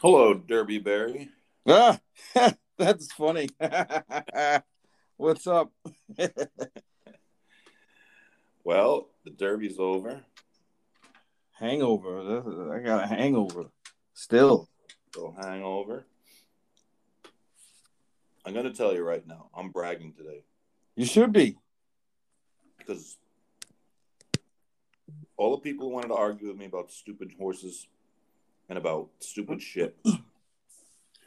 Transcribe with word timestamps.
Hello, 0.00 0.34
Derby 0.34 0.78
Barry. 0.78 1.28
Ah, 1.66 1.98
that's 2.78 3.12
funny. 3.12 3.48
What's 5.16 5.46
up? 5.46 5.72
Well, 8.62 9.08
the 9.24 9.30
Derby's 9.30 9.78
over. 9.80 10.20
hangover. 11.58 12.72
I 12.76 12.80
got 12.80 13.04
a 13.04 13.06
hangover. 13.06 13.64
Still. 14.12 14.68
Go 15.12 15.34
hangover. 15.40 16.04
I'm 18.44 18.52
going 18.52 18.66
to 18.66 18.72
tell 18.72 18.94
you 18.94 19.02
right 19.02 19.26
now, 19.26 19.48
I'm 19.56 19.70
bragging 19.70 20.12
today 20.12 20.44
You 20.94 21.06
should 21.06 21.32
be. 21.32 21.56
because 22.78 23.16
all 25.38 25.52
the 25.56 25.62
people 25.62 25.88
who 25.88 25.94
wanted 25.94 26.08
to 26.08 26.14
argue 26.14 26.48
with 26.48 26.58
me 26.58 26.66
about 26.66 26.92
stupid 26.92 27.32
horses 27.38 27.88
and 28.70 28.78
about 28.78 29.08
stupid 29.18 29.60
shit, 29.60 29.96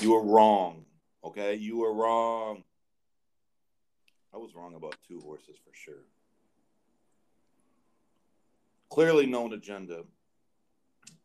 you 0.00 0.12
were 0.12 0.22
wrong. 0.22 0.84
Okay? 1.22 1.54
You 1.54 1.78
were 1.78 1.94
wrong. 1.94 2.64
I 4.34 4.38
was 4.38 4.54
wrong 4.54 4.74
about 4.74 4.96
two 5.06 5.20
horses 5.20 5.56
for 5.64 5.72
sure. 5.72 6.02
Clearly, 8.90 9.26
known 9.26 9.52
agenda 9.52 10.02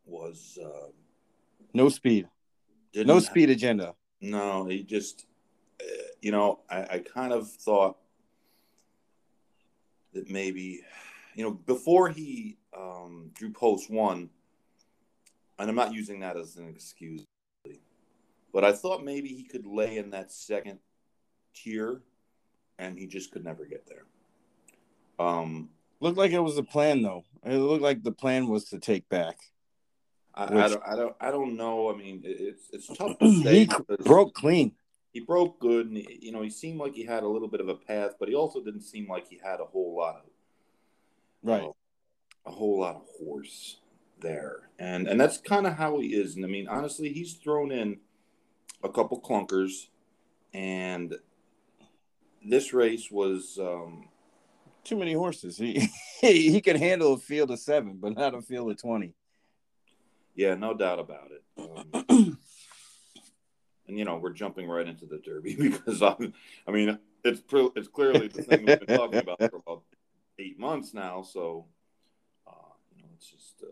was 0.06 0.58
uh, 0.64 0.90
No 1.74 1.90
speed. 1.90 2.28
No 2.96 3.20
speed 3.20 3.50
agenda. 3.50 3.96
No, 4.22 4.66
he 4.66 4.84
just, 4.84 5.26
uh, 5.82 5.86
you 6.22 6.32
know, 6.32 6.60
I, 6.70 6.78
I 6.82 7.00
kind 7.00 7.34
of 7.34 7.50
thought 7.50 7.98
that 10.14 10.30
maybe, 10.30 10.82
you 11.36 11.44
know, 11.44 11.52
before 11.52 12.10
he 12.10 12.58
um, 12.78 13.32
drew 13.34 13.52
post 13.52 13.90
one, 13.90 14.30
and 15.60 15.70
I'm 15.70 15.76
not 15.76 15.94
using 15.94 16.22
that 16.22 16.38
as 16.38 16.56
an 16.56 16.68
excuse, 16.70 17.26
but 18.54 18.64
I 18.64 18.72
thought 18.72 19.04
maybe 19.04 19.30
he 19.30 19.44
could 19.44 19.66
lay 19.66 19.98
in 19.98 20.10
that 20.12 20.32
second 20.32 20.80
tier, 21.54 22.02
and 22.78 22.98
he 22.98 23.06
just 23.08 23.32
could 23.32 23.44
never 23.44 23.66
get 23.66 23.86
there. 23.88 24.06
Um, 25.26 25.70
Looked 26.02 26.18
like 26.18 26.32
it 26.32 26.40
was 26.40 26.58
a 26.58 26.64
plan 26.64 27.02
though. 27.02 27.26
It 27.46 27.58
looked 27.58 27.84
like 27.84 28.04
the 28.04 28.12
plan 28.14 28.48
was 28.48 28.66
to 28.70 28.80
take 28.80 29.08
back. 29.10 29.38
I, 30.34 30.44
I 30.46 30.68
don't, 30.70 30.84
I 30.88 30.96
don't, 30.96 31.16
I 31.20 31.32
don't 31.32 31.58
know. 31.58 31.94
I 31.94 31.98
mean, 31.98 32.22
it's 32.24 32.70
it's 32.72 32.88
tough 32.98 33.20
to 33.20 33.30
say. 33.44 33.66
he 33.66 33.70
broke 34.06 34.34
clean. 34.34 34.72
he 35.12 35.20
broke 35.20 35.60
good 35.60 35.88
and 35.88 35.98
he, 35.98 36.20
you 36.22 36.32
know 36.32 36.42
he 36.42 36.50
seemed 36.50 36.80
like 36.80 36.94
he 36.96 37.04
had 37.04 37.24
a 37.24 37.28
little 37.28 37.50
bit 37.50 37.60
of 37.60 37.68
a 37.68 37.76
path 37.76 38.12
but 38.20 38.30
he 38.30 38.36
also 38.36 38.64
didn't 38.64 38.84
seem 38.84 39.10
like 39.10 39.28
he 39.28 39.38
had 39.44 39.60
a 39.60 39.66
whole 39.66 39.94
lot 39.98 40.16
of 40.18 40.22
Right. 41.42 41.70
a 42.46 42.52
whole 42.52 42.80
lot 42.80 42.96
of 42.96 43.02
horse 43.20 43.78
there. 44.22 44.70
And 44.80 45.08
and 45.08 45.20
that's 45.20 45.38
kind 45.38 45.68
of 45.68 45.74
how 45.74 46.00
he 46.00 46.08
is. 46.10 46.36
And 46.36 46.46
i 46.46 46.48
mean 46.48 46.68
honestly 46.68 47.12
he's 47.14 47.34
thrown 47.34 47.72
in 47.72 48.00
a 48.84 48.90
couple 48.90 49.20
clunkers. 49.22 49.88
And 50.54 51.16
this 52.46 52.74
race 52.74 53.10
was 53.12 53.58
um 53.60 54.10
Too 54.84 54.98
many 54.98 55.14
horses. 55.14 55.58
He 55.58 55.88
he, 56.22 56.52
he 56.52 56.62
could 56.62 56.78
handle 56.78 57.14
a 57.14 57.18
field 57.18 57.52
of 57.52 57.60
seven, 57.60 57.98
but 58.00 58.16
not 58.16 58.34
a 58.36 58.42
field 58.42 58.72
of 58.72 58.78
twenty. 58.82 59.14
yeah 60.36 60.56
no 60.56 60.74
doubt 60.74 61.00
about 61.00 61.32
it. 61.32 61.44
Um, 61.58 62.38
and 63.88 63.98
you 63.98 64.06
know 64.06 64.18
we're 64.18 64.34
jumping 64.34 64.68
right 64.68 64.88
into 64.88 65.06
the 65.08 65.18
derby 65.18 65.56
because 65.60 66.02
i'm 66.02 66.32
i 66.68 66.72
mean 66.72 66.98
it's 67.26 67.42
pre- 67.42 67.72
it's 67.76 67.88
clearly 67.88 68.28
the 68.28 68.44
thing 68.44 68.66
we've 68.66 68.80
been 68.86 68.98
talking 68.98 69.20
about 69.20 69.40
for 69.40 69.58
about 69.58 69.82
eight 70.38 70.58
months 70.58 70.94
now. 70.94 71.22
So 71.22 71.66
uh 72.48 72.72
you 72.96 73.02
know 73.02 73.10
it's 73.18 73.30
just 73.30 73.56
uh 73.62 73.68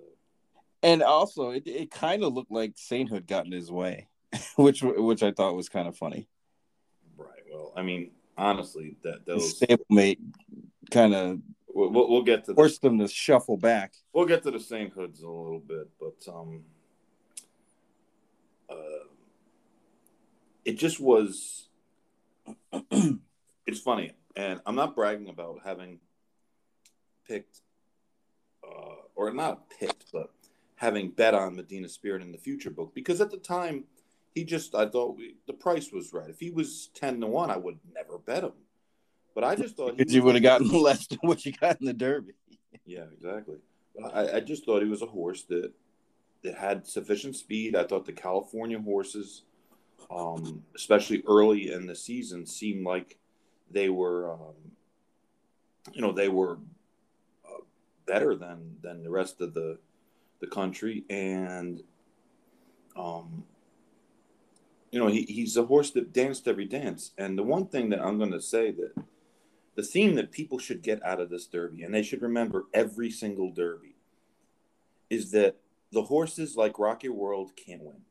And 0.84 1.02
also, 1.02 1.52
it, 1.52 1.64
it 1.66 1.92
kind 1.92 2.24
of 2.24 2.34
looked 2.34 2.52
like 2.52 2.74
Sainthood 2.76 3.28
got 3.28 3.46
in 3.46 3.52
his 3.52 3.72
way, 3.72 4.08
which 4.56 4.84
which 4.84 5.24
I 5.24 5.32
thought 5.32 5.56
was 5.56 5.70
kind 5.70 5.88
of 5.88 5.98
funny. 5.98 6.28
Right. 7.18 7.44
Well, 7.52 7.74
I 7.76 7.82
mean, 7.82 8.12
honestly, 8.38 8.96
that 9.04 9.26
those 9.26 9.60
stablemate 9.60 10.20
kind 10.92 11.16
of 11.16 11.40
we'll, 11.68 11.90
we'll 11.90 12.10
we'll 12.10 12.24
get 12.24 12.46
to 12.46 12.52
the, 12.52 12.56
forced 12.56 12.84
him 12.84 13.00
to 13.00 13.08
shuffle 13.08 13.58
back. 13.58 13.94
we'll 14.14 14.26
get 14.26 14.44
to 14.44 14.52
the 14.52 14.60
Saint 14.60 14.94
Hoods 14.94 15.22
a 15.22 15.30
little 15.30 15.60
bit, 15.60 15.90
but 16.00 16.32
um, 16.32 16.64
uh, 18.70 19.06
it 20.64 20.78
just 20.78 21.00
was. 21.00 21.70
it's 23.66 23.82
funny, 23.82 24.12
and 24.36 24.62
I'm 24.66 24.76
not 24.76 24.96
bragging 24.96 25.28
about 25.28 25.60
having 25.66 26.00
picked, 27.28 27.60
uh, 28.64 28.96
or 29.16 29.34
not 29.34 29.70
picked, 29.70 30.06
but 30.14 30.32
having 30.78 31.10
bet 31.10 31.34
on 31.34 31.56
Medina 31.56 31.90
Spirit 31.90 32.22
in 32.22 32.32
the 32.32 32.38
future 32.38 32.70
book 32.70 32.94
because 32.96 33.20
at 33.20 33.32
the 33.32 33.38
time 33.38 33.84
he 34.34 34.44
just 34.44 34.76
I 34.76 34.88
thought 34.88 35.18
we, 35.18 35.36
the 35.48 35.54
price 35.54 35.92
was 35.92 36.14
right. 36.14 36.30
If 36.30 36.40
he 36.40 36.52
was 36.52 36.90
ten 36.94 37.20
to 37.22 37.28
one, 37.28 37.52
I 37.52 37.58
would 37.58 37.80
never 37.94 38.18
bet 38.20 38.44
him. 38.44 38.54
But 39.36 39.44
I 39.44 39.56
just 39.56 39.76
thought 39.76 39.92
he 39.92 39.98
Because 39.98 40.14
you 40.14 40.24
would 40.24 40.36
have 40.36 40.44
gotten 40.44 40.70
less 40.82 41.08
than 41.08 41.20
what 41.22 41.46
you 41.46 41.52
got 41.52 41.82
in 41.82 41.88
the 41.88 41.94
Derby. 41.94 42.34
Yeah, 42.86 43.06
exactly. 43.14 43.58
But 43.96 44.16
I, 44.16 44.38
I 44.38 44.40
just 44.40 44.66
thought 44.66 44.84
he 44.84 44.90
was 44.90 45.02
a 45.02 45.08
horse 45.08 45.44
that 45.44 45.74
that 46.44 46.56
had 46.56 46.88
sufficient 46.88 47.36
speed. 47.36 47.76
I 47.76 47.84
thought 47.84 48.06
the 48.06 48.14
California 48.14 48.80
horses, 48.80 49.44
um, 50.12 50.64
especially 50.76 51.24
early 51.28 51.72
in 51.72 51.88
the 51.88 51.96
season, 51.96 52.46
seemed 52.46 52.86
like 52.86 53.18
they 53.72 53.90
were, 53.90 54.32
um, 54.34 54.56
you 55.94 56.02
know, 56.02 56.12
they 56.12 56.30
were 56.30 56.60
uh, 57.44 57.64
better 58.06 58.36
than 58.36 58.78
than 58.84 59.04
the 59.04 59.10
rest 59.10 59.42
of 59.42 59.56
the 59.56 59.80
the 60.40 60.48
country, 60.48 61.04
and 61.10 61.82
um, 62.96 63.44
you 64.92 65.00
know, 65.00 65.08
he, 65.08 65.24
he's 65.24 65.58
a 65.58 65.66
horse 65.66 65.92
that 65.92 66.14
danced 66.14 66.48
every 66.48 66.66
dance. 66.66 67.12
And 67.18 67.38
the 67.38 67.44
one 67.44 67.68
thing 67.68 67.90
that 67.90 68.02
I'm 68.02 68.18
going 68.18 68.32
to 68.32 68.42
say 68.42 68.72
that 68.72 68.94
the 69.76 69.84
theme 69.84 70.16
that 70.16 70.32
people 70.32 70.58
should 70.58 70.82
get 70.82 71.04
out 71.04 71.20
of 71.20 71.30
this 71.30 71.46
derby, 71.46 71.84
and 71.84 71.94
they 71.94 72.04
should 72.04 72.22
remember 72.22 72.66
every 72.74 73.12
single 73.12 73.52
derby, 73.52 73.96
is 75.10 75.32
that 75.32 75.58
the 75.92 76.04
horses 76.04 76.56
like 76.56 76.80
Rock 76.80 77.04
Your 77.04 77.14
World 77.14 77.52
can't 77.56 77.84
win. 77.84 78.02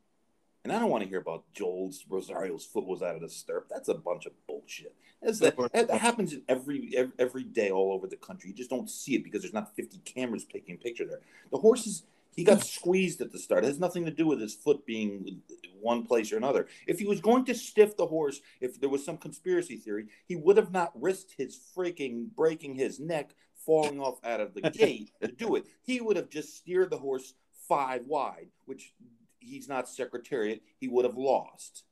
And 0.64 0.72
I 0.72 0.78
don't 0.80 0.90
want 0.90 1.04
to 1.04 1.08
hear 1.08 1.20
about 1.20 1.44
Joel's 1.52 2.04
Rosario's 2.08 2.64
foot 2.64 2.86
was 2.86 3.02
out 3.02 3.14
of 3.14 3.20
the 3.20 3.28
stirrup. 3.28 3.68
That's 3.70 3.88
a 3.88 3.94
bunch 3.94 4.26
of 4.26 4.32
bullshit. 4.48 4.94
That, 5.22 5.56
that 5.72 5.90
happens 6.00 6.32
in 6.32 6.42
every, 6.48 6.92
every 6.96 7.12
every 7.18 7.42
day 7.44 7.70
all 7.70 7.92
over 7.92 8.06
the 8.06 8.16
country. 8.16 8.50
You 8.50 8.56
just 8.56 8.70
don't 8.70 8.90
see 8.90 9.14
it 9.14 9.24
because 9.24 9.42
there's 9.42 9.54
not 9.54 9.74
50 9.76 9.98
cameras 9.98 10.44
taking 10.44 10.76
picture 10.76 11.04
there. 11.04 11.20
The 11.50 11.58
horses, 11.58 12.02
he 12.36 12.44
got 12.44 12.62
squeezed 12.62 13.22
at 13.22 13.32
the 13.32 13.38
start. 13.38 13.64
It 13.64 13.68
has 13.68 13.80
nothing 13.80 14.04
to 14.04 14.10
do 14.10 14.26
with 14.26 14.40
his 14.40 14.54
foot 14.54 14.84
being 14.84 15.40
one 15.80 16.04
place 16.04 16.32
or 16.32 16.36
another. 16.36 16.66
If 16.86 16.98
he 16.98 17.06
was 17.06 17.20
going 17.20 17.46
to 17.46 17.54
stiff 17.54 17.96
the 17.96 18.06
horse, 18.06 18.40
if 18.60 18.78
there 18.78 18.90
was 18.90 19.04
some 19.04 19.16
conspiracy 19.16 19.76
theory, 19.76 20.08
he 20.26 20.36
would 20.36 20.58
have 20.58 20.70
not 20.70 20.92
risked 21.00 21.34
his 21.38 21.58
freaking 21.74 22.26
breaking 22.36 22.74
his 22.74 23.00
neck, 23.00 23.34
falling 23.64 24.00
off 24.00 24.22
out 24.22 24.40
of 24.40 24.52
the 24.52 24.70
gate 24.70 25.10
to 25.22 25.28
do 25.28 25.56
it. 25.56 25.64
He 25.82 26.00
would 26.02 26.16
have 26.16 26.28
just 26.28 26.56
steered 26.56 26.90
the 26.90 26.98
horse 26.98 27.32
five 27.68 28.06
wide, 28.06 28.48
which 28.66 28.92
he's 29.38 29.68
not 29.68 29.88
secretariat. 29.88 30.60
He 30.78 30.88
would 30.88 31.06
have 31.06 31.16
lost. 31.16 31.84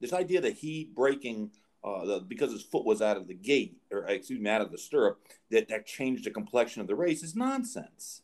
This 0.00 0.12
idea 0.12 0.40
that 0.42 0.54
he 0.54 0.88
breaking 0.94 1.50
uh, 1.82 2.04
the, 2.04 2.20
because 2.20 2.52
his 2.52 2.62
foot 2.62 2.84
was 2.84 3.02
out 3.02 3.16
of 3.16 3.26
the 3.26 3.34
gate, 3.34 3.78
or 3.90 4.06
excuse 4.06 4.38
me, 4.38 4.50
out 4.50 4.60
of 4.60 4.70
the 4.70 4.78
stirrup, 4.78 5.18
that 5.50 5.68
that 5.68 5.86
changed 5.86 6.24
the 6.24 6.30
complexion 6.30 6.80
of 6.80 6.86
the 6.86 6.94
race 6.94 7.22
is 7.22 7.34
nonsense. 7.34 8.22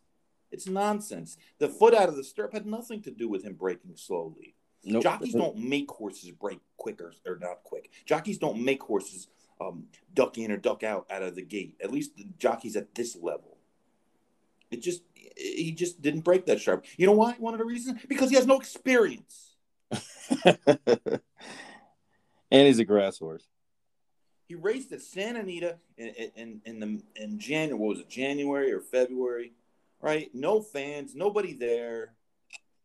It's 0.51 0.69
nonsense. 0.69 1.37
The 1.59 1.69
foot 1.69 1.95
out 1.95 2.09
of 2.09 2.17
the 2.17 2.25
stirrup 2.25 2.53
had 2.53 2.67
nothing 2.67 3.03
to 3.03 3.11
do 3.11 3.29
with 3.29 3.45
him 3.45 3.55
breaking 3.55 3.97
slowly. 3.97 4.55
Nope. 4.84 5.03
Jockeys 5.03 5.34
don't 5.34 5.59
make 5.59 5.91
horses 5.91 6.31
break 6.31 6.61
quicker 6.77 7.12
or 7.27 7.39
not 7.41 7.65
quick. 7.65 7.91
Jockeys 8.05 8.39
don't 8.39 8.65
make 8.65 8.83
horses 8.83 9.29
um, 9.61 9.87
duck 10.15 10.39
in 10.39 10.53
or 10.53 10.57
duck 10.57 10.83
out 10.83 11.07
out 11.11 11.23
of 11.23 11.34
the 11.34 11.43
gate. 11.43 11.77
At 11.83 11.91
least 11.91 12.17
the 12.17 12.27
jockeys 12.39 12.77
at 12.77 12.95
this 12.95 13.17
level. 13.17 13.57
It 14.71 14.83
just 14.83 15.03
he 15.37 15.73
just 15.73 16.01
didn't 16.03 16.21
break 16.21 16.47
that 16.47 16.61
sharp. 16.61 16.84
You 16.97 17.07
know 17.07 17.13
why? 17.13 17.34
One 17.39 17.55
of 17.55 17.59
the 17.59 17.65
reasons 17.65 18.01
because 18.09 18.31
he 18.31 18.37
has 18.37 18.47
no 18.47 18.59
experience. 18.59 19.57
and 20.45 21.21
he's 22.51 22.78
a 22.78 22.84
grass 22.84 23.19
horse. 23.19 23.47
He 24.49 24.54
raced 24.54 24.92
at 24.92 25.03
Santa 25.03 25.41
Anita 25.41 25.78
in 25.97 26.09
in 26.37 26.60
in 26.65 26.81
the 26.81 27.03
in 27.22 27.39
January. 27.39 27.78
What 27.78 27.89
was 27.89 28.01
it? 28.01 28.09
January 28.09 28.72
or 28.72 28.81
February? 28.81 29.53
Right? 30.06 30.30
No 30.32 30.60
fans, 30.62 31.14
nobody 31.16 31.53
there. 31.53 32.14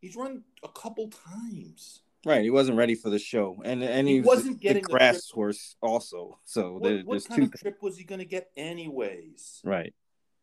He's 0.00 0.16
run 0.16 0.42
a 0.64 0.68
couple 0.68 1.08
times. 1.08 2.00
Right, 2.26 2.42
he 2.42 2.50
wasn't 2.50 2.78
ready 2.78 2.94
for 2.96 3.10
the 3.10 3.18
show, 3.18 3.60
and 3.64 3.82
and 3.82 4.06
He 4.08 4.14
he, 4.14 4.20
wasn't 4.20 4.58
the, 4.58 4.62
getting 4.68 4.82
the 4.82 4.88
grass 4.88 5.30
horse 5.30 5.76
also. 5.80 6.38
So 6.44 6.74
What, 6.74 6.82
there, 6.82 7.02
what 7.04 7.24
kind 7.24 7.42
two. 7.42 7.44
of 7.46 7.52
trip 7.60 7.78
was 7.82 7.96
he 7.96 8.04
going 8.04 8.18
to 8.20 8.24
get 8.24 8.50
anyways? 8.56 9.60
Right, 9.64 9.94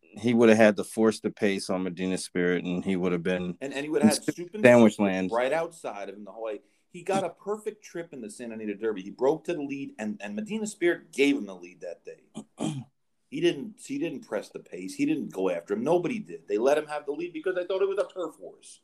he 0.01 0.33
would 0.33 0.49
have 0.49 0.57
had 0.57 0.77
to 0.77 0.83
force 0.83 1.19
the 1.19 1.31
pace 1.31 1.69
on 1.69 1.83
Medina 1.83 2.17
Spirit, 2.17 2.63
and 2.65 2.83
he 2.83 2.95
would 2.95 3.11
have 3.11 3.23
been 3.23 3.55
And 3.61 3.73
and 3.73 3.83
he 3.83 3.89
would 3.89 4.01
have 4.01 4.11
had 4.11 4.23
It's 4.27 4.35
soup 4.35 4.53
and 4.53 4.63
sandwich 4.63 4.99
land. 4.99 5.31
right 5.31 5.53
outside 5.53 6.09
of 6.09 6.15
him 6.15 6.23
the 6.25 6.31
whole 6.31 6.43
way. 6.43 6.59
He 6.91 7.03
got 7.03 7.23
a 7.23 7.29
perfect 7.29 7.83
trip 7.83 8.13
in 8.13 8.21
the 8.21 8.31
Santa 8.31 8.55
Anita 8.55 8.75
Derby. 8.75 9.01
He 9.03 9.11
broke 9.11 9.43
to 9.45 9.53
the 9.53 9.61
lead, 9.61 9.91
and, 9.99 10.19
and 10.23 10.35
Medina 10.35 10.65
Spirit 10.65 11.11
gave 11.11 11.35
him 11.37 11.45
the 11.45 11.55
lead 11.55 11.81
that 11.81 12.03
day. 12.03 12.83
He 13.29 13.41
didn't. 13.41 13.75
He 13.85 13.99
didn't 13.99 14.27
press 14.27 14.49
the 14.49 14.59
pace. 14.59 14.95
He 14.95 15.05
didn't 15.05 15.31
go 15.31 15.49
after 15.49 15.73
him. 15.75 15.83
Nobody 15.83 16.19
did. 16.19 16.47
They 16.47 16.57
let 16.57 16.77
him 16.77 16.87
have 16.87 17.05
the 17.05 17.11
lead 17.11 17.33
because 17.33 17.55
they 17.55 17.65
thought 17.65 17.81
it 17.81 17.87
was 17.87 17.99
a 17.99 18.13
turf 18.13 18.35
horse. 18.39 18.81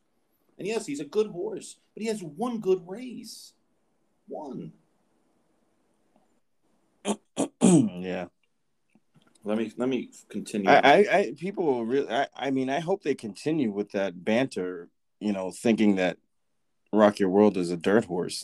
And 0.57 0.67
yes, 0.67 0.85
he's 0.85 0.99
a 0.99 1.05
good 1.05 1.27
horse, 1.27 1.77
but 1.93 2.03
he 2.03 2.07
has 2.07 2.21
one 2.21 2.59
good 2.59 2.83
race. 2.87 3.53
One. 4.27 4.73
yeah. 7.61 8.27
Let 9.43 9.57
me 9.57 9.71
let 9.77 9.89
me 9.89 10.09
continue. 10.29 10.69
I, 10.69 10.81
I, 10.83 10.95
I 11.11 11.33
people 11.37 11.65
will 11.65 11.85
really. 11.85 12.09
I, 12.09 12.27
I 12.35 12.51
mean, 12.51 12.69
I 12.69 12.79
hope 12.79 13.03
they 13.03 13.15
continue 13.15 13.71
with 13.71 13.91
that 13.91 14.23
banter. 14.23 14.89
You 15.19 15.33
know, 15.33 15.51
thinking 15.51 15.95
that 15.95 16.17
Rock 16.93 17.19
Your 17.19 17.29
World 17.29 17.57
is 17.57 17.71
a 17.71 17.77
dirt 17.77 18.05
horse. 18.05 18.43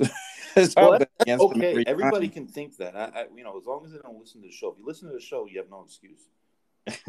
well, 0.77 1.00
okay, 1.28 1.84
everybody 1.88 2.28
time. 2.28 2.34
can 2.34 2.48
think 2.48 2.78
that. 2.78 2.96
I, 2.96 3.22
I, 3.22 3.26
you 3.36 3.44
know, 3.44 3.58
as 3.58 3.66
long 3.66 3.86
as 3.86 3.92
they 3.92 4.00
don't 4.00 4.20
listen 4.20 4.42
to 4.42 4.48
the 4.48 4.54
show. 4.54 4.72
If 4.72 4.80
you 4.80 4.86
listen 4.86 5.08
to 5.08 5.14
the 5.14 5.22
show, 5.22 5.48
you 5.48 5.60
have 5.60 5.70
no 5.70 5.84
excuse. 5.84 6.30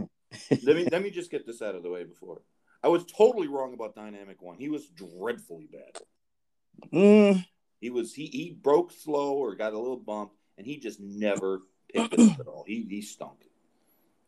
let 0.65 0.77
me 0.77 0.87
let 0.91 1.03
me 1.03 1.11
just 1.11 1.31
get 1.31 1.47
this 1.47 1.63
out 1.63 1.75
of 1.75 1.83
the 1.83 1.91
way 1.91 2.05
before. 2.05 2.43
I 2.83 2.89
was 2.89 3.05
totally 3.05 3.49
wrong 3.49 3.75
about 3.75 3.95
Dynamic 3.95 4.43
One. 4.43 4.59
He 4.59 4.69
was 4.69 4.89
dreadfully 4.89 5.69
bad. 5.71 6.91
Mm. 6.93 7.47
He 7.81 7.91
was 7.91 8.15
he 8.15 8.27
he 8.27 8.51
broke 8.51 8.93
slow 8.93 9.35
or 9.35 9.55
got 9.55 9.73
a 9.73 9.79
little 9.79 9.97
bump, 9.97 10.33
and 10.59 10.67
he 10.67 10.79
just 10.79 11.01
never 11.01 11.63
picked 11.93 12.15
it 12.15 12.21
up 12.21 12.41
at 12.41 12.47
all. 12.47 12.65
He 12.67 12.87
he 12.89 13.03
stunk. 13.03 13.45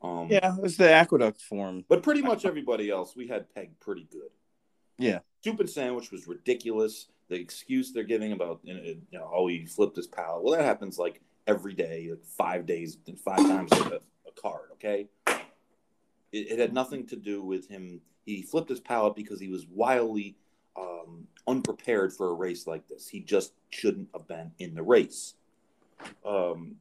Um, 0.02 0.28
yeah, 0.30 0.54
it's 0.62 0.76
the 0.76 0.90
aqueduct 0.90 1.40
form. 1.40 1.84
But 1.88 2.02
pretty 2.02 2.20
much 2.20 2.44
everybody 2.44 2.90
else 2.90 3.16
we 3.16 3.26
had 3.26 3.52
pegged 3.54 3.80
pretty 3.80 4.06
good. 4.10 4.28
Yeah, 4.98 5.20
stupid 5.40 5.68
sandwich 5.70 6.10
was 6.10 6.26
ridiculous. 6.26 7.06
The 7.28 7.36
excuse 7.36 7.92
they're 7.92 8.04
giving 8.04 8.32
about 8.32 8.60
you 8.62 9.00
know, 9.12 9.30
oh 9.32 9.46
he 9.46 9.66
flipped 9.66 9.96
his 9.96 10.06
palate. 10.06 10.42
Well, 10.42 10.56
that 10.56 10.64
happens 10.64 10.98
like 10.98 11.20
every 11.46 11.74
day, 11.74 12.08
like 12.10 12.24
five 12.24 12.66
days, 12.66 12.98
five 13.24 13.38
times 13.38 13.72
a, 13.72 14.00
a 14.26 14.32
card. 14.40 14.70
Okay, 14.72 15.08
it, 15.26 15.38
it, 16.32 16.58
had 16.58 16.72
nothing 16.72 17.06
to 17.06 17.16
do 17.16 17.42
with 17.42 17.68
him. 17.68 18.00
He 18.26 18.42
flipped 18.42 18.68
his 18.68 18.80
palate 18.80 19.16
because 19.16 19.40
he 19.40 19.48
was 19.48 19.66
wildly 19.66 20.36
um, 20.76 21.26
unprepared 21.46 22.12
for 22.12 22.30
a 22.30 22.34
race 22.34 22.66
like 22.66 22.86
this. 22.88 23.08
He 23.08 23.20
just 23.20 23.52
shouldn't 23.70 24.08
have 24.12 24.26
been 24.26 24.52
in 24.58 24.74
the 24.74 24.82
race. 24.82 25.34
Um, 26.24 26.76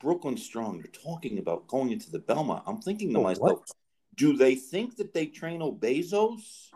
Brooklyn 0.00 0.36
Strong, 0.36 0.76
you're 0.76 0.86
talking 0.86 1.38
about 1.38 1.66
going 1.66 1.90
into 1.90 2.10
the 2.10 2.20
Belmont. 2.20 2.62
I'm 2.66 2.80
thinking 2.80 3.12
to 3.14 3.18
oh, 3.18 3.22
myself, 3.24 3.58
what? 3.60 3.72
Do 4.18 4.36
they 4.36 4.56
think 4.56 4.96
that 4.96 5.14
they 5.14 5.26
train 5.26 5.62
O 5.62 5.72
Besos? 5.72 6.70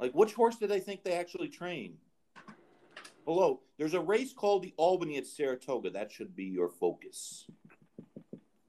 Like, 0.00 0.12
which 0.12 0.32
horse 0.32 0.56
do 0.56 0.66
they 0.66 0.80
think 0.80 1.04
they 1.04 1.12
actually 1.12 1.48
train? 1.48 1.98
Hello, 3.26 3.60
there's 3.78 3.92
a 3.92 4.00
race 4.00 4.32
called 4.32 4.62
the 4.62 4.72
Albany 4.78 5.18
at 5.18 5.26
Saratoga. 5.26 5.90
That 5.90 6.10
should 6.10 6.34
be 6.34 6.46
your 6.46 6.70
focus. 6.70 7.46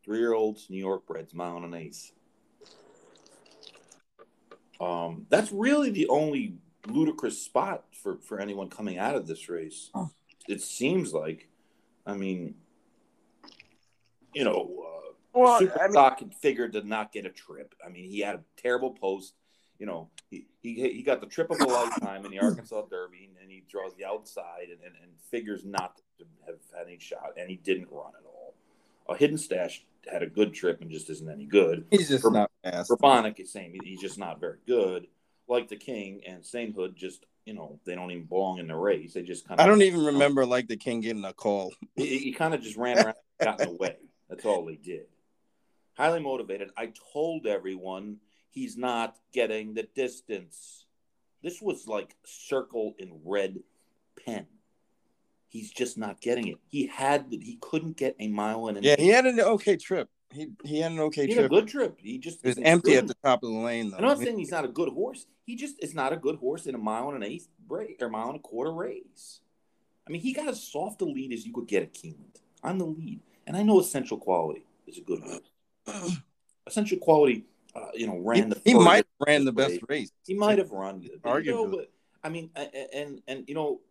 Three 0.04 0.19
year 0.19 0.33
olds, 0.33 0.69
New 0.69 0.77
York 0.77 1.07
breds, 1.07 1.33
mile 1.33 1.56
and 1.56 1.65
an 1.65 1.74
eighth. 1.74 2.12
Um, 4.81 5.25
that's 5.30 5.54
really 5.54 5.89
the 5.89 6.10
only 6.10 6.56
ludicrous 6.88 7.42
spot 7.42 7.86
for, 7.94 8.18
for 8.18 8.42
anyone 8.42 8.69
coming 8.69 8.98
out 8.98 9.15
of 9.15 9.25
this 9.25 9.48
race. 9.48 9.89
It 10.50 10.62
seems 10.62 11.13
like. 11.13 11.48
I 12.06 12.13
mean, 12.13 12.56
you 14.33 14.44
know, 14.44 14.92
well, 15.33 15.59
Super 15.59 15.80
I 15.80 15.83
mean, 15.83 15.91
Stock 15.91 16.19
had 16.19 16.33
figured 16.35 16.74
to 16.74 16.88
not 16.88 17.12
get 17.12 17.25
a 17.25 17.30
trip. 17.30 17.75
I 17.85 17.89
mean, 17.89 18.09
he 18.09 18.19
had 18.19 18.35
a 18.35 18.44
terrible 18.57 18.91
post. 18.91 19.33
You 19.80 19.88
know, 19.88 20.09
he, 20.30 20.45
he, 20.62 20.75
he 20.75 21.01
got 21.01 21.19
the 21.19 21.27
trip 21.27 21.50
of 21.50 21.59
a 21.59 21.65
lifetime 21.65 22.25
in 22.25 22.31
the 22.31 22.39
Arkansas 22.39 22.83
Derby, 22.89 23.31
and 23.41 23.51
he 23.51 23.63
draws 23.69 23.94
the 23.95 24.06
outside 24.06 24.69
and, 24.69 24.80
and, 24.85 24.95
and 25.01 25.12
figures 25.30 25.65
not 25.65 25.97
to 26.19 26.25
have 26.45 26.56
had 26.77 26.88
any 26.88 27.00
shot, 27.00 27.33
and 27.38 27.50
he 27.50 27.57
didn't 27.57 27.89
run 27.91 28.12
at 28.18 28.25
all. 28.25 28.53
A 29.09 29.18
hidden 29.18 29.38
stash 29.38 29.83
had 30.09 30.24
a 30.24 30.27
good 30.27 30.53
trip 30.53 30.81
and 30.81 30.91
just 30.91 31.09
isn't 31.09 31.30
any 31.30 31.45
good. 31.45 31.86
He's 31.91 32.09
just 32.09 32.24
for, 32.24 32.31
not 32.31 32.51
fast. 32.63 32.91
Bonic 33.00 33.39
is 33.39 33.51
saying 33.51 33.77
he's 33.83 34.00
just 34.00 34.18
not 34.18 34.39
very 34.39 34.59
good. 34.68 35.07
Like 35.47 35.68
the 35.68 35.75
King 35.75 36.21
and 36.25 36.45
Sainthood, 36.45 36.95
just 36.95 37.25
you 37.45 37.53
know, 37.53 37.79
they 37.86 37.95
don't 37.95 38.12
even 38.12 38.24
belong 38.24 38.59
in 38.59 38.68
the 38.68 38.75
race. 38.75 39.13
They 39.13 39.24
just 39.24 39.47
kind 39.47 39.59
of. 39.59 39.65
I 39.65 39.68
don't 39.68 39.81
even 39.81 40.06
remember 40.06 40.45
like 40.45 40.68
the 40.68 40.77
King 40.77 41.01
getting 41.01 41.25
a 41.25 41.33
call. 41.33 41.74
He, 41.95 42.18
he 42.19 42.31
kind 42.31 42.53
of 42.53 42.62
just 42.62 42.77
ran 42.77 42.97
around, 42.97 43.15
got 43.41 43.59
in 43.59 43.69
the 43.69 43.75
way. 43.75 43.97
That's 44.29 44.45
all 44.45 44.65
he 44.68 44.77
did. 44.77 45.07
Highly 45.95 46.21
motivated. 46.21 46.69
I 46.75 46.91
told 47.13 47.45
everyone 47.45 48.17
he's 48.49 48.77
not 48.77 49.15
getting 49.31 49.73
the 49.73 49.83
distance. 49.95 50.85
This 51.43 51.61
was 51.61 51.87
like 51.87 52.15
circle 52.25 52.95
in 52.97 53.19
red 53.23 53.59
pen. 54.25 54.47
He's 55.47 55.71
just 55.71 55.97
not 55.97 56.19
getting 56.19 56.47
it. 56.47 56.57
He 56.67 56.87
had 56.87 57.27
he 57.29 57.59
couldn't 57.61 57.97
get 57.97 58.15
a 58.19 58.27
mile 58.27 58.67
in. 58.69 58.77
An 58.77 58.83
yeah, 58.83 58.95
he 58.97 59.09
had 59.09 59.25
an 59.25 59.39
okay 59.39 59.77
trip. 59.77 60.09
He 60.31 60.47
he 60.63 60.79
had 60.79 60.93
an 60.93 60.99
okay 61.01 61.27
he 61.27 61.33
trip. 61.35 61.45
a 61.45 61.49
good 61.49 61.67
trip. 61.67 61.99
He 61.99 62.17
just 62.17 62.39
it 62.43 62.47
was 62.47 62.59
empty 62.63 62.91
good. 62.91 63.03
at 63.03 63.07
the 63.07 63.15
top 63.23 63.43
of 63.43 63.51
the 63.51 63.59
lane. 63.59 63.91
Though. 63.91 63.97
I'm 63.97 64.03
not 64.03 64.17
saying 64.17 64.39
he's 64.39 64.49
not 64.49 64.65
a 64.65 64.69
good 64.69 64.89
horse. 64.89 65.27
He 65.45 65.55
just 65.55 65.75
is 65.83 65.93
not 65.93 66.11
a 66.11 66.17
good 66.17 66.37
horse 66.37 66.65
in 66.65 66.73
a 66.73 66.79
mile 66.79 67.09
and 67.09 67.17
an 67.17 67.23
eighth 67.23 67.49
break 67.67 68.01
or 68.01 68.09
mile 68.09 68.29
and 68.29 68.37
a 68.37 68.41
quarter 68.41 68.71
race. 68.71 69.41
I 70.07 70.11
mean, 70.11 70.21
he 70.21 70.33
got 70.33 70.47
as 70.47 70.63
soft 70.63 71.01
a 71.01 71.05
lead 71.05 71.31
as 71.31 71.45
you 71.45 71.53
could 71.53 71.67
get 71.67 71.83
at 71.83 71.93
Keeneland. 71.93 72.41
I'm 72.63 72.79
the 72.79 72.85
lead. 72.85 73.19
And 73.45 73.55
I 73.55 73.63
know 73.63 73.79
Essential 73.79 74.17
Quality 74.17 74.65
is 74.87 74.97
a 74.97 75.01
good 75.01 75.21
one. 75.21 75.41
Essential 76.68 76.97
Quality, 76.97 77.45
uh, 77.75 77.88
you 77.94 78.07
know, 78.07 78.18
ran 78.19 78.50
the. 78.50 78.62
He 78.63 78.74
might 78.74 78.97
have 78.97 79.27
ran 79.27 79.45
the 79.45 79.51
best 79.51 79.80
race. 79.89 80.12
He 80.25 80.33
might 80.33 80.57
have 80.57 80.71
run. 80.71 81.07
Arguably, 81.24 81.45
you 81.45 81.51
know, 81.51 81.68
but 81.68 81.91
I 82.24 82.30
mean, 82.30 82.50
and 82.94 83.21
and 83.27 83.44
you 83.47 83.56
know, 83.56 83.81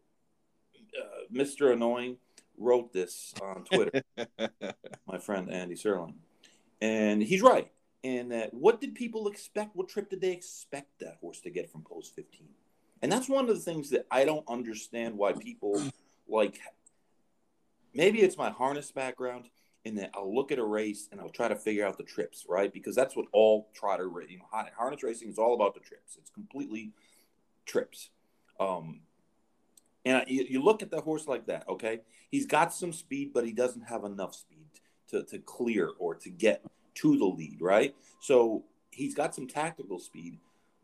uh, 0.99 1.25
Mr. 1.33 1.73
Annoying 1.73 2.17
wrote 2.59 2.93
this 2.93 3.35
on 3.43 3.65
Twitter. 3.73 4.03
my 5.06 5.19
friend 5.19 5.50
Andy 5.50 5.75
Serling, 5.75 6.15
and 6.81 7.23
he's 7.23 7.43
right. 7.43 7.71
And 8.05 8.33
that, 8.33 8.53
what 8.53 8.81
did 8.81 8.97
people 8.97 9.29
expect? 9.29 9.77
What 9.77 9.88
trip 9.88 10.11
did 10.11 10.21
they 10.21 10.33
expect 10.33 10.99
that 11.00 11.19
horse 11.21 11.41
to 11.43 11.50
get 11.50 11.71
from 11.71 11.83
post 11.83 12.15
fifteen? 12.15 12.49
And 13.00 13.11
that's 13.11 13.29
one 13.29 13.49
of 13.49 13.55
the 13.55 13.61
things 13.61 13.91
that 13.91 14.06
I 14.11 14.25
don't 14.25 14.45
understand 14.49 15.17
why 15.17 15.33
people 15.33 15.83
like 16.29 16.61
maybe 17.95 18.21
it's 18.21 18.37
my 18.37 18.50
harness 18.50 18.91
background 18.91 19.50
in 19.84 19.96
then 19.96 20.11
I'll 20.14 20.32
look 20.32 20.52
at 20.52 20.58
a 20.58 20.64
race 20.64 21.08
and 21.11 21.20
I'll 21.20 21.29
try 21.29 21.49
to 21.49 21.56
figure 21.56 21.87
out 21.87 21.99
the 21.99 22.05
trips, 22.05 22.46
right? 22.49 22.73
Because 22.73 22.94
that's 22.94 23.17
what 23.17 23.26
all 23.32 23.69
trotter, 23.75 24.08
you 24.29 24.38
know, 24.38 24.44
harness 24.76 25.02
racing 25.02 25.29
is 25.29 25.38
all 25.38 25.55
about 25.55 25.75
the 25.75 25.81
trips. 25.81 26.17
It's 26.17 26.31
completely 26.31 26.93
trips. 27.67 28.11
Um, 28.61 29.00
and 30.05 30.25
you, 30.29 30.46
you 30.49 30.62
look 30.62 30.82
at 30.82 30.90
the 30.90 31.00
horse 31.00 31.26
like 31.26 31.46
that, 31.46 31.69
okay? 31.69 32.00
He's 32.31 32.46
got 32.46 32.73
some 32.73 32.93
speed, 32.93 33.32
but 33.32 33.44
he 33.44 33.52
doesn't 33.52 33.82
have 33.82 34.05
enough 34.05 34.34
speed 34.34 34.67
to, 35.08 35.25
to 35.25 35.38
clear 35.38 35.90
or 35.99 36.14
to 36.17 36.31
get 36.31 36.64
to 36.94 37.19
the 37.19 37.25
lead, 37.25 37.58
right? 37.61 37.94
So 38.20 38.64
he's 38.90 39.14
got 39.14 39.35
some 39.35 39.46
tactical 39.46 39.99
speed, 39.99 40.38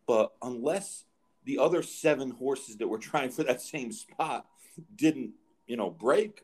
but 0.07 0.33
unless 0.43 1.05
the 1.45 1.59
other 1.59 1.83
seven 1.83 2.31
horses 2.31 2.77
that 2.77 2.89
were 2.89 2.99
trying 2.99 3.31
for 3.31 3.45
that 3.45 3.61
same 3.61 3.93
spot 3.93 4.47
didn't, 4.95 5.33
you 5.67 5.77
know, 5.77 5.91
break, 5.91 6.43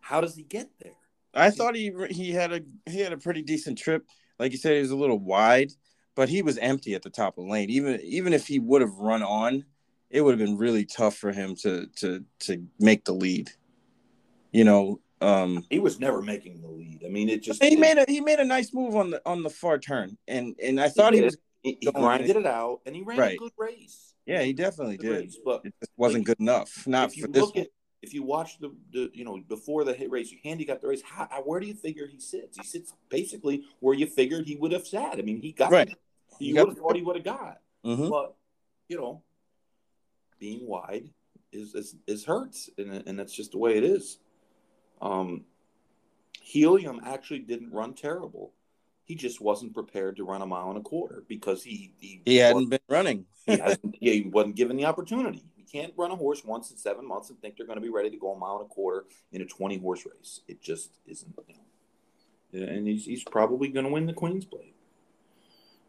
how 0.00 0.20
does 0.20 0.34
he 0.34 0.42
get 0.42 0.68
there? 0.82 0.92
I 1.34 1.50
thought 1.50 1.74
he 1.74 1.92
he 2.10 2.30
had 2.30 2.52
a 2.52 2.60
he 2.86 3.00
had 3.00 3.12
a 3.12 3.18
pretty 3.18 3.42
decent 3.42 3.78
trip. 3.78 4.06
Like 4.38 4.52
you 4.52 4.58
said, 4.58 4.74
he 4.74 4.80
was 4.80 4.90
a 4.90 4.96
little 4.96 5.18
wide, 5.18 5.72
but 6.14 6.28
he 6.28 6.42
was 6.42 6.58
empty 6.58 6.94
at 6.94 7.02
the 7.02 7.10
top 7.10 7.38
of 7.38 7.44
the 7.44 7.50
lane. 7.50 7.70
Even 7.70 8.00
even 8.02 8.32
if 8.32 8.46
he 8.46 8.58
would 8.58 8.80
have 8.80 8.94
run 8.94 9.22
on, 9.22 9.64
it 10.10 10.20
would 10.20 10.38
have 10.38 10.46
been 10.46 10.58
really 10.58 10.84
tough 10.84 11.16
for 11.16 11.32
him 11.32 11.54
to 11.56 11.86
to 11.96 12.24
to 12.40 12.66
make 12.78 13.04
the 13.04 13.12
lead. 13.12 13.50
You 14.52 14.64
know, 14.64 15.00
um, 15.20 15.64
he 15.70 15.80
was 15.80 15.98
never 15.98 16.22
making 16.22 16.60
the 16.60 16.68
lead. 16.68 17.02
I 17.04 17.08
mean, 17.08 17.28
it 17.28 17.42
just 17.42 17.62
he 17.62 17.74
it, 17.74 17.78
made 17.78 17.98
a 17.98 18.04
he 18.06 18.20
made 18.20 18.38
a 18.38 18.44
nice 18.44 18.72
move 18.72 18.94
on 18.94 19.10
the 19.10 19.22
on 19.26 19.42
the 19.42 19.50
far 19.50 19.78
turn, 19.78 20.16
and 20.28 20.54
and 20.62 20.80
I 20.80 20.88
thought 20.88 21.12
he, 21.12 21.20
he 21.20 21.24
was 21.24 21.36
he, 21.62 21.78
he 21.80 21.90
grinded 21.90 22.36
it 22.36 22.46
out, 22.46 22.80
and 22.86 22.94
he 22.94 23.02
ran 23.02 23.18
right. 23.18 23.34
a 23.34 23.38
good 23.38 23.52
race. 23.58 24.14
Yeah, 24.26 24.42
he 24.42 24.52
definitely 24.52 24.96
did, 24.96 25.10
race, 25.10 25.38
but 25.44 25.62
it 25.64 25.74
just 25.80 25.92
wasn't 25.96 26.24
good 26.24 26.40
enough. 26.40 26.86
Not 26.86 27.12
for 27.12 27.28
this. 27.28 27.50
At, 27.56 27.66
if 28.04 28.12
you 28.12 28.22
watch 28.22 28.58
the, 28.58 28.70
the 28.92 29.10
you 29.14 29.24
know 29.24 29.40
before 29.48 29.82
the 29.84 29.94
hit 29.94 30.10
race, 30.10 30.30
you 30.30 30.38
handicap 30.44 30.82
the 30.82 30.88
race. 30.88 31.02
How, 31.02 31.26
where 31.44 31.58
do 31.58 31.66
you 31.66 31.74
figure 31.74 32.06
he 32.06 32.20
sits? 32.20 32.58
He 32.58 32.62
sits 32.62 32.92
basically 33.08 33.64
where 33.80 33.94
you 33.94 34.06
figured 34.06 34.46
he 34.46 34.56
would 34.56 34.72
have 34.72 34.86
sat. 34.86 35.18
I 35.18 35.22
mean, 35.22 35.40
he 35.40 35.52
got 35.52 35.72
right. 35.72 35.92
You 36.38 36.54
would 36.56 36.68
have 36.68 36.78
thought 36.78 36.96
he 36.96 37.02
would 37.02 37.16
have 37.16 37.24
got, 37.24 37.60
mm-hmm. 37.84 38.10
but 38.10 38.36
you 38.88 38.98
know, 38.98 39.22
being 40.38 40.66
wide 40.66 41.08
is 41.50 41.74
is, 41.74 41.96
is 42.06 42.24
hurts, 42.24 42.68
and 42.76 43.02
and 43.06 43.18
that's 43.18 43.32
just 43.32 43.52
the 43.52 43.58
way 43.58 43.76
it 43.78 43.84
is. 43.84 44.18
Um, 45.00 45.44
Helium 46.42 47.00
actually 47.06 47.40
didn't 47.40 47.72
run 47.72 47.94
terrible. 47.94 48.52
He 49.04 49.14
just 49.14 49.40
wasn't 49.40 49.74
prepared 49.74 50.16
to 50.16 50.24
run 50.24 50.42
a 50.42 50.46
mile 50.46 50.68
and 50.68 50.78
a 50.78 50.82
quarter 50.82 51.24
because 51.26 51.62
he 51.62 51.94
he, 51.98 52.20
he 52.26 52.36
hadn't 52.36 52.68
been 52.68 52.80
running. 52.88 53.24
he, 53.46 53.58
he 54.00 54.28
wasn't 54.30 54.56
given 54.56 54.76
the 54.76 54.84
opportunity 54.84 55.44
can't 55.74 55.92
run 55.96 56.10
a 56.10 56.16
horse 56.16 56.44
once 56.44 56.70
in 56.70 56.76
seven 56.76 57.06
months 57.06 57.30
and 57.30 57.40
think 57.40 57.56
they're 57.56 57.66
going 57.66 57.78
to 57.78 57.82
be 57.82 57.90
ready 57.90 58.10
to 58.10 58.16
go 58.16 58.32
a 58.32 58.38
mile 58.38 58.56
and 58.56 58.66
a 58.66 58.68
quarter 58.68 59.06
in 59.32 59.42
a 59.42 59.44
20 59.44 59.78
horse 59.78 60.06
race. 60.06 60.40
It 60.46 60.62
just 60.62 60.90
isn't. 61.06 61.34
You 62.52 62.60
know. 62.60 62.72
And 62.72 62.86
he's, 62.86 63.04
he's 63.04 63.24
probably 63.24 63.68
going 63.68 63.84
to 63.84 63.90
win 63.90 64.06
the 64.06 64.12
Queen's 64.12 64.44
Plate. 64.44 64.76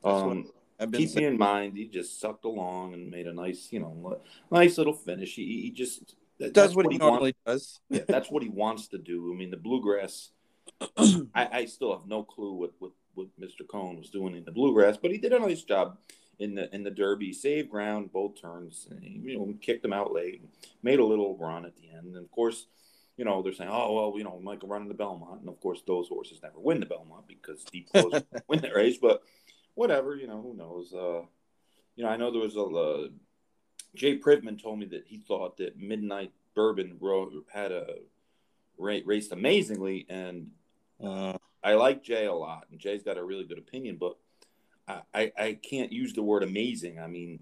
Um, 0.03 0.49
keep 0.91 1.09
saying. 1.09 1.15
me 1.15 1.25
in 1.25 1.37
mind, 1.37 1.77
he 1.77 1.87
just 1.87 2.19
sucked 2.19 2.45
along 2.45 2.93
and 2.93 3.09
made 3.09 3.27
a 3.27 3.33
nice, 3.33 3.67
you 3.71 3.79
know, 3.79 4.19
nice 4.51 4.77
little 4.77 4.93
finish. 4.93 5.35
He, 5.35 5.61
he 5.61 5.71
just 5.71 6.15
that, 6.39 6.53
does 6.53 6.75
what, 6.75 6.85
what 6.85 6.93
he, 6.93 6.97
normally 6.97 7.35
wants. 7.45 7.79
does. 7.89 7.99
yeah, 7.99 8.05
that's 8.07 8.31
what 8.31 8.41
he 8.41 8.49
wants 8.49 8.87
to 8.89 8.97
do. 8.97 9.31
I 9.31 9.35
mean, 9.37 9.51
the 9.51 9.57
bluegrass. 9.57 10.31
I, 10.97 11.19
I 11.35 11.65
still 11.65 11.95
have 11.95 12.07
no 12.07 12.23
clue 12.23 12.53
what, 12.53 12.71
what 12.79 12.91
what 13.13 13.27
Mr. 13.39 13.65
Cohn 13.67 13.97
was 13.97 14.09
doing 14.09 14.35
in 14.35 14.43
the 14.43 14.51
bluegrass, 14.51 14.97
but 14.97 15.11
he 15.11 15.17
did 15.17 15.31
a 15.31 15.39
nice 15.39 15.63
job 15.63 15.97
in 16.39 16.55
the 16.55 16.73
in 16.73 16.83
the 16.83 16.91
Derby, 16.91 17.33
saved 17.33 17.69
ground 17.69 18.11
both 18.11 18.39
turns. 18.39 18.87
And, 18.89 19.03
you 19.03 19.37
know, 19.37 19.53
kicked 19.61 19.85
him 19.85 19.93
out 19.93 20.13
late, 20.13 20.41
made 20.83 20.99
a 20.99 21.05
little 21.05 21.37
run 21.37 21.65
at 21.65 21.75
the 21.75 21.89
end, 21.89 22.15
and 22.15 22.17
of 22.17 22.31
course, 22.31 22.67
you 23.17 23.25
know, 23.25 23.41
they're 23.41 23.53
saying, 23.53 23.69
oh 23.71 23.93
well, 23.93 24.17
you 24.17 24.23
know, 24.23 24.39
Michael 24.39 24.69
running 24.69 24.87
the 24.87 24.93
Belmont, 24.93 25.41
and 25.41 25.49
of 25.49 25.59
course, 25.59 25.81
those 25.85 26.07
horses 26.07 26.39
never 26.43 26.59
win 26.59 26.79
the 26.79 26.85
Belmont 26.85 27.27
because 27.27 27.63
Deep 27.65 27.89
Close 27.91 28.23
win 28.47 28.61
that 28.61 28.75
race. 28.75 28.97
But 28.97 29.23
whatever, 29.73 30.15
you 30.15 30.27
know, 30.27 30.41
who 30.41 30.55
knows? 30.55 30.93
Uh, 30.93 31.25
you 31.95 32.03
know, 32.03 32.09
I 32.09 32.17
know 32.17 32.31
there 32.31 32.41
was 32.41 32.55
a 32.57 32.61
uh, 32.61 33.07
Jay 33.95 34.17
Privman 34.17 34.61
told 34.61 34.79
me 34.79 34.85
that 34.87 35.05
he 35.07 35.17
thought 35.17 35.57
that 35.57 35.79
Midnight 35.79 36.33
Bourbon 36.55 36.99
had 37.51 37.71
a 37.71 37.87
raced 38.77 39.31
amazingly, 39.31 40.05
and 40.09 40.51
uh, 41.03 41.37
I 41.63 41.75
like 41.75 42.03
Jay 42.03 42.25
a 42.25 42.33
lot, 42.33 42.67
and 42.69 42.79
Jay's 42.79 43.03
got 43.03 43.17
a 43.17 43.23
really 43.23 43.45
good 43.45 43.57
opinion, 43.57 43.97
but 43.99 44.17
I, 44.87 45.31
I, 45.37 45.53
can't 45.53 45.91
use 45.91 46.13
the 46.13 46.21
word 46.21 46.43
amazing. 46.43 46.99
I 46.99 47.07
mean, 47.07 47.39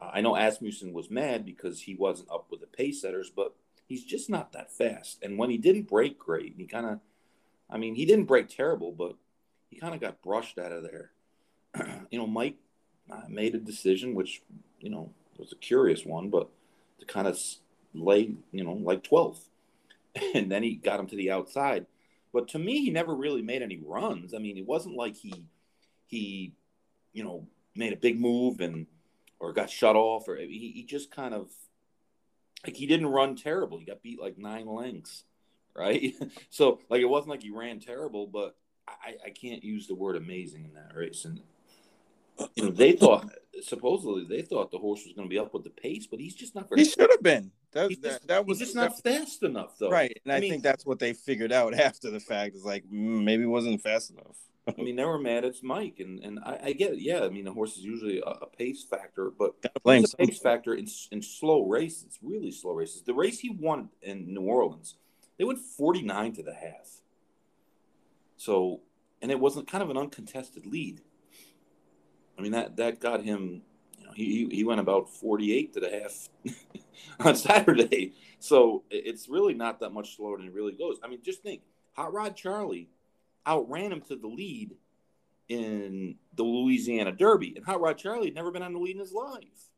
I 0.00 0.20
know 0.22 0.34
Asmussen 0.34 0.92
was 0.92 1.10
mad 1.10 1.44
because 1.44 1.82
he 1.82 1.94
wasn't 1.94 2.30
up 2.30 2.46
with 2.50 2.60
the 2.60 2.66
pace 2.66 3.02
setters, 3.02 3.30
but 3.34 3.54
he's 3.86 4.04
just 4.04 4.30
not 4.30 4.52
that 4.52 4.72
fast. 4.72 5.18
And 5.22 5.36
when 5.36 5.50
he 5.50 5.58
didn't 5.58 5.88
break 5.88 6.18
great, 6.18 6.54
he 6.56 6.66
kind 6.66 6.86
of, 6.86 7.00
I 7.68 7.76
mean, 7.76 7.94
he 7.94 8.06
didn't 8.06 8.24
break 8.24 8.48
terrible, 8.48 8.92
but 8.92 9.16
he 9.68 9.78
kind 9.78 9.94
of 9.94 10.00
got 10.00 10.22
brushed 10.22 10.58
out 10.58 10.72
of 10.72 10.82
there. 10.82 11.10
you 12.10 12.18
know, 12.18 12.26
Mike 12.26 12.56
uh, 13.10 13.22
made 13.28 13.54
a 13.54 13.58
decision, 13.58 14.14
which, 14.14 14.42
you 14.80 14.88
know, 14.88 15.12
was 15.36 15.52
a 15.52 15.56
curious 15.56 16.06
one, 16.06 16.30
but 16.30 16.48
to 17.00 17.06
kind 17.06 17.26
of 17.26 17.38
lay, 17.92 18.34
you 18.52 18.64
know, 18.64 18.72
like 18.72 19.04
12th. 19.04 19.40
And 20.34 20.50
then 20.50 20.64
he 20.64 20.74
got 20.74 20.98
him 20.98 21.06
to 21.06 21.16
the 21.16 21.30
outside. 21.30 21.86
But 22.32 22.48
to 22.48 22.58
me, 22.58 22.82
he 22.82 22.90
never 22.90 23.14
really 23.14 23.42
made 23.42 23.62
any 23.62 23.80
runs. 23.84 24.34
I 24.34 24.38
mean, 24.38 24.58
it 24.58 24.66
wasn't 24.66 24.96
like 24.96 25.14
he, 25.14 25.44
he, 26.08 26.52
you 27.12 27.24
know, 27.24 27.46
made 27.74 27.92
a 27.92 27.96
big 27.96 28.20
move 28.20 28.60
and, 28.60 28.86
or 29.38 29.52
got 29.52 29.70
shut 29.70 29.96
off, 29.96 30.28
or 30.28 30.36
he, 30.36 30.72
he 30.74 30.84
just 30.84 31.10
kind 31.10 31.34
of, 31.34 31.48
like, 32.66 32.76
he 32.76 32.86
didn't 32.86 33.06
run 33.06 33.36
terrible. 33.36 33.78
He 33.78 33.84
got 33.84 34.02
beat 34.02 34.20
like 34.20 34.38
nine 34.38 34.66
lengths, 34.66 35.24
right? 35.74 36.14
so, 36.50 36.80
like, 36.88 37.00
it 37.00 37.06
wasn't 37.06 37.30
like 37.30 37.42
he 37.42 37.50
ran 37.50 37.80
terrible, 37.80 38.26
but 38.26 38.56
I, 38.88 39.14
I 39.26 39.30
can't 39.30 39.64
use 39.64 39.86
the 39.86 39.94
word 39.94 40.16
amazing 40.16 40.64
in 40.64 40.74
that 40.74 40.94
race. 40.94 41.24
And 41.24 41.40
you 42.54 42.64
know, 42.64 42.70
they 42.70 42.92
thought 42.92 43.30
supposedly 43.62 44.24
they 44.24 44.42
thought 44.42 44.70
the 44.70 44.78
horse 44.78 45.04
was 45.04 45.14
going 45.14 45.28
to 45.28 45.30
be 45.30 45.38
up 45.38 45.52
with 45.52 45.64
the 45.64 45.70
pace, 45.70 46.06
but 46.06 46.20
he's 46.20 46.34
just 46.34 46.54
not. 46.54 46.68
Very 46.68 46.82
he 46.82 46.88
should 46.88 47.10
have 47.10 47.22
been. 47.22 47.50
That, 47.72 47.90
just, 47.90 48.02
that, 48.02 48.26
that 48.26 48.46
was 48.46 48.58
just 48.58 48.74
that, 48.74 48.90
not 48.90 49.02
fast 49.02 49.42
enough, 49.42 49.78
though. 49.78 49.90
Right, 49.90 50.20
and 50.24 50.32
I, 50.32 50.36
I 50.36 50.40
mean, 50.40 50.50
think 50.50 50.62
that's 50.62 50.84
what 50.84 50.98
they 50.98 51.12
figured 51.12 51.52
out 51.52 51.74
after 51.78 52.10
the 52.10 52.20
fact. 52.20 52.56
Is 52.56 52.64
like 52.64 52.84
mm, 52.84 53.24
maybe 53.24 53.46
wasn't 53.46 53.80
fast 53.80 54.10
enough. 54.10 54.36
I 54.66 54.82
mean, 54.82 54.96
they 54.96 55.04
were 55.04 55.18
mad 55.18 55.44
at 55.44 55.62
Mike, 55.62 56.00
and 56.00 56.20
and 56.20 56.38
I, 56.40 56.58
I, 56.64 56.72
get 56.72 56.92
it. 56.92 57.00
Yeah, 57.00 57.20
I 57.24 57.28
mean, 57.28 57.44
the 57.44 57.52
horse 57.52 57.76
is 57.76 57.84
usually 57.84 58.20
a, 58.20 58.30
a 58.30 58.46
pace 58.46 58.84
factor, 58.84 59.30
but 59.30 59.54
blame 59.82 60.04
a 60.04 60.26
pace 60.26 60.38
factor 60.38 60.74
in 60.74 60.86
in 61.10 61.22
slow 61.22 61.62
races, 61.62 62.18
really 62.22 62.50
slow 62.50 62.72
races. 62.72 63.02
The 63.02 63.14
race 63.14 63.38
he 63.38 63.50
won 63.50 63.88
in 64.02 64.32
New 64.32 64.42
Orleans, 64.42 64.96
they 65.38 65.44
went 65.44 65.58
forty 65.58 66.02
nine 66.02 66.32
to 66.34 66.42
the 66.42 66.54
half. 66.54 67.00
So, 68.36 68.80
and 69.22 69.30
it 69.30 69.40
wasn't 69.40 69.70
kind 69.70 69.82
of 69.82 69.90
an 69.90 69.96
uncontested 69.96 70.66
lead. 70.66 71.00
I 72.38 72.42
mean 72.42 72.52
that 72.52 72.76
that 72.76 73.00
got 73.00 73.22
him. 73.22 73.62
You 73.98 74.06
know, 74.06 74.12
he 74.12 74.48
he 74.50 74.64
went 74.64 74.80
about 74.80 75.08
forty 75.08 75.56
eight 75.56 75.72
to 75.74 75.80
the 75.80 75.90
half 75.90 76.28
on 77.20 77.34
Saturday. 77.34 78.14
So 78.40 78.84
it's 78.90 79.28
really 79.28 79.54
not 79.54 79.80
that 79.80 79.90
much 79.90 80.16
slower 80.16 80.36
than 80.36 80.46
it 80.46 80.52
really 80.52 80.72
goes. 80.72 80.98
I 81.02 81.08
mean, 81.08 81.20
just 81.22 81.42
think, 81.42 81.62
Hot 81.92 82.12
Rod 82.12 82.36
Charlie 82.36 82.88
outran 83.46 83.92
him 83.92 84.00
to 84.02 84.16
the 84.16 84.26
lead 84.26 84.76
in 85.48 86.16
the 86.34 86.44
Louisiana 86.44 87.12
Derby, 87.12 87.54
and 87.56 87.64
Hot 87.64 87.80
Rod 87.80 87.98
Charlie 87.98 88.26
had 88.26 88.34
never 88.34 88.52
been 88.52 88.62
on 88.62 88.72
the 88.72 88.78
lead 88.78 88.94
in 88.94 89.00
his 89.00 89.12
life. 89.12 89.70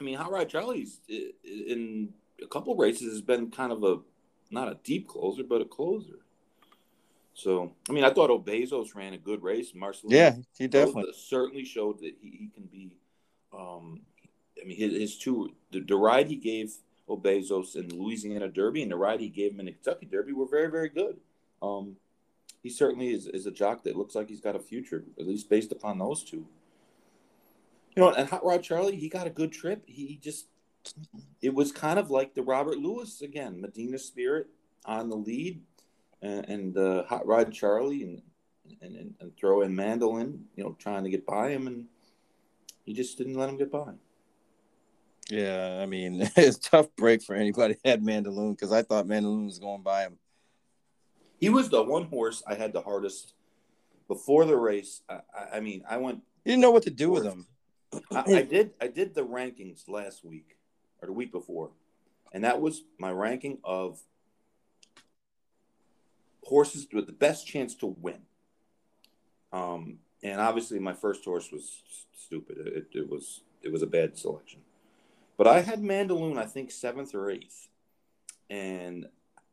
I 0.00 0.04
mean, 0.04 0.16
Hot 0.16 0.32
Rod 0.32 0.48
Charlie's 0.48 1.00
in 1.08 2.12
a 2.42 2.46
couple 2.46 2.74
races 2.74 3.12
has 3.12 3.20
been 3.20 3.50
kind 3.50 3.70
of 3.70 3.84
a 3.84 3.98
not 4.50 4.68
a 4.68 4.78
deep 4.82 5.08
closer, 5.08 5.44
but 5.44 5.60
a 5.60 5.64
closer. 5.64 6.20
So, 7.34 7.72
I 7.88 7.92
mean, 7.92 8.04
I 8.04 8.10
thought 8.10 8.30
O 8.30 8.38
Besos 8.38 8.94
ran 8.94 9.12
a 9.12 9.18
good 9.18 9.42
race. 9.42 9.74
Marcel, 9.74 10.10
yeah, 10.10 10.36
he 10.56 10.68
definitely 10.68 11.12
certainly 11.16 11.64
showed 11.64 11.98
that 11.98 12.14
he, 12.20 12.30
he 12.30 12.50
can 12.54 12.64
be. 12.64 12.96
Um, 13.52 14.02
I 14.60 14.66
mean, 14.66 14.76
his, 14.76 14.92
his 14.92 15.18
two 15.18 15.50
the, 15.70 15.80
the, 15.80 15.96
ride 15.96 16.28
he 16.28 16.36
gave 16.36 16.72
O 17.08 17.16
Besos 17.16 17.76
in 17.76 17.88
the 17.88 17.96
Louisiana 17.96 18.48
Derby 18.48 18.82
and 18.82 18.90
the 18.90 18.96
ride 18.96 19.20
he 19.20 19.28
gave 19.28 19.52
him 19.52 19.60
in 19.60 19.66
the 19.66 19.72
Kentucky 19.72 20.06
Derby 20.06 20.32
were 20.32 20.46
very, 20.46 20.70
very 20.70 20.88
good. 20.88 21.18
Um, 21.60 21.96
he 22.64 22.70
certainly 22.70 23.12
is, 23.12 23.26
is 23.26 23.44
a 23.44 23.50
jock 23.50 23.84
that 23.84 23.94
looks 23.94 24.14
like 24.14 24.26
he's 24.26 24.40
got 24.40 24.56
a 24.56 24.58
future, 24.58 25.04
at 25.20 25.26
least 25.26 25.50
based 25.50 25.70
upon 25.70 25.98
those 25.98 26.24
two. 26.24 26.46
You 27.94 28.02
know, 28.02 28.10
and 28.10 28.26
Hot 28.30 28.42
Rod 28.42 28.62
Charlie, 28.62 28.96
he 28.96 29.10
got 29.10 29.26
a 29.26 29.30
good 29.30 29.52
trip. 29.52 29.82
He 29.86 30.18
just, 30.20 30.46
it 31.42 31.54
was 31.54 31.72
kind 31.72 31.98
of 31.98 32.10
like 32.10 32.34
the 32.34 32.42
Robert 32.42 32.78
Lewis 32.78 33.20
again, 33.20 33.60
Medina 33.60 33.98
Spirit 33.98 34.46
on 34.86 35.10
the 35.10 35.14
lead, 35.14 35.60
and, 36.22 36.48
and 36.48 36.78
uh, 36.78 37.04
Hot 37.04 37.26
Rod 37.26 37.52
Charlie 37.52 38.02
and, 38.02 38.22
and, 38.80 39.14
and, 39.20 39.36
throw 39.36 39.60
in 39.60 39.76
Mandaloun, 39.76 40.38
you 40.56 40.64
know, 40.64 40.74
trying 40.78 41.04
to 41.04 41.10
get 41.10 41.26
by 41.26 41.50
him, 41.50 41.66
and 41.66 41.84
he 42.86 42.94
just 42.94 43.18
didn't 43.18 43.34
let 43.34 43.50
him 43.50 43.58
get 43.58 43.70
by. 43.70 43.92
Yeah, 45.28 45.80
I 45.82 45.84
mean, 45.84 46.30
it's 46.36 46.56
tough 46.56 46.88
break 46.96 47.22
for 47.22 47.36
anybody 47.36 47.76
had 47.84 48.02
Mandaloun 48.02 48.52
because 48.52 48.72
I 48.72 48.80
thought 48.80 49.06
Mandaloun 49.06 49.44
was 49.44 49.58
going 49.58 49.82
by 49.82 50.04
him. 50.04 50.16
He 51.44 51.50
was 51.50 51.68
the 51.68 51.82
one 51.82 52.04
horse 52.04 52.42
I 52.46 52.54
had 52.54 52.72
the 52.72 52.80
hardest 52.80 53.34
before 54.08 54.46
the 54.46 54.56
race. 54.56 55.02
I, 55.08 55.20
I 55.54 55.60
mean, 55.60 55.84
I 55.88 55.98
went. 55.98 56.22
You 56.44 56.52
didn't 56.52 56.62
know 56.62 56.70
what 56.70 56.84
to 56.84 56.90
do 56.90 57.10
with 57.10 57.24
him. 57.24 57.46
I, 58.10 58.24
I 58.26 58.42
did. 58.42 58.70
I 58.80 58.88
did 58.88 59.14
the 59.14 59.26
rankings 59.26 59.86
last 59.88 60.24
week 60.24 60.56
or 61.00 61.06
the 61.06 61.12
week 61.12 61.32
before, 61.32 61.70
and 62.32 62.44
that 62.44 62.60
was 62.60 62.82
my 62.98 63.10
ranking 63.10 63.58
of 63.62 64.00
horses 66.44 66.86
with 66.92 67.06
the 67.06 67.12
best 67.12 67.46
chance 67.46 67.74
to 67.76 67.86
win. 67.86 68.22
Um, 69.52 69.98
and 70.22 70.40
obviously, 70.40 70.78
my 70.78 70.94
first 70.94 71.24
horse 71.24 71.52
was 71.52 71.82
stupid. 72.14 72.56
It, 72.58 72.86
it 72.92 73.10
was 73.10 73.42
it 73.62 73.70
was 73.70 73.82
a 73.82 73.86
bad 73.86 74.16
selection. 74.16 74.60
But 75.36 75.46
I 75.46 75.60
had 75.60 75.82
Mandaloun, 75.82 76.38
I 76.38 76.46
think 76.46 76.70
seventh 76.70 77.14
or 77.14 77.30
eighth, 77.30 77.68
and 78.48 79.06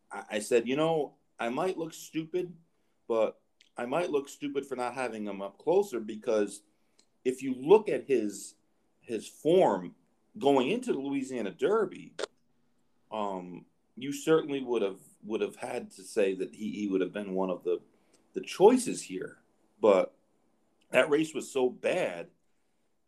I, 0.09 0.23
I 0.31 0.39
said, 0.39 0.67
you 0.67 0.77
know, 0.77 1.15
I 1.41 1.49
might 1.49 1.75
look 1.75 1.91
stupid, 1.91 2.53
but 3.07 3.39
I 3.75 3.87
might 3.87 4.11
look 4.11 4.29
stupid 4.29 4.63
for 4.63 4.75
not 4.75 4.93
having 4.93 5.25
him 5.25 5.41
up 5.41 5.57
closer 5.57 5.99
because 5.99 6.61
if 7.25 7.41
you 7.41 7.55
look 7.57 7.89
at 7.89 8.03
his 8.05 8.53
his 8.99 9.27
form 9.27 9.95
going 10.37 10.69
into 10.69 10.93
the 10.93 10.99
Louisiana 10.99 11.49
Derby, 11.49 12.13
um, 13.11 13.65
you 13.97 14.13
certainly 14.13 14.61
would 14.61 14.83
have 14.83 14.99
would 15.25 15.41
have 15.41 15.55
had 15.55 15.89
to 15.93 16.03
say 16.03 16.35
that 16.35 16.53
he, 16.53 16.73
he 16.73 16.87
would 16.87 17.01
have 17.01 17.11
been 17.11 17.33
one 17.33 17.49
of 17.49 17.63
the 17.63 17.79
the 18.35 18.41
choices 18.41 19.01
here. 19.01 19.37
But 19.81 20.13
that 20.91 21.09
race 21.09 21.33
was 21.33 21.51
so 21.51 21.71
bad. 21.71 22.27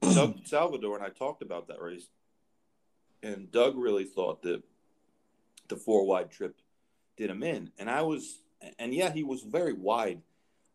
Doug 0.00 0.46
Salvador 0.46 0.96
and 0.96 1.04
I 1.04 1.10
talked 1.10 1.42
about 1.42 1.68
that 1.68 1.82
race, 1.82 2.08
and 3.22 3.52
Doug 3.52 3.76
really 3.76 4.04
thought 4.04 4.40
that 4.44 4.62
the 5.68 5.76
four 5.76 6.06
wide 6.06 6.30
trip 6.30 6.56
did 7.18 7.28
him 7.28 7.42
in, 7.42 7.70
and 7.78 7.90
I 7.90 8.00
was, 8.00 8.38
and 8.78 8.94
yeah, 8.94 9.12
he 9.12 9.24
was 9.24 9.42
very 9.42 9.74
wide 9.74 10.22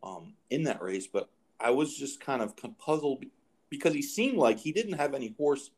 um, 0.03 0.33
in 0.51 0.63
that 0.63 0.81
race, 0.83 1.07
but 1.07 1.29
I 1.59 1.71
was 1.71 1.97
just 1.97 2.19
kind 2.19 2.43
of 2.43 2.53
puzzled 2.77 3.25
because 3.69 3.93
he 3.93 4.03
seemed 4.03 4.37
like 4.37 4.59
he 4.59 4.71
didn't 4.71 4.93
have 4.93 5.15
any 5.15 5.33
horse 5.37 5.71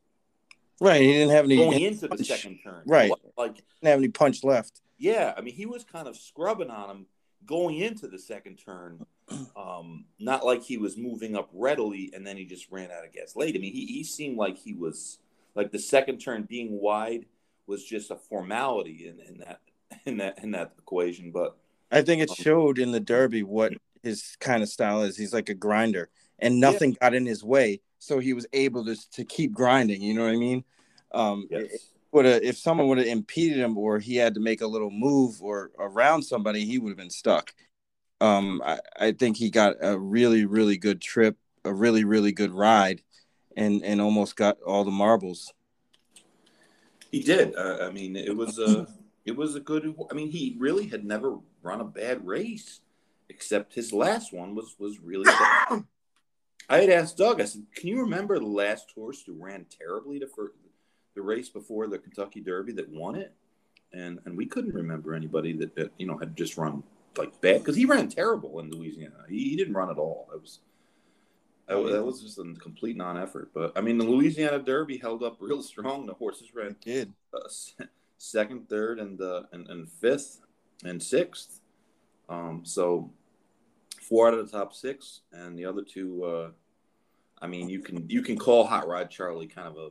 Right, 0.81 1.01
he 1.01 1.13
didn't 1.13 1.29
have 1.29 1.45
any 1.45 1.55
going 1.55 1.81
into 1.81 2.07
the 2.07 2.24
second 2.24 2.60
turn. 2.63 2.84
Right, 2.86 3.12
like 3.38 3.55
didn't 3.55 3.91
have 3.91 4.00
any 4.00 4.10
punch 4.10 4.43
left. 4.43 4.81
Yeah, 4.98 5.34
I 5.38 5.41
mean, 5.41 5.53
he 5.53 5.65
was 5.65 5.84
kind 5.84 6.07
of 6.07 6.17
scrubbing 6.17 6.69
on 6.69 6.89
him 6.89 7.05
going 7.45 7.77
into 7.77 8.07
the 8.07 8.19
second 8.19 8.57
turn. 8.57 9.05
Um, 9.57 10.05
not 10.19 10.45
like 10.45 10.62
he 10.62 10.77
was 10.77 10.98
moving 10.98 11.36
up 11.36 11.50
readily 11.51 12.12
and 12.13 12.27
then 12.27 12.38
he 12.38 12.45
just 12.45 12.69
ran 12.69 12.91
out 12.91 13.03
of 13.03 13.12
gas 13.12 13.36
late. 13.36 13.55
I 13.55 13.60
mean, 13.60 13.74
he, 13.74 13.88
he 13.88 14.03
seemed 14.03 14.38
like 14.38 14.55
he 14.55 14.74
was 14.74 15.17
like 15.55 15.72
the 15.72 15.79
second 15.79 16.19
turn 16.19 16.43
being 16.43 16.79
wide 16.79 17.25
was 17.65 17.84
just 17.84 18.12
a 18.12 18.17
formality 18.17 19.07
in, 19.07 19.19
in 19.27 19.39
that 19.39 19.62
in 20.12 20.17
that 20.17 20.43
in 20.43 20.51
that 20.51 20.74
equation. 20.79 21.31
But 21.31 21.57
I 21.91 22.01
think 22.01 22.21
it 22.21 22.29
um, 22.29 22.35
showed 22.35 22.79
in 22.79 22.91
the 22.91 23.00
Derby 23.00 23.43
what 23.43 23.74
his 24.03 24.35
kind 24.39 24.63
of 24.63 24.69
style 24.69 25.01
is. 25.03 25.17
He's 25.17 25.33
like 25.33 25.50
a 25.50 25.53
grinder, 25.53 26.09
and 26.39 26.59
nothing 26.59 26.91
yeah. 26.91 26.97
got 27.01 27.13
in 27.15 27.25
his 27.25 27.43
way 27.43 27.81
so 28.05 28.19
he 28.19 28.33
was 28.33 28.45
able 28.53 28.85
to 28.85 28.95
to 29.12 29.25
keep 29.25 29.51
grinding. 29.51 30.01
You 30.01 30.13
know 30.13 30.24
what 30.24 30.33
I 30.33 30.38
mean? 30.38 30.63
Um, 31.12 31.47
yes. 31.50 31.91
Would 32.12 32.25
if 32.25 32.57
someone 32.57 32.88
would 32.88 33.00
have 33.00 33.07
impeded 33.07 33.57
him, 33.57 33.77
or 33.77 34.00
he 34.00 34.15
had 34.15 34.35
to 34.35 34.39
make 34.39 34.62
a 34.62 34.67
little 34.67 34.91
move 34.91 35.41
or 35.41 35.71
around 35.77 36.21
somebody, 36.21 36.63
he 36.63 36.77
would 36.77 36.89
have 36.89 36.97
been 36.97 37.09
stuck. 37.09 37.53
Um, 38.21 38.62
I, 38.63 38.79
I 38.97 39.12
think 39.12 39.35
he 39.35 39.50
got 39.50 39.75
a 39.81 40.00
really 40.00 40.45
really 40.45 40.77
good 40.77 41.01
trip, 41.01 41.38
a 41.65 41.74
really 41.74 42.05
really 42.05 42.31
good 42.31 42.51
ride, 42.51 43.01
and 43.57 43.83
and 43.83 44.00
almost 44.00 44.35
got 44.35 44.62
all 44.62 44.85
the 44.85 44.91
marbles. 44.91 45.51
He 47.12 47.21
did. 47.21 47.55
Uh, 47.55 47.79
I 47.81 47.91
mean, 47.91 48.15
it 48.15 48.35
was 48.35 48.59
a 48.59 48.88
it 49.25 49.36
was 49.36 49.55
a 49.55 49.60
good. 49.60 49.96
I 50.10 50.13
mean, 50.13 50.29
he 50.32 50.55
really 50.60 50.88
had 50.88 51.03
never 51.05 51.38
run 51.63 51.82
a 51.82 51.86
bad 51.86 52.25
race, 52.25 52.82
except 53.29 53.74
his 53.74 53.91
last 53.94 54.34
one 54.34 54.55
was 54.55 54.75
was 54.79 55.00
really. 55.00 55.25
Bad. 55.25 55.84
I 56.70 56.79
had 56.79 56.89
asked 56.89 57.17
Doug. 57.17 57.41
I 57.41 57.46
said, 57.46 57.63
"Can 57.75 57.89
you 57.89 58.00
remember 58.01 58.39
the 58.39 58.46
last 58.46 58.91
horse 58.96 59.22
who 59.25 59.34
ran 59.34 59.65
terribly 59.70 60.20
to 60.20 60.27
for 60.27 60.51
the 61.15 61.22
race 61.22 61.50
before 61.50 61.88
the 61.88 62.00
Kentucky 62.00 62.39
Derby 62.41 62.72
that 62.74 62.89
won 62.89 63.15
it?" 63.15 63.34
And 63.94 64.20
and 64.25 64.36
we 64.36 64.46
couldn't 64.46 64.74
remember 64.74 65.13
anybody 65.13 65.53
that, 65.53 65.75
that 65.75 65.91
you 65.98 66.08
know 66.08 66.17
had 66.17 66.36
just 66.36 66.58
run 66.58 66.84
like 67.17 67.39
bad 67.41 67.60
because 67.60 67.75
he 67.75 67.86
ran 67.86 68.10
terrible 68.10 68.60
in 68.60 68.70
Louisiana. 68.72 69.24
He, 69.29 69.50
he 69.51 69.55
didn't 69.55 69.74
run 69.75 69.89
at 69.89 69.98
all. 69.98 70.27
It 70.34 70.41
was 70.41 70.60
that, 71.67 71.77
was- 71.79 71.91
that 71.94 72.03
was 72.03 72.22
just 72.22 72.38
a 72.39 72.44
complete 72.60 72.98
non-effort. 72.98 73.51
But 73.53 73.72
I 73.75 73.82
mean, 73.82 73.98
the 73.98 74.03
Louisiana 74.05 74.60
Derby 74.60 74.98
held 74.98 75.24
up 75.24 75.38
real 75.39 75.62
strong. 75.63 76.05
The 76.08 76.13
horses 76.13 76.53
ran 76.53 76.67
It 76.72 76.82
did. 76.82 77.13
uh, 77.34 77.86
second, 78.17 78.69
third, 78.69 79.00
and, 79.00 79.19
uh, 79.22 79.43
and 79.51 79.67
and 79.69 79.89
fifth 79.89 80.41
and 80.84 81.01
sixth. 81.01 81.62
Um, 82.29 82.62
so 82.65 83.12
four 84.01 84.27
out 84.27 84.34
of 84.34 84.50
the 84.50 84.57
top 84.57 84.74
six, 84.74 85.22
and 85.31 85.57
the 85.57 85.65
other 85.65 85.84
two. 85.84 86.24
Uh, 86.24 86.50
I 87.41 87.48
mean, 87.48 87.69
you 87.69 87.79
can 87.81 88.10
you 88.10 88.22
can 88.22 88.38
call 88.38 88.65
Hot 88.65 88.88
Rod 88.88 89.10
Charlie 89.10 89.48
kind 89.48 89.67
of 89.67 89.77
a 89.77 89.89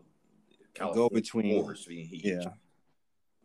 California 0.74 1.10
between. 1.12 1.62
horse. 1.62 1.84
I 1.86 1.90
mean, 1.94 2.06
he, 2.06 2.28
Yeah. 2.30 2.48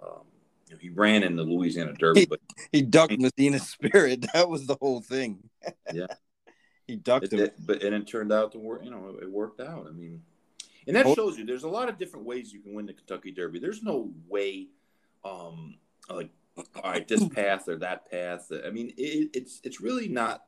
um, 0.02 0.24
you 0.68 0.74
know, 0.76 0.78
he 0.82 0.90
ran 0.90 1.24
in 1.24 1.36
the 1.36 1.44
Louisiana 1.44 1.94
Derby, 1.94 2.26
but 2.26 2.40
He 2.72 2.82
ducked 2.82 3.20
Medina's 3.20 3.68
spirit. 3.68 4.26
That 4.34 4.50
was 4.50 4.66
the 4.66 4.78
whole 4.82 5.02
thing. 5.02 5.50
Yeah. 5.94 6.08
he 6.88 6.96
ducked 6.96 7.26
it, 7.26 7.34
him. 7.34 7.40
it- 7.42 7.56
but 7.66 7.84
and 7.84 7.94
it 7.94 8.08
turned 8.08 8.32
out 8.32 8.52
to 8.54 8.60
work. 8.60 8.84
You 8.84 8.92
know, 8.92 9.18
it 9.22 9.30
worked 9.30 9.60
out. 9.60 9.86
I 9.88 9.92
mean, 9.92 10.22
and 10.88 10.96
that 10.96 11.06
Oh. 11.06 11.16
shows 11.16 11.38
you 11.38 11.46
there's 11.46 11.64
a 11.64 11.70
lot 11.70 11.90
of 11.90 11.98
different 11.98 12.26
ways 12.26 12.52
you 12.54 12.62
can 12.62 12.74
win 12.74 12.86
the 12.86 12.94
Kentucky 12.94 13.32
Derby. 13.32 13.60
There's 13.60 13.84
no 13.84 14.12
way, 14.28 14.68
um, 15.24 15.78
like 16.10 16.30
all 16.76 16.92
right, 16.92 17.08
this 17.08 17.28
path 17.30 17.68
or 17.68 17.78
that 17.78 18.10
path. 18.10 18.52
I 18.66 18.70
mean, 18.70 18.94
it, 18.98 19.30
it's 19.34 19.62
it's 19.64 19.82
really 19.82 20.08
not. 20.08 20.46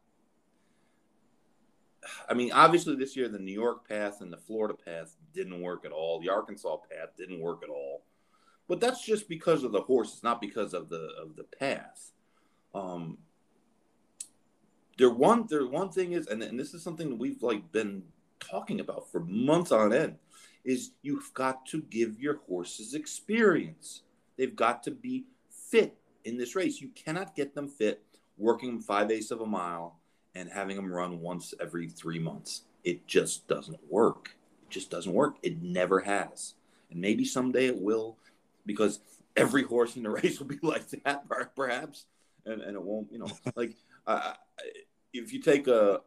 I 2.27 2.33
mean, 2.33 2.51
obviously 2.51 2.95
this 2.95 3.15
year 3.15 3.29
the 3.29 3.37
New 3.39 3.53
York 3.53 3.87
path 3.87 4.21
and 4.21 4.33
the 4.33 4.37
Florida 4.37 4.73
path 4.73 5.15
didn't 5.33 5.61
work 5.61 5.85
at 5.85 5.91
all. 5.91 6.19
The 6.19 6.29
Arkansas 6.29 6.77
path 6.89 7.09
didn't 7.15 7.39
work 7.39 7.61
at 7.63 7.69
all, 7.69 8.03
but 8.67 8.79
that's 8.79 9.05
just 9.05 9.29
because 9.29 9.63
of 9.63 9.71
the 9.71 9.81
horses, 9.81 10.23
not 10.23 10.41
because 10.41 10.73
of 10.73 10.89
the 10.89 11.09
of 11.21 11.35
the 11.35 11.43
path. 11.43 12.11
Um, 12.73 13.19
there 14.97 15.11
one 15.11 15.45
there 15.47 15.67
one 15.67 15.89
thing 15.89 16.13
is, 16.13 16.25
and, 16.27 16.41
and 16.41 16.59
this 16.59 16.73
is 16.73 16.83
something 16.83 17.09
that 17.09 17.19
we've 17.19 17.43
like 17.43 17.71
been 17.71 18.03
talking 18.41 18.79
about 18.79 19.09
for 19.11 19.21
months 19.21 19.71
on 19.71 19.93
end, 19.93 20.17
is 20.63 20.91
you've 21.01 21.33
got 21.33 21.65
to 21.67 21.81
give 21.83 22.19
your 22.19 22.39
horses 22.47 22.93
experience. 22.93 24.01
They've 24.37 24.55
got 24.55 24.83
to 24.83 24.91
be 24.91 25.25
fit 25.49 25.95
in 26.25 26.37
this 26.37 26.55
race. 26.55 26.81
You 26.81 26.89
cannot 26.89 27.35
get 27.35 27.55
them 27.55 27.67
fit 27.67 28.03
working 28.37 28.71
them 28.71 28.81
five 28.81 29.11
eighths 29.11 29.31
of 29.31 29.41
a 29.41 29.45
mile 29.45 29.99
and 30.35 30.49
having 30.49 30.75
them 30.75 30.91
run 30.91 31.19
once 31.19 31.53
every 31.61 31.87
three 31.87 32.19
months. 32.19 32.63
It 32.83 33.05
just 33.07 33.47
doesn't 33.47 33.79
work. 33.89 34.35
It 34.63 34.69
just 34.69 34.89
doesn't 34.89 35.13
work. 35.13 35.35
It 35.43 35.61
never 35.61 35.99
has. 35.99 36.55
And 36.89 36.99
maybe 36.99 37.25
someday 37.25 37.67
it 37.67 37.79
will, 37.79 38.17
because 38.65 38.99
every 39.35 39.63
horse 39.63 39.95
in 39.95 40.03
the 40.03 40.09
race 40.21 40.39
will 40.39 40.47
be 40.47 40.59
like 40.61 40.89
that, 40.89 41.25
perhaps, 41.55 42.05
and 42.45 42.61
and 42.61 42.75
it 42.75 42.81
won't. 42.81 43.11
You 43.11 43.19
know, 43.19 43.31
like 43.55 43.75
uh, 44.07 44.33
if 45.13 45.31
you 45.33 45.41
take 45.41 45.67
a 45.67 46.01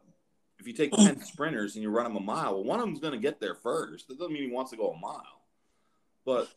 if 0.59 0.67
you 0.67 0.73
take 0.73 0.91
ten 0.95 1.21
sprinters 1.21 1.75
and 1.75 1.83
you 1.83 1.89
run 1.89 2.05
them 2.05 2.15
a 2.15 2.19
mile, 2.19 2.55
well, 2.55 2.63
one 2.63 2.79
of 2.79 2.85
them's 2.85 2.99
going 2.99 3.13
to 3.13 3.19
get 3.19 3.39
there 3.39 3.55
first. 3.55 4.07
That 4.07 4.17
doesn't 4.17 4.33
mean 4.33 4.43
he 4.43 4.53
wants 4.53 4.71
to 4.71 4.77
go 4.77 4.91
a 4.91 4.97
mile, 4.97 5.41
but 6.25 6.49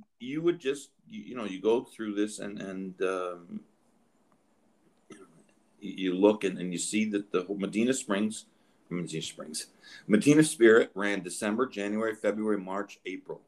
you 0.18 0.42
would 0.42 0.58
just 0.58 0.90
you, 1.08 1.22
you 1.22 1.34
know 1.34 1.44
you 1.44 1.60
go 1.60 1.82
through 1.82 2.14
this 2.14 2.38
and 2.38 2.60
and 2.60 3.02
um, 3.02 3.60
you, 5.80 6.14
look 6.14 6.44
and, 6.44 6.58
and 6.58 6.72
you 6.72 6.78
see 6.78 7.04
that 7.10 7.32
the 7.32 7.44
Medina 7.48 7.92
Springs, 7.92 8.46
Medina 8.88 9.22
Springs, 9.22 9.66
Medina 10.06 10.44
Spirit 10.44 10.90
ran 10.94 11.22
December, 11.22 11.66
January, 11.66 12.14
February, 12.14 12.58
March, 12.58 13.00
April. 13.04 13.40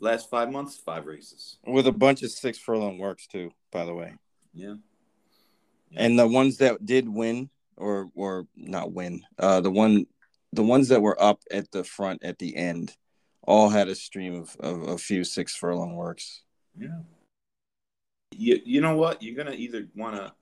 Last 0.00 0.28
five 0.28 0.50
months, 0.50 0.76
five 0.76 1.06
races. 1.06 1.58
with 1.64 1.86
a 1.86 1.92
bunch 1.92 2.24
of 2.24 2.32
six 2.32 2.58
furlong 2.58 2.98
works 2.98 3.28
too, 3.28 3.52
by 3.70 3.84
the 3.84 3.94
way. 3.94 4.14
Yeah. 4.52 4.74
And 5.94 6.18
the 6.18 6.26
ones 6.26 6.56
that 6.56 6.84
did 6.84 7.08
win 7.08 7.50
or 7.76 8.10
or 8.14 8.46
not 8.56 8.92
win, 8.92 9.22
uh 9.38 9.60
the 9.60 9.70
one 9.70 10.06
the 10.52 10.62
ones 10.62 10.88
that 10.88 11.00
were 11.00 11.20
up 11.20 11.40
at 11.50 11.70
the 11.70 11.82
front 11.82 12.22
at 12.22 12.38
the 12.38 12.54
end 12.56 12.94
all 13.42 13.68
had 13.68 13.88
a 13.88 13.94
stream 13.94 14.34
of, 14.34 14.56
of 14.60 14.88
a 14.88 14.98
few 14.98 15.24
six 15.24 15.54
furlong 15.54 15.96
works. 15.96 16.42
Yeah. 16.78 17.00
You, 18.34 18.60
you 18.64 18.80
know 18.80 18.96
what? 18.96 19.22
You're 19.22 19.36
gonna 19.36 19.56
either 19.56 19.88
wanna 19.94 20.34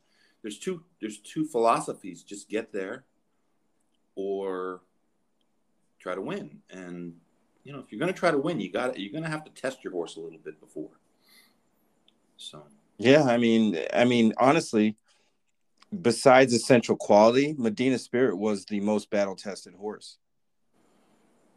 there's 0.43 0.59
two 0.59 0.83
there's 1.01 1.19
two 1.19 1.45
philosophies. 1.47 2.23
Just 2.23 2.49
get 2.49 2.73
there 2.73 3.05
or 4.15 4.83
try 5.99 6.15
to 6.15 6.21
win. 6.21 6.59
And 6.71 7.15
you 7.65 7.73
know, 7.73 7.81
if 7.81 7.91
you're 7.91 8.01
gonna 8.01 8.13
try 8.13 8.31
to 8.31 8.39
win, 8.39 8.61
you 8.61 8.71
got 8.71 8.99
you're 8.99 9.13
gonna 9.13 9.31
have 9.31 9.45
to 9.45 9.51
test 9.51 9.85
your 9.85 9.93
horse 9.93 10.17
a 10.17 10.21
little 10.21 10.39
bit 10.39 10.61
before. 10.61 10.91
So 12.37 12.65
Yeah, 12.99 13.25
I 13.25 13.37
mean 13.39 13.79
I 13.93 14.05
mean 14.05 14.35
honestly, 14.39 14.97
besides 15.99 16.53
essential 16.53 16.97
quality, 16.97 17.55
Medina 17.59 17.99
Spirit 17.99 18.37
was 18.37 18.65
the 18.65 18.81
most 18.81 19.11
battle 19.11 19.37
tested 19.37 19.75
horse. 19.75 20.19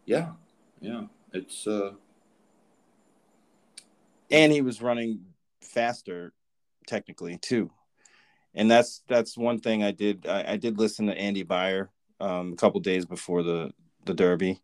yeah, 0.05 0.31
yeah. 0.81 1.03
It's 1.33 1.65
uh 1.65 1.93
and 4.33 4.51
he 4.51 4.61
was 4.61 4.81
running 4.81 5.21
faster 5.61 6.33
technically 6.87 7.37
too 7.37 7.71
and 8.53 8.69
that's 8.69 9.03
that's 9.07 9.37
one 9.37 9.59
thing 9.59 9.83
i 9.83 9.91
did 9.91 10.27
i, 10.27 10.53
I 10.53 10.57
did 10.57 10.77
listen 10.77 11.07
to 11.07 11.17
andy 11.17 11.43
Beyer 11.43 11.89
um, 12.19 12.53
a 12.53 12.55
couple 12.55 12.79
days 12.81 13.05
before 13.05 13.43
the 13.43 13.71
the 14.05 14.13
derby 14.13 14.53
do 14.53 14.59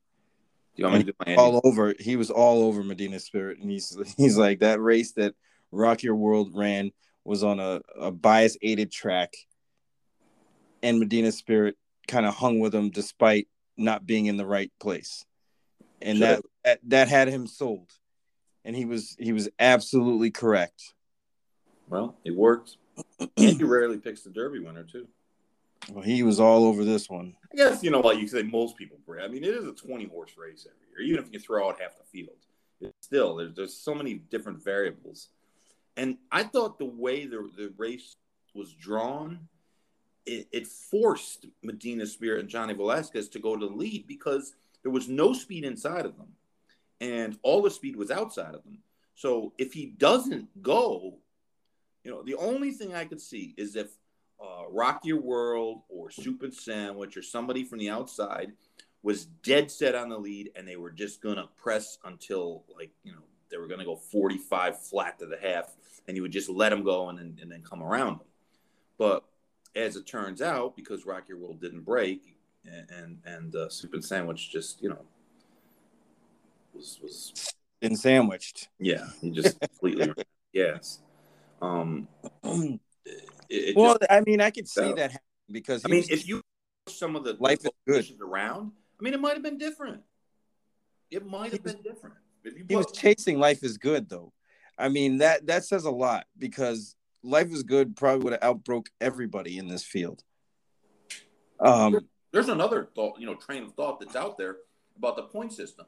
you 0.75 0.85
want 0.85 0.97
me 0.97 1.03
to 1.03 1.11
do 1.11 1.17
my 1.19 1.31
Andy? 1.31 1.41
all 1.41 1.61
over 1.63 1.93
he 1.99 2.15
was 2.15 2.29
all 2.29 2.63
over 2.63 2.83
medina 2.83 3.19
spirit 3.19 3.59
and 3.59 3.71
he's 3.71 3.97
he's 4.17 4.37
like 4.37 4.59
that 4.59 4.81
race 4.81 5.13
that 5.13 5.33
rock 5.71 6.03
your 6.03 6.15
world 6.15 6.51
ran 6.53 6.91
was 7.23 7.43
on 7.43 7.59
a, 7.59 7.81
a 7.99 8.11
bias 8.11 8.57
aided 8.61 8.91
track 8.91 9.33
and 10.83 10.99
medina 10.99 11.31
spirit 11.31 11.75
kind 12.07 12.25
of 12.25 12.33
hung 12.35 12.59
with 12.59 12.73
him 12.73 12.89
despite 12.89 13.47
not 13.77 14.05
being 14.05 14.25
in 14.25 14.37
the 14.37 14.45
right 14.45 14.71
place 14.79 15.25
and 16.01 16.17
Sure. 16.17 16.27
that, 16.27 16.41
that 16.63 16.79
that 16.83 17.07
had 17.07 17.27
him 17.27 17.47
sold 17.47 17.89
and 18.65 18.75
he 18.75 18.85
was 18.85 19.15
he 19.19 19.31
was 19.33 19.49
absolutely 19.59 20.31
correct 20.31 20.93
Well, 21.89 22.17
it 22.25 22.35
worked. 22.35 22.77
he 23.35 23.63
rarely 23.63 23.97
picks 23.97 24.21
the 24.21 24.29
Derby 24.29 24.59
winner 24.59 24.83
too. 24.83 25.07
well, 25.91 26.03
he 26.03 26.23
was 26.23 26.39
all 26.39 26.65
over 26.65 26.83
this 26.83 27.09
one 27.09 27.35
I 27.53 27.55
guess 27.55 27.83
you 27.83 27.89
know 27.91 27.99
what 28.01 28.19
you 28.19 28.27
say. 28.27 28.43
Most 28.43 28.77
people. 28.77 28.97
I 29.23 29.27
mean, 29.27 29.43
it 29.43 29.49
is 29.55 29.65
a 29.65 29.71
twenty 29.71 30.05
horse 30.05 30.33
race 30.37 30.67
every 30.69 30.87
year. 30.91 31.13
Even 31.13 31.25
if 31.25 31.33
you 31.33 31.39
throw 31.39 31.67
out 31.67 31.79
half 31.81 31.97
the 31.97 32.03
field, 32.03 32.37
it's 32.79 32.93
still 33.07 33.37
there's 33.37 33.55
there's 33.55 33.75
so 33.75 33.95
many 33.95 34.13
different 34.15 34.63
variables. 34.63 35.29
And 35.97 36.17
I 36.31 36.43
thought 36.43 36.77
the 36.77 36.85
way 36.85 37.25
the 37.25 37.49
the 37.57 37.73
race 37.75 38.17
was 38.53 38.71
drawn, 38.75 39.47
it, 40.29 40.47
it 40.51 40.67
forced 40.67 41.47
Medina 41.63 42.05
Spirit 42.05 42.41
and 42.41 42.49
Johnny 42.49 42.73
Velazquez 42.73 43.29
to 43.29 43.39
go 43.39 43.55
to 43.55 43.67
the 43.67 43.73
lead 43.73 44.07
because 44.07 44.53
there 44.83 44.91
was 44.91 45.09
no 45.09 45.33
speed 45.33 45.63
inside 45.63 46.05
of 46.05 46.17
them, 46.17 46.27
and 47.01 47.37
all 47.41 47.61
the 47.61 47.71
speed 47.71 47.95
was 47.95 48.11
outside 48.11 48.53
of 48.53 48.63
them. 48.63 48.79
So 49.15 49.53
if 49.57 49.73
he 49.73 49.87
doesn't 49.87 50.61
go, 50.61 51.17
you 52.03 52.11
know, 52.11 52.23
the 52.23 52.35
only 52.35 52.71
thing 52.71 52.93
I 52.93 53.05
could 53.05 53.19
see 53.19 53.53
is 53.57 53.75
if 53.75 53.89
uh, 54.41 54.63
Rock 54.69 55.01
Your 55.03 55.19
World 55.19 55.81
or 55.89 56.11
Soup 56.11 56.43
and 56.43 56.53
Sandwich 56.53 57.17
or 57.17 57.21
somebody 57.21 57.63
from 57.63 57.79
the 57.79 57.89
outside 57.89 58.53
was 59.01 59.25
dead 59.25 59.71
set 59.71 59.95
on 59.95 60.09
the 60.09 60.17
lead 60.17 60.51
and 60.55 60.67
they 60.67 60.77
were 60.77 60.91
just 60.91 61.21
going 61.21 61.35
to 61.35 61.49
press 61.61 61.97
until, 62.05 62.63
like, 62.77 62.91
you 63.03 63.11
know, 63.11 63.23
they 63.49 63.57
were 63.57 63.67
going 63.67 63.79
to 63.79 63.85
go 63.85 63.95
45 63.95 64.79
flat 64.79 65.19
to 65.19 65.25
the 65.25 65.37
half 65.37 65.75
and 66.07 66.15
you 66.15 66.21
would 66.21 66.31
just 66.31 66.49
let 66.49 66.69
them 66.69 66.83
go 66.83 67.09
and 67.09 67.17
then, 67.17 67.37
and 67.41 67.51
then 67.51 67.61
come 67.61 67.83
around 67.83 68.19
them. 68.19 68.27
But 68.97 69.23
as 69.75 69.95
it 69.95 70.05
turns 70.07 70.41
out, 70.41 70.75
because 70.75 71.05
Rock 71.05 71.29
Your 71.29 71.37
World 71.37 71.61
didn't 71.61 71.81
break 71.81 72.37
and, 72.65 72.89
and, 72.89 73.17
and 73.25 73.55
uh, 73.55 73.69
Soup 73.69 73.93
and 73.93 74.03
Sandwich 74.03 74.51
just, 74.51 74.81
you 74.81 74.89
know, 74.89 75.05
was, 76.73 76.99
was 77.01 77.33
and 77.81 77.97
sandwiched 77.97 78.69
yeah, 78.79 79.07
he 79.21 79.31
just 79.31 79.59
completely, 79.61 80.13
yes. 80.53 80.99
Um, 81.61 82.07
it, 82.43 82.79
it 83.49 83.75
well 83.75 83.97
just- 83.99 84.11
i 84.11 84.21
mean 84.21 84.39
i 84.39 84.49
could 84.49 84.67
see 84.67 84.81
So- 84.81 84.93
that 84.95 85.21
because 85.51 85.83
I 85.85 85.89
mean, 85.89 86.01
was- 86.01 86.09
if 86.09 86.27
you 86.27 86.41
some 86.87 87.15
of 87.15 87.23
the 87.23 87.35
Life 87.39 87.59
is 87.65 87.71
good. 87.87 88.21
around, 88.21 88.71
I 88.99 89.03
mean, 89.03 89.13
it 89.13 89.19
might 89.19 89.33
have 89.33 89.43
been 89.43 89.59
different. 89.59 90.01
It 91.11 91.23
might 91.25 91.51
have 91.51 91.63
been 91.63 91.81
different. 91.83 92.15
He 92.67 92.75
was 92.75 92.91
chasing 92.91 93.37
life 93.37 93.63
is 93.63 93.77
good 93.77 94.09
though 94.09 94.31
i 94.77 94.87
mean 94.89 95.17
that 95.17 95.45
that 95.47 95.65
says 95.65 95.83
a 95.85 95.91
lot 95.91 96.25
because 96.37 96.95
life 97.23 97.51
is 97.51 97.63
good 97.63 97.95
probably 97.95 98.23
would 98.23 98.33
have 98.33 98.43
outbroke 98.43 98.89
everybody 99.01 99.57
in 99.57 99.67
this 99.67 99.83
field 99.83 100.23
um 101.59 101.99
there's 102.31 102.49
another 102.49 102.89
thought, 102.95 103.19
you 103.19 103.25
know, 103.25 103.35
train 103.35 103.63
of 103.63 103.73
thought 103.73 103.99
that's 103.99 104.15
out 104.15 104.37
there 104.37 104.57
about 104.97 105.15
the 105.15 105.23
point 105.23 105.53
system, 105.53 105.85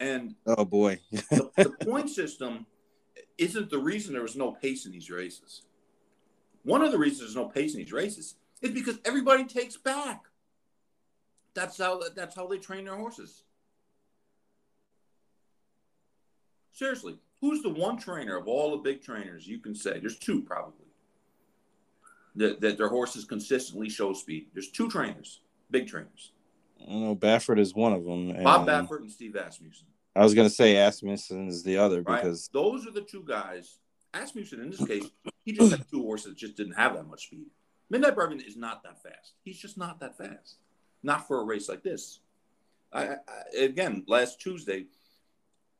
and 0.00 0.34
oh 0.46 0.64
boy 0.64 1.00
the, 1.10 1.50
the 1.56 1.70
point 1.84 2.10
system 2.10 2.66
isn't 3.36 3.70
the 3.70 3.78
reason 3.78 4.12
there 4.12 4.22
was 4.22 4.36
no 4.36 4.52
pace 4.52 4.86
in 4.86 4.92
these 4.92 5.10
races. 5.10 5.62
One 6.62 6.82
of 6.82 6.92
the 6.92 6.98
reasons 6.98 7.20
there's 7.20 7.36
no 7.36 7.48
pace 7.48 7.74
in 7.74 7.80
these 7.80 7.92
races 7.92 8.36
is 8.62 8.70
because 8.70 8.98
everybody 9.04 9.44
takes 9.44 9.76
back. 9.76 10.24
that's 11.54 11.78
how 11.78 12.00
that's 12.16 12.34
how 12.34 12.46
they 12.46 12.58
train 12.58 12.84
their 12.84 12.96
horses. 12.96 13.42
Seriously, 16.72 17.18
who's 17.44 17.62
the 17.62 17.68
one 17.68 17.98
trainer 17.98 18.38
of 18.38 18.48
all 18.48 18.70
the 18.70 18.78
big 18.78 19.02
trainers 19.02 19.46
you 19.46 19.58
can 19.58 19.74
say? 19.74 20.00
There's 20.00 20.18
two 20.18 20.40
probably. 20.40 20.86
That, 22.36 22.60
that 22.62 22.78
their 22.78 22.88
horses 22.88 23.24
consistently 23.26 23.88
show 23.90 24.12
speed. 24.14 24.46
There's 24.54 24.70
two 24.70 24.88
trainers, 24.90 25.40
big 25.70 25.86
trainers. 25.86 26.32
I 26.80 26.92
know 26.94 27.14
Baffert 27.14 27.58
is 27.60 27.74
one 27.74 27.92
of 27.92 28.04
them. 28.04 28.42
Bob 28.42 28.66
Baffert 28.66 29.00
and 29.00 29.10
Steve 29.10 29.36
Asmussen. 29.36 29.86
I 30.16 30.22
was 30.22 30.32
gonna 30.34 30.50
say 30.50 30.76
Asmussen 30.76 31.48
is 31.48 31.62
the 31.62 31.76
other 31.76 32.00
Right? 32.02 32.22
because 32.22 32.48
those 32.52 32.86
are 32.86 32.90
the 32.90 33.02
two 33.02 33.22
guys. 33.26 33.78
Asmussen, 34.14 34.60
in 34.60 34.70
this 34.70 34.84
case, 34.84 35.04
he 35.44 35.52
just 35.52 35.70
had 35.70 35.88
two 35.90 36.02
horses 36.02 36.28
that 36.28 36.36
just 36.36 36.56
didn't 36.56 36.74
have 36.74 36.94
that 36.94 37.06
much 37.06 37.26
speed. 37.26 37.46
Midnight 37.90 38.16
Bourbon 38.16 38.40
is 38.40 38.56
not 38.56 38.82
that 38.84 39.02
fast. 39.02 39.34
He's 39.42 39.58
just 39.58 39.76
not 39.76 40.00
that 40.00 40.16
fast. 40.16 40.56
Not 41.02 41.28
for 41.28 41.40
a 41.40 41.44
race 41.44 41.68
like 41.68 41.82
this. 41.82 42.20
I, 42.92 43.16
I 43.28 43.56
again 43.58 44.04
last 44.08 44.40
Tuesday 44.40 44.86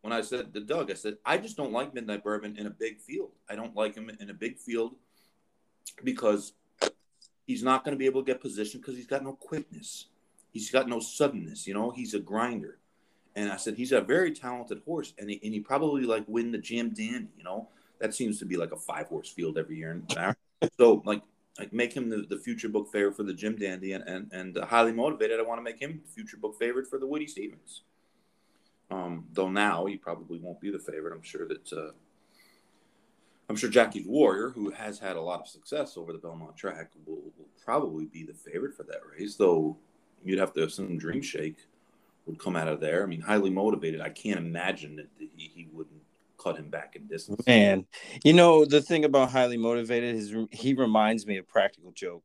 when 0.04 0.12
I 0.12 0.20
said 0.20 0.52
to 0.52 0.60
Doug, 0.60 0.90
I 0.90 0.94
said 0.94 1.16
I 1.24 1.38
just 1.38 1.56
don't 1.56 1.72
like 1.72 1.94
Midnight 1.94 2.22
Bourbon 2.22 2.58
in 2.58 2.66
a 2.66 2.70
big 2.70 3.00
field. 3.00 3.30
I 3.48 3.54
don't 3.54 3.74
like 3.74 3.94
him 3.94 4.10
in 4.20 4.28
a 4.28 4.34
big 4.34 4.58
field 4.58 4.96
because 6.04 6.52
he's 7.46 7.62
not 7.62 7.84
going 7.84 7.94
to 7.94 7.98
be 7.98 8.04
able 8.04 8.22
to 8.22 8.26
get 8.26 8.42
positioned 8.42 8.82
because 8.82 8.98
he's 8.98 9.06
got 9.06 9.24
no 9.24 9.32
quickness. 9.32 10.08
He's 10.50 10.70
got 10.70 10.90
no 10.90 11.00
suddenness. 11.00 11.66
You 11.66 11.72
know, 11.72 11.90
he's 11.90 12.12
a 12.12 12.20
grinder. 12.20 12.76
And 13.34 13.50
I 13.50 13.56
said 13.56 13.78
he's 13.78 13.92
a 13.92 14.02
very 14.02 14.32
talented 14.32 14.82
horse, 14.84 15.14
and 15.16 15.30
he, 15.30 15.40
and 15.42 15.54
he 15.54 15.60
probably 15.60 16.02
like 16.02 16.24
win 16.28 16.52
the 16.52 16.58
Jim 16.58 16.90
Dandy. 16.90 17.30
You 17.38 17.44
know, 17.44 17.70
that 17.98 18.14
seems 18.14 18.38
to 18.40 18.44
be 18.44 18.58
like 18.58 18.72
a 18.72 18.76
five 18.76 19.06
horse 19.06 19.30
field 19.30 19.56
every 19.56 19.78
year. 19.78 20.02
So 20.76 21.02
like 21.06 21.22
like 21.58 21.72
make 21.72 21.94
him 21.94 22.10
the, 22.10 22.26
the 22.28 22.36
future 22.36 22.68
book 22.68 22.92
favorite 22.92 23.16
for 23.16 23.22
the 23.22 23.32
Jim 23.32 23.56
Dandy, 23.56 23.94
and 23.94 24.06
and, 24.06 24.30
and 24.32 24.58
uh, 24.58 24.66
highly 24.66 24.92
motivated. 24.92 25.40
I 25.40 25.44
want 25.44 25.60
to 25.60 25.64
make 25.64 25.80
him 25.80 26.02
future 26.14 26.36
book 26.36 26.56
favorite 26.58 26.88
for 26.88 26.98
the 26.98 27.06
Woody 27.06 27.26
Stephens. 27.26 27.84
Um, 28.94 29.24
though 29.32 29.48
now 29.48 29.86
he 29.86 29.96
probably 29.96 30.38
won't 30.38 30.60
be 30.60 30.70
the 30.70 30.78
favorite. 30.78 31.12
I'm 31.12 31.22
sure 31.22 31.48
that 31.48 31.72
uh, 31.72 31.90
I'm 33.48 33.56
sure 33.56 33.68
Jackie's 33.68 34.06
Warrior, 34.06 34.50
who 34.50 34.70
has 34.70 34.98
had 34.98 35.16
a 35.16 35.20
lot 35.20 35.40
of 35.40 35.48
success 35.48 35.96
over 35.96 36.12
the 36.12 36.18
Belmont 36.18 36.56
track, 36.56 36.92
will, 37.04 37.16
will 37.36 37.48
probably 37.62 38.06
be 38.06 38.22
the 38.22 38.34
favorite 38.34 38.74
for 38.74 38.84
that 38.84 39.00
race. 39.10 39.34
Though 39.34 39.76
you'd 40.24 40.38
have 40.38 40.52
to 40.54 40.64
assume 40.64 40.96
Dream 40.96 41.22
Shake 41.22 41.58
would 42.26 42.38
come 42.38 42.56
out 42.56 42.68
of 42.68 42.80
there. 42.80 43.02
I 43.02 43.06
mean, 43.06 43.20
highly 43.20 43.50
motivated. 43.50 44.00
I 44.00 44.10
can't 44.10 44.38
imagine 44.38 44.96
that 44.96 45.08
he, 45.18 45.30
he 45.36 45.68
wouldn't 45.72 46.00
cut 46.42 46.56
him 46.56 46.68
back 46.68 46.94
in 46.94 47.06
distance. 47.06 47.44
man, 47.46 47.86
you 48.22 48.32
know 48.32 48.64
the 48.64 48.80
thing 48.80 49.04
about 49.04 49.30
highly 49.30 49.56
motivated 49.56 50.14
is 50.14 50.34
he 50.50 50.74
reminds 50.74 51.26
me 51.26 51.38
of 51.38 51.48
Practical 51.48 51.90
Joke. 51.92 52.22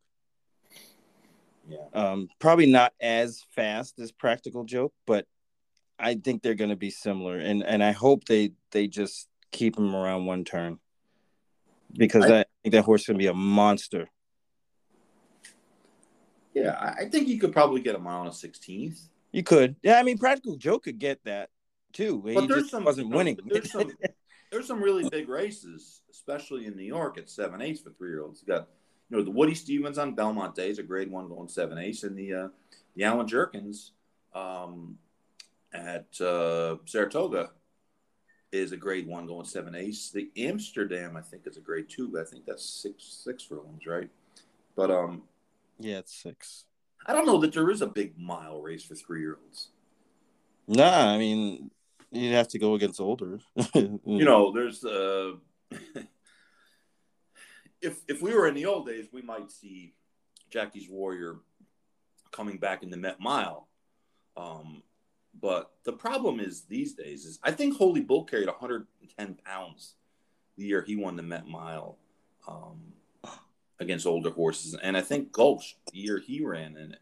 Yeah. 1.67 1.77
Um, 1.93 2.29
probably 2.39 2.65
not 2.65 2.93
as 3.01 3.43
fast 3.55 3.99
as 3.99 4.12
Practical 4.12 4.63
Joke, 4.63 4.93
but 5.05 5.25
I 5.99 6.15
think 6.15 6.41
they're 6.41 6.55
going 6.55 6.69
to 6.69 6.75
be 6.75 6.89
similar, 6.89 7.38
and 7.38 7.63
and 7.63 7.83
I 7.83 7.91
hope 7.91 8.25
they 8.25 8.53
they 8.71 8.88
just 8.88 9.27
keep 9.51 9.77
him 9.77 9.95
around 9.95 10.25
one 10.25 10.43
turn 10.43 10.79
because 11.93 12.25
I, 12.25 12.41
I- 12.41 12.45
think 12.63 12.73
that 12.73 12.83
horse 12.83 13.01
is 13.01 13.07
going 13.07 13.17
to 13.17 13.23
be 13.23 13.27
a 13.27 13.33
monster. 13.33 14.09
Yeah, 16.53 16.93
I 16.99 17.05
think 17.05 17.27
you 17.27 17.39
could 17.39 17.53
probably 17.53 17.79
get 17.79 17.95
him 17.95 18.07
on 18.07 18.27
a 18.27 18.31
16th. 18.31 18.99
You 19.31 19.43
could, 19.43 19.75
yeah. 19.83 19.99
I 19.99 20.03
mean, 20.03 20.17
Practical 20.17 20.57
Joke 20.57 20.83
could 20.83 20.99
get 20.99 21.23
that 21.23 21.49
too. 21.93 22.21
But 22.23 22.41
he 22.41 22.47
there's 22.47 22.62
just 22.62 22.71
some 22.71 22.83
wasn't 22.83 23.09
know, 23.09 23.17
winning. 23.17 23.38
There's 23.45 23.71
some 23.71 23.91
there's 24.51 24.67
some 24.67 24.81
really 24.81 25.07
big 25.09 25.29
races, 25.29 26.01
especially 26.12 26.65
in 26.65 26.75
New 26.75 26.83
York 26.83 27.17
at 27.17 27.29
seven 27.29 27.62
eighths 27.62 27.81
for 27.81 27.91
three 27.91 28.09
year 28.09 28.23
olds. 28.23 28.41
You 28.41 28.53
got 28.53 28.67
you 29.09 29.17
know 29.17 29.23
the 29.23 29.31
Woody 29.31 29.53
Stephens 29.53 29.97
on 29.97 30.15
Belmont 30.15 30.55
Days, 30.55 30.79
a 30.79 30.83
grade 30.83 31.12
one 31.12 31.27
going 31.27 31.47
seven 31.47 31.77
eighths, 31.77 32.03
and 32.03 32.17
the 32.17 32.33
uh, 32.33 32.47
the 32.95 33.03
Allen 33.03 33.27
Jerkens 33.27 33.91
um, 34.33 34.97
at 35.73 36.19
uh, 36.21 36.77
Saratoga 36.86 37.51
is 38.51 38.71
a 38.71 38.77
grade 38.77 39.08
one 39.08 39.27
going 39.27 39.45
seven 39.45 39.75
eighths. 39.75 40.12
The 40.12 40.29
Amsterdam, 40.38 41.15
I 41.15 41.21
think, 41.21 41.45
is 41.45 41.58
a 41.58 41.62
grade 41.62 41.89
two, 41.89 42.10
but 42.10 42.21
I 42.21 42.25
think 42.25 42.45
that's 42.45 42.65
six 42.65 43.21
six 43.23 43.43
furlongs, 43.43 43.86
right? 43.86 44.10
But 44.75 44.91
um, 44.91 45.23
yeah, 45.79 45.99
it's 45.99 46.15
six. 46.15 46.65
I 47.05 47.13
don't 47.13 47.25
know 47.25 47.39
that 47.39 47.53
there 47.53 47.69
is 47.69 47.82
a 47.82 47.88
big 47.88 48.17
mile 48.17 48.62
race 48.62 48.84
for 48.84 48.95
three 48.95 49.21
year 49.21 49.38
olds. 49.43 49.69
Nah, 50.67 51.13
I 51.13 51.17
mean, 51.17 51.71
you'd 52.12 52.34
have 52.34 52.49
to 52.49 52.60
go 52.60 52.75
against 52.75 52.99
older. 52.99 53.39
you 53.75 53.99
know, 54.05 54.51
there's 54.51 54.84
uh 54.84 55.34
if 57.82 58.01
if 58.08 58.21
we 58.21 58.34
were 58.34 58.47
in 58.47 58.55
the 58.55 58.65
old 58.65 58.88
days, 58.88 59.08
we 59.12 59.21
might 59.21 59.51
see 59.51 59.93
Jackie's 60.49 60.89
Warrior 60.89 61.38
coming 62.32 62.58
back 62.58 62.84
in 62.84 62.89
the 62.89 62.97
Met 62.97 63.19
Mile. 63.19 63.67
Um, 64.38 64.84
but 65.41 65.71
the 65.84 65.93
problem 65.93 66.39
is 66.39 66.62
these 66.62 66.93
days 66.93 67.25
is 67.25 67.39
I 67.43 67.52
think 67.52 67.78
Holy 67.78 68.02
Bull 68.02 68.23
carried 68.23 68.47
110 68.47 69.38
pounds 69.45 69.95
the 70.58 70.65
year 70.65 70.82
he 70.82 70.95
won 70.95 71.15
the 71.15 71.23
Met 71.23 71.47
Mile 71.47 71.97
um, 72.47 72.93
against 73.80 74.06
older 74.06 74.32
horses, 74.32 74.75
and 74.75 74.97
I 74.97 75.02
think 75.02 75.32
Gulch 75.32 75.78
the 75.91 75.99
year 75.99 76.19
he 76.19 76.43
ran 76.43 76.78
in 76.78 76.93
it 76.93 76.99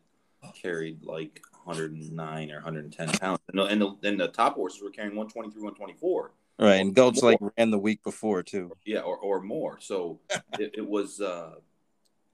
carried 0.62 1.04
like 1.04 1.41
109 1.63 2.52
or 2.52 2.56
110 2.56 3.10
pounds, 3.19 3.39
and 3.50 3.60
the, 3.60 3.63
and 3.65 3.82
the, 3.82 3.95
and 4.04 4.19
the 4.19 4.28
top 4.30 4.56
horses 4.56 4.82
were 4.82 4.89
carrying 4.89 5.15
123, 5.15 5.62
124 5.62 6.32
right, 6.60 6.73
and 6.76 6.95
Gulch 6.95 7.21
like 7.21 7.39
ran 7.58 7.71
the 7.71 7.78
week 7.78 8.04
before 8.04 8.43
too. 8.43 8.71
yeah, 8.86 9.00
or, 9.00 9.17
or 9.17 9.41
more. 9.41 9.80
So 9.80 10.19
it, 10.60 10.76
it 10.76 10.88
was 10.88 11.19
uh, 11.21 11.56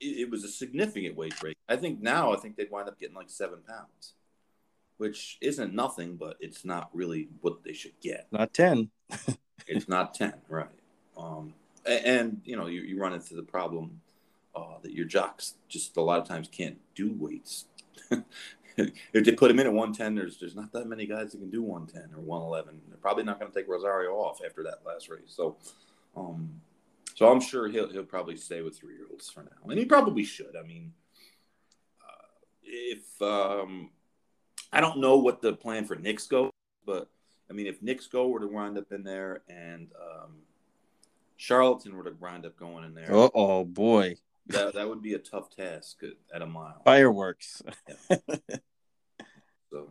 it, 0.00 0.18
it 0.18 0.30
was 0.30 0.44
a 0.44 0.48
significant 0.48 1.16
weight 1.16 1.38
break. 1.40 1.56
I 1.68 1.76
think 1.76 2.00
now 2.00 2.32
I 2.32 2.36
think 2.36 2.56
they'd 2.56 2.70
wind 2.70 2.88
up 2.88 2.98
getting 2.98 3.16
like 3.16 3.30
seven 3.30 3.60
pounds, 3.66 4.14
which 5.04 5.36
isn't 5.42 5.74
nothing, 5.74 6.16
but 6.16 6.38
it's 6.40 6.64
not 6.64 6.88
really 6.94 7.28
what 7.42 7.62
they 7.62 7.74
should 7.74 7.92
get. 8.00 8.26
Not 8.32 8.54
ten. 8.54 8.90
It's 9.66 9.88
not 9.88 10.12
ten, 10.12 10.34
right? 10.48 10.66
Um, 11.16 11.54
a- 11.86 12.06
and, 12.06 12.42
you 12.44 12.54
know 12.56 12.66
you, 12.66 12.82
you 12.82 12.98
run 12.98 13.14
into 13.14 13.34
the 13.34 13.42
problem 13.42 14.00
uh, 14.54 14.78
that 14.82 14.92
your 14.92 15.06
jocks 15.06 15.54
just 15.68 15.96
a 15.96 16.02
lot 16.02 16.20
of 16.20 16.28
times 16.28 16.48
can't 16.48 16.78
do 16.94 17.14
weights. 17.18 17.66
if 18.76 19.24
they 19.24 19.32
put 19.32 19.50
him 19.50 19.58
in 19.60 19.66
at 19.66 19.72
110, 19.72 20.14
there's 20.14 20.38
there's 20.38 20.56
not 20.56 20.72
that 20.72 20.86
many 20.86 21.06
guys 21.06 21.32
that 21.32 21.38
can 21.38 21.50
do 21.50 21.62
110 21.62 22.14
or 22.14 22.22
111. 22.22 22.80
They're 22.88 22.98
probably 22.98 23.24
not 23.24 23.38
going 23.38 23.50
to 23.50 23.58
take 23.58 23.68
Rosario 23.68 24.12
off 24.12 24.40
after 24.44 24.62
that 24.64 24.80
last 24.84 25.08
race. 25.08 25.28
So, 25.28 25.56
um, 26.16 26.60
so 27.14 27.30
I'm 27.30 27.40
sure 27.40 27.68
he'll 27.68 27.90
he'll 27.90 28.04
probably 28.04 28.36
stay 28.36 28.60
with 28.60 28.76
three 28.76 28.94
year 28.94 29.06
olds 29.10 29.30
for 29.30 29.44
now, 29.44 29.70
and 29.70 29.78
he 29.78 29.86
probably 29.86 30.24
should. 30.24 30.56
I 30.58 30.66
mean, 30.66 30.92
uh, 32.02 32.26
if 32.64 33.22
um, 33.22 33.90
I 34.74 34.80
don't 34.80 34.98
know 34.98 35.16
what 35.18 35.40
the 35.40 35.52
plan 35.52 35.84
for 35.84 35.94
Knicks 35.96 36.26
go, 36.26 36.50
but 36.84 37.08
I 37.48 37.52
mean, 37.52 37.66
if 37.66 37.82
Knicks 37.82 38.06
go 38.06 38.28
were 38.28 38.40
to 38.40 38.46
wind 38.48 38.76
up 38.76 38.90
in 38.92 39.02
there 39.04 39.42
and 39.48 39.88
um, 40.00 40.32
Charlatan 41.36 41.96
were 41.96 42.04
to 42.04 42.14
wind 42.20 42.44
up 42.44 42.56
going 42.58 42.84
in 42.84 42.94
there, 42.94 43.06
Oh, 43.10 43.30
oh 43.34 43.64
boy, 43.64 44.16
that 44.48 44.74
that 44.74 44.88
would 44.88 45.02
be 45.02 45.14
a 45.14 45.18
tough 45.18 45.50
task 45.54 46.02
at, 46.02 46.14
at 46.34 46.42
a 46.42 46.46
mile. 46.46 46.82
fireworks. 46.84 47.62
So 49.70 49.88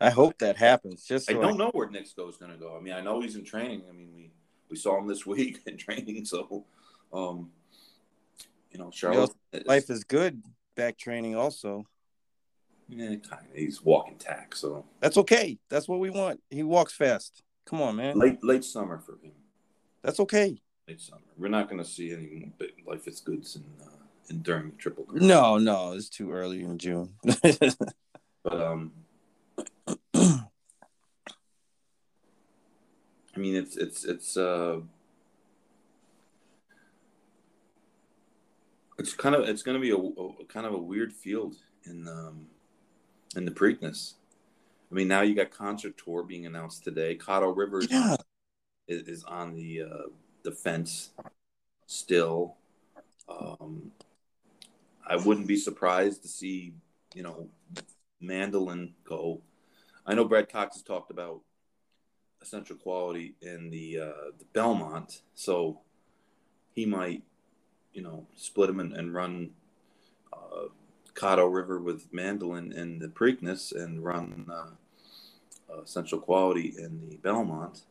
I 0.00 0.10
hope 0.10 0.38
that 0.38 0.56
happens. 0.56 1.04
Just 1.04 1.30
I 1.30 1.34
don't 1.34 1.58
know 1.58 1.70
where 1.72 1.88
Nick 1.90 2.04
is 2.04 2.12
going 2.12 2.52
to 2.52 2.58
go. 2.58 2.76
I 2.76 2.80
mean, 2.80 2.92
I 2.92 3.00
know 3.00 3.20
he's 3.20 3.34
in 3.36 3.44
training. 3.44 3.82
I 3.88 3.92
mean, 3.92 4.10
we 4.14 4.30
we 4.68 4.76
saw 4.76 4.98
him 4.98 5.06
this 5.06 5.26
week 5.26 5.60
in 5.66 5.76
training. 5.76 6.24
So, 6.24 6.64
um, 7.12 7.50
you 8.70 8.78
know, 8.78 8.90
Charlotte, 8.92 9.30
is, 9.52 9.66
life 9.66 9.90
is 9.90 10.04
good. 10.04 10.42
Back 10.76 10.98
training 10.98 11.34
also. 11.34 11.84
Yeah, 12.88 13.16
kind 13.16 13.46
of. 13.50 13.54
He's 13.54 13.82
walking 13.82 14.16
tack. 14.16 14.54
So 14.54 14.84
That's 15.00 15.16
okay. 15.18 15.58
That's 15.68 15.88
what 15.88 16.00
we 16.00 16.10
want. 16.10 16.40
He 16.50 16.62
walks 16.62 16.92
fast. 16.92 17.42
Come 17.66 17.82
on, 17.82 17.96
man. 17.96 18.18
late 18.18 18.42
late 18.44 18.64
summer 18.64 18.98
for 18.98 19.12
him. 19.12 19.32
That's 20.02 20.20
okay. 20.20 20.60
Late 20.88 21.00
summer. 21.00 21.22
We're 21.36 21.48
not 21.48 21.68
going 21.68 21.82
to 21.82 21.88
see 21.88 22.12
any 22.12 22.28
more 22.28 22.50
big 22.58 22.74
life 22.86 23.08
is 23.08 23.20
goods 23.20 23.56
in 23.56 23.64
uh, 23.84 23.90
in 24.28 24.42
during 24.42 24.70
the 24.70 24.76
triple. 24.76 25.04
Crown. 25.04 25.26
No, 25.26 25.58
no, 25.58 25.92
it's 25.92 26.08
too 26.08 26.32
early 26.32 26.62
in 26.62 26.78
June. 26.78 27.14
But 28.48 28.60
um, 28.62 28.92
I 30.14 30.38
mean, 33.36 33.56
it's 33.56 33.76
it's 33.76 34.04
it's 34.04 34.36
uh, 34.36 34.78
it's 39.00 39.14
kind 39.14 39.34
of 39.34 39.48
it's 39.48 39.64
going 39.64 39.74
to 39.74 39.80
be 39.80 39.90
a, 39.90 39.96
a 39.96 40.44
kind 40.46 40.64
of 40.64 40.74
a 40.74 40.78
weird 40.78 41.12
field 41.12 41.56
in 41.86 42.06
um 42.06 42.46
in 43.36 43.44
the 43.44 43.50
Preakness. 43.50 44.14
I 44.90 44.94
mean, 44.94 45.08
now 45.08 45.22
you 45.22 45.34
got 45.34 45.50
concert 45.50 45.96
tour 45.96 46.22
being 46.22 46.46
announced 46.46 46.84
today. 46.84 47.16
Caddo 47.16 47.56
Rivers 47.56 47.88
yeah. 47.90 48.16
is, 48.88 49.02
is 49.02 49.24
on 49.24 49.54
the 49.54 49.82
uh, 49.82 50.08
the 50.42 50.52
fence 50.52 51.10
still. 51.86 52.56
Um, 53.28 53.90
I 55.06 55.16
wouldn't 55.16 55.48
be 55.48 55.56
surprised 55.56 56.22
to 56.22 56.28
see 56.28 56.74
you 57.14 57.22
know 57.22 57.48
Mandaloun 58.22 58.92
go. 59.04 59.42
I 60.06 60.14
know 60.14 60.24
Brad 60.24 60.48
Cox 60.48 60.76
has 60.76 60.82
talked 60.82 61.10
about 61.10 61.40
essential 62.40 62.76
quality 62.76 63.34
in 63.42 63.70
the 63.70 64.00
uh, 64.00 64.30
the 64.38 64.44
Belmont, 64.52 65.22
so 65.34 65.80
he 66.72 66.86
might, 66.86 67.22
you 67.92 68.02
know, 68.02 68.26
split 68.36 68.70
him 68.70 68.78
and, 68.78 68.92
and 68.92 69.12
run 69.12 69.50
uh, 70.32 70.68
Caddo 71.16 71.52
River 71.52 71.80
with 71.80 72.12
Mandaloun 72.12 72.74
in 72.74 72.98
the 72.98 73.08
Preakness 73.08 73.74
and 73.74 74.04
run 74.04 74.46
uh, 74.50 75.72
uh, 75.72 75.82
Essential 75.82 76.20
Quality 76.20 76.74
in 76.78 77.08
the 77.08 77.16
Belmont, 77.16 77.82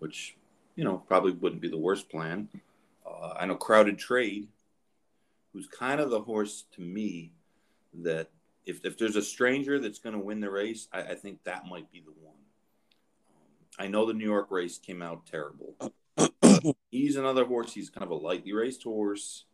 which 0.00 0.36
you 0.74 0.84
know 0.84 1.02
probably 1.06 1.32
wouldn't 1.32 1.62
be 1.62 1.68
the 1.68 1.78
worst 1.78 2.10
plan. 2.10 2.48
Uh, 3.06 3.34
I 3.38 3.46
know 3.46 3.54
Crowded 3.54 3.98
Trade, 3.98 4.48
who's 5.52 5.68
kind 5.68 6.00
of 6.00 6.10
the 6.10 6.20
horse 6.20 6.64
to 6.72 6.80
me 6.80 7.30
that 8.02 8.28
if, 8.66 8.84
if 8.84 8.98
there's 8.98 9.16
a 9.16 9.22
stranger 9.22 9.78
that's 9.78 10.00
going 10.00 10.14
to 10.14 10.18
win 10.20 10.40
the 10.40 10.50
race, 10.50 10.88
I, 10.92 11.02
I, 11.02 11.14
think 11.14 11.44
that 11.44 11.66
might 11.66 11.90
be 11.92 12.00
the 12.00 12.12
one. 12.20 12.34
Um, 13.28 13.84
I 13.84 13.86
know 13.86 14.04
the 14.04 14.12
New 14.12 14.24
York 14.24 14.50
race 14.50 14.76
came 14.76 15.02
out 15.02 15.24
terrible. 15.24 15.76
he's 16.90 17.16
another 17.16 17.44
horse. 17.44 17.72
He's 17.72 17.90
kind 17.90 18.04
of 18.04 18.10
a 18.10 18.14
lightly 18.14 18.52
raced 18.52 18.82
horse, 18.82 19.44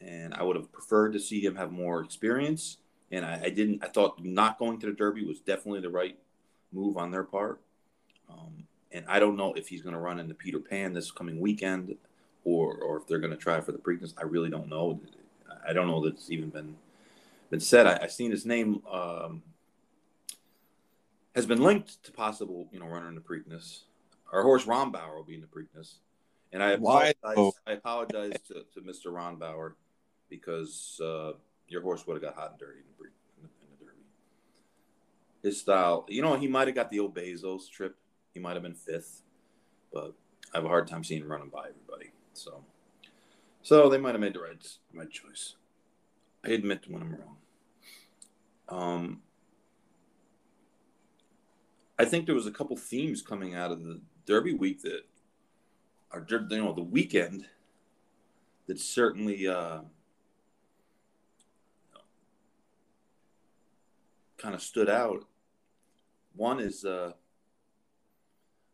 and 0.00 0.34
I 0.34 0.42
would 0.42 0.56
have 0.56 0.72
preferred 0.72 1.12
to 1.12 1.20
see 1.20 1.40
him 1.40 1.56
have 1.56 1.72
more 1.72 2.02
experience. 2.02 2.78
And 3.12 3.24
I, 3.24 3.40
I 3.44 3.50
didn't. 3.50 3.82
I 3.84 3.88
thought 3.88 4.24
not 4.24 4.58
going 4.58 4.78
to 4.80 4.86
the 4.86 4.92
Derby 4.92 5.24
was 5.24 5.40
definitely 5.40 5.80
the 5.80 5.90
right 5.90 6.16
move 6.72 6.96
on 6.96 7.10
their 7.10 7.24
part. 7.24 7.60
Um, 8.30 8.64
and 8.92 9.04
I 9.08 9.18
don't 9.18 9.36
know 9.36 9.52
if 9.54 9.68
he's 9.68 9.82
going 9.82 9.94
to 9.94 10.00
run 10.00 10.20
in 10.20 10.28
the 10.28 10.34
Peter 10.34 10.60
Pan 10.60 10.92
this 10.92 11.10
coming 11.10 11.40
weekend, 11.40 11.96
or 12.44 12.74
or 12.76 12.98
if 12.98 13.06
they're 13.06 13.18
going 13.18 13.32
to 13.32 13.36
try 13.36 13.60
for 13.60 13.72
the 13.72 13.78
Preakness. 13.78 14.14
I 14.16 14.22
really 14.22 14.50
don't 14.50 14.68
know. 14.68 15.00
I 15.66 15.72
don't 15.72 15.88
know 15.88 16.02
that 16.04 16.14
it's 16.14 16.30
even 16.30 16.50
been 16.50 16.76
been 17.50 17.60
said. 17.60 17.86
I, 17.86 18.00
have 18.00 18.12
seen 18.12 18.30
his 18.30 18.46
name 18.46 18.82
um, 18.90 19.42
has 21.34 21.46
been 21.46 21.62
linked 21.62 22.02
to 22.04 22.12
possible, 22.12 22.68
you 22.72 22.78
know, 22.78 22.86
runner 22.86 23.08
in 23.08 23.16
the 23.16 23.20
Preakness. 23.20 23.80
Our 24.32 24.42
horse 24.42 24.64
Rombauer 24.64 25.16
will 25.16 25.24
be 25.24 25.34
in 25.34 25.40
the 25.40 25.48
Preakness, 25.48 25.94
and 26.52 26.62
I 26.62 26.72
apologize. 26.72 27.52
I 27.66 27.72
apologize 27.72 28.34
to, 28.48 28.64
to 28.74 28.80
Mr. 28.80 29.06
Rombauer 29.06 29.72
because 30.30 31.00
uh, 31.04 31.32
your 31.68 31.82
horse 31.82 32.06
would 32.06 32.14
have 32.14 32.22
got 32.22 32.40
hot 32.40 32.52
and 32.52 32.58
dirty 32.58 32.78
in 32.78 32.84
the, 32.98 33.04
in 33.42 33.68
the, 33.78 33.84
Derby. 33.84 33.98
His 35.42 35.60
style, 35.60 36.06
you 36.08 36.22
know, 36.22 36.36
he 36.36 36.48
might 36.48 36.68
have 36.68 36.74
got 36.74 36.90
the 36.90 37.00
O 37.00 37.08
Besos 37.08 37.68
trip. 37.68 37.96
He 38.32 38.40
might 38.40 38.54
have 38.54 38.62
been 38.62 38.74
fifth, 38.74 39.22
but 39.92 40.14
I 40.54 40.58
have 40.58 40.64
a 40.64 40.68
hard 40.68 40.86
time 40.86 41.04
seeing 41.04 41.22
him 41.22 41.30
running 41.30 41.48
by 41.48 41.68
everybody. 41.68 42.12
So, 42.32 42.64
so 43.62 43.88
they 43.88 43.98
might 43.98 44.12
have 44.12 44.20
made 44.20 44.34
the 44.34 44.40
right 44.40 44.66
right 44.94 45.10
choice. 45.10 45.56
I 46.44 46.50
admit 46.50 46.84
when 46.88 47.02
I'm 47.02 47.16
wrong. 47.16 47.36
Um, 48.68 49.22
I 51.98 52.04
think 52.04 52.24
there 52.24 52.34
was 52.34 52.46
a 52.46 52.52
couple 52.52 52.76
themes 52.76 53.20
coming 53.20 53.54
out 53.54 53.72
of 53.72 53.82
the 53.82 54.00
Derby 54.24 54.54
week 54.54 54.82
that 54.82 55.02
are 56.12 56.26
you 56.28 56.64
know 56.64 56.72
the 56.72 56.82
weekend 56.82 57.46
that 58.66 58.78
certainly 58.78 59.46
uh, 59.46 59.80
kind 64.40 64.54
of 64.54 64.62
stood 64.62 64.88
out. 64.88 65.24
One 66.34 66.60
is 66.60 66.84
uh, 66.84 67.12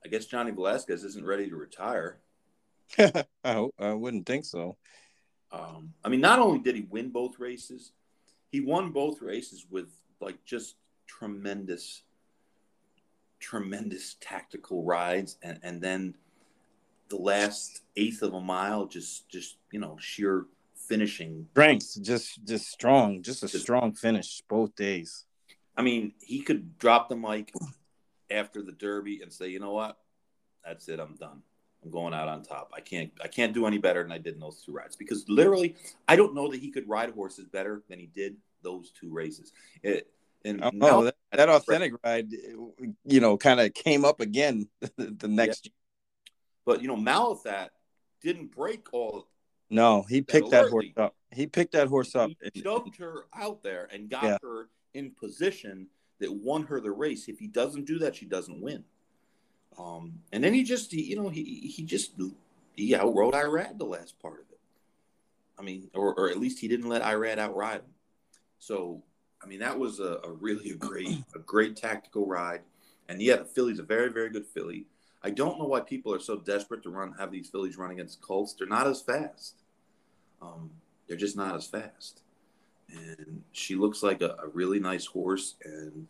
I 0.05 0.09
guess 0.09 0.27
Johnny 0.27 0.53
Velazquez 0.53 1.05
isn't 1.05 1.27
ready 1.27 1.49
to 1.49 1.57
retire. 1.57 2.19
I, 2.99 3.69
I 3.79 3.93
wouldn't 3.93 4.27
think 4.27 4.45
so. 4.45 4.77
Um, 5.51 5.95
I 6.05 6.09
mean, 6.09 6.21
not 6.21 6.39
only 6.39 6.61
did 6.61 6.77
he 6.77 6.87
win 6.89 7.11
both 7.11 7.39
races, 7.39 7.93
he 8.51 8.61
won 8.61 8.91
both 8.91 9.21
races 9.21 9.67
with 9.71 9.89
like 10.21 10.45
just 10.45 10.77
tremendous, 11.07 12.03
tremendous 13.41 14.17
tactical 14.21 14.85
rides, 14.85 15.39
and 15.43 15.59
and 15.63 15.83
then 15.83 16.15
the 17.09 17.17
last 17.17 17.83
eighth 17.97 18.23
of 18.23 18.35
a 18.35 18.41
mile, 18.41 18.87
just 18.87 19.29
just 19.29 19.57
you 19.73 19.81
know 19.81 19.97
sheer 20.01 20.47
finishing 20.75 21.47
strength, 21.53 22.03
just 22.03 22.45
just 22.45 22.69
strong, 22.69 23.23
just 23.23 23.43
a 23.43 23.49
just, 23.49 23.65
strong 23.65 23.93
finish 23.93 24.43
both 24.49 24.75
days. 24.77 25.26
I 25.77 25.83
mean, 25.83 26.13
he 26.21 26.41
could 26.41 26.79
drop 26.79 27.09
the 27.09 27.17
mic 27.17 27.53
after 28.31 28.63
the 28.63 28.73
Derby 28.73 29.21
and 29.23 29.33
say, 29.33 29.49
you 29.49 29.61
know 29.61 29.73
what, 29.73 29.99
that's 30.65 30.89
it, 30.89 30.99
I'm 30.99 31.15
done. 31.17 31.43
I'm 31.85 31.91
going 31.91 32.15
out 32.15 32.29
on 32.29 32.43
top. 32.43 32.73
I 32.75 32.81
can't 32.81 33.13
I 33.23 33.29
can't 33.29 33.55
do 33.55 33.67
any 33.67 33.79
better 33.79 34.03
than 34.03 34.11
I 34.11 34.19
did 34.19 34.35
in 34.35 34.41
those 34.41 34.63
two 34.65 34.73
rides 34.73 34.97
because 34.97 35.25
literally 35.29 35.77
I 36.09 36.17
don't 36.17 36.35
know 36.35 36.51
that 36.51 36.61
he 36.61 36.71
could 36.71 36.89
ride 36.89 37.11
horses 37.11 37.47
better 37.47 37.83
than 37.89 37.99
he 37.99 38.07
did 38.07 38.37
those 38.63 38.91
two 38.91 39.13
races. 39.13 39.53
It, 39.83 40.09
and 40.45 40.63
oh, 40.65 40.71
now, 40.73 41.01
that, 41.03 41.17
that 41.33 41.49
authentic 41.49 41.93
ride, 42.05 42.29
you 43.05 43.21
know, 43.21 43.37
kind 43.37 43.61
of 43.61 43.75
came 43.75 44.05
up 44.05 44.21
again 44.21 44.69
the, 44.97 45.29
next 45.29 45.67
yeah. 45.67 45.73
But 46.65 46.83
you 46.83 46.89
know, 46.89 46.97
Malathaat 46.97 47.69
didn't 48.23 48.55
break 48.55 48.93
all. 48.93 49.29
No, 49.71 50.05
he 50.09 50.23
picked 50.23 50.51
that, 50.51 50.69
horse 50.69 50.87
up. 50.97 51.15
He 51.33 51.47
picked 51.47 51.73
that 51.73 51.89
horse 51.89 52.15
up. 52.15 52.31
He 52.53 52.63
shoved 52.63 52.97
her 52.97 53.27
out 53.35 53.63
there 53.63 53.89
and 53.93 54.09
got 54.09 54.25
yeah. 54.25 54.39
her 54.43 54.69
in 54.97 55.11
position 55.11 55.87
that 56.19 56.33
won 56.33 56.65
her 56.65 56.81
the 56.81 56.91
race. 56.91 57.29
If 57.29 57.39
he 57.39 57.47
doesn't 57.47 57.87
do 57.87 57.99
that, 57.99 58.17
she 58.17 58.27
doesn't 58.27 58.61
win. 58.61 58.85
Um, 59.79 60.21
and 60.33 60.43
then 60.43 60.55
he 60.55 60.63
just, 60.63 60.91
he, 60.91 61.03
you 61.03 61.17
know, 61.17 61.29
he 61.29 61.73
he 61.75 61.85
just 61.85 62.13
he 62.75 62.95
outrode 62.95 63.35
Irad 63.35 63.79
the 63.79 63.85
last 63.85 64.19
part 64.21 64.41
of 64.41 64.51
it. 64.51 64.61
I 65.59 65.63
mean, 65.63 65.91
or, 65.95 66.15
or 66.15 66.31
at 66.31 66.39
least 66.39 66.59
he 66.59 66.69
didn't 66.69 66.89
let 66.89 67.03
Irad 67.03 67.39
outride 67.39 67.81
him. 67.81 67.95
So, 68.59 69.03
I 69.43 69.47
mean, 69.47 69.61
that 69.61 69.79
was 69.79 70.01
a, 70.01 70.21
a 70.25 70.31
really 70.31 70.71
a 70.71 70.77
great 70.77 71.19
a 71.35 71.39
great 71.41 71.77
tactical 71.77 72.27
ride. 72.27 72.63
And 73.09 73.21
yeah, 73.21 73.37
the 73.37 73.45
filly's 73.45 73.79
a 73.79 73.83
very 73.83 74.11
very 74.11 74.31
good 74.31 74.47
filly. 74.47 74.87
I 75.23 75.31
don't 75.31 75.59
know 75.59 75.67
why 75.67 75.81
people 75.81 76.15
are 76.15 76.21
so 76.21 76.37
desperate 76.37 76.83
to 76.85 76.91
run 76.91 77.13
have 77.19 77.31
these 77.31 77.49
fillies 77.49 77.77
run 77.77 77.91
against 77.91 78.23
colts. 78.23 78.55
They're 78.55 78.67
not 78.67 78.87
as 78.87 79.03
fast. 79.03 79.57
Um, 80.41 80.71
they're 81.07 81.17
just 81.17 81.37
not 81.37 81.55
as 81.55 81.67
fast. 81.67 82.23
And 82.89 83.43
she 83.53 83.75
looks 83.75 84.03
like 84.03 84.23
a, 84.23 84.37
a 84.43 84.49
really 84.53 84.79
nice 84.79 85.07
horse, 85.07 85.57
and 85.65 86.07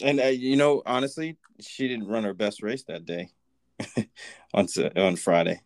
and 0.00 0.20
uh, 0.20 0.26
you 0.26 0.56
know, 0.56 0.82
honestly, 0.86 1.36
she 1.60 1.88
didn't 1.88 2.06
run 2.06 2.24
her 2.24 2.34
best 2.34 2.62
race 2.62 2.84
that 2.84 3.04
day 3.04 3.30
on 4.54 4.66
on 4.96 5.16
Friday. 5.16 5.60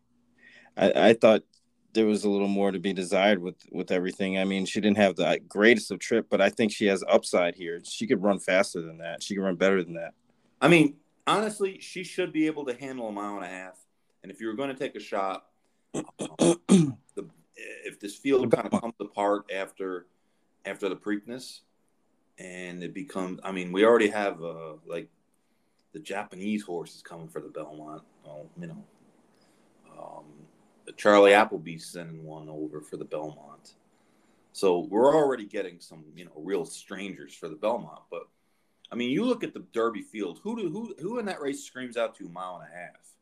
I, 0.77 1.09
I 1.09 1.13
thought 1.15 1.43
there 1.93 2.07
was 2.07 2.25
a 2.25 2.31
little 2.31 2.49
more 2.49 2.71
to 2.71 2.79
be 2.79 2.93
desired 2.93 3.41
with 3.41 3.57
with 3.71 3.91
everything. 3.91 4.39
I 4.39 4.45
mean, 4.45 4.67
she 4.67 4.81
didn't 4.81 4.99
have 4.99 5.17
the 5.17 5.41
greatest 5.49 5.91
of 5.91 5.99
trip, 5.99 6.27
but 6.31 6.41
I 6.41 6.51
think 6.51 6.73
she 6.73 6.87
has 6.87 7.03
upside 7.09 7.55
here. 7.55 7.81
She 7.85 8.07
could 8.07 8.23
run 8.23 8.39
faster 8.39 8.81
than 8.83 8.99
that. 8.99 9.23
She 9.23 9.35
could 9.35 9.43
run 9.43 9.57
better 9.57 9.83
than 9.83 9.95
that. 9.95 10.13
I 10.61 10.69
mean, 10.69 10.97
honestly, 11.27 11.81
she 11.81 12.05
should 12.05 12.33
be 12.33 12.47
able 12.47 12.65
to 12.67 12.75
handle 12.75 13.09
a 13.09 13.13
mile 13.13 13.37
and 13.37 13.45
a 13.45 13.49
half. 13.49 13.79
And 14.23 14.31
if 14.31 14.41
you 14.41 14.47
were 14.47 14.55
going 14.55 14.69
to 14.69 14.75
take 14.75 14.95
a 14.95 15.01
shot, 15.01 15.47
um, 15.95 16.05
the, 17.15 17.29
if 17.57 17.99
this 17.99 18.17
field 18.17 18.51
kind 18.53 18.69
of 18.71 18.81
comes 18.81 18.95
apart 19.01 19.51
after 19.53 20.07
after 20.65 20.89
the 20.89 20.97
Preakness, 20.97 21.61
and 22.39 22.83
it 22.83 22.93
becomes 22.93 23.41
i 23.45 23.51
mean 23.51 23.73
we 23.73 23.85
already 23.85 24.09
have 24.09 24.43
uh 24.43 24.75
like 24.87 25.09
the 25.93 25.99
japanese 25.99 26.63
horses 26.63 27.03
coming 27.03 27.29
for 27.29 27.41
the 27.41 27.49
belmont 27.49 28.03
well 28.25 28.47
you 28.61 28.67
know 28.67 28.85
um 29.99 30.25
charlie 30.97 31.33
appleby's 31.33 31.87
sending 31.87 32.25
one 32.25 32.49
over 32.49 32.81
for 32.81 32.97
the 32.97 33.05
belmont. 33.05 33.75
So 34.53 34.87
we're 34.89 35.15
already 35.15 35.45
getting 35.45 35.81
some 35.81 36.05
you 36.15 36.25
know 36.25 36.33
real 36.37 36.65
strangers 36.65 37.35
for 37.35 37.49
the 37.49 37.57
belmont 37.57 38.03
but 38.11 38.23
i 38.91 38.95
mean 38.95 39.11
you 39.11 39.25
look 39.25 39.45
at 39.45 39.55
the 39.55 39.65
derby 39.73 40.03
field 40.03 40.41
who 40.43 40.57
do 40.57 40.71
who 40.71 40.95
who 41.01 41.19
in 41.19 41.27
that 41.27 41.41
race 41.41 41.65
screams 41.65 41.97
out 41.97 42.15
to 42.17 42.27
a 42.27 42.31
mile 42.31 42.63
and 42.63 42.73
a 42.73 42.77
half 42.77 43.16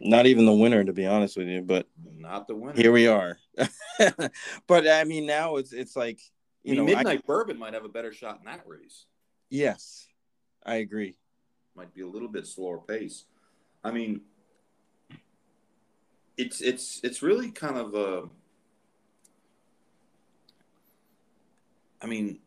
not 0.00 0.26
even 0.26 0.46
the 0.46 0.52
winner 0.52 0.82
to 0.82 0.92
be 0.92 1.06
honest 1.06 1.36
with 1.36 1.46
you 1.46 1.60
but 1.60 1.86
not 2.16 2.48
the 2.48 2.54
winner 2.54 2.74
here 2.74 2.92
we 2.92 3.06
are 3.06 3.38
but 4.66 4.88
i 4.88 5.04
mean 5.04 5.26
now 5.26 5.56
it's 5.56 5.72
it's 5.72 5.94
like 5.94 6.18
you 6.62 6.74
I 6.74 6.76
mean, 6.76 6.86
know, 6.86 6.96
Midnight 6.96 7.18
I, 7.18 7.26
Bourbon 7.26 7.58
might 7.58 7.74
have 7.74 7.84
a 7.84 7.88
better 7.88 8.12
shot 8.12 8.38
in 8.40 8.44
that 8.44 8.62
race. 8.66 9.06
Yes, 9.48 10.06
I 10.64 10.76
agree. 10.76 11.16
Might 11.74 11.94
be 11.94 12.02
a 12.02 12.06
little 12.06 12.28
bit 12.28 12.46
slower 12.46 12.78
pace. 12.78 13.24
I 13.82 13.90
mean, 13.90 14.20
it's 16.36 16.60
it's 16.60 17.00
it's 17.02 17.22
really 17.22 17.50
kind 17.50 17.78
of 17.78 17.94
a. 17.94 18.28
I 22.02 22.06
mean, 22.06 22.40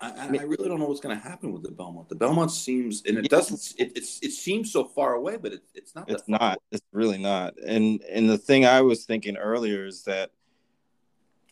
I, 0.00 0.10
I, 0.10 0.24
I 0.26 0.42
really 0.42 0.68
don't 0.68 0.78
know 0.78 0.86
what's 0.86 1.00
going 1.00 1.16
to 1.16 1.22
happen 1.22 1.52
with 1.52 1.62
the 1.62 1.70
Belmont. 1.70 2.08
The 2.08 2.14
Belmont 2.14 2.52
seems, 2.52 3.02
and 3.04 3.18
it 3.18 3.28
doesn't. 3.28 3.74
It, 3.78 3.96
it's 3.96 4.20
it 4.22 4.30
seems 4.30 4.72
so 4.72 4.84
far 4.84 5.14
away, 5.14 5.36
but 5.36 5.54
it, 5.54 5.62
it's 5.74 5.94
not. 5.94 6.08
It's 6.08 6.28
not. 6.28 6.42
Away. 6.42 6.56
It's 6.72 6.86
really 6.92 7.18
not. 7.18 7.54
And 7.58 8.02
and 8.02 8.30
the 8.30 8.38
thing 8.38 8.64
I 8.64 8.80
was 8.82 9.04
thinking 9.04 9.36
earlier 9.36 9.86
is 9.86 10.04
that 10.04 10.30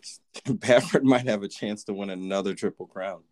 Baffert 0.46 1.02
might 1.02 1.26
have 1.26 1.42
a 1.42 1.48
chance 1.48 1.84
to 1.84 1.92
win 1.94 2.10
another 2.10 2.54
triple 2.54 2.86
crown. 2.86 3.22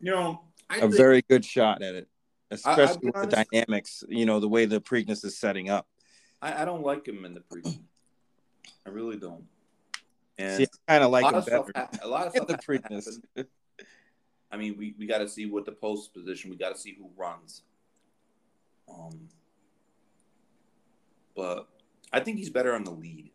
You 0.00 0.12
know, 0.12 0.42
I 0.70 0.76
a 0.76 0.80
think, 0.82 0.96
very 0.96 1.22
good 1.22 1.44
shot 1.44 1.82
at 1.82 1.96
it, 1.96 2.08
especially 2.52 3.08
with 3.08 3.16
honest, 3.16 3.36
the 3.36 3.46
dynamics. 3.50 4.04
You 4.08 4.26
know, 4.26 4.38
the 4.38 4.48
way 4.48 4.64
the 4.66 4.80
Preakness 4.80 5.24
is 5.24 5.36
setting 5.36 5.70
up. 5.70 5.88
I, 6.40 6.62
I 6.62 6.64
don't 6.64 6.84
like 6.84 7.06
him 7.06 7.24
in 7.24 7.34
the 7.34 7.40
Preakness. 7.40 7.80
I 8.86 8.90
really 8.90 9.16
don't. 9.16 9.44
And 10.38 10.56
See, 10.56 10.66
I 10.86 10.92
kind 10.92 11.04
of 11.04 11.10
like 11.10 11.24
him 11.24 11.42
better. 11.42 11.72
Ha- 11.74 11.88
a 12.00 12.06
lot 12.06 12.28
of 12.28 12.32
stuff 12.32 12.46
the 12.46 12.58
Preakness. 12.58 13.18
I 14.50 14.56
mean, 14.56 14.76
we, 14.78 14.94
we 14.98 15.06
got 15.06 15.18
to 15.18 15.28
see 15.28 15.46
what 15.46 15.66
the 15.66 15.72
post 15.72 16.14
position. 16.14 16.50
We 16.50 16.56
got 16.56 16.74
to 16.74 16.80
see 16.80 16.96
who 16.98 17.10
runs. 17.16 17.62
Um, 18.88 19.28
but 21.36 21.68
I 22.12 22.20
think 22.20 22.38
he's 22.38 22.50
better 22.50 22.74
on 22.74 22.84
the 22.84 22.90
lead. 22.90 23.30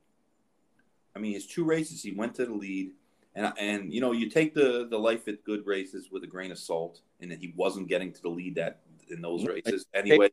I 1.15 1.19
mean, 1.19 1.33
his 1.33 1.45
two 1.45 1.63
races, 1.63 2.01
he 2.01 2.11
went 2.11 2.35
to 2.35 2.45
the 2.45 2.53
lead, 2.53 2.91
and 3.35 3.53
and 3.59 3.93
you 3.93 4.01
know 4.01 4.11
you 4.11 4.29
take 4.29 4.55
the 4.55 4.87
the 4.89 4.97
life 4.97 5.27
at 5.27 5.43
good 5.43 5.65
races 5.65 6.09
with 6.11 6.23
a 6.23 6.27
grain 6.27 6.51
of 6.51 6.57
salt, 6.57 7.01
and 7.21 7.31
that 7.31 7.39
he 7.39 7.53
wasn't 7.55 7.87
getting 7.87 8.11
to 8.11 8.21
the 8.21 8.29
lead 8.29 8.55
that 8.55 8.79
in 9.09 9.21
those 9.21 9.45
races 9.45 9.85
anyway. 9.93 10.29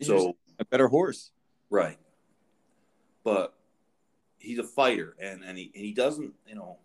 So 0.00 0.36
a 0.58 0.64
better 0.64 0.88
horse, 0.88 1.30
right? 1.68 1.98
But 3.22 3.54
he's 4.38 4.58
a 4.58 4.64
fighter, 4.64 5.14
and 5.20 5.44
and 5.44 5.58
he 5.58 5.70
and 5.74 5.84
he 5.84 5.92
doesn't, 5.92 6.32
you 6.46 6.54
know, 6.54 6.78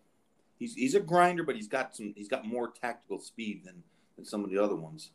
he's 0.64 0.74
he's 0.74 0.94
a 0.94 1.00
grinder, 1.00 1.42
but 1.42 1.56
he's 1.56 1.68
got 1.68 1.94
some 1.94 2.12
he's 2.16 2.28
got 2.28 2.46
more 2.46 2.72
tactical 2.72 3.20
speed 3.20 3.62
than 3.64 3.82
than 4.16 4.24
some 4.24 4.44
of 4.44 4.50
the 4.50 4.58
other 4.58 4.76
ones. 4.76 5.10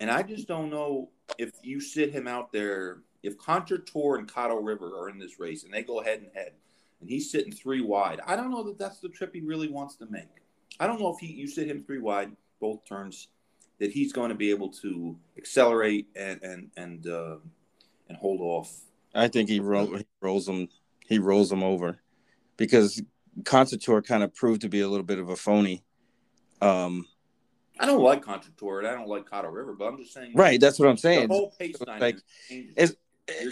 And 0.00 0.10
I 0.10 0.22
just 0.22 0.48
don't 0.48 0.70
know 0.70 1.10
if 1.38 1.52
you 1.62 1.80
sit 1.80 2.12
him 2.12 2.26
out 2.26 2.52
there, 2.52 2.98
if 3.22 3.38
Concert 3.38 3.86
Tour 3.86 4.16
and 4.16 4.30
Caddo 4.30 4.58
River 4.64 4.98
are 4.98 5.08
in 5.08 5.18
this 5.18 5.38
race 5.38 5.64
and 5.64 5.72
they 5.72 5.82
go 5.82 6.02
head 6.02 6.20
and 6.20 6.30
head, 6.34 6.52
and 7.00 7.08
he's 7.08 7.30
sitting 7.30 7.52
three 7.52 7.80
wide, 7.80 8.20
I 8.26 8.34
don't 8.36 8.50
know 8.50 8.64
that 8.64 8.78
that's 8.78 8.98
the 8.98 9.08
trip 9.08 9.34
he 9.34 9.40
really 9.40 9.68
wants 9.68 9.96
to 9.96 10.06
make. 10.06 10.28
I 10.80 10.86
don't 10.86 11.00
know 11.00 11.12
if 11.12 11.20
he 11.20 11.26
you 11.26 11.46
sit 11.46 11.68
him 11.68 11.84
three 11.84 12.00
wide 12.00 12.32
both 12.60 12.84
turns, 12.86 13.28
that 13.78 13.92
he's 13.92 14.12
going 14.12 14.30
to 14.30 14.34
be 14.34 14.50
able 14.50 14.70
to 14.70 15.16
accelerate 15.36 16.06
and 16.16 16.42
and 16.42 16.70
and 16.76 17.06
uh, 17.06 17.36
and 18.08 18.16
hold 18.18 18.40
off. 18.40 18.74
I 19.14 19.28
think 19.28 19.48
he, 19.48 19.60
roll, 19.60 19.94
he 19.96 20.06
rolls 20.20 20.48
him. 20.48 20.68
He 21.06 21.18
rolls 21.18 21.50
them 21.50 21.62
over 21.62 22.00
because 22.56 23.00
Concert 23.44 23.80
Tour 23.80 24.02
kind 24.02 24.22
of 24.22 24.34
proved 24.34 24.60
to 24.62 24.68
be 24.68 24.80
a 24.80 24.88
little 24.88 25.04
bit 25.04 25.18
of 25.18 25.28
a 25.28 25.36
phony. 25.36 25.84
Um, 26.60 27.06
I 27.78 27.86
don't 27.86 28.02
like 28.02 28.22
Concert 28.22 28.56
Tour 28.56 28.78
and 28.78 28.88
I 28.88 28.92
don't 28.92 29.08
like 29.08 29.28
Caddo 29.28 29.52
River, 29.52 29.74
but 29.74 29.86
I'm 29.86 29.98
just 29.98 30.12
saying. 30.12 30.32
Right, 30.34 30.60
that's 30.60 30.78
what 30.78 30.88
I'm 30.88 30.96
saying. 30.96 31.28
The 31.28 31.34
whole 31.34 31.50
pace 31.58 31.76
like, 31.86 32.18
as, 32.76 32.96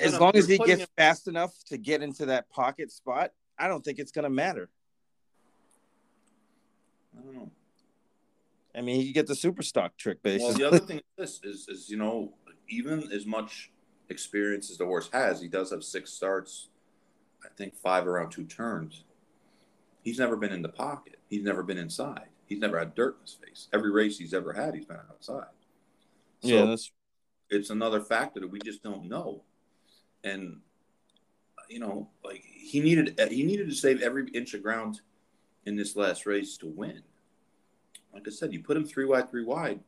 as 0.00 0.18
long 0.18 0.36
as 0.36 0.46
he 0.46 0.58
gets 0.58 0.86
fast 0.96 1.26
enough 1.26 1.52
to 1.66 1.76
get 1.76 2.02
into 2.02 2.26
that 2.26 2.48
pocket 2.50 2.92
spot, 2.92 3.32
I 3.58 3.68
don't 3.68 3.84
think 3.84 3.98
it's 3.98 4.12
going 4.12 4.24
to 4.24 4.30
matter. 4.30 4.70
I 7.18 7.22
don't 7.22 7.34
know. 7.34 7.50
I 8.74 8.80
mean, 8.80 9.04
you 9.04 9.12
get 9.12 9.26
the 9.26 9.34
super 9.34 9.62
stock 9.62 9.96
trick, 9.96 10.22
basically. 10.22 10.46
Well, 10.46 10.54
the 10.58 10.64
other 10.64 10.78
thing 10.78 10.98
is 11.18 11.40
this 11.40 11.40
is, 11.42 11.68
is 11.68 11.90
you 11.90 11.96
know, 11.96 12.32
even 12.68 13.10
as 13.12 13.26
much 13.26 13.70
experience 14.08 14.70
as 14.70 14.78
the 14.78 14.86
horse 14.86 15.10
has, 15.12 15.40
he 15.40 15.48
does 15.48 15.70
have 15.70 15.82
six 15.82 16.12
starts. 16.12 16.68
I 17.44 17.48
think 17.56 17.74
five 17.74 18.06
around 18.06 18.30
two 18.30 18.44
turns. 18.44 19.04
He's 20.02 20.18
never 20.18 20.36
been 20.36 20.52
in 20.52 20.62
the 20.62 20.68
pocket. 20.68 21.18
He's 21.28 21.42
never 21.42 21.62
been 21.62 21.78
inside. 21.78 22.26
He's 22.46 22.58
never 22.58 22.78
had 22.78 22.94
dirt 22.94 23.16
in 23.16 23.22
his 23.22 23.34
face. 23.34 23.68
Every 23.72 23.90
race 23.90 24.18
he's 24.18 24.34
ever 24.34 24.52
had, 24.52 24.74
he's 24.74 24.84
been 24.84 24.98
outside. 25.10 25.46
So 26.40 26.48
yeah, 26.48 26.64
that's 26.64 26.90
it's 27.50 27.70
another 27.70 28.00
factor 28.00 28.40
that 28.40 28.50
we 28.50 28.58
just 28.60 28.82
don't 28.82 29.08
know. 29.08 29.42
And 30.24 30.60
you 31.68 31.78
know, 31.78 32.08
like 32.24 32.42
he 32.44 32.80
needed 32.80 33.18
he 33.30 33.44
needed 33.44 33.68
to 33.68 33.74
save 33.74 34.02
every 34.02 34.28
inch 34.34 34.54
of 34.54 34.62
ground 34.62 35.00
in 35.64 35.76
this 35.76 35.96
last 35.96 36.26
race 36.26 36.56
to 36.58 36.66
win. 36.66 37.02
Like 38.12 38.26
I 38.26 38.30
said, 38.30 38.52
you 38.52 38.62
put 38.62 38.76
him 38.76 38.84
three 38.84 39.04
wide, 39.04 39.30
three 39.30 39.44
wide. 39.44 39.80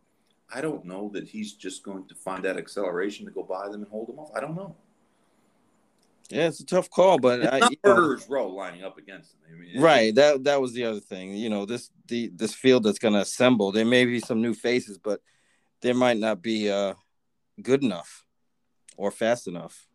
I 0.55 0.61
don't 0.61 0.85
know 0.85 1.11
that 1.15 1.29
he's 1.29 1.55
just 1.55 1.83
going 1.83 2.07
to 2.09 2.15
find 2.15 2.45
that 2.45 2.57
acceleration 2.57 3.27
to 3.27 3.33
go 3.33 3.43
by 3.43 3.69
them 3.69 3.83
and 3.83 3.91
hold 3.91 4.09
them 4.09 4.19
off. 4.19 4.31
I 4.35 4.41
don't 4.41 4.55
know. 4.55 4.77
Yeah, 6.35 6.49
it's 6.49 6.59
a 6.59 6.67
tough 6.67 6.91
call, 6.91 7.21
but 7.21 7.41
it's 7.41 7.53
I, 7.53 7.61
not 7.61 7.73
Murderer's 7.85 8.29
Row 8.29 8.49
lining 8.49 8.83
up 8.83 8.99
against 8.99 9.31
them. 9.31 9.41
I 9.53 9.57
mean, 9.57 9.81
right. 9.81 10.13
That 10.13 10.43
that 10.45 10.61
was 10.61 10.73
the 10.73 10.85
other 10.85 10.99
thing. 10.99 11.33
You 11.37 11.49
know, 11.49 11.65
this 11.65 11.91
the 12.09 12.29
this 12.35 12.53
field 12.53 12.83
that's 12.83 12.99
going 12.99 13.15
to 13.15 13.21
assemble. 13.21 13.71
There 13.71 13.85
may 13.85 14.05
be 14.05 14.19
some 14.19 14.43
new 14.43 14.53
faces, 14.53 14.99
but 14.99 15.21
there 15.81 15.95
might 15.95 16.19
not 16.19 16.43
be 16.43 16.69
uh, 16.69 16.95
good 17.63 17.85
enough 17.85 18.25
or 18.97 19.13
fast 19.13 19.47
enough. 19.47 19.87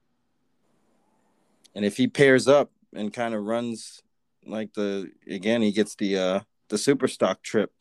And 1.76 1.84
if 1.84 1.98
he 1.98 2.08
pairs 2.08 2.48
up 2.48 2.72
and 2.96 3.12
kind 3.12 3.36
of 3.36 3.44
runs 3.44 4.02
like 4.46 4.74
the 4.74 5.12
again, 5.30 5.62
he 5.62 5.74
gets 5.74 5.96
the 5.96 6.18
uh, 6.18 6.40
the 6.70 6.78
super 6.78 7.10
stock 7.10 7.44
trip 7.44 7.74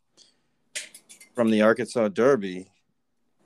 from 1.36 1.52
the 1.52 1.62
Arkansas 1.62 2.08
Derby. 2.08 2.72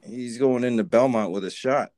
He's 0.06 0.38
going 0.38 0.64
into 0.64 0.84
Belmont 0.84 1.32
with 1.32 1.44
a 1.44 1.50
shot. 1.50 1.92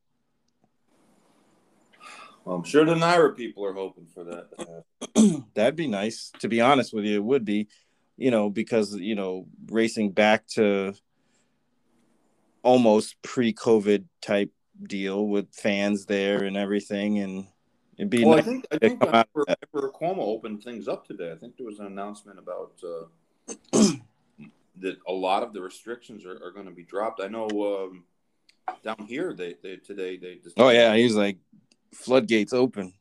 Well, 2.44 2.56
I'm 2.56 2.64
sure 2.64 2.84
the 2.84 2.94
NYRA 2.94 3.36
people 3.36 3.64
are 3.64 3.72
hoping 3.72 4.06
for 4.06 4.24
that. 4.24 5.44
That'd 5.54 5.76
be 5.76 5.86
nice. 5.86 6.30
To 6.40 6.48
be 6.48 6.60
honest 6.60 6.92
with 6.92 7.04
you, 7.04 7.16
it 7.16 7.24
would 7.24 7.44
be, 7.44 7.68
you 8.16 8.30
know, 8.30 8.50
because 8.50 8.94
you 8.94 9.14
know, 9.14 9.46
racing 9.66 10.12
back 10.12 10.46
to 10.48 10.94
almost 12.62 13.20
pre-COVID 13.22 14.04
type 14.20 14.50
deal 14.82 15.26
with 15.26 15.54
fans 15.54 16.06
there 16.06 16.44
and 16.44 16.56
everything, 16.56 17.18
and 17.18 17.46
it'd 17.96 18.10
be. 18.10 18.24
Well, 18.24 18.36
nice 18.36 18.44
I 18.44 18.48
think 18.48 18.66
I 18.72 18.78
think 18.78 19.00
whenever 19.02 19.90
Cuomo 19.90 20.18
opened 20.18 20.62
things 20.62 20.86
up 20.86 21.06
today, 21.06 21.32
I 21.32 21.36
think 21.36 21.56
there 21.56 21.66
was 21.66 21.78
an 21.78 21.86
announcement 21.86 22.38
about. 22.38 22.72
Uh, 22.82 23.92
that 24.80 24.96
a 25.06 25.12
lot 25.12 25.42
of 25.42 25.52
the 25.52 25.60
restrictions 25.60 26.24
are, 26.24 26.42
are 26.44 26.50
going 26.50 26.66
to 26.66 26.72
be 26.72 26.82
dropped. 26.82 27.20
I 27.20 27.28
know 27.28 27.48
um, 27.90 28.04
down 28.82 29.06
here 29.06 29.32
they, 29.32 29.54
they 29.62 29.76
today 29.76 30.16
they. 30.16 30.40
Oh 30.56 30.70
yeah, 30.70 30.94
he's 30.96 31.14
like 31.14 31.38
floodgates 31.94 32.52
open. 32.52 32.92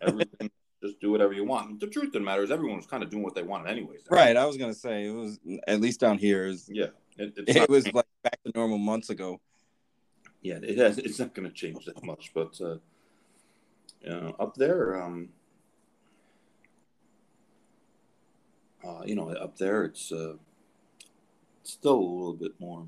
Everything, 0.00 0.50
just 0.82 1.00
do 1.00 1.10
whatever 1.10 1.32
you 1.32 1.44
want. 1.44 1.80
The 1.80 1.86
truth 1.86 2.08
of 2.08 2.12
the 2.12 2.20
matter 2.20 2.42
is, 2.42 2.50
everyone 2.50 2.76
was 2.76 2.86
kind 2.86 3.02
of 3.02 3.10
doing 3.10 3.22
what 3.22 3.34
they 3.34 3.42
wanted 3.42 3.70
anyways. 3.70 4.00
Right. 4.10 4.36
I 4.36 4.44
was 4.46 4.56
gonna 4.56 4.74
say 4.74 5.06
it 5.06 5.14
was 5.14 5.38
at 5.66 5.80
least 5.80 6.00
down 6.00 6.18
here. 6.18 6.46
Is 6.46 6.68
yeah, 6.72 6.88
it, 7.16 7.34
it 7.36 7.70
was 7.70 7.92
like 7.92 8.06
back 8.22 8.42
to 8.44 8.52
normal 8.54 8.78
months 8.78 9.10
ago. 9.10 9.40
Yeah, 10.42 10.58
it 10.62 10.78
has. 10.78 10.98
It's 10.98 11.18
not 11.18 11.34
going 11.34 11.48
to 11.48 11.54
change 11.54 11.84
that 11.86 12.04
much, 12.04 12.30
but 12.32 12.60
uh, 12.60 12.76
you 14.02 14.10
know, 14.10 14.36
up 14.38 14.54
there, 14.54 15.02
um, 15.02 15.30
uh, 18.86 19.02
you 19.04 19.14
know, 19.14 19.30
up 19.30 19.58
there, 19.58 19.84
it's. 19.84 20.12
Uh, 20.12 20.34
still 21.68 21.98
a 21.98 22.00
little 22.00 22.32
bit 22.32 22.58
more. 22.58 22.86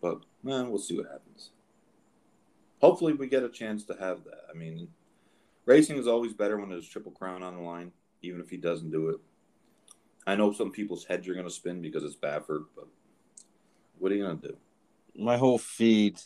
But 0.00 0.20
man, 0.42 0.70
we'll 0.70 0.78
see 0.78 0.96
what 0.96 1.06
happens. 1.06 1.50
Hopefully, 2.80 3.12
we 3.12 3.26
get 3.26 3.42
a 3.42 3.48
chance 3.48 3.84
to 3.84 3.94
have 3.94 4.24
that. 4.24 4.44
I 4.50 4.56
mean, 4.56 4.88
racing 5.64 5.96
is 5.96 6.06
always 6.06 6.32
better 6.32 6.56
when 6.58 6.68
there's 6.68 6.88
triple 6.88 7.12
crown 7.12 7.42
on 7.42 7.56
the 7.56 7.62
line, 7.62 7.92
even 8.22 8.40
if 8.40 8.50
he 8.50 8.56
doesn't 8.56 8.90
do 8.90 9.08
it. 9.10 9.16
I 10.26 10.36
know 10.36 10.52
some 10.52 10.70
people's 10.70 11.04
heads 11.04 11.26
are 11.26 11.34
going 11.34 11.46
to 11.46 11.50
spin 11.50 11.80
because 11.80 12.04
it's 12.04 12.14
Baffert, 12.14 12.66
but 12.76 12.86
what 13.98 14.12
are 14.12 14.14
you 14.14 14.24
going 14.24 14.38
to 14.38 14.48
do? 14.48 14.56
My 15.16 15.36
whole 15.36 15.58
feed 15.58 16.20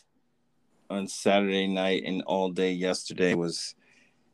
on 0.89 1.07
Saturday 1.07 1.67
night 1.67 2.03
and 2.05 2.21
all 2.23 2.49
day 2.49 2.73
yesterday 2.73 3.33
was 3.33 3.75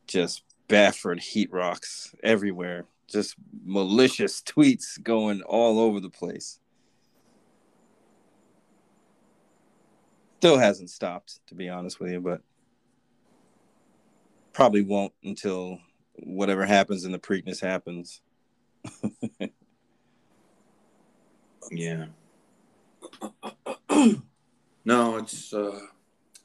just 0.07 0.43
Baffert 0.67 1.19
heat 1.19 1.51
rocks 1.51 2.13
everywhere. 2.23 2.85
Just 3.07 3.35
malicious 3.63 4.41
tweets 4.41 5.01
going 5.01 5.41
all 5.43 5.79
over 5.79 5.99
the 5.99 6.09
place. 6.09 6.59
Still 10.39 10.57
hasn't 10.57 10.89
stopped, 10.89 11.45
to 11.47 11.53
be 11.53 11.67
honest 11.67 11.99
with 11.99 12.13
you, 12.13 12.21
but 12.21 12.39
probably 14.53 14.81
won't 14.81 15.11
until 15.21 15.79
whatever 16.13 16.65
happens 16.65 17.03
in 17.03 17.11
the 17.11 17.19
Preakness 17.19 17.59
happens. 17.59 18.21
yeah. 21.71 22.05
no, 24.85 25.17
it's 25.17 25.53
uh, 25.53 25.81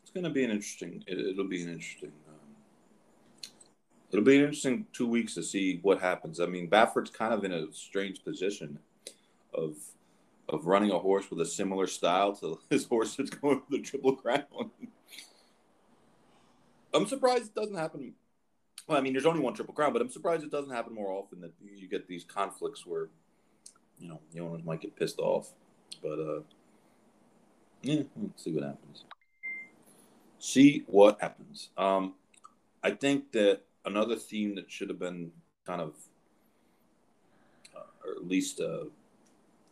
it's 0.03 0.11
to 0.11 0.29
be 0.29 0.43
an 0.43 0.51
interesting. 0.51 1.05
It, 1.07 1.37
will 1.37 1.47
be 1.47 1.63
an 1.63 1.69
interesting. 1.69 2.11
Um, 2.29 2.35
it'll 4.11 4.25
be 4.25 4.39
an 4.39 4.43
interesting 4.43 4.87
two 4.93 5.07
weeks 5.07 5.35
to 5.35 5.43
see 5.45 5.79
what 5.83 6.01
happens. 6.01 6.41
I 6.41 6.47
mean, 6.47 6.69
Baffert's 6.69 7.11
kind 7.11 7.33
of 7.33 7.45
in 7.45 7.53
a 7.53 7.73
strange 7.73 8.25
position 8.25 8.81
of 9.55 9.77
of 10.49 10.67
running 10.67 10.91
a 10.91 10.99
horse 10.99 11.31
with 11.31 11.41
a 11.41 11.47
similar 11.47 11.87
style 11.87 12.35
to 12.37 12.59
his 12.71 12.85
horse 12.85 13.17
that's 13.17 13.31
going 13.31 13.61
for 13.61 13.67
the 13.71 13.81
Triple 13.81 14.17
Crown. 14.17 14.71
I'm 16.93 17.07
surprised 17.07 17.47
it 17.47 17.55
doesn't 17.55 17.77
happen. 17.77 18.15
Well, 18.87 18.99
I 18.99 19.01
mean, 19.01 19.15
there's 19.15 19.27
only 19.27 19.41
one 19.41 19.55
Triple 19.55 19.75
Crown, 19.75 19.93
but 19.93 20.03
I'm 20.03 20.11
surprised 20.11 20.45
it 20.45 20.51
doesn't 20.51 20.73
happen 20.73 20.95
more 20.95 21.11
often 21.11 21.41
that 21.41 21.53
you 21.61 21.89
get 21.89 22.07
these 22.07 22.25
conflicts 22.25 22.87
where, 22.87 23.09
you 23.99 24.09
know, 24.09 24.21
the 24.33 24.41
owners 24.41 24.63
might 24.65 24.81
get 24.81 24.95
pissed 24.95 25.19
off. 25.19 25.53
But, 26.03 26.19
uh, 26.19 26.41
yeah, 27.83 28.03
let's 28.21 28.45
see 28.45 28.53
what 28.53 28.65
happens. 28.65 29.05
See 30.39 30.85
what 30.87 31.21
happens. 31.21 31.71
Um, 31.77 32.15
I 32.83 32.91
think 32.91 33.33
that 33.33 33.63
another 33.87 34.17
theme 34.17 34.55
that 34.57 34.71
should 34.71 34.91
have 34.91 34.99
been 34.99 35.33
kind 35.67 35.81
of, 35.81 35.95
uh, 37.75 38.07
or 38.07 38.13
at 38.13 38.29
least, 38.29 38.61
uh, 38.61 38.85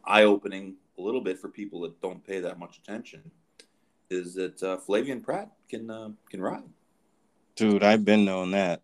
eye 0.04 0.24
opening 0.24 0.76
a 0.98 1.02
little 1.02 1.20
bit 1.20 1.38
for 1.38 1.48
people 1.48 1.80
that 1.82 2.00
don't 2.00 2.24
pay 2.26 2.40
that 2.40 2.58
much 2.58 2.78
attention 2.78 3.30
is 4.10 4.34
that 4.34 4.62
uh, 4.62 4.76
Flavien 4.76 5.22
Prat 5.22 5.50
can 5.68 5.90
uh, 5.90 6.10
can 6.30 6.40
ride. 6.40 6.62
Dude, 7.56 7.82
I've 7.82 8.04
been 8.04 8.24
knowing 8.24 8.52
that. 8.52 8.82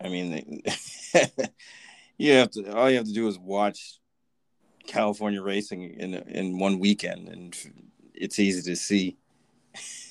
I 0.00 0.08
mean, 0.08 0.62
you 2.18 2.32
have 2.32 2.50
to. 2.52 2.72
All 2.74 2.90
you 2.90 2.96
have 2.96 3.06
to 3.06 3.12
do 3.12 3.28
is 3.28 3.38
watch 3.38 3.98
California 4.86 5.42
racing 5.42 5.82
in 5.98 6.14
in 6.14 6.58
one 6.58 6.78
weekend, 6.78 7.28
and 7.28 7.56
it's 8.14 8.38
easy 8.38 8.62
to 8.70 8.76
see. 8.76 9.16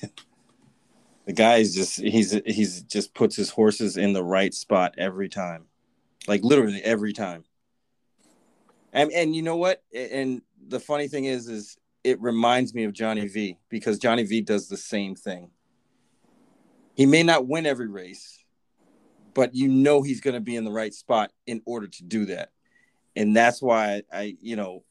the 1.26 1.32
guy's 1.32 1.74
just 1.74 2.00
he's 2.00 2.38
he's 2.46 2.82
just 2.82 3.14
puts 3.14 3.36
his 3.36 3.50
horses 3.50 3.96
in 3.96 4.12
the 4.12 4.24
right 4.24 4.54
spot 4.54 4.94
every 4.98 5.28
time, 5.28 5.64
like 6.26 6.42
literally 6.42 6.82
every 6.82 7.12
time. 7.12 7.44
And 8.96 9.12
and 9.12 9.36
you 9.36 9.42
know 9.42 9.56
what? 9.56 9.82
And 9.94 10.40
the 10.68 10.80
funny 10.80 11.06
thing 11.06 11.26
is, 11.26 11.48
is 11.48 11.76
it 12.02 12.20
reminds 12.20 12.74
me 12.74 12.84
of 12.84 12.94
Johnny 12.94 13.28
V 13.28 13.58
because 13.68 13.98
Johnny 13.98 14.24
V 14.24 14.40
does 14.40 14.68
the 14.68 14.76
same 14.76 15.14
thing. 15.14 15.50
He 16.94 17.04
may 17.04 17.22
not 17.22 17.46
win 17.46 17.66
every 17.66 17.88
race, 17.88 18.42
but 19.34 19.54
you 19.54 19.68
know 19.68 20.00
he's 20.00 20.22
going 20.22 20.32
to 20.32 20.40
be 20.40 20.56
in 20.56 20.64
the 20.64 20.72
right 20.72 20.94
spot 20.94 21.30
in 21.46 21.60
order 21.66 21.86
to 21.86 22.04
do 22.04 22.24
that. 22.26 22.52
And 23.14 23.36
that's 23.36 23.60
why 23.60 24.02
I, 24.10 24.36
you 24.40 24.56
know, 24.56 24.82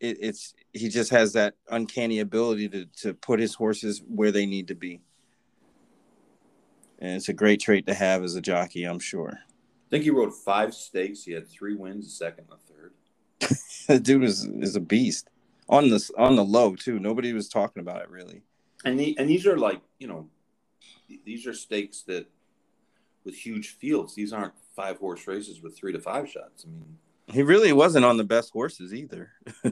it, 0.00 0.18
it's 0.20 0.54
he 0.72 0.88
just 0.88 1.10
has 1.12 1.34
that 1.34 1.54
uncanny 1.70 2.18
ability 2.18 2.68
to 2.70 2.86
to 3.02 3.14
put 3.14 3.38
his 3.38 3.54
horses 3.54 4.02
where 4.08 4.32
they 4.32 4.44
need 4.44 4.68
to 4.68 4.74
be. 4.74 5.02
And 6.98 7.14
it's 7.14 7.28
a 7.28 7.32
great 7.32 7.60
trait 7.60 7.86
to 7.86 7.94
have 7.94 8.24
as 8.24 8.34
a 8.34 8.40
jockey, 8.40 8.84
I'm 8.84 8.98
sure. 8.98 9.38
I 9.38 9.88
think 9.90 10.02
he 10.02 10.10
rode 10.10 10.34
five 10.34 10.74
stakes. 10.74 11.22
He 11.22 11.32
had 11.32 11.48
three 11.48 11.76
wins, 11.76 12.08
a 12.08 12.10
second, 12.10 12.46
a 12.50 12.56
third. 12.56 12.71
The 13.86 14.00
dude 14.02 14.24
is 14.24 14.44
is 14.44 14.76
a 14.76 14.80
beast 14.80 15.28
on 15.68 15.88
the 15.88 16.10
on 16.18 16.36
the 16.36 16.44
low 16.44 16.74
too. 16.74 16.98
Nobody 16.98 17.32
was 17.32 17.48
talking 17.48 17.80
about 17.80 18.02
it 18.02 18.10
really. 18.10 18.42
And 18.84 18.98
the, 18.98 19.16
and 19.18 19.28
these 19.28 19.46
are 19.46 19.56
like 19.56 19.80
you 19.98 20.08
know, 20.08 20.28
these 21.24 21.46
are 21.46 21.54
stakes 21.54 22.02
that 22.02 22.26
with 23.24 23.34
huge 23.34 23.70
fields. 23.70 24.14
These 24.14 24.32
aren't 24.32 24.54
five 24.74 24.98
horse 24.98 25.26
races 25.26 25.62
with 25.62 25.76
three 25.76 25.92
to 25.92 26.00
five 26.00 26.28
shots. 26.28 26.64
I 26.66 26.70
mean, 26.70 26.98
he 27.26 27.42
really 27.42 27.72
wasn't 27.72 28.04
on 28.04 28.16
the 28.16 28.24
best 28.24 28.52
horses 28.52 28.92
either. 28.92 29.32
uh, 29.64 29.70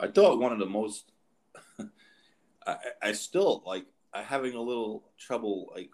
I 0.00 0.08
thought 0.08 0.38
one 0.38 0.52
of 0.52 0.58
the 0.58 0.66
most. 0.66 1.12
I, 2.66 2.76
I 3.02 3.12
still 3.12 3.62
like. 3.66 3.86
I 4.12 4.22
having 4.22 4.54
a 4.54 4.60
little 4.60 5.02
trouble 5.18 5.72
like 5.74 5.90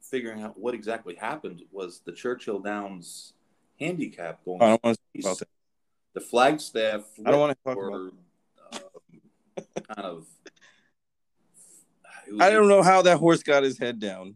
figuring 0.00 0.42
out 0.42 0.58
what 0.58 0.74
exactly 0.74 1.16
happened 1.16 1.62
was 1.72 2.00
the 2.04 2.12
Churchill 2.12 2.60
Downs 2.60 3.34
handicap 3.80 4.44
going. 4.44 4.62
I 4.62 4.68
don't 4.68 4.84
want 4.84 4.96
to 4.96 5.22
talk 5.22 5.30
about 5.32 5.38
that. 5.38 5.48
The 6.14 6.20
Flagstaff. 6.20 7.04
I 7.24 7.30
don't 7.30 7.40
want 7.40 7.56
to 7.56 7.64
talk 7.64 7.76
were, 7.76 7.88
about. 7.88 8.12
Uh, 8.72 9.94
kind 9.94 10.06
of. 10.06 10.26
I 12.40 12.50
don't 12.50 12.68
know 12.68 12.82
how 12.82 13.02
that 13.02 13.18
horse 13.18 13.42
got 13.42 13.62
his 13.62 13.78
head 13.78 13.98
down. 13.98 14.34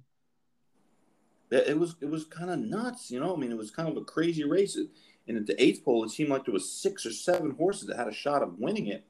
It 1.51 1.78
was 1.78 1.97
it 2.01 2.09
was 2.09 2.24
kind 2.24 2.51
of 2.51 2.59
nuts, 2.59 3.11
you 3.11 3.20
know. 3.20 3.34
I 3.34 3.38
mean, 3.38 3.53
it 3.53 3.59
was 3.59 3.70
kind 3.70 3.88
of 3.88 3.97
a 3.99 4.05
crazy 4.05 4.45
race. 4.45 4.78
And 5.28 5.36
at 5.36 5.47
the 5.47 5.62
eighth 5.62 5.84
pole, 5.84 6.03
it 6.05 6.11
seemed 6.11 6.30
like 6.30 6.47
there 6.47 6.55
was 6.55 6.70
six 6.70 7.05
or 7.05 7.12
seven 7.12 7.53
horses 7.53 7.88
that 7.88 7.97
had 7.97 8.09
a 8.09 8.12
shot 8.12 8.43
of 8.43 8.59
winning 8.59 8.86
it. 8.86 9.05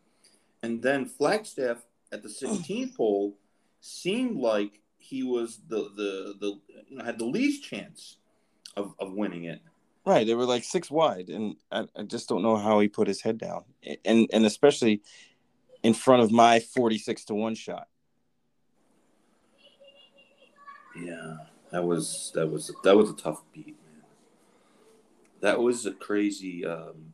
And 0.62 0.82
then 0.82 1.06
Flagstaff 1.06 1.78
at 2.12 2.22
the 2.22 2.28
16th 2.28 2.96
pole 2.96 3.36
seemed 3.80 4.36
like 4.36 4.80
he 4.98 5.22
was 5.22 5.60
the 5.68 5.90
the 5.96 6.34
the 6.40 6.60
you 6.88 6.96
know 6.96 7.04
had 7.04 7.18
the 7.18 7.24
least 7.24 7.64
chance 7.64 8.16
of 8.76 8.94
of 8.98 9.12
winning 9.12 9.44
it. 9.44 9.60
Right, 10.04 10.26
they 10.26 10.34
were 10.34 10.46
like 10.46 10.64
six 10.64 10.90
wide, 10.90 11.28
and 11.28 11.54
I, 11.70 11.86
I 11.96 12.02
just 12.02 12.28
don't 12.28 12.42
know 12.42 12.56
how 12.56 12.80
he 12.80 12.88
put 12.88 13.06
his 13.06 13.22
head 13.22 13.38
down, 13.38 13.64
and 14.04 14.28
and 14.32 14.44
especially 14.44 15.00
in 15.84 15.94
front 15.94 16.22
of 16.22 16.32
my 16.32 16.58
forty 16.58 16.98
six 16.98 17.24
to 17.26 17.34
one 17.34 17.54
shot. 17.54 17.86
Yeah, 20.96 21.36
that 21.70 21.84
was 21.84 22.32
that 22.34 22.48
was 22.48 22.74
that 22.82 22.96
was 22.96 23.10
a 23.10 23.14
tough 23.14 23.42
beat, 23.52 23.76
man. 23.86 24.02
That 25.40 25.60
was 25.60 25.86
a 25.86 25.92
crazy, 25.92 26.66
um, 26.66 27.12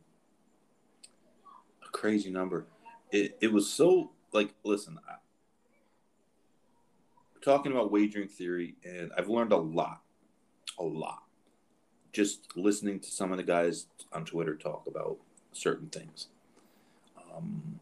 a 1.85 1.89
crazy 1.91 2.31
number. 2.31 2.65
It 3.11 3.37
it 3.39 3.53
was 3.53 3.71
so 3.71 4.11
like 4.33 4.55
listen, 4.63 4.99
I, 5.07 5.15
talking 7.41 7.71
about 7.71 7.91
wagering 7.91 8.29
theory, 8.29 8.75
and 8.83 9.11
I've 9.15 9.29
learned 9.29 9.51
a 9.51 9.57
lot, 9.57 10.01
a 10.79 10.83
lot, 10.83 11.23
just 12.11 12.55
listening 12.55 12.99
to 12.99 13.11
some 13.11 13.31
of 13.31 13.37
the 13.37 13.43
guys 13.43 13.87
on 14.11 14.25
Twitter 14.25 14.55
talk 14.55 14.85
about 14.87 15.17
certain 15.51 15.89
things. 15.89 16.27
Um, 17.17 17.79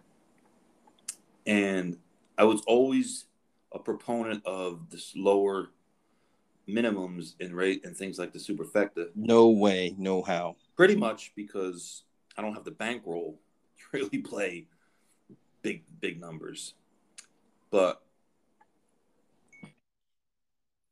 and 1.45 1.97
I 2.37 2.43
was 2.43 2.61
always 2.67 3.25
a 3.71 3.79
proponent 3.79 4.45
of 4.45 4.89
this 4.89 5.13
lower 5.15 5.69
minimums 6.67 7.33
in 7.39 7.55
rate 7.55 7.85
and 7.85 7.95
things 7.95 8.19
like 8.19 8.33
the 8.33 8.39
superfecta. 8.39 9.07
No 9.15 9.49
way, 9.49 9.95
no 9.97 10.21
how. 10.21 10.57
Pretty 10.75 10.95
much 10.95 11.31
because 11.35 12.03
I 12.37 12.41
don't 12.41 12.53
have 12.53 12.65
the 12.65 12.71
bankroll 12.71 13.39
to 13.77 13.83
really 13.93 14.19
play 14.19 14.67
big 15.61 15.83
big 15.99 16.19
numbers. 16.19 16.73
But 17.71 18.01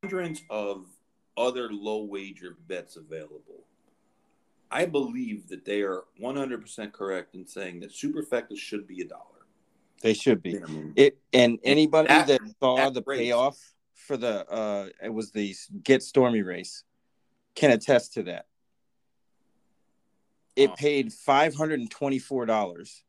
hundreds 0.02 0.42
of 0.50 0.86
other 1.38 1.70
low 1.72 2.04
wager 2.04 2.58
bets 2.68 2.96
available. 2.96 3.66
I 4.72 4.86
believe 4.86 5.48
that 5.50 5.66
they 5.66 5.82
are 5.82 6.04
100% 6.22 6.92
correct 6.92 7.36
in 7.36 7.46
saying 7.46 7.82
that 7.82 7.92
superfecta 7.92 8.58
should 8.58 8.88
be 8.88 9.02
a 9.02 9.06
dollar. 9.06 9.22
They 10.02 10.14
should 10.14 10.42
be. 10.42 10.60
It 10.96 11.18
and 11.34 11.60
anybody 11.64 12.10
that, 12.10 12.28
that 12.28 12.42
saw 12.60 12.90
the 12.90 13.02
race. 13.06 13.20
payoff 13.20 13.58
for 13.94 14.18
the 14.18 14.48
uh 14.52 14.88
it 15.02 15.14
was 15.14 15.32
the 15.32 15.56
Get 15.84 16.04
Stormy 16.04 16.42
race 16.42 16.84
can 17.56 17.72
attest 17.72 18.14
to 18.16 18.24
that. 18.24 18.46
It 20.56 20.70
oh. 20.72 20.76
paid 20.76 21.12
$524 21.12 23.02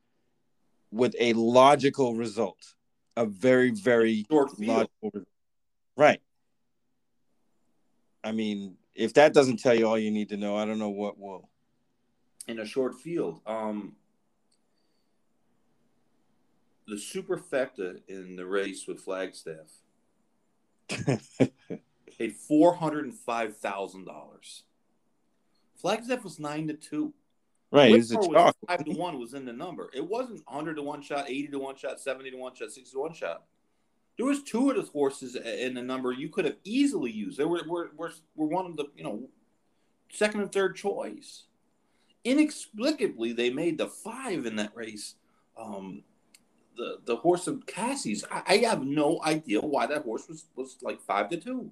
with 0.91 1.15
a 1.19 1.33
logical 1.35 2.15
result. 2.15 2.75
A 3.17 3.27
very, 3.27 3.71
very 3.71 4.27
logical 4.29 4.57
result. 4.59 5.27
Right. 5.97 6.21
I 8.27 8.33
mean, 8.33 8.75
if 8.97 9.15
that 9.15 9.33
doesn't 9.33 9.59
tell 9.59 9.73
you 9.73 9.87
all 9.87 9.97
you 9.97 10.11
need 10.11 10.31
to 10.31 10.37
know, 10.37 10.57
I 10.57 10.65
don't 10.65 10.81
know 10.81 10.89
what 10.89 11.17
will. 11.17 11.49
In 12.49 12.59
a 12.59 12.67
short 12.67 12.97
field, 12.97 13.41
um, 13.47 13.95
the 16.89 16.97
superfecta 16.97 18.01
in 18.09 18.35
the 18.35 18.45
race 18.45 18.89
with 18.89 18.99
Flagstaff 18.99 19.71
paid 22.19 22.33
four 22.33 22.75
hundred 22.75 23.05
and 23.05 23.15
five 23.15 23.59
thousand 23.59 24.07
dollars. 24.07 24.65
Flagstaff 25.77 26.25
was 26.25 26.41
nine 26.41 26.67
to 26.67 26.75
two. 26.75 27.15
Right, 27.71 27.91
it 27.91 27.97
was. 27.97 28.55
Five 28.67 28.85
to 28.87 28.93
one 28.93 29.21
was 29.21 29.35
in 29.35 29.45
the 29.45 29.53
number. 29.53 29.89
It 29.95 30.05
wasn't 30.05 30.43
hundred 30.49 30.75
to 30.77 30.83
one 30.83 31.01
shot, 31.01 31.27
eighty 31.29 31.47
to 31.49 31.61
one 31.61 31.77
shot, 31.77 32.01
seventy 32.01 32.33
to 32.33 32.37
one 32.37 32.57
shot, 32.57 32.73
sixty 32.73 32.93
to 32.93 33.01
one 33.01 33.13
shot. 33.13 33.45
There 34.17 34.27
was 34.27 34.43
two 34.43 34.71
of 34.71 34.77
the 34.77 34.83
horses 34.83 35.37
in 35.37 35.75
the 35.75 35.83
number 35.83 36.13
you 36.13 36.29
could 36.29 36.47
have 36.47 36.57
easily 36.65 37.11
used. 37.11 37.39
They 37.39 37.45
were 37.45 37.63
were, 37.67 37.91
were, 37.97 38.13
were 38.35 38.47
one 38.47 38.67
of 38.67 38.77
the 38.77 38.87
you 38.97 39.05
know 39.05 39.29
second 40.13 40.41
and 40.41 40.53
third 40.53 40.77
choice. 40.77 41.45
Inexplicably, 42.25 43.33
they 43.33 43.51
made 43.51 43.79
the 43.79 43.89
five 43.89 44.47
in 44.47 44.57
that 44.57 44.75
race. 44.75 45.15
Um, 45.59 46.03
the 46.77 46.99
the 47.05 47.17
horse 47.17 47.47
of 47.47 47.67
Casse's. 47.67 48.25
I, 48.31 48.43
I 48.47 48.57
have 48.69 48.85
no 48.85 49.21
idea 49.23 49.61
why 49.61 49.87
that 49.87 50.03
horse 50.03 50.29
was 50.29 50.47
was 50.55 50.77
like 50.83 51.01
five 51.03 51.29
to 51.31 51.37
two. 51.37 51.71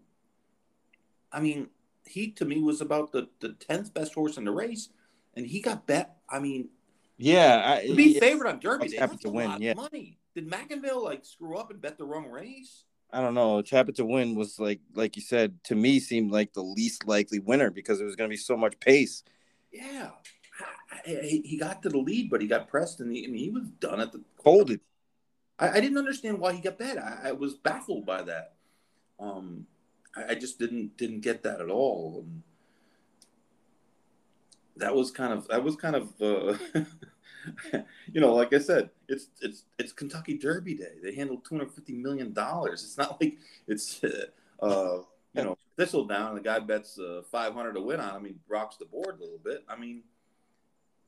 I 1.32 1.40
mean, 1.40 1.68
he 2.06 2.30
to 2.32 2.44
me 2.44 2.60
was 2.60 2.80
about 2.80 3.12
the 3.12 3.28
the 3.40 3.54
tenth 3.54 3.92
best 3.94 4.14
horse 4.14 4.36
in 4.36 4.44
the 4.44 4.52
race 4.52 4.90
and 5.36 5.46
he 5.46 5.60
got 5.60 5.86
bet. 5.86 6.16
I 6.28 6.38
mean, 6.38 6.68
yeah, 7.16 7.78
I, 7.82 7.86
to 7.86 7.94
be 7.94 8.18
favored 8.18 8.46
on 8.46 8.60
Derby, 8.60 8.88
Day, 8.88 8.96
have 8.96 9.18
to 9.20 9.30
win. 9.30 9.60
yeah, 9.60 9.74
money. 9.74 10.18
Did 10.34 10.50
McIngvale 10.50 11.02
like 11.02 11.24
screw 11.24 11.56
up 11.56 11.70
and 11.70 11.80
bet 11.80 11.98
the 11.98 12.04
wrong 12.04 12.26
race? 12.26 12.84
I 13.12 13.20
don't 13.20 13.34
know. 13.34 13.62
Tap 13.62 13.88
It 13.88 13.96
to 13.96 14.04
Win 14.04 14.34
was 14.34 14.58
like, 14.58 14.80
like 14.94 15.14
you 15.14 15.22
said, 15.22 15.62
to 15.64 15.76
me 15.76 16.00
seemed 16.00 16.32
like 16.32 16.52
the 16.52 16.62
least 16.62 17.06
likely 17.06 17.38
winner 17.38 17.70
because 17.70 18.00
it 18.00 18.04
was 18.04 18.16
going 18.16 18.28
to 18.28 18.32
be 18.32 18.36
so 18.36 18.56
much 18.56 18.78
pace. 18.80 19.22
Yeah, 19.70 20.10
he 21.04 21.56
got 21.58 21.82
to 21.82 21.88
the 21.88 21.98
lead, 21.98 22.30
but 22.30 22.40
he 22.40 22.46
got 22.46 22.68
pressed, 22.68 23.00
and 23.00 23.12
he, 23.12 23.24
I 23.24 23.28
mean, 23.28 23.42
he 23.42 23.50
was 23.50 23.64
done 23.80 24.00
at 24.00 24.12
the 24.12 24.22
folded. 24.42 24.80
I, 25.58 25.70
I 25.70 25.80
didn't 25.80 25.98
understand 25.98 26.38
why 26.38 26.52
he 26.52 26.60
got 26.60 26.78
bet. 26.78 26.98
I, 26.98 27.32
was 27.32 27.54
baffled 27.54 28.06
by 28.06 28.22
that. 28.22 28.54
Um, 29.18 29.66
I, 30.16 30.30
I, 30.30 30.34
just 30.34 30.58
didn't 30.58 30.96
didn't 30.96 31.20
get 31.20 31.42
that 31.44 31.60
at 31.60 31.70
all. 31.70 32.24
And, 32.24 32.42
that 34.76 34.94
was 34.94 35.12
kind 35.12 35.32
of 35.32 35.46
that 35.48 35.62
was 35.62 35.76
kind 35.76 35.94
of 35.94 36.08
uh, 36.20 36.56
you 38.12 38.20
know 38.20 38.34
like 38.34 38.52
i 38.52 38.58
said 38.58 38.90
it's 39.08 39.28
it's 39.40 39.64
it's 39.78 39.92
kentucky 39.92 40.36
derby 40.38 40.74
day. 40.74 40.92
They 41.02 41.14
handled 41.14 41.44
250 41.44 41.92
million 41.94 42.32
dollars. 42.32 42.82
It's 42.82 42.98
not 42.98 43.20
like 43.20 43.36
it's 43.66 44.02
uh, 44.62 44.98
you 45.34 45.44
know 45.44 45.58
thistledown 45.76 46.28
and 46.28 46.36
the 46.36 46.42
guy 46.42 46.58
bets 46.58 46.98
uh, 46.98 47.22
500 47.30 47.72
to 47.74 47.80
win 47.80 48.00
on 48.00 48.16
him. 48.16 48.24
He 48.24 48.34
rocks 48.48 48.76
the 48.76 48.84
board 48.84 49.18
a 49.18 49.22
little 49.22 49.40
bit. 49.42 49.64
I 49.68 49.76
mean 49.76 50.02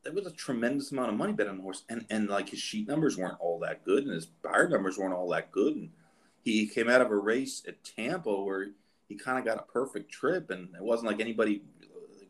there 0.03 0.13
was 0.13 0.27
a 0.27 0.31
tremendous 0.31 0.93
amount 0.93 1.09
of 1.09 1.17
money 1.17 1.33
bet 1.33 1.49
on 1.49 1.57
the 1.57 1.63
horse. 1.63 1.85
And 1.89 2.07
and 2.11 2.29
like 2.29 2.51
his 2.51 2.61
sheet 2.61 2.89
numbers 2.89 3.17
weren't 3.17 3.41
all 3.41 3.59
that 3.61 3.85
good 3.85 4.05
and 4.05 4.13
his 4.13 4.27
Beyer 4.27 4.69
numbers 4.69 4.99
weren't 4.99 5.15
all 5.15 5.29
that 5.31 5.51
good. 5.53 5.75
And 5.75 5.91
he 6.43 6.67
came 6.67 6.89
out 6.89 7.01
of 7.01 7.11
a 7.11 7.17
race 7.17 7.63
at 7.67 7.83
tampa 7.83 8.43
where 8.43 8.69
he 9.09 9.17
kind 9.17 9.39
of 9.39 9.45
got 9.45 9.59
a 9.59 9.73
perfect 9.73 10.11
trip 10.11 10.51
and 10.51 10.75
it 10.75 10.83
wasn't 10.83 11.09
like 11.11 11.21
anybody 11.21 11.63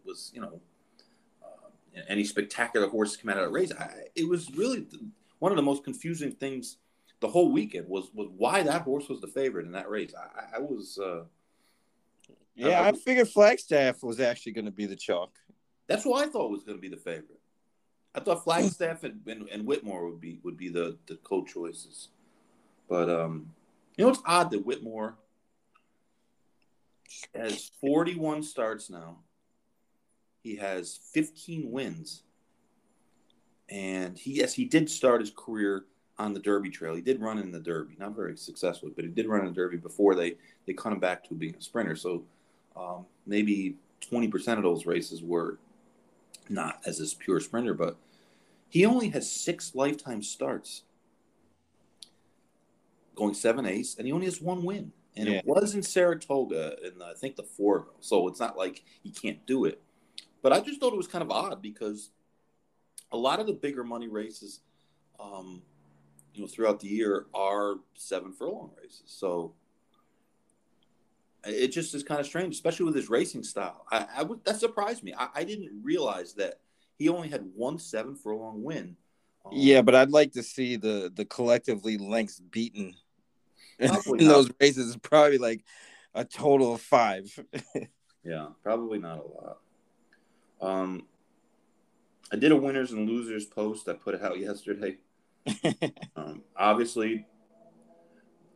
was 0.06 0.30
you 0.34 0.40
know 0.40 0.60
any 2.08 2.24
spectacular 2.24 2.88
horses 2.88 3.16
come 3.16 3.30
out 3.30 3.38
of 3.38 3.44
the 3.44 3.50
race. 3.50 3.72
I, 3.72 3.90
it 4.14 4.28
was 4.28 4.50
really 4.54 4.86
one 5.38 5.52
of 5.52 5.56
the 5.56 5.62
most 5.62 5.84
confusing 5.84 6.32
things 6.32 6.78
the 7.20 7.28
whole 7.28 7.50
weekend 7.50 7.88
was 7.88 8.10
was 8.14 8.28
why 8.36 8.62
that 8.62 8.82
horse 8.82 9.08
was 9.08 9.20
the 9.20 9.26
favorite 9.26 9.66
in 9.66 9.72
that 9.72 9.88
race. 9.88 10.12
I, 10.14 10.56
I 10.56 10.58
was, 10.58 10.98
uh, 10.98 11.24
yeah, 12.54 12.82
I, 12.82 12.88
I, 12.88 12.92
figured 12.92 13.28
Flagstaff 13.28 14.02
was 14.02 14.20
actually 14.20 14.52
going 14.52 14.66
to 14.66 14.70
be 14.70 14.86
the 14.86 14.96
chalk. 14.96 15.30
That's 15.86 16.04
what 16.04 16.26
I 16.26 16.30
thought 16.30 16.50
was 16.50 16.64
going 16.64 16.76
to 16.76 16.82
be 16.82 16.88
the 16.88 16.96
favorite. 16.96 17.40
I 18.14 18.20
thought 18.20 18.44
Flagstaff 18.44 19.04
and, 19.04 19.20
and, 19.26 19.48
and, 19.50 19.66
Whitmore 19.66 20.06
would 20.06 20.20
be 20.20 20.40
would 20.42 20.56
be 20.56 20.68
the 20.68 20.96
the 21.06 21.16
co-choices, 21.16 22.08
but 22.88 23.10
um, 23.10 23.52
you 23.96 24.04
know 24.04 24.10
it's 24.10 24.22
odd 24.24 24.50
that 24.50 24.64
Whitmore 24.64 25.16
has 27.34 27.70
41 27.80 28.42
starts 28.42 28.90
now. 28.90 29.18
He 30.46 30.54
has 30.54 31.00
15 31.12 31.72
wins, 31.72 32.22
and 33.68 34.16
he 34.16 34.34
yes 34.34 34.54
he 34.54 34.64
did 34.64 34.88
start 34.88 35.20
his 35.20 35.32
career 35.36 35.86
on 36.18 36.32
the 36.34 36.38
Derby 36.38 36.70
Trail. 36.70 36.94
He 36.94 37.02
did 37.02 37.20
run 37.20 37.38
in 37.38 37.50
the 37.50 37.58
Derby, 37.58 37.96
not 37.98 38.14
very 38.14 38.36
successfully, 38.36 38.92
but 38.94 39.04
he 39.04 39.10
did 39.10 39.26
run 39.26 39.40
in 39.40 39.46
the 39.46 39.52
Derby 39.52 39.76
before 39.76 40.14
they 40.14 40.36
they 40.64 40.72
cut 40.72 40.92
him 40.92 41.00
back 41.00 41.24
to 41.24 41.34
being 41.34 41.56
a 41.56 41.60
sprinter. 41.60 41.96
So 41.96 42.22
um, 42.76 43.06
maybe 43.26 43.74
20% 44.08 44.56
of 44.56 44.62
those 44.62 44.86
races 44.86 45.20
were 45.20 45.58
not 46.48 46.80
as 46.86 46.98
this 46.98 47.12
pure 47.12 47.40
sprinter, 47.40 47.74
but 47.74 47.96
he 48.68 48.86
only 48.86 49.08
has 49.08 49.28
six 49.28 49.74
lifetime 49.74 50.22
starts, 50.22 50.82
going 53.16 53.34
seven 53.34 53.66
ace, 53.66 53.96
and 53.98 54.06
he 54.06 54.12
only 54.12 54.26
has 54.26 54.40
one 54.40 54.62
win. 54.62 54.92
And 55.16 55.28
yeah. 55.28 55.38
it 55.38 55.44
was 55.44 55.74
in 55.74 55.82
Saratoga, 55.82 56.76
and 56.84 57.02
I 57.02 57.14
think 57.14 57.34
the 57.34 57.42
four. 57.42 57.88
So 57.98 58.28
it's 58.28 58.38
not 58.38 58.56
like 58.56 58.84
he 59.02 59.10
can't 59.10 59.44
do 59.44 59.64
it. 59.64 59.82
But 60.42 60.52
I 60.52 60.60
just 60.60 60.80
thought 60.80 60.92
it 60.92 60.96
was 60.96 61.08
kind 61.08 61.22
of 61.22 61.30
odd 61.30 61.62
because 61.62 62.10
a 63.12 63.16
lot 63.16 63.40
of 63.40 63.46
the 63.46 63.52
bigger 63.52 63.84
money 63.84 64.08
races, 64.08 64.60
um, 65.18 65.62
you 66.34 66.42
know, 66.42 66.46
throughout 66.46 66.80
the 66.80 66.88
year 66.88 67.26
are 67.34 67.76
seven 67.94 68.32
furlong 68.32 68.70
races. 68.80 69.04
So 69.06 69.54
it 71.44 71.68
just 71.68 71.94
is 71.94 72.02
kind 72.02 72.20
of 72.20 72.26
strange, 72.26 72.54
especially 72.54 72.86
with 72.86 72.94
his 72.94 73.08
racing 73.08 73.42
style. 73.42 73.84
I, 73.90 74.06
I 74.16 74.22
would, 74.22 74.44
that 74.44 74.58
surprised 74.58 75.02
me. 75.02 75.14
I, 75.16 75.28
I, 75.34 75.44
didn't 75.44 75.80
realize 75.82 76.34
that 76.34 76.60
he 76.98 77.08
only 77.08 77.28
had 77.28 77.44
one 77.54 77.78
seven 77.78 78.14
furlong 78.14 78.62
win. 78.62 78.96
Um, 79.44 79.52
yeah, 79.54 79.82
but 79.82 79.94
I'd 79.94 80.10
like 80.10 80.32
to 80.32 80.42
see 80.42 80.76
the 80.76 81.12
the 81.14 81.24
collectively 81.24 81.98
lengths 81.98 82.40
beaten 82.40 82.94
in 83.78 83.90
those 84.18 84.50
races. 84.60 84.88
Is 84.88 84.96
probably 84.96 85.38
like 85.38 85.64
a 86.14 86.24
total 86.24 86.74
of 86.74 86.80
five. 86.80 87.24
yeah, 88.24 88.48
probably 88.62 88.98
not 88.98 89.18
a 89.18 89.22
lot. 89.22 89.58
Um, 90.60 91.04
I 92.32 92.36
did 92.36 92.52
a 92.52 92.56
winners 92.56 92.92
and 92.92 93.08
losers 93.08 93.46
post 93.46 93.88
I 93.88 93.94
put 93.94 94.14
it 94.14 94.22
out 94.22 94.38
yesterday. 94.38 94.96
um, 96.16 96.42
obviously, 96.56 97.26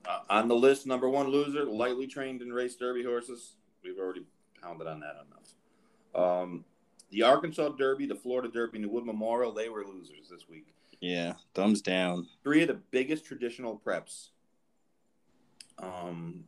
uh, 0.07 0.21
on 0.29 0.49
the 0.49 0.55
list, 0.55 0.87
number 0.87 1.09
one 1.09 1.29
loser, 1.29 1.65
lightly 1.65 2.07
trained 2.07 2.43
and 2.43 2.53
race 2.53 2.75
Derby 2.75 3.05
horses. 3.05 3.55
We've 3.85 3.99
already 3.99 4.25
pounded 4.61 4.87
on 4.87 5.01
that 5.01 5.17
enough. 5.27 6.43
Um, 6.43 6.65
the 7.11 7.23
Arkansas 7.23 7.71
Derby, 7.71 8.07
the 8.07 8.15
Florida 8.15 8.49
Derby, 8.49 8.79
and 8.79 8.85
the 8.85 8.89
Wood 8.89 9.05
Memorial, 9.05 9.53
they 9.53 9.69
were 9.69 9.85
losers 9.85 10.29
this 10.31 10.49
week. 10.49 10.75
Yeah, 11.01 11.35
thumbs 11.55 11.81
down. 11.81 12.29
Three 12.43 12.63
of 12.63 12.69
the 12.69 12.81
biggest 12.91 13.25
traditional 13.25 13.81
preps. 13.85 14.29
Um, 15.79 16.45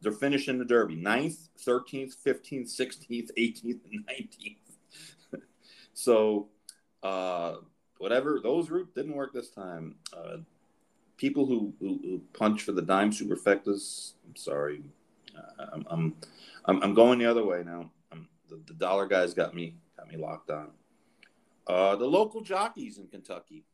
they're 0.00 0.12
finishing 0.12 0.58
the 0.58 0.64
Derby 0.64 0.96
9th, 0.96 1.48
13th, 1.64 2.14
15th, 2.24 2.68
16th, 2.68 3.30
18th, 3.36 3.80
and 3.92 4.06
19th. 4.06 4.56
So, 5.98 6.46
uh, 7.02 7.56
whatever, 7.98 8.38
those 8.40 8.70
route 8.70 8.94
didn't 8.94 9.16
work 9.16 9.32
this 9.32 9.50
time. 9.50 9.96
Uh, 10.16 10.36
people 11.16 11.44
who, 11.44 11.74
who, 11.80 11.98
who 12.04 12.22
punch 12.38 12.62
for 12.62 12.70
the 12.70 12.82
dime 12.82 13.10
superfectas, 13.10 14.12
I'm 14.24 14.36
sorry. 14.36 14.84
Uh, 15.36 15.66
I'm, 15.90 16.14
I'm, 16.66 16.82
I'm, 16.82 16.94
going 16.94 17.18
the 17.18 17.26
other 17.26 17.44
way 17.44 17.64
now. 17.64 17.90
The, 18.48 18.60
the, 18.66 18.74
dollar 18.74 19.06
guys 19.08 19.34
got 19.34 19.56
me 19.56 19.74
got 19.96 20.08
me 20.08 20.16
locked 20.16 20.50
on. 20.50 20.70
Uh, 21.66 21.96
the 21.96 22.06
local 22.06 22.42
jockeys 22.42 22.98
in 22.98 23.08
Kentucky, 23.08 23.64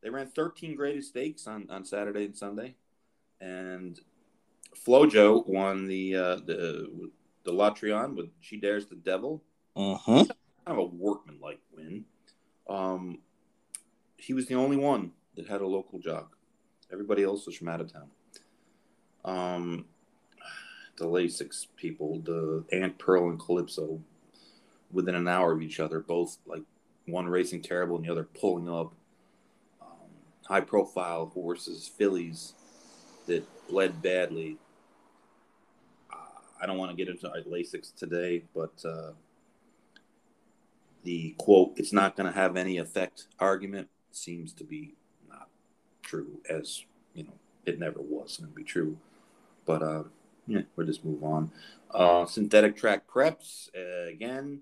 they 0.00 0.10
ran 0.10 0.28
13 0.28 0.76
graded 0.76 1.02
stakes 1.02 1.48
on, 1.48 1.66
on 1.70 1.84
Saturday 1.84 2.24
and 2.24 2.36
Sunday, 2.36 2.76
and 3.40 3.98
Flojo 4.86 5.44
won 5.46 5.88
the 5.88 6.14
uh, 6.14 6.36
the 6.36 7.10
the 7.44 7.52
La 7.52 7.70
Troienne 7.70 8.14
with 8.14 8.30
Shedaresthedevil. 8.40 9.40
Uh 9.74 9.96
huh. 9.96 10.24
Kind 10.66 10.78
of 10.78 10.84
a 10.84 10.84
workmanlike 10.84 11.60
win. 11.76 12.04
Um, 12.68 13.18
he 14.16 14.32
was 14.32 14.46
the 14.46 14.54
only 14.54 14.76
one 14.76 15.12
that 15.36 15.48
had 15.48 15.60
a 15.60 15.66
local 15.66 15.98
jock. 15.98 16.36
Everybody 16.92 17.24
else 17.24 17.46
was 17.46 17.56
from 17.56 17.68
out 17.68 17.80
of 17.80 17.92
town. 17.92 18.10
Um, 19.24 19.86
the 20.96 21.06
Lasix 21.06 21.66
people, 21.76 22.20
the 22.20 22.64
Aunt 22.72 22.98
Pearl 22.98 23.28
and 23.28 23.40
Calypso, 23.40 24.00
within 24.92 25.14
an 25.14 25.26
hour 25.26 25.52
of 25.52 25.62
each 25.62 25.80
other, 25.80 26.00
both 26.00 26.38
like 26.46 26.62
one 27.06 27.26
racing 27.26 27.62
terrible 27.62 27.96
and 27.96 28.04
the 28.04 28.12
other 28.12 28.24
pulling 28.24 28.68
up. 28.68 28.92
Um, 29.80 29.88
high 30.46 30.60
profile 30.60 31.26
horses, 31.26 31.88
fillies 31.88 32.52
that 33.26 33.44
bled 33.68 34.02
badly. 34.02 34.58
Uh, 36.12 36.40
I 36.60 36.66
don't 36.66 36.78
want 36.78 36.90
to 36.90 36.96
get 36.96 37.08
into 37.08 37.28
Lasix 37.48 37.94
today, 37.94 38.44
but 38.54 38.72
uh, 38.84 39.12
the 41.02 41.34
quote, 41.38 41.72
it's 41.76 41.92
not 41.92 42.16
going 42.16 42.30
to 42.30 42.38
have 42.38 42.56
any 42.56 42.78
effect 42.78 43.26
argument 43.38 43.88
seems 44.10 44.52
to 44.54 44.64
be 44.64 44.94
not 45.28 45.48
true, 46.02 46.40
as 46.48 46.84
you 47.14 47.24
know, 47.24 47.34
it 47.66 47.78
never 47.78 48.00
was 48.00 48.36
going 48.36 48.50
to 48.50 48.56
be 48.56 48.64
true. 48.64 48.98
But 49.64 49.82
uh, 49.82 50.04
yeah, 50.46 50.62
we'll 50.76 50.86
just 50.86 51.04
move 51.04 51.22
on. 51.22 51.50
Uh, 51.90 52.26
synthetic 52.26 52.76
track 52.76 53.06
preps 53.08 53.68
uh, 53.76 54.08
again. 54.08 54.60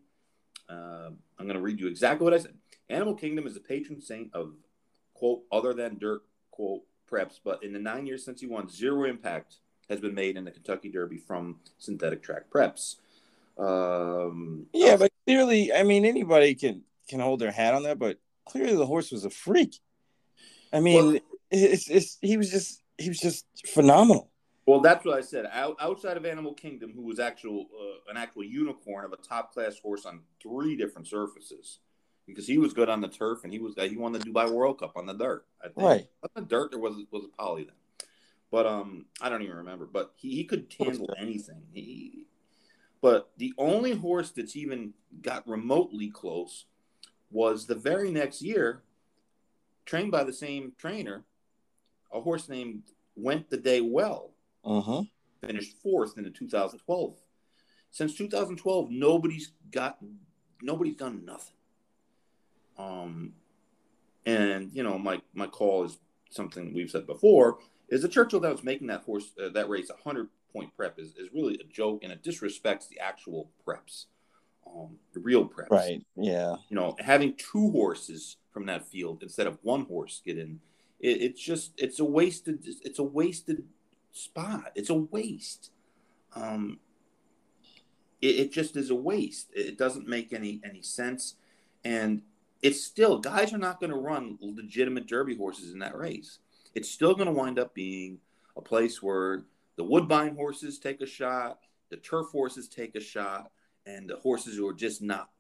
Uh, 0.69 1.11
I'm 1.39 1.47
going 1.47 1.55
to 1.55 1.61
read 1.61 1.81
you 1.81 1.89
exactly 1.89 2.25
what 2.25 2.35
I 2.35 2.39
said. 2.39 2.55
Animal 2.89 3.15
Kingdom 3.15 3.47
is 3.47 3.55
the 3.55 3.61
patron 3.61 4.01
saint 4.01 4.35
of 4.35 4.53
quote 5.15 5.43
other 5.51 5.73
than 5.73 5.99
dirt 5.99 6.23
quote 6.51 6.83
preps, 7.11 7.41
but 7.43 7.63
in 7.63 7.73
the 7.73 7.79
nine 7.79 8.07
years 8.07 8.25
since 8.25 8.41
he 8.41 8.47
won, 8.47 8.69
zero 8.69 9.05
impact 9.05 9.57
has 9.89 10.01
been 10.01 10.15
made 10.15 10.37
in 10.37 10.45
the 10.45 10.51
Kentucky 10.51 10.89
Derby 10.89 11.19
from 11.19 11.57
synthetic 11.79 12.23
track 12.23 12.45
preps. 12.51 12.97
Um, 13.59 14.67
yeah, 14.73 14.97
but 14.97 15.13
clearly, 15.27 15.73
I 15.73 15.83
mean, 15.83 16.05
anybody 16.05 16.55
can 16.55 16.83
can 17.09 17.21
hold 17.21 17.41
their 17.41 17.51
hat 17.51 17.75
on 17.75 17.83
that, 17.83 17.99
but 17.99 18.19
clearly 18.47 18.77
the 18.77 18.87
horse 18.87 19.11
was 19.11 19.25
a 19.25 19.31
freak. 19.31 19.79
I 20.73 20.81
mean, 20.81 21.13
well, 21.13 21.21
it's, 21.51 21.91
it's 21.91 22.19
he 22.21 22.37
was 22.37 22.51
just 22.51 22.83
he 22.99 23.09
was 23.09 23.19
just 23.19 23.45
phenomenal. 23.67 24.31
Well, 24.67 24.81
that's 24.81 25.05
what 25.05 25.19
I 25.19 25.21
said. 25.23 25.47
Out, 25.51 25.77
outside 25.81 26.17
of 26.17 26.25
Animal 26.25 26.55
Kingdom, 26.55 26.93
who 26.95 27.03
was 27.03 27.19
actual 27.19 27.67
uh, 27.75 28.11
an 28.11 28.17
actual 28.17 28.45
unicorn 28.45 29.05
of 29.05 29.13
a 29.13 29.17
top 29.17 29.53
class 29.53 29.79
horse 29.79 30.07
on 30.07 30.21
three 30.41 30.77
different 30.77 31.09
surfaces, 31.09 31.81
because 32.27 32.47
he 32.47 32.59
was 32.59 32.73
good 32.73 32.89
on 32.89 33.01
the 33.01 33.09
turf 33.09 33.41
and 33.43 33.53
he 33.53 33.59
was 33.59 33.75
he 33.77 33.97
won 33.97 34.13
the 34.13 34.21
Dubai 34.21 34.51
World 34.51 34.79
Cup 34.79 34.93
on 34.97 35.07
the 35.07 35.15
dirt. 35.15 35.45
I 35.61 35.69
think. 35.69 35.77
Right. 35.79 36.09
Was 36.23 36.31
the 36.35 36.43
dirt 36.43 36.71
there 36.71 36.81
was 36.81 36.95
was 37.11 37.25
a 37.25 37.37
poly 37.37 37.65
then? 37.65 37.75
But 38.53 38.67
um, 38.67 39.07
I 39.21 39.29
don't 39.29 39.43
even 39.43 39.57
remember. 39.57 39.87
But 39.87 40.13
he, 40.17 40.37
he 40.37 40.45
could 40.45 40.73
handle 40.79 41.09
anything. 41.19 41.63
He, 41.73 42.27
but 43.03 43.31
the 43.39 43.55
only 43.57 43.93
horse 43.93 44.31
that's 44.31 44.57
even 44.57 44.93
got 45.23 45.47
remotely 45.49 46.09
close 46.09 46.67
was 47.31 47.67
the 47.67 47.75
very 47.75 48.11
next 48.11 48.43
year, 48.43 48.83
trained 49.87 50.11
by 50.11 50.25
the 50.25 50.33
same 50.33 50.73
trainer, 50.79 51.25
a 52.13 52.21
horse 52.21 52.49
named 52.49 52.83
Went 53.17 53.51
the 53.51 53.57
Day 53.57 53.81
Well. 53.81 54.33
Uh-huh. 54.65 55.05
Finished 55.47 55.77
fourth 55.83 56.19
in 56.19 56.25
the 56.25 56.31
2012. 56.31 57.15
Since 57.91 58.15
2012, 58.15 58.91
nobody's 58.91 59.53
got 59.71 59.99
nobody's 60.63 60.97
done 60.97 61.25
nothing. 61.25 61.55
Um, 62.79 63.33
and 64.27 64.71
you 64.73 64.83
know, 64.83 64.99
my 64.99 65.21
my 65.35 65.47
call 65.47 65.85
is 65.85 65.99
something 66.31 66.73
we've 66.75 66.91
said 66.91 67.07
before 67.07 67.59
is 67.89 68.03
the 68.03 68.09
Churchill 68.09 68.41
that 68.41 68.53
was 68.53 68.63
making 68.63 68.87
that 68.89 69.03
horse 69.03 69.33
uh, 69.43 69.49
that 69.51 69.69
race 69.69 69.91
a 69.91 70.03
hundred 70.03 70.29
point 70.53 70.75
prep 70.77 70.99
is, 70.99 71.15
is 71.17 71.29
really 71.33 71.55
a 71.55 71.73
joke 71.73 72.01
and 72.03 72.13
it 72.13 72.23
disrespects 72.23 72.89
the 72.89 72.99
actual 73.01 73.51
preps 73.67 74.07
um, 74.67 74.99
the 75.15 75.21
real 75.21 75.49
preps. 75.49 75.71
Right. 75.71 76.05
Yeah. 76.17 76.57
You 76.69 76.77
know, 76.77 76.97
having 76.99 77.35
two 77.37 77.71
horses 77.71 78.37
from 78.53 78.67
that 78.67 78.87
field 78.89 79.23
instead 79.23 79.47
of 79.47 79.59
one 79.63 79.85
horse 79.85 80.21
get 80.25 80.39
in, 80.39 80.61
it, 81.01 81.23
it's 81.23 81.41
just 81.41 81.73
it's 81.77 82.01
a 82.01 82.05
wasted 82.05 82.65
it's 82.83 82.99
a 82.99 83.05
wasted 83.05 83.65
spot. 84.13 84.73
It's 84.75 84.91
a 84.91 84.95
waste. 84.95 85.71
Um, 86.35 86.79
it, 88.21 88.37
it 88.37 88.53
just 88.53 88.77
is 88.77 88.91
a 88.91 88.95
waste. 88.95 89.49
It 89.55 89.79
doesn't 89.79 90.09
make 90.09 90.33
any 90.33 90.61
any 90.65 90.83
sense, 90.83 91.37
and 91.85 92.23
it's 92.63 92.83
still 92.85 93.19
guys 93.19 93.53
are 93.53 93.59
not 93.59 93.81
going 93.81 93.91
to 93.91 93.97
run 93.97 94.39
legitimate 94.41 95.07
Derby 95.07 95.37
horses 95.37 95.73
in 95.73 95.79
that 95.81 95.97
race. 95.97 96.39
It's 96.75 96.91
still 96.91 97.15
going 97.15 97.27
to 97.27 97.33
wind 97.33 97.59
up 97.59 97.75
being 97.75 98.19
a 98.57 98.61
place 98.61 99.03
where 99.03 99.45
the 99.81 99.85
Woodbine 99.85 100.37
horses 100.37 100.79
take 100.79 101.01
a 101.01 101.07
shot, 101.07 101.59
the 101.89 101.97
turf 101.97 102.27
horses 102.31 102.69
take 102.69 102.95
a 102.95 103.01
shot, 103.01 103.51
and 103.87 104.09
the 104.09 104.17
horses 104.17 104.57
who 104.57 104.69
are 104.69 104.75
just 104.75 105.01
not 105.03 105.31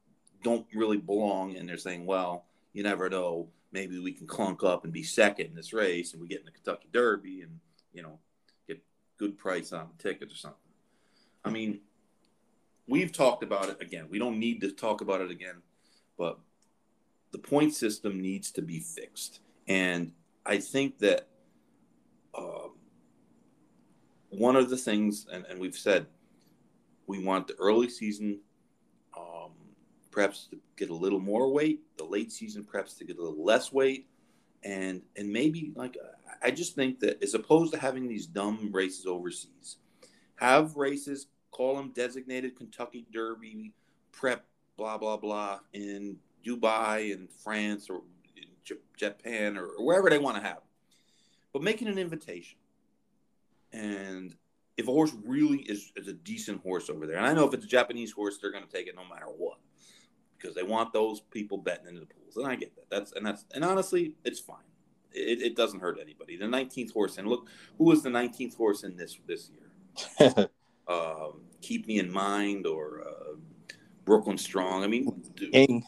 don't 0.42 0.66
really 0.74 0.96
belong 0.96 1.54
and 1.56 1.68
they're 1.68 1.76
saying 1.76 2.06
well 2.06 2.46
you 2.72 2.82
never 2.82 3.10
know 3.10 3.46
maybe 3.72 3.98
we 3.98 4.10
can 4.10 4.26
clunk 4.26 4.64
up 4.64 4.84
and 4.84 4.92
be 4.92 5.02
second 5.02 5.44
in 5.44 5.54
this 5.54 5.74
race 5.74 6.14
and 6.14 6.22
we 6.22 6.26
get 6.26 6.40
in 6.40 6.46
the 6.46 6.50
kentucky 6.50 6.88
derby 6.92 7.42
and 7.42 7.60
you 7.92 8.00
know 8.00 8.18
get 8.66 8.82
good 9.18 9.36
price 9.36 9.70
on 9.74 9.86
the 9.94 10.02
tickets 10.02 10.32
or 10.32 10.36
something 10.38 10.72
i 11.44 11.50
mean 11.50 11.78
we've 12.90 13.12
talked 13.12 13.42
about 13.42 13.70
it 13.70 13.80
again. 13.80 14.06
We 14.10 14.18
don't 14.18 14.38
need 14.38 14.60
to 14.62 14.72
talk 14.72 15.00
about 15.00 15.20
it 15.20 15.30
again, 15.30 15.62
but 16.18 16.38
the 17.30 17.38
point 17.38 17.72
system 17.72 18.20
needs 18.20 18.50
to 18.52 18.62
be 18.62 18.80
fixed. 18.80 19.38
And 19.68 20.12
I 20.44 20.58
think 20.58 20.98
that 20.98 21.28
um, 22.36 22.72
one 24.30 24.56
of 24.56 24.70
the 24.70 24.76
things, 24.76 25.26
and, 25.32 25.44
and 25.46 25.60
we've 25.60 25.76
said, 25.76 26.06
we 27.06 27.22
want 27.22 27.48
the 27.48 27.54
early 27.54 27.88
season 27.88 28.40
um, 29.16 29.50
perhaps 30.10 30.46
to 30.50 30.58
get 30.76 30.90
a 30.90 30.94
little 30.94 31.20
more 31.20 31.52
weight, 31.52 31.80
the 31.98 32.04
late 32.04 32.32
season 32.32 32.64
perhaps 32.64 32.94
to 32.94 33.04
get 33.04 33.18
a 33.18 33.22
little 33.22 33.44
less 33.44 33.72
weight, 33.72 34.06
and 34.62 35.02
and 35.16 35.32
maybe 35.32 35.72
like 35.74 35.96
I 36.42 36.50
just 36.50 36.74
think 36.74 37.00
that 37.00 37.22
as 37.22 37.34
opposed 37.34 37.72
to 37.72 37.78
having 37.78 38.06
these 38.06 38.26
dumb 38.26 38.70
races 38.72 39.06
overseas, 39.06 39.78
have 40.36 40.76
races 40.76 41.26
call 41.50 41.76
them 41.76 41.92
designated 41.94 42.56
Kentucky 42.56 43.06
Derby, 43.12 43.72
prep, 44.12 44.44
blah 44.76 44.96
blah 44.96 45.16
blah 45.16 45.60
in 45.72 46.16
Dubai 46.46 47.12
and 47.12 47.28
France 47.30 47.88
or 47.90 48.02
Japan 48.96 49.56
or, 49.56 49.68
wherever 49.78 50.08
they 50.08 50.18
want 50.18 50.36
to 50.36 50.42
have, 50.42 50.60
but 51.52 51.62
making 51.62 51.88
an 51.88 51.98
invitation. 51.98 52.58
And 53.72 54.34
if 54.76 54.88
a 54.88 54.90
horse 54.90 55.12
really 55.24 55.58
is, 55.58 55.92
is 55.96 56.08
a 56.08 56.12
decent 56.12 56.62
horse 56.62 56.90
over 56.90 57.06
there, 57.06 57.16
and 57.16 57.26
I 57.26 57.32
know 57.32 57.46
if 57.46 57.54
it's 57.54 57.64
a 57.64 57.68
Japanese 57.68 58.12
horse, 58.12 58.38
they're 58.38 58.52
going 58.52 58.64
to 58.64 58.70
take 58.70 58.86
it 58.86 58.96
no 58.96 59.04
matter 59.04 59.26
what 59.26 59.58
because 60.36 60.54
they 60.54 60.62
want 60.62 60.92
those 60.92 61.20
people 61.20 61.58
betting 61.58 61.86
into 61.86 62.00
the 62.00 62.06
pools, 62.06 62.36
and 62.36 62.46
I 62.46 62.56
get 62.56 62.74
that. 62.76 62.88
That's 62.90 63.12
and 63.12 63.24
that's 63.24 63.44
and 63.54 63.64
honestly, 63.64 64.14
it's 64.24 64.40
fine. 64.40 64.58
It, 65.12 65.42
it 65.42 65.56
doesn't 65.56 65.80
hurt 65.80 65.98
anybody. 66.00 66.36
The 66.36 66.46
19th 66.46 66.92
horse, 66.92 67.18
and 67.18 67.28
look, 67.28 67.48
who 67.78 67.84
was 67.84 68.02
the 68.02 68.10
19th 68.10 68.56
horse 68.56 68.84
in 68.84 68.96
this 68.96 69.18
this 69.26 69.50
year? 69.50 70.32
um, 70.88 71.42
Keepmeinmind 71.62 72.66
or 72.66 73.02
uh, 73.06 73.36
Brooklyn 74.04 74.38
Strong. 74.38 74.84
I 74.84 74.86
mean, 74.86 75.22
dude, 75.34 75.82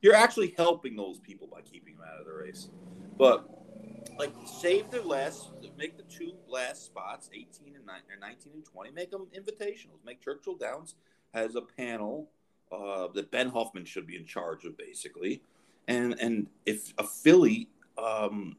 you're 0.00 0.14
actually 0.14 0.54
helping 0.56 0.96
those 0.96 1.18
people 1.18 1.46
by 1.46 1.60
keeping 1.62 1.96
them 1.96 2.06
out 2.12 2.20
of 2.20 2.26
the 2.26 2.32
race. 2.32 2.70
But 3.16 3.48
like, 4.18 4.32
save 4.46 4.90
their 4.90 5.02
last, 5.02 5.50
make 5.78 5.96
the 5.96 6.02
two 6.02 6.34
last 6.48 6.84
spots, 6.84 7.30
18 7.32 7.76
and 7.76 7.86
9, 7.86 7.96
or 8.10 8.20
19 8.20 8.52
and 8.54 8.64
20, 8.64 8.90
make 8.90 9.10
them 9.10 9.28
invitationals. 9.34 10.04
Make 10.04 10.20
Churchill 10.20 10.56
Downs 10.56 10.96
has 11.32 11.54
a 11.54 11.62
panel 11.62 12.28
uh, 12.72 13.08
that 13.14 13.30
Ben 13.30 13.48
Huffman 13.48 13.84
should 13.84 14.06
be 14.06 14.16
in 14.16 14.26
charge 14.26 14.64
of, 14.64 14.76
basically. 14.76 15.42
And 15.86 16.18
and 16.20 16.48
if 16.66 16.92
a 16.98 17.04
filly 17.04 17.68
um, 17.96 18.56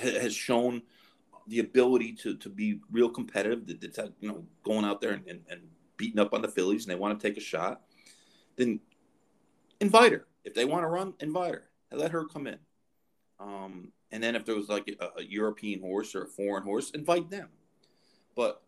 has 0.00 0.34
shown 0.34 0.82
the 1.48 1.58
ability 1.58 2.12
to 2.14 2.36
to 2.36 2.48
be 2.48 2.80
real 2.90 3.10
competitive, 3.10 3.66
that 3.66 4.12
you 4.20 4.28
know 4.28 4.44
going 4.62 4.84
out 4.84 5.00
there 5.00 5.10
and, 5.10 5.26
and, 5.28 5.40
and 5.50 5.60
beating 5.96 6.20
up 6.20 6.32
on 6.32 6.40
the 6.40 6.48
fillies, 6.48 6.84
and 6.84 6.90
they 6.90 6.98
want 6.98 7.18
to 7.18 7.28
take 7.28 7.36
a 7.36 7.40
shot, 7.40 7.82
then 8.56 8.80
invite 9.80 10.12
her. 10.12 10.26
If 10.44 10.54
they 10.54 10.64
want 10.64 10.84
to 10.84 10.88
run, 10.88 11.14
invite 11.20 11.54
her. 11.54 11.64
Let 11.92 12.12
her 12.12 12.24
come 12.24 12.46
in. 12.46 12.58
Um, 13.38 13.92
and 14.12 14.22
then 14.22 14.36
if 14.36 14.44
there 14.44 14.54
was 14.54 14.68
like 14.68 14.96
a, 15.00 15.20
a, 15.20 15.24
European 15.24 15.80
horse 15.80 16.14
or 16.14 16.24
a 16.24 16.28
foreign 16.28 16.62
horse, 16.62 16.90
invite 16.90 17.30
them. 17.30 17.48
But 18.34 18.62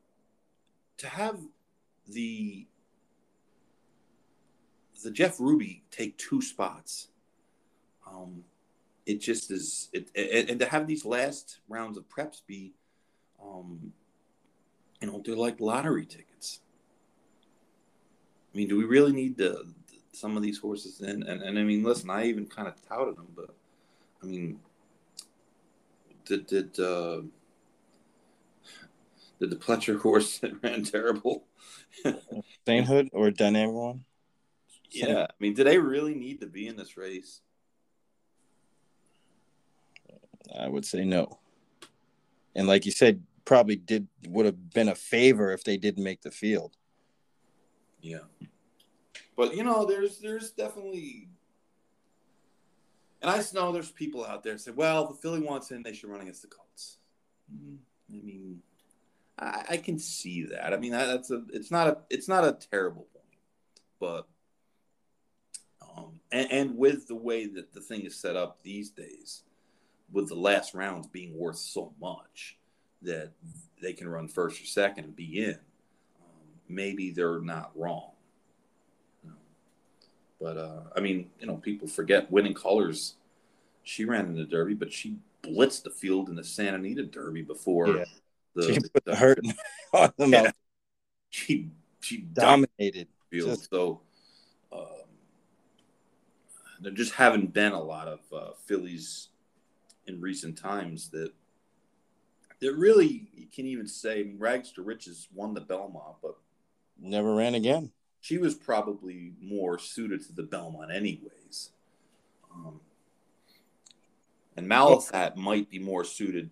to 0.98 1.08
have 1.08 1.38
the 2.08 2.66
the 5.04 5.10
Jeff 5.10 5.38
Ruby 5.38 5.84
take 5.90 6.18
two 6.18 6.42
spots, 6.42 7.08
um, 8.06 8.44
it 9.06 9.20
just 9.20 9.50
is. 9.50 9.88
It, 9.92 10.10
it, 10.14 10.50
and 10.50 10.58
to 10.60 10.66
have 10.66 10.86
these 10.86 11.04
last 11.04 11.58
rounds 11.68 11.96
of 11.96 12.08
preps 12.08 12.40
be, 12.46 12.72
um, 13.42 13.92
you 15.00 15.06
know, 15.06 15.22
they're 15.24 15.36
like 15.36 15.60
lottery 15.60 16.04
tickets. 16.04 16.60
I 18.52 18.56
mean, 18.56 18.68
do 18.68 18.76
we 18.76 18.84
really 18.84 19.12
need 19.12 19.38
to 19.38 19.66
some 20.18 20.36
of 20.36 20.42
these 20.42 20.58
horses 20.58 21.00
in. 21.00 21.22
And, 21.22 21.42
and 21.42 21.58
I 21.58 21.62
mean, 21.62 21.82
listen, 21.82 22.10
I 22.10 22.26
even 22.26 22.46
kind 22.46 22.68
of 22.68 22.74
touted 22.88 23.16
them, 23.16 23.28
but 23.34 23.54
I 24.22 24.26
mean, 24.26 24.58
did 26.28 26.46
did 26.46 26.78
uh, 26.78 27.22
did 29.40 29.50
the 29.50 29.56
Pletcher 29.56 30.00
horse 30.00 30.38
that 30.40 30.62
ran 30.62 30.84
terrible? 30.84 31.44
Sainthood 32.66 33.08
or 33.12 33.30
Dynamic 33.30 33.74
One? 33.74 34.04
Yeah, 34.90 35.26
I 35.28 35.34
mean, 35.38 35.54
do 35.54 35.64
they 35.64 35.78
really 35.78 36.14
need 36.14 36.40
to 36.40 36.46
be 36.46 36.66
in 36.66 36.76
this 36.76 36.96
race? 36.96 37.40
I 40.58 40.68
would 40.68 40.86
say 40.86 41.04
no. 41.04 41.40
And 42.54 42.66
like 42.66 42.86
you 42.86 42.92
said, 42.92 43.22
probably 43.44 43.76
did 43.76 44.08
would 44.28 44.46
have 44.46 44.70
been 44.70 44.88
a 44.88 44.94
favor 44.94 45.52
if 45.52 45.64
they 45.64 45.76
didn't 45.76 46.04
make 46.04 46.22
the 46.22 46.30
field. 46.30 46.76
Yeah. 48.00 48.26
But 49.36 49.54
you 49.54 49.62
know, 49.62 49.84
there's 49.84 50.18
there's 50.18 50.50
definitely, 50.50 51.28
and 53.20 53.30
I 53.30 53.42
know 53.54 53.72
there's 53.72 53.90
people 53.90 54.24
out 54.24 54.42
there 54.42 54.56
say, 54.58 54.70
well, 54.70 55.10
if 55.10 55.18
filly 55.18 55.40
wants 55.40 55.70
in, 55.70 55.82
they 55.82 55.92
should 55.92 56.10
run 56.10 56.20
against 56.20 56.42
the 56.42 56.48
Colts. 56.48 56.98
Mm, 57.52 57.78
I 58.10 58.24
mean, 58.24 58.62
I, 59.38 59.64
I 59.70 59.76
can 59.78 59.98
see 59.98 60.44
that. 60.44 60.72
I 60.72 60.76
mean, 60.76 60.92
that's 60.92 61.30
a 61.30 61.42
it's 61.52 61.70
not 61.70 61.88
a 61.88 61.98
it's 62.10 62.28
not 62.28 62.44
a 62.44 62.52
terrible 62.70 63.06
point, 63.12 63.40
but 63.98 64.28
um, 65.82 66.20
and, 66.30 66.52
and 66.52 66.76
with 66.76 67.08
the 67.08 67.16
way 67.16 67.46
that 67.46 67.72
the 67.72 67.80
thing 67.80 68.02
is 68.02 68.16
set 68.16 68.36
up 68.36 68.62
these 68.62 68.90
days, 68.90 69.42
with 70.12 70.28
the 70.28 70.34
last 70.34 70.74
rounds 70.74 71.06
being 71.08 71.36
worth 71.36 71.58
so 71.58 71.92
much 72.00 72.58
that 73.02 73.32
they 73.82 73.92
can 73.92 74.08
run 74.08 74.28
first 74.28 74.62
or 74.62 74.66
second 74.66 75.04
and 75.04 75.16
be 75.16 75.44
in, 75.44 75.58
um, 76.20 76.46
maybe 76.68 77.10
they're 77.10 77.40
not 77.40 77.72
wrong. 77.74 78.12
But 80.40 80.56
uh, 80.56 80.80
I 80.96 81.00
mean, 81.00 81.30
you 81.40 81.46
know, 81.46 81.56
people 81.56 81.88
forget 81.88 82.30
winning 82.30 82.54
colors. 82.54 83.14
She 83.82 84.04
ran 84.04 84.26
in 84.26 84.36
the 84.36 84.44
Derby, 84.44 84.74
but 84.74 84.92
she 84.92 85.16
blitzed 85.42 85.82
the 85.82 85.90
field 85.90 86.28
in 86.28 86.36
the 86.36 86.44
Santa 86.44 86.76
Anita 86.76 87.04
Derby 87.04 87.42
before 87.42 87.88
yeah. 87.88 88.04
the, 88.54 88.74
she 88.74 88.80
put 88.80 89.04
the, 89.04 89.10
the 89.10 89.16
hurt 89.16 89.40
on 89.92 90.12
them. 90.16 90.32
Yeah. 90.32 90.50
She 91.30 91.70
she 92.00 92.18
dominated 92.18 93.08
field. 93.30 93.50
Just... 93.50 93.70
So 93.70 94.00
um, 94.72 94.86
there 96.80 96.92
just 96.92 97.14
haven't 97.14 97.52
been 97.52 97.72
a 97.72 97.82
lot 97.82 98.08
of 98.08 98.20
uh, 98.32 98.50
fillies 98.66 99.28
in 100.06 100.20
recent 100.20 100.56
times 100.56 101.10
that 101.10 101.32
that 102.60 102.74
really 102.74 103.28
you 103.34 103.46
can't 103.54 103.68
even 103.68 103.88
say 103.88 104.20
I 104.20 104.24
mean, 104.24 104.38
Rags 104.38 104.72
to 104.72 104.82
Riches 104.82 105.28
won 105.34 105.54
the 105.54 105.60
Belmont, 105.60 106.16
but 106.22 106.36
never 107.00 107.34
ran 107.34 107.54
again 107.54 107.90
she 108.20 108.38
was 108.38 108.54
probably 108.54 109.32
more 109.40 109.78
suited 109.78 110.24
to 110.26 110.32
the 110.32 110.42
Belmont, 110.42 110.90
anyways. 110.92 111.70
Um, 112.52 112.80
and 114.56 114.68
Malathaat 114.68 115.36
might 115.36 115.70
be 115.70 115.78
more 115.78 116.02
suited, 116.04 116.50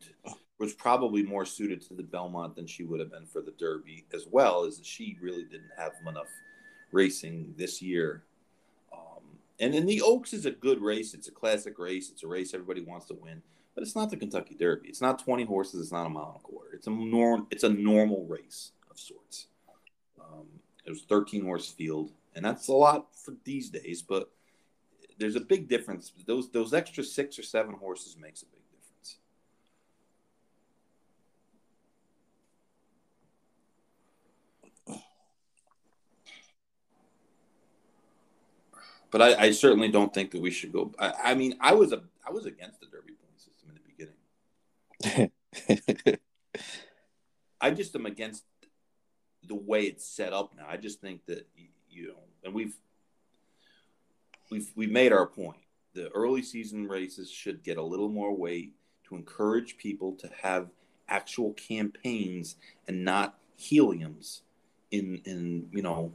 was 0.59 0.75
probably 0.75 1.23
more 1.23 1.45
suited 1.45 1.83
to 1.83 1.95
the 1.95 2.03
Belmont 2.03 2.55
than 2.55 2.67
she 2.67 2.85
would 2.85 3.01
have 3.01 3.11
been 3.11 3.27
for 3.27 3.43
the 3.43 3.53
Derby, 3.53 4.07
as 4.15 4.27
well 4.31 4.65
as 4.65 4.81
she 4.83 5.19
really 5.21 5.45
didn't 5.45 5.73
have 5.77 5.93
enough 6.07 6.29
racing 6.93 7.55
this 7.57 7.83
year. 7.83 8.23
Um, 8.93 9.25
and 9.59 9.75
then 9.75 9.87
the 9.87 10.03
Oaks 10.03 10.33
is 10.33 10.47
a 10.47 10.51
good 10.51 10.81
race. 10.81 11.15
It's 11.15 11.29
a 11.29 11.33
classic 11.33 11.79
race. 11.79 12.11
It's 12.11 12.23
a 12.23 12.29
race 12.29 12.55
everybody 12.55 12.83
wants 12.83 13.07
to 13.07 13.15
win, 13.15 13.43
but 13.75 13.83
it's 13.83 13.97
not 13.97 14.11
the 14.11 14.17
Kentucky 14.17 14.55
Derby. 14.55 14.89
It's 14.89 15.03
not 15.03 15.19
20 15.19 15.45
horses. 15.45 15.81
It's 15.81 15.93
not 15.93 16.07
a 16.07 16.11
mile 16.11 16.29
and 16.29 16.37
a 16.37 16.47
quarter. 16.47 16.71
It's 16.75 16.87
a 16.87 16.91
norm. 16.91 17.49
It's 17.51 17.65
a 17.65 17.69
normal 17.69 18.25
race 18.27 18.71
of 18.89 18.99
sorts. 18.99 19.49
It 20.87 20.91
was 20.91 21.03
13 21.03 21.45
horse 21.45 21.69
field, 21.69 22.13
and 22.35 22.45
that's 22.45 22.69
a 22.69 22.73
lot 22.73 23.09
for 23.17 23.35
these 23.45 23.71
days. 23.71 24.03
But 24.03 24.31
there's 25.19 25.37
a 25.37 25.41
big 25.41 25.69
difference. 25.69 26.13
Those 26.27 26.51
those 26.51 26.73
extra 26.73 27.03
six 27.03 27.39
or 27.39 27.43
seven 27.43 27.75
horses 27.75 28.17
makes 28.17 28.43
a 28.43 28.47
big 28.47 28.63
difference. 28.71 29.17
But 39.11 39.23
I, 39.23 39.47
I 39.47 39.51
certainly 39.51 39.89
don't 39.89 40.13
think 40.13 40.31
that 40.33 40.41
we 40.41 40.51
should 40.51 40.73
go. 40.73 40.93
I, 40.99 41.13
I 41.25 41.35
mean, 41.35 41.57
I 41.61 41.75
was 41.75 41.93
a 41.93 42.03
I 42.27 42.31
was 42.31 42.47
against 42.47 42.81
the 42.81 42.87
Derby 42.87 43.15
point 43.15 43.41
system 43.41 43.71
in 43.71 43.75
the 43.75 43.81
beginning. 45.11 46.21
I 47.61 47.71
just 47.71 47.95
am 47.97 48.07
against 48.07 48.45
the 49.47 49.55
way 49.55 49.83
it's 49.83 50.07
set 50.07 50.33
up 50.33 50.53
now. 50.57 50.67
I 50.69 50.77
just 50.77 51.01
think 51.01 51.27
that 51.27 51.47
you 51.91 52.09
know, 52.09 52.21
and 52.45 52.55
we've 52.55 52.75
we've 54.51 54.71
we've 54.75 54.91
made 54.91 55.13
our 55.13 55.27
point. 55.27 55.59
The 55.95 56.09
early 56.11 56.43
season 56.43 56.87
races 56.87 57.31
should 57.31 57.63
get 57.63 57.79
a 57.79 57.83
little 57.83 58.09
more 58.09 58.37
weight 58.37 58.75
to 59.09 59.17
encourage 59.17 59.79
people 59.79 60.13
to 60.17 60.31
have 60.43 60.69
actual 61.09 61.53
campaigns 61.55 62.57
and 62.87 63.05
not 63.05 63.39
heliums 63.59 64.43
in 64.91 65.21
in 65.25 65.69
you 65.73 65.83
know 65.83 66.13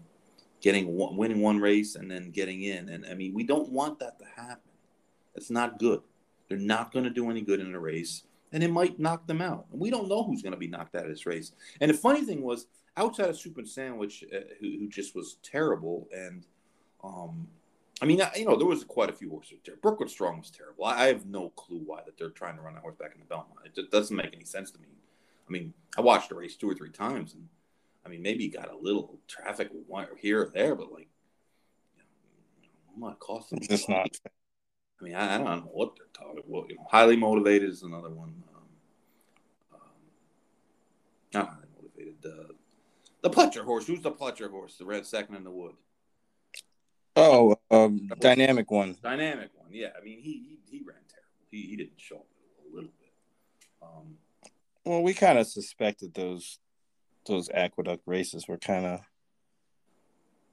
getting 0.61 0.95
one, 0.95 1.17
winning 1.17 1.41
one 1.41 1.59
race 1.59 1.95
and 1.95 2.09
then 2.09 2.29
getting 2.31 2.61
in. 2.61 2.89
And 2.89 3.05
I 3.05 3.15
mean, 3.15 3.33
we 3.33 3.43
don't 3.43 3.69
want 3.69 3.99
that 3.99 4.19
to 4.19 4.25
happen. 4.25 4.71
It's 5.33 5.49
not 5.49 5.79
good. 5.79 6.01
They're 6.47 6.57
not 6.57 6.93
going 6.93 7.05
to 7.05 7.09
do 7.09 7.31
any 7.31 7.41
good 7.41 7.59
in 7.59 7.73
a 7.73 7.79
race 7.79 8.23
and 8.51 8.63
it 8.63 8.71
might 8.71 8.99
knock 8.99 9.27
them 9.27 9.41
out. 9.41 9.65
And 9.71 9.79
we 9.79 9.89
don't 9.89 10.09
know 10.09 10.23
who's 10.23 10.41
going 10.41 10.53
to 10.53 10.59
be 10.59 10.67
knocked 10.67 10.95
out 10.95 11.03
of 11.03 11.09
this 11.09 11.25
race. 11.25 11.51
And 11.79 11.89
the 11.89 11.95
funny 11.95 12.21
thing 12.23 12.41
was, 12.41 12.67
outside 12.97 13.29
of 13.29 13.37
Soup 13.37 13.57
and 13.57 13.67
Sandwich, 13.67 14.23
uh, 14.33 14.39
who, 14.59 14.77
who, 14.79 14.89
just 14.89 15.15
was 15.15 15.37
terrible, 15.43 16.07
and 16.13 16.45
um, 17.03 17.47
I 18.01 18.05
mean, 18.05 18.21
you 18.35 18.45
know, 18.45 18.55
there 18.55 18.67
was 18.67 18.83
quite 18.83 19.09
a 19.09 19.13
few 19.13 19.29
horses 19.29 19.59
there. 19.65 19.75
Brooklyn 19.75 20.09
Strong 20.09 20.39
was 20.39 20.49
terrible. 20.49 20.85
I, 20.85 21.03
I 21.03 21.07
have 21.07 21.25
no 21.25 21.49
clue 21.49 21.81
why 21.85 22.01
that 22.05 22.17
they're 22.17 22.29
trying 22.29 22.55
to 22.55 22.61
run 22.61 22.73
that 22.73 22.81
horse 22.81 22.95
back 22.95 23.13
in 23.13 23.19
the 23.19 23.25
Belmont. 23.25 23.65
It 23.65 23.75
just 23.75 23.91
doesn't 23.91 24.15
make 24.15 24.33
any 24.33 24.45
sense 24.45 24.71
to 24.71 24.79
me. 24.79 24.87
I 25.47 25.51
mean, 25.51 25.73
I 25.97 26.01
watched 26.01 26.29
the 26.29 26.35
race 26.35 26.55
two 26.55 26.69
or 26.69 26.73
three 26.73 26.89
times, 26.89 27.33
and 27.33 27.47
I 28.05 28.09
mean, 28.09 28.21
maybe 28.21 28.43
he 28.43 28.49
got 28.49 28.71
a 28.71 28.77
little 28.77 29.19
traffic 29.27 29.69
here 30.19 30.43
or 30.43 30.51
there, 30.53 30.75
but 30.75 30.91
like, 30.91 31.09
you 31.95 31.99
know, 31.99 32.93
I'm 32.95 33.01
not 33.01 33.19
costing. 33.19 33.59
It's 33.59 33.67
just 33.67 33.89
not. 33.89 34.07
I 34.99 35.03
mean, 35.03 35.15
I, 35.15 35.35
I, 35.35 35.37
don't 35.37 35.45
know 35.45 35.71
what 35.71 35.95
they're 35.95 36.05
talking. 36.13 36.43
Well, 36.45 36.65
you 36.69 36.75
know, 36.75 36.85
highly 36.89 37.15
motivated 37.15 37.69
is 37.69 37.81
another 37.81 38.09
one. 38.09 38.43
Um, 38.55 38.61
um, 39.73 39.79
not 41.33 41.49
highly 41.49 41.67
motivated. 41.75 42.25
Uh, 42.25 42.53
the 43.21 43.29
Pletcher 43.29 43.63
horse. 43.63 43.87
Who's 43.87 44.01
the 44.01 44.11
Pletcher 44.11 44.49
horse? 44.49 44.77
The 44.77 44.85
red 44.85 45.05
second 45.05 45.35
in 45.35 45.43
the 45.43 45.51
wood. 45.51 45.73
Oh, 47.15 47.55
um, 47.69 48.09
dynamic 48.19 48.71
one. 48.71 48.97
Dynamic 49.01 49.49
one. 49.55 49.69
Yeah. 49.71 49.89
I 49.99 50.03
mean, 50.03 50.19
he 50.19 50.31
he, 50.31 50.59
he 50.69 50.77
ran 50.79 50.97
terrible. 51.09 51.47
He, 51.49 51.63
he 51.63 51.75
didn't 51.75 51.99
show 51.99 52.17
up 52.17 52.27
a 52.71 52.75
little 52.75 52.91
bit. 52.99 53.13
Um, 53.81 54.15
well, 54.85 55.03
we 55.03 55.13
kind 55.13 55.37
of 55.37 55.47
suspected 55.47 56.13
those 56.13 56.59
those 57.25 57.49
aqueduct 57.53 58.03
races 58.05 58.47
were 58.47 58.57
kind 58.57 58.85
of. 58.85 58.99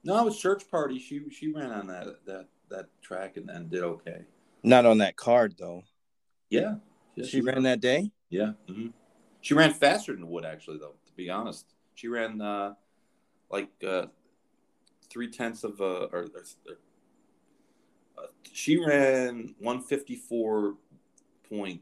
No, 0.03 0.19
it 0.19 0.25
was 0.25 0.39
church 0.39 0.69
party. 0.69 0.99
She 0.99 1.21
she 1.31 1.51
ran 1.51 1.71
on 1.71 1.87
that 1.87 2.25
that 2.25 2.47
that 2.69 2.85
track 3.01 3.37
and, 3.37 3.49
and 3.49 3.69
did 3.69 3.83
okay. 3.83 4.25
Not 4.63 4.85
on 4.85 4.99
that 4.99 5.15
card 5.15 5.55
though. 5.57 5.83
Yeah, 6.49 6.75
yeah 7.15 7.25
she, 7.25 7.31
she, 7.31 7.41
ran 7.41 7.63
that 7.63 7.79
day. 7.79 8.11
Yeah, 8.29 8.51
mm-hmm. 8.67 8.87
she 9.41 9.53
ran 9.53 9.73
faster 9.73 10.13
than 10.13 10.27
Wood 10.29 10.45
actually 10.45 10.77
though. 10.77 10.95
To 11.05 11.13
be 11.15 11.29
honest, 11.29 11.65
she 11.99 12.07
ran 12.07 12.39
uh, 12.39 12.73
like 13.51 13.69
uh, 13.85 14.05
three 15.09 15.29
tenths 15.29 15.65
of 15.65 15.81
a 15.81 16.05
or, 16.13 16.19
or 16.19 16.45
uh, 18.17 18.27
she 18.53 18.77
ran 18.77 19.53
one 19.59 19.81
fifty 19.81 20.15
four 20.15 20.75
point 21.49 21.81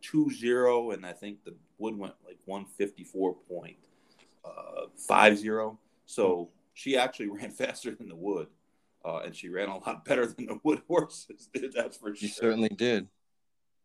two 0.00 0.30
zero, 0.30 0.92
and 0.92 1.04
I 1.04 1.12
think 1.12 1.44
the 1.44 1.54
Wood 1.76 1.98
went 1.98 2.14
like 2.26 2.38
one 2.46 2.64
fifty 2.64 3.04
four 3.04 3.34
point 3.34 3.76
uh, 4.42 4.86
five 4.96 5.36
zero. 5.36 5.78
So 6.06 6.48
she 6.72 6.96
actually 6.96 7.28
ran 7.28 7.50
faster 7.50 7.94
than 7.94 8.08
the 8.08 8.16
Wood, 8.16 8.46
uh, 9.04 9.18
and 9.18 9.36
she 9.36 9.50
ran 9.50 9.68
a 9.68 9.76
lot 9.76 10.06
better 10.06 10.24
than 10.26 10.46
the 10.46 10.58
Wood 10.64 10.80
horses 10.88 11.50
did. 11.52 11.74
That's 11.74 11.98
for 11.98 12.08
sure. 12.08 12.16
She 12.16 12.28
certainly 12.28 12.70
did. 12.70 13.06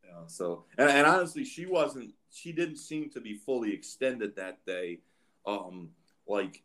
Yeah. 0.05 0.27
So, 0.27 0.63
and, 0.77 0.89
and 0.89 1.05
honestly, 1.05 1.43
she 1.43 1.65
wasn't. 1.65 2.13
She 2.31 2.53
didn't 2.53 2.77
seem 2.77 3.09
to 3.09 3.19
be 3.19 3.33
fully 3.33 3.73
extended 3.73 4.37
that 4.37 4.65
day. 4.65 4.99
Um, 5.45 5.89
like, 6.27 6.63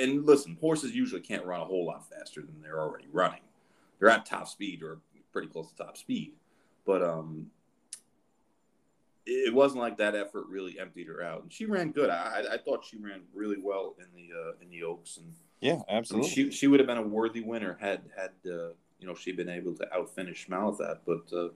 and 0.00 0.26
listen, 0.26 0.56
horses 0.60 0.94
usually 0.94 1.20
can't 1.20 1.44
run 1.44 1.60
a 1.60 1.64
whole 1.64 1.86
lot 1.86 2.08
faster 2.08 2.40
than 2.40 2.60
they're 2.62 2.80
already 2.80 3.06
running. 3.12 3.40
They're 3.98 4.08
at 4.08 4.26
top 4.26 4.48
speed 4.48 4.82
or 4.82 4.98
pretty 5.32 5.48
close 5.48 5.70
to 5.70 5.76
top 5.76 5.96
speed, 5.96 6.32
but 6.84 7.02
um, 7.02 7.50
it 9.26 9.54
wasn't 9.54 9.80
like 9.80 9.96
that 9.98 10.14
effort 10.14 10.46
really 10.48 10.78
emptied 10.78 11.06
her 11.06 11.22
out, 11.22 11.42
and 11.42 11.52
she 11.52 11.66
ran 11.66 11.92
good. 11.92 12.10
I, 12.10 12.44
I 12.52 12.58
thought 12.58 12.84
she 12.84 12.96
ran 12.96 13.20
really 13.34 13.58
well 13.60 13.94
in 13.98 14.06
the 14.14 14.34
uh, 14.36 14.52
in 14.60 14.70
the 14.70 14.82
Oaks, 14.82 15.18
and 15.18 15.32
yeah, 15.60 15.80
absolutely. 15.88 16.30
I 16.30 16.34
mean, 16.36 16.50
she 16.50 16.56
she 16.56 16.66
would 16.66 16.80
have 16.80 16.86
been 16.86 16.98
a 16.98 17.02
worthy 17.02 17.40
winner 17.40 17.78
had 17.80 18.02
had 18.16 18.30
uh, 18.46 18.72
you 18.98 19.06
know 19.06 19.14
she 19.14 19.32
been 19.32 19.48
able 19.48 19.74
to 19.74 19.86
outfinish 19.86 20.48
Malathaat, 20.48 20.98
but 21.06 21.32
uh, 21.36 21.48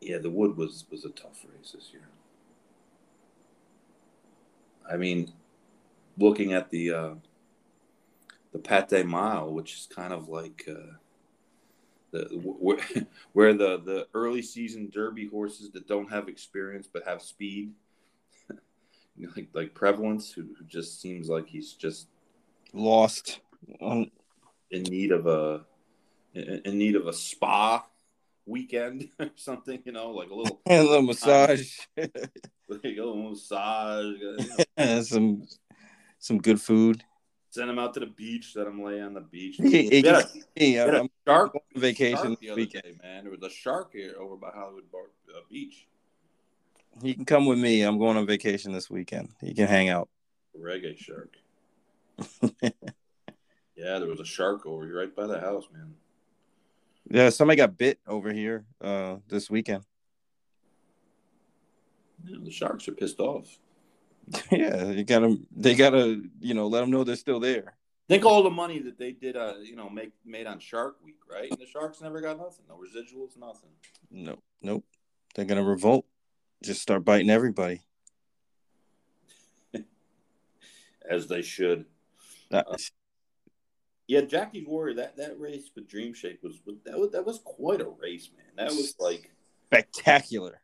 yeah, 0.00 0.18
the 0.18 0.30
Wood 0.30 0.56
was 0.56 0.84
was 0.90 1.04
a 1.04 1.10
tough 1.10 1.44
race 1.44 1.72
this 1.72 1.90
year. 1.92 2.08
I 4.90 4.96
mean, 4.96 5.32
looking 6.16 6.52
at 6.52 6.70
the 6.70 6.92
uh, 6.92 7.14
the 8.52 8.58
Pat 8.58 8.88
Day 8.88 9.02
Mile, 9.02 9.52
which 9.52 9.74
is 9.74 9.88
kind 9.94 10.12
of 10.12 10.28
like. 10.28 10.68
Uh, 10.68 10.96
the 12.10 12.26
where, 12.42 12.78
where 13.32 13.52
the 13.52 13.80
the 13.84 14.06
early 14.14 14.42
season 14.42 14.90
Derby 14.90 15.26
horses 15.26 15.70
that 15.72 15.86
don't 15.86 16.10
have 16.10 16.28
experience 16.28 16.88
but 16.90 17.04
have 17.06 17.22
speed, 17.22 17.72
like 19.36 19.48
like 19.52 19.74
Prevalence, 19.74 20.32
who, 20.32 20.42
who, 20.58 20.64
just 20.66 21.00
seems 21.00 21.28
like 21.28 21.46
he's 21.46 21.74
just 21.74 22.08
lost, 22.72 23.40
in 23.80 24.82
need 24.84 25.12
of 25.12 25.26
a 25.26 25.64
in 26.34 26.78
need 26.78 26.96
of 26.96 27.06
a 27.06 27.12
spa 27.12 27.84
weekend 28.48 29.08
or 29.20 29.30
something, 29.36 29.80
you 29.84 29.92
know, 29.92 30.10
like 30.10 30.30
a 30.30 30.34
little 30.34 30.60
a 30.66 30.82
little 30.82 31.02
massage, 31.02 31.78
like 31.96 32.10
a 32.84 32.88
little 32.88 33.30
massage, 33.30 34.16
you 34.18 34.38
know. 34.76 35.02
some 35.02 35.46
some 36.18 36.38
good 36.38 36.60
food. 36.60 37.04
Send 37.50 37.70
him 37.70 37.78
out 37.78 37.94
to 37.94 38.00
the 38.00 38.06
beach. 38.06 38.52
Let 38.56 38.66
him 38.66 38.82
lay 38.82 39.00
on 39.00 39.14
the 39.14 39.22
beach. 39.22 39.56
He, 39.56 39.88
he, 39.88 40.06
a, 40.06 41.08
shark 41.26 41.54
on 41.54 41.60
vacation 41.74 42.36
the 42.40 42.52
weekend. 42.52 42.84
Day, 42.84 42.98
man. 43.02 43.24
There 43.24 43.30
was 43.30 43.42
a 43.42 43.50
shark 43.50 43.92
here 43.92 44.16
over 44.20 44.36
by 44.36 44.50
Hollywood 44.54 44.90
Bar, 44.92 45.00
uh, 45.34 45.40
Beach. 45.50 45.86
He 47.02 47.14
can 47.14 47.24
come 47.24 47.46
with 47.46 47.58
me. 47.58 47.80
I'm 47.82 47.98
going 47.98 48.18
on 48.18 48.26
vacation 48.26 48.72
this 48.72 48.90
weekend. 48.90 49.30
He 49.40 49.54
can 49.54 49.66
hang 49.66 49.88
out. 49.88 50.10
Reggae 50.60 50.98
shark. 50.98 51.36
yeah, 53.74 53.98
there 53.98 54.08
was 54.08 54.20
a 54.20 54.26
shark 54.26 54.66
over 54.66 54.84
here 54.84 54.98
right 54.98 55.16
by 55.16 55.26
the 55.26 55.40
house, 55.40 55.64
man. 55.72 55.94
Yeah, 57.10 57.30
somebody 57.30 57.56
got 57.56 57.76
bit 57.78 57.98
over 58.06 58.32
here 58.32 58.66
uh, 58.80 59.16
this 59.28 59.50
weekend. 59.50 59.82
Yeah, 62.24 62.36
the 62.42 62.50
sharks 62.50 62.88
are 62.88 62.92
pissed 62.92 63.20
off. 63.20 63.58
Yeah, 64.50 64.90
you 64.90 65.04
got 65.04 65.20
them. 65.20 65.46
They 65.56 65.74
gotta. 65.74 66.22
You 66.40 66.52
know, 66.52 66.66
let 66.66 66.80
them 66.80 66.90
know 66.90 67.02
they're 67.02 67.16
still 67.16 67.40
there. 67.40 67.74
Think 68.08 68.26
all 68.26 68.42
the 68.42 68.50
money 68.50 68.78
that 68.80 68.98
they 68.98 69.12
did. 69.12 69.36
Uh, 69.36 69.54
you 69.62 69.74
know, 69.74 69.88
make 69.88 70.12
made 70.22 70.46
on 70.46 70.58
Shark 70.58 70.96
Week, 71.02 71.16
right? 71.30 71.50
And 71.50 71.58
the 71.58 71.66
Sharks 71.66 72.02
never 72.02 72.20
got 72.20 72.36
nothing. 72.36 72.66
No 72.68 72.76
residuals, 72.76 73.38
nothing. 73.38 73.70
No, 74.10 74.38
nope. 74.60 74.84
They're 75.34 75.46
gonna 75.46 75.64
revolt. 75.64 76.04
Just 76.62 76.82
start 76.82 77.06
biting 77.06 77.30
everybody. 77.30 77.82
As 81.10 81.26
they 81.26 81.40
should. 81.40 81.86
Uh, 82.50 82.62
yeah, 84.08 84.22
Jackie's 84.22 84.66
Warrior. 84.66 84.94
That 84.94 85.16
that 85.18 85.38
race 85.38 85.70
with 85.74 85.86
Dream 85.86 86.14
Shake 86.14 86.42
was 86.42 86.60
that 86.84 86.98
was 86.98 87.10
that 87.12 87.24
was 87.24 87.40
quite 87.44 87.82
a 87.82 87.88
race, 87.88 88.30
man. 88.34 88.46
That 88.56 88.74
was 88.74 88.94
like 88.98 89.30
spectacular, 89.66 90.62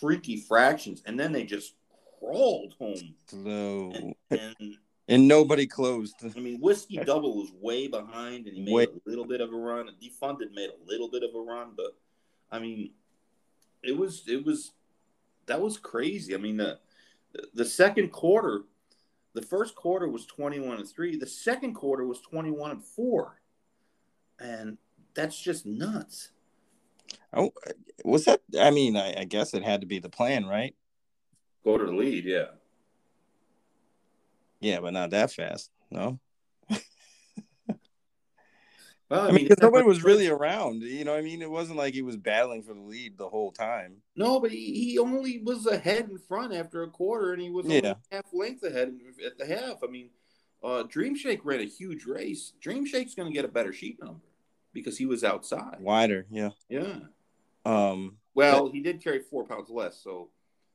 freaky 0.00 0.38
fractions, 0.38 1.02
and 1.04 1.20
then 1.20 1.30
they 1.30 1.44
just 1.44 1.74
crawled 2.18 2.74
home. 2.78 3.14
Slow. 3.26 3.92
And, 3.94 4.14
and, 4.30 4.76
and, 5.06 5.28
nobody 5.28 5.66
closed. 5.66 6.16
I 6.36 6.40
mean, 6.40 6.60
Whiskey 6.60 6.96
Double 6.96 7.36
was 7.36 7.52
way 7.60 7.88
behind, 7.88 8.46
and 8.46 8.56
he 8.56 8.62
made 8.62 8.72
way. 8.72 8.84
a 8.84 9.08
little 9.08 9.26
bit 9.26 9.42
of 9.42 9.52
a 9.52 9.56
run. 9.56 9.88
And 9.88 9.96
Defunded 10.00 10.54
made 10.54 10.70
a 10.70 10.86
little 10.86 11.10
bit 11.10 11.22
of 11.22 11.34
a 11.34 11.40
run, 11.40 11.72
but 11.76 11.94
I 12.50 12.58
mean, 12.58 12.92
it 13.82 13.96
was 13.96 14.24
it 14.26 14.46
was 14.46 14.72
that 15.44 15.60
was 15.60 15.76
crazy. 15.76 16.34
I 16.34 16.38
mean, 16.38 16.56
the 16.56 16.78
the 17.52 17.66
second 17.66 18.12
quarter, 18.12 18.62
the 19.34 19.42
first 19.42 19.74
quarter 19.74 20.08
was 20.08 20.26
twenty 20.26 20.60
one 20.60 20.78
and 20.78 20.88
three. 20.88 21.16
The 21.16 21.26
second 21.26 21.74
quarter 21.74 22.04
was 22.04 22.20
twenty 22.20 22.50
one 22.50 22.70
and 22.70 22.84
four, 22.84 23.40
and 24.38 24.78
that's 25.14 25.40
just 25.40 25.66
nuts. 25.66 26.30
Oh, 27.32 27.52
was 28.04 28.24
that? 28.24 28.40
I 28.58 28.70
mean, 28.70 28.96
I, 28.96 29.20
I 29.20 29.24
guess 29.24 29.54
it 29.54 29.62
had 29.62 29.80
to 29.80 29.86
be 29.86 29.98
the 29.98 30.08
plan, 30.08 30.46
right? 30.46 30.74
Go 31.64 31.76
to 31.76 31.84
the 31.84 31.92
lead, 31.92 32.24
yeah. 32.24 32.46
Yeah, 34.60 34.80
but 34.80 34.92
not 34.92 35.10
that 35.10 35.30
fast. 35.32 35.70
No. 35.90 36.18
Well, 39.08 39.22
I, 39.22 39.28
I 39.28 39.32
mean, 39.32 39.44
mean 39.44 39.54
nobody 39.60 39.86
was 39.86 40.04
really 40.04 40.28
around. 40.28 40.82
You 40.82 41.04
know, 41.04 41.14
I 41.14 41.22
mean, 41.22 41.40
it 41.40 41.50
wasn't 41.50 41.78
like 41.78 41.94
he 41.94 42.02
was 42.02 42.16
battling 42.16 42.62
for 42.62 42.74
the 42.74 42.80
lead 42.80 43.16
the 43.16 43.28
whole 43.28 43.52
time. 43.52 44.02
No, 44.16 44.38
but 44.38 44.50
he, 44.50 44.72
he 44.72 44.98
only 44.98 45.38
was 45.42 45.66
ahead 45.66 46.08
in 46.10 46.18
front 46.18 46.52
after 46.52 46.82
a 46.82 46.90
quarter, 46.90 47.32
and 47.32 47.40
he 47.40 47.50
was 47.50 47.66
yeah. 47.66 47.94
half 48.12 48.26
length 48.32 48.62
ahead 48.62 48.94
at 49.24 49.38
the 49.38 49.46
half. 49.46 49.78
I 49.82 49.86
mean, 49.86 50.10
uh, 50.62 50.82
Dream 50.82 51.14
Shake 51.14 51.44
ran 51.44 51.60
a 51.60 51.64
huge 51.64 52.04
race. 52.04 52.52
Dream 52.60 52.84
Shake's 52.84 53.14
going 53.14 53.28
to 53.28 53.34
get 53.34 53.44
a 53.44 53.48
better 53.48 53.72
sheet 53.72 54.02
number 54.02 54.26
because 54.74 54.98
he 54.98 55.06
was 55.06 55.24
outside, 55.24 55.78
wider. 55.80 56.26
Yeah, 56.30 56.50
yeah. 56.68 56.98
Um. 57.64 58.18
Well, 58.34 58.66
but, 58.66 58.74
he 58.74 58.80
did 58.80 59.02
carry 59.02 59.20
four 59.20 59.44
pounds 59.44 59.70
less, 59.70 59.98
so 60.02 60.28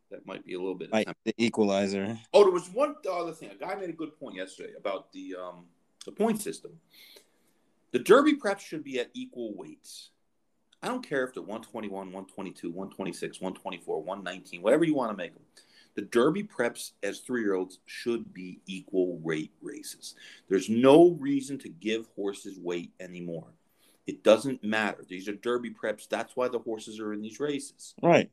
that 0.10 0.26
might 0.26 0.46
be 0.46 0.54
a 0.54 0.60
little 0.60 0.76
bit 0.76 0.92
the 0.92 1.34
equalizer. 1.38 2.18
Oh, 2.34 2.44
there 2.44 2.52
was 2.52 2.70
one 2.70 2.96
other 3.12 3.32
thing. 3.32 3.52
A 3.52 3.56
guy 3.56 3.76
made 3.76 3.90
a 3.90 3.94
good 3.94 4.18
point 4.20 4.36
yesterday 4.36 4.74
about 4.78 5.12
the 5.12 5.36
um, 5.40 5.66
the 6.06 6.12
point 6.12 6.42
system. 6.42 6.80
The 7.94 8.00
Derby 8.00 8.34
preps 8.34 8.60
should 8.60 8.84
be 8.84 9.00
at 9.00 9.12
equal 9.14 9.54
weights. 9.56 10.10
I 10.82 10.88
don't 10.88 11.08
care 11.08 11.24
if 11.24 11.34
they're 11.34 11.44
121, 11.44 11.92
122, 12.08 12.70
126, 12.70 13.40
124, 13.40 14.02
119, 14.04 14.62
whatever 14.62 14.84
you 14.84 14.96
want 14.96 15.12
to 15.12 15.18
make 15.18 15.34
them. 15.34 15.44
The 15.96 16.02
Derby 16.02 16.44
preps 16.44 16.92
as 17.04 17.20
three 17.20 17.42
year 17.42 17.54
olds 17.54 17.80
should 17.86 18.34
be 18.34 18.60
equal 18.66 19.18
weight 19.20 19.52
races. 19.62 20.16
There's 20.50 20.70
no 20.70 21.12
reason 21.20 21.60
to 21.60 21.70
give 21.70 22.08
horses 22.16 22.60
weight 22.60 22.92
anymore. 23.00 23.48
It 24.08 24.24
doesn't 24.24 24.64
matter. 24.64 25.06
These 25.08 25.30
are 25.30 25.34
Derby 25.36 25.70
preps. 25.70 26.10
That's 26.10 26.36
why 26.36 26.48
the 26.50 26.60
horses 26.60 27.00
are 27.00 27.14
in 27.14 27.22
these 27.22 27.40
races. 27.40 27.94
Right. 28.02 28.30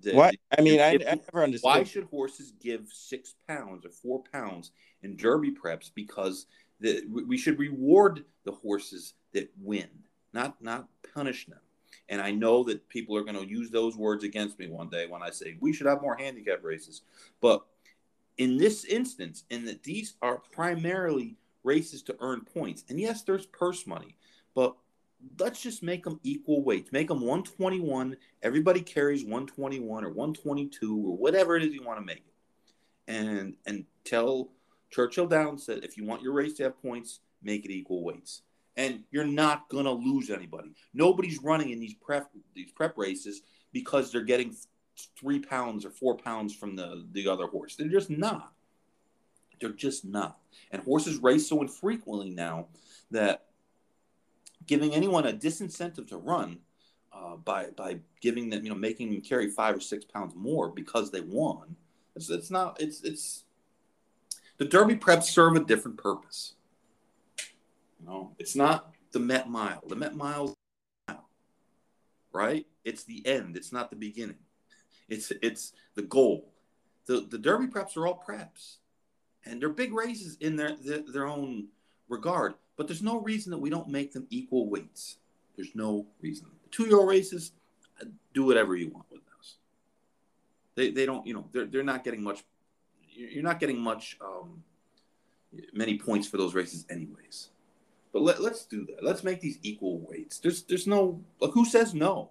The- 0.00 0.14
Why? 0.14 0.32
I 0.56 0.60
mean, 0.60 0.80
I, 0.80 0.94
I 0.94 1.14
never 1.14 1.44
understood. 1.44 1.66
why 1.66 1.84
should 1.84 2.04
horses 2.04 2.52
give 2.60 2.88
six 2.92 3.34
pounds 3.48 3.86
or 3.86 3.90
four 3.90 4.22
pounds 4.32 4.72
in 5.02 5.16
derby 5.16 5.52
preps? 5.52 5.90
Because 5.94 6.46
we- 6.80 7.24
we 7.24 7.38
should 7.38 7.58
reward 7.58 8.24
the 8.44 8.52
horses 8.52 9.14
that 9.32 9.50
win, 9.58 9.88
not 10.32 10.60
not 10.62 10.88
punish 11.14 11.46
them. 11.46 11.60
And 12.08 12.20
I 12.20 12.30
know 12.30 12.64
that 12.64 12.88
people 12.88 13.16
are 13.16 13.24
going 13.24 13.36
to 13.38 13.46
use 13.48 13.70
those 13.70 13.96
words 13.96 14.24
against 14.24 14.58
me 14.58 14.68
one 14.68 14.88
day 14.88 15.06
when 15.06 15.22
I 15.22 15.30
say 15.30 15.56
we 15.60 15.72
should 15.72 15.86
have 15.86 16.00
more 16.02 16.16
handicap 16.16 16.64
races. 16.64 17.02
But 17.40 17.66
in 18.38 18.56
this 18.56 18.84
instance, 18.84 19.44
in 19.50 19.64
that 19.66 19.82
these 19.82 20.14
are 20.22 20.38
primarily 20.52 21.36
races 21.64 22.02
to 22.04 22.16
earn 22.20 22.42
points, 22.42 22.84
and 22.88 22.98
yes, 23.00 23.22
there's 23.22 23.46
purse 23.46 23.86
money, 23.86 24.16
but 24.54 24.76
let's 25.38 25.60
just 25.60 25.82
make 25.82 26.04
them 26.04 26.20
equal 26.22 26.62
weights. 26.62 26.92
Make 26.92 27.08
them 27.08 27.20
121. 27.20 28.16
Everybody 28.42 28.80
carries 28.80 29.24
121 29.24 30.04
or 30.04 30.10
122 30.10 30.96
or 30.96 31.16
whatever 31.16 31.56
it 31.56 31.64
is 31.64 31.74
you 31.74 31.82
want 31.82 31.98
to 31.98 32.04
make 32.06 32.18
it. 32.18 32.34
And 33.08 33.56
and 33.66 33.84
tell 34.04 34.50
Churchill 34.90 35.26
Downs 35.26 35.64
said 35.64 35.84
if 35.84 35.96
you 35.96 36.04
want 36.04 36.22
your 36.22 36.32
race 36.32 36.54
to 36.54 36.64
have 36.64 36.80
points, 36.80 37.20
make 37.42 37.64
it 37.64 37.70
equal 37.70 38.04
weights. 38.04 38.42
And 38.76 39.02
you're 39.10 39.24
not 39.24 39.68
gonna 39.68 39.92
lose 39.92 40.30
anybody. 40.30 40.74
Nobody's 40.94 41.42
running 41.42 41.70
in 41.70 41.80
these 41.80 41.94
prep 41.94 42.30
these 42.54 42.70
prep 42.70 42.96
races 42.96 43.42
because 43.72 44.12
they're 44.12 44.22
getting 44.22 44.54
three 45.18 45.40
pounds 45.40 45.84
or 45.84 45.90
four 45.90 46.16
pounds 46.16 46.54
from 46.54 46.76
the 46.76 47.06
the 47.12 47.28
other 47.28 47.46
horse. 47.46 47.76
They're 47.76 47.88
just 47.88 48.10
not. 48.10 48.52
They're 49.60 49.70
just 49.70 50.04
not. 50.04 50.38
And 50.70 50.82
horses 50.82 51.18
race 51.18 51.48
so 51.48 51.60
infrequently 51.62 52.30
now 52.30 52.68
that 53.10 53.46
giving 54.66 54.94
anyone 54.94 55.26
a 55.26 55.32
disincentive 55.32 56.06
to 56.08 56.16
run 56.16 56.58
uh, 57.12 57.36
by 57.36 57.70
by 57.76 57.98
giving 58.20 58.50
them, 58.50 58.62
you 58.62 58.70
know, 58.70 58.76
making 58.76 59.10
them 59.10 59.20
carry 59.20 59.50
five 59.50 59.76
or 59.76 59.80
six 59.80 60.04
pounds 60.04 60.34
more 60.36 60.68
because 60.68 61.10
they 61.10 61.20
won. 61.20 61.76
It's, 62.14 62.30
it's 62.30 62.50
not. 62.50 62.80
It's 62.80 63.02
it's 63.02 63.44
the 64.58 64.64
Derby 64.64 64.96
preps 64.96 65.24
serve 65.24 65.56
a 65.56 65.60
different 65.60 65.96
purpose. 65.96 66.54
You 68.00 68.06
know, 68.06 68.32
it's 68.38 68.54
not 68.54 68.94
the 69.12 69.18
Met 69.18 69.48
Mile. 69.48 69.82
The 69.88 69.96
Met 69.96 70.14
Mile, 70.14 70.56
right? 72.32 72.66
It's 72.84 73.04
the 73.04 73.26
end. 73.26 73.56
It's 73.56 73.72
not 73.72 73.90
the 73.90 73.96
beginning. 73.96 74.38
It's 75.08 75.32
it's 75.42 75.72
the 75.94 76.02
goal. 76.02 76.52
The 77.06 77.26
the 77.28 77.38
Derby 77.38 77.66
preps 77.66 77.96
are 77.96 78.06
all 78.06 78.22
preps, 78.26 78.76
and 79.44 79.60
they're 79.60 79.68
big 79.70 79.92
races 79.92 80.36
in 80.40 80.56
their 80.56 80.76
their, 80.76 81.02
their 81.10 81.26
own 81.26 81.68
regard. 82.08 82.54
But 82.76 82.86
there's 82.86 83.02
no 83.02 83.20
reason 83.20 83.50
that 83.50 83.58
we 83.58 83.70
don't 83.70 83.88
make 83.88 84.12
them 84.12 84.26
equal 84.30 84.70
weights. 84.70 85.18
There's 85.56 85.74
no 85.74 86.06
reason. 86.20 86.46
The 86.62 86.68
two 86.70 86.86
year 86.86 86.98
old 86.98 87.08
races, 87.08 87.52
uh, 88.00 88.06
do 88.32 88.44
whatever 88.44 88.76
you 88.76 88.90
want 88.90 89.06
with 89.10 89.22
those. 89.26 89.56
They, 90.76 90.90
they 90.90 91.04
don't, 91.04 91.26
you 91.26 91.34
know, 91.34 91.48
they're, 91.52 91.66
they're 91.66 91.82
not 91.82 92.04
getting 92.04 92.22
much, 92.22 92.44
you're 93.18 93.42
not 93.42 93.60
getting 93.60 93.78
much, 93.80 94.16
um, 94.24 94.62
many 95.72 95.98
points 95.98 96.28
for 96.28 96.36
those 96.36 96.54
races, 96.54 96.86
anyways. 96.90 97.50
But 98.12 98.22
let, 98.22 98.40
let's 98.40 98.64
do 98.64 98.86
that. 98.86 99.02
Let's 99.04 99.22
make 99.24 99.40
these 99.40 99.58
equal 99.62 99.98
weights. 100.00 100.38
There's, 100.38 100.62
there's 100.62 100.86
no, 100.86 101.22
like, 101.40 101.50
who 101.52 101.64
says 101.64 101.94
no? 101.94 102.30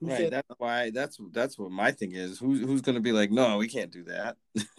Who 0.00 0.08
Right. 0.08 0.16
said- 0.16 0.32
That's 0.32 0.48
why. 0.58 0.90
That's 0.90 1.18
that's 1.32 1.58
what 1.58 1.70
my 1.70 1.90
thing 1.90 2.12
is. 2.12 2.38
Who's 2.38 2.60
who's 2.60 2.80
going 2.82 2.94
to 2.94 3.00
be 3.00 3.12
like, 3.12 3.30
no, 3.32 3.56
we 3.58 3.66
can't 3.68 3.90
do 3.90 4.04
that. 4.04 4.36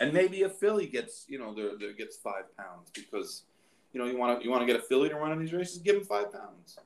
and 0.00 0.12
maybe 0.12 0.42
a 0.42 0.48
filly 0.48 0.86
gets, 0.86 1.26
you 1.28 1.38
know, 1.38 1.54
there 1.54 1.92
gets 1.92 2.16
five 2.16 2.44
pounds 2.56 2.90
because, 2.94 3.44
you 3.92 4.00
know, 4.00 4.06
you 4.06 4.16
want 4.18 4.38
to, 4.40 4.44
you 4.44 4.50
want 4.50 4.62
to 4.62 4.66
get 4.66 4.76
a 4.76 4.82
filly 4.82 5.08
to 5.10 5.16
run 5.16 5.32
in 5.32 5.38
these 5.38 5.52
races, 5.52 5.78
give 5.78 5.96
him 5.96 6.04
five 6.04 6.32
pounds. 6.32 6.78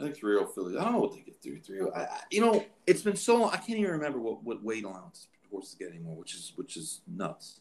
I 0.00 0.04
think 0.04 0.16
three 0.16 0.32
year 0.32 0.40
old 0.40 0.54
fillies. 0.54 0.76
I 0.76 0.84
don't 0.84 0.94
know 0.94 1.00
what 1.00 1.12
they 1.12 1.20
get 1.20 1.42
through 1.42 1.60
three. 1.60 1.80
I, 1.94 2.00
I, 2.00 2.20
you 2.30 2.40
know, 2.40 2.64
it's 2.86 3.02
been 3.02 3.16
so 3.16 3.36
long. 3.36 3.50
I 3.52 3.58
can't 3.58 3.78
even 3.78 3.90
remember 3.90 4.18
what, 4.18 4.42
what 4.42 4.62
weight 4.62 4.84
allowance 4.84 5.28
horses 5.50 5.76
get 5.78 5.90
anymore, 5.90 6.16
which 6.16 6.34
is 6.34 6.52
which 6.56 6.76
is 6.76 7.02
nuts. 7.06 7.60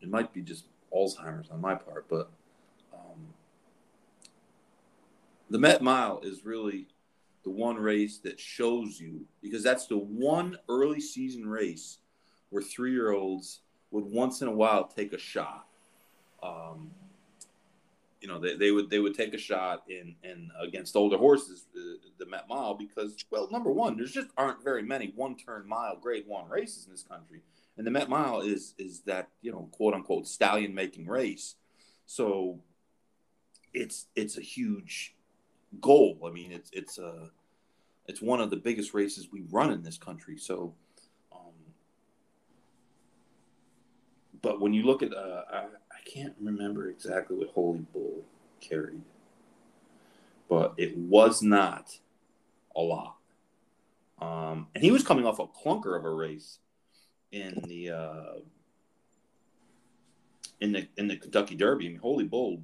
It 0.00 0.08
might 0.08 0.32
be 0.32 0.40
just 0.40 0.66
Alzheimer's 0.94 1.50
on 1.50 1.60
my 1.60 1.74
part, 1.74 2.06
but 2.08 2.30
um, 2.92 3.26
the 5.50 5.58
Met 5.58 5.82
Mile 5.82 6.20
is 6.22 6.44
really 6.44 6.86
the 7.42 7.50
one 7.50 7.76
race 7.76 8.18
that 8.18 8.38
shows 8.38 9.00
you 9.00 9.26
because 9.42 9.62
that's 9.62 9.86
the 9.86 9.98
one 9.98 10.56
early 10.68 11.00
season 11.00 11.46
race 11.46 11.98
where 12.50 12.62
three 12.62 12.92
year 12.92 13.12
olds 13.12 13.60
would 13.90 14.04
once 14.04 14.42
in 14.42 14.48
a 14.48 14.52
while 14.52 14.84
take 14.84 15.12
a 15.12 15.18
shot. 15.18 15.66
Um, 16.40 16.90
you 18.24 18.30
know, 18.30 18.38
they, 18.38 18.56
they 18.56 18.70
would 18.70 18.88
they 18.88 19.00
would 19.00 19.14
take 19.14 19.34
a 19.34 19.38
shot 19.38 19.82
in 19.86 20.14
in 20.22 20.50
against 20.58 20.96
older 20.96 21.18
horses, 21.18 21.66
uh, 21.76 22.08
the 22.16 22.24
Met 22.24 22.48
Mile, 22.48 22.72
because 22.72 23.22
well, 23.30 23.50
number 23.50 23.70
one, 23.70 23.98
there's 23.98 24.12
just 24.12 24.28
aren't 24.38 24.64
very 24.64 24.82
many 24.82 25.12
one 25.14 25.36
turn 25.36 25.68
mile 25.68 25.98
Grade 26.00 26.24
One 26.26 26.48
races 26.48 26.86
in 26.86 26.90
this 26.90 27.02
country, 27.02 27.42
and 27.76 27.86
the 27.86 27.90
Met 27.90 28.08
Mile 28.08 28.40
is 28.40 28.72
is 28.78 29.00
that 29.00 29.28
you 29.42 29.52
know 29.52 29.68
quote 29.72 29.92
unquote 29.92 30.26
stallion 30.26 30.74
making 30.74 31.06
race, 31.06 31.56
so 32.06 32.60
it's 33.74 34.06
it's 34.16 34.38
a 34.38 34.40
huge 34.40 35.14
goal. 35.82 36.20
I 36.26 36.30
mean, 36.30 36.50
it's 36.50 36.70
it's 36.72 36.96
a 36.96 37.28
it's 38.06 38.22
one 38.22 38.40
of 38.40 38.48
the 38.48 38.56
biggest 38.56 38.94
races 38.94 39.28
we 39.30 39.42
run 39.50 39.70
in 39.70 39.82
this 39.82 39.98
country. 39.98 40.38
So, 40.38 40.72
um, 41.30 41.52
but 44.40 44.62
when 44.62 44.72
you 44.72 44.84
look 44.84 45.02
at, 45.02 45.12
uh, 45.12 45.42
I, 46.06 46.10
can't 46.10 46.34
remember 46.40 46.88
exactly 46.88 47.36
what 47.36 47.48
Holy 47.50 47.86
Bull 47.92 48.22
carried, 48.60 49.02
but 50.48 50.74
it 50.76 50.96
was 50.96 51.42
not 51.42 51.98
a 52.76 52.80
lot. 52.80 53.16
Um, 54.20 54.68
and 54.74 54.82
he 54.84 54.90
was 54.90 55.02
coming 55.02 55.26
off 55.26 55.38
a 55.38 55.46
clunker 55.46 55.96
of 55.96 56.04
a 56.04 56.10
race 56.10 56.58
in 57.32 57.62
the 57.66 57.90
uh, 57.90 58.34
in 60.60 60.72
the 60.72 60.86
in 60.96 61.08
the 61.08 61.16
Kentucky 61.16 61.56
Derby. 61.56 61.86
I 61.86 61.90
mean, 61.90 61.98
Holy 61.98 62.24
Bull, 62.24 62.62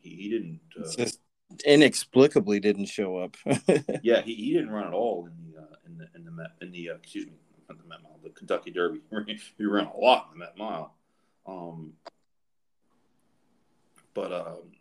he, 0.00 0.10
he 0.10 0.28
didn't. 0.30 0.60
Uh, 0.78 0.90
just 0.96 1.20
inexplicably 1.64 2.60
didn't 2.60 2.86
show 2.86 3.16
up. 3.16 3.36
yeah, 4.02 4.20
he, 4.22 4.34
he 4.34 4.52
didn't 4.52 4.70
run 4.70 4.86
at 4.86 4.92
all 4.92 5.26
in 5.26 5.52
the 5.52 5.60
uh, 5.60 5.76
in 5.86 5.98
the 5.98 6.08
in 6.14 6.24
the 6.24 6.30
Met, 6.30 6.50
in 6.60 6.70
the 6.70 6.90
uh, 6.90 6.94
excuse 6.94 7.26
me 7.26 7.32
not 7.68 7.78
the 7.78 7.88
Met 7.88 8.02
Mile, 8.02 8.18
the 8.22 8.30
Kentucky 8.30 8.70
Derby. 8.70 9.00
he 9.58 9.64
ran 9.64 9.86
a 9.86 9.96
lot 9.96 10.30
in 10.32 10.38
the 10.38 10.44
Met 10.44 10.56
Mile. 10.56 10.94
Um, 11.46 11.92
but 14.18 14.32
um, 14.32 14.72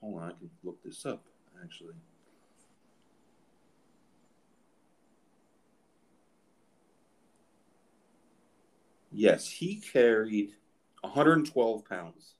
hold 0.00 0.22
on, 0.22 0.28
I 0.28 0.30
can 0.30 0.50
look 0.62 0.82
this 0.84 1.04
up 1.04 1.24
actually. 1.62 1.94
Yes, 9.10 9.48
he 9.48 9.76
carried 9.76 10.52
112 11.00 11.84
pounds. 11.84 12.34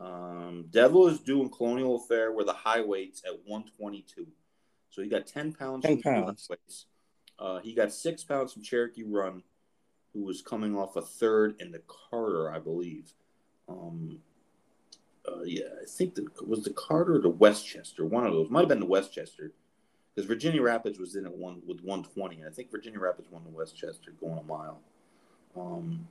Um, 0.00 0.66
Devil 0.70 1.08
His 1.08 1.20
Due 1.20 1.42
in 1.42 1.50
Colonial 1.50 1.96
Affair 1.96 2.32
were 2.32 2.44
the 2.44 2.52
high 2.52 2.82
weights 2.82 3.22
at 3.26 3.32
122. 3.46 4.26
So 4.90 5.02
he 5.02 5.08
got 5.08 5.26
10 5.26 5.52
pounds 5.52 5.84
10 5.84 6.00
from 6.00 6.24
pounds. 6.24 6.46
weights. 6.50 6.86
Uh, 7.38 7.60
he 7.60 7.74
got 7.74 7.92
six 7.92 8.24
pounds 8.24 8.52
from 8.52 8.62
Cherokee 8.62 9.04
Run, 9.04 9.42
who 10.14 10.24
was 10.24 10.40
coming 10.42 10.76
off 10.76 10.96
a 10.96 11.02
third 11.02 11.56
in 11.60 11.70
the 11.70 11.82
Carter, 11.86 12.50
I 12.50 12.58
believe. 12.58 13.12
Um, 13.68 14.20
uh, 15.30 15.42
yeah, 15.44 15.64
I 15.80 15.84
think 15.86 16.14
the 16.14 16.26
was 16.46 16.64
the 16.64 16.70
Carter 16.70 17.16
or 17.16 17.20
the 17.20 17.28
Westchester, 17.28 18.04
one 18.04 18.26
of 18.26 18.32
those. 18.32 18.50
Might 18.50 18.60
have 18.60 18.68
been 18.68 18.80
the 18.80 18.86
Westchester, 18.86 19.52
because 20.14 20.26
Virginia 20.26 20.62
Rapids 20.62 20.98
was 20.98 21.16
in 21.16 21.26
at 21.26 21.36
one 21.36 21.62
with 21.66 21.82
120, 21.82 22.40
and 22.40 22.48
I 22.48 22.50
think 22.50 22.70
Virginia 22.70 22.98
Rapids 22.98 23.28
won 23.30 23.44
the 23.44 23.50
Westchester 23.56 24.12
going 24.20 24.38
a 24.38 24.42
mile. 24.42 24.80
Um, 25.56 26.08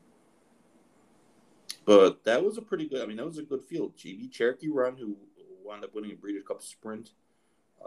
but 1.85 2.23
that 2.23 2.43
was 2.43 2.57
a 2.57 2.61
pretty 2.61 2.87
good. 2.87 3.01
I 3.01 3.05
mean, 3.05 3.17
that 3.17 3.25
was 3.25 3.37
a 3.37 3.43
good 3.43 3.63
field. 3.63 3.97
GB 3.97 4.31
Cherokee 4.31 4.69
Run, 4.69 4.95
who 4.95 5.15
wound 5.63 5.83
up 5.83 5.93
winning 5.93 6.11
a 6.11 6.15
Breeders' 6.15 6.43
Cup 6.47 6.61
Sprint. 6.61 7.11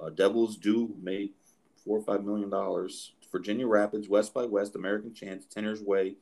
Uh, 0.01 0.11
Devils 0.11 0.59
who 0.63 0.95
made 1.03 1.31
four 1.85 1.99
or 1.99 2.03
five 2.03 2.25
million 2.25 2.51
dollars. 2.51 3.13
Virginia 3.31 3.67
Rapids, 3.67 4.09
West 4.09 4.35
by 4.35 4.45
West, 4.45 4.77
American 4.77 5.15
Chance, 5.15 5.47
Tenner's 5.47 5.83
Way, 5.83 6.17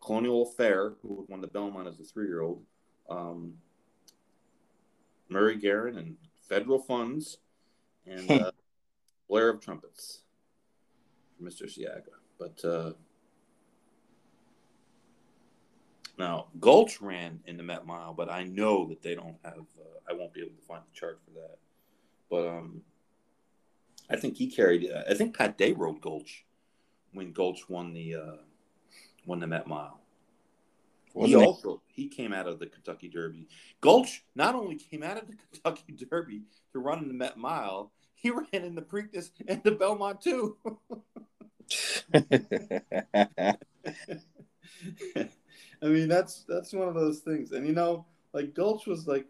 Colonial 0.00 0.42
Affair, 0.42 0.94
who 1.02 1.24
won 1.28 1.40
the 1.40 1.46
Belmont 1.46 1.86
as 1.86 2.00
a 2.00 2.02
three-year-old. 2.02 2.60
Um, 3.08 3.54
Murray 5.28 5.56
Garin 5.56 5.98
and 5.98 6.16
Federal 6.48 6.78
Funds, 6.78 7.38
and 8.06 8.30
uh, 8.42 8.50
Blair 9.28 9.50
of 9.50 9.60
Trumpets, 9.60 10.22
Mr. 11.42 11.64
Siaga. 11.64 12.14
But 12.38 12.64
uh, 12.64 12.92
now 16.18 16.46
Gulch 16.60 17.00
ran 17.00 17.40
in 17.46 17.56
the 17.56 17.62
Met 17.62 17.86
Mile, 17.86 18.14
but 18.14 18.30
I 18.30 18.44
know 18.44 18.86
that 18.88 19.02
they 19.02 19.14
don't 19.14 19.36
have. 19.44 19.66
Uh, 19.78 20.10
I 20.10 20.14
won't 20.14 20.32
be 20.32 20.40
able 20.40 20.56
to 20.56 20.66
find 20.66 20.82
the 20.82 20.98
chart 20.98 21.20
for 21.24 21.40
that. 21.40 21.58
But 22.30 22.48
um, 22.48 22.82
I 24.10 24.16
think 24.16 24.36
he 24.36 24.48
carried. 24.48 24.90
Uh, 24.90 25.02
I 25.08 25.14
think 25.14 25.36
Pat 25.36 25.58
Day 25.58 25.72
rode 25.72 26.00
Gulch 26.00 26.44
when 27.12 27.32
Gulch 27.32 27.68
won 27.68 27.92
the 27.92 28.14
uh, 28.14 28.36
won 29.26 29.40
the 29.40 29.46
Met 29.46 29.66
Mile. 29.66 30.00
He 31.26 31.34
also 31.36 31.82
he 31.86 32.08
came 32.08 32.32
out 32.32 32.46
of 32.46 32.58
the 32.58 32.66
Kentucky 32.66 33.08
Derby. 33.08 33.48
Gulch 33.80 34.24
not 34.34 34.54
only 34.54 34.76
came 34.76 35.02
out 35.02 35.18
of 35.18 35.26
the 35.26 35.34
Kentucky 35.52 35.92
Derby 35.92 36.42
to 36.72 36.78
run 36.78 36.98
in 37.00 37.08
the 37.08 37.14
Met 37.14 37.36
Mile, 37.36 37.92
he 38.14 38.30
ran 38.52 38.64
in 38.64 38.74
the 38.74 38.82
Preakness 38.82 39.30
and 39.46 39.62
the 39.62 39.72
Belmont 39.72 40.20
too. 40.20 40.56
I 45.80 45.86
mean, 45.86 46.08
that's 46.08 46.44
that's 46.48 46.72
one 46.72 46.88
of 46.88 46.94
those 46.94 47.20
things, 47.20 47.52
and 47.52 47.66
you 47.66 47.72
know, 47.72 48.06
like 48.32 48.54
Gulch 48.54 48.86
was 48.86 49.06
like, 49.06 49.26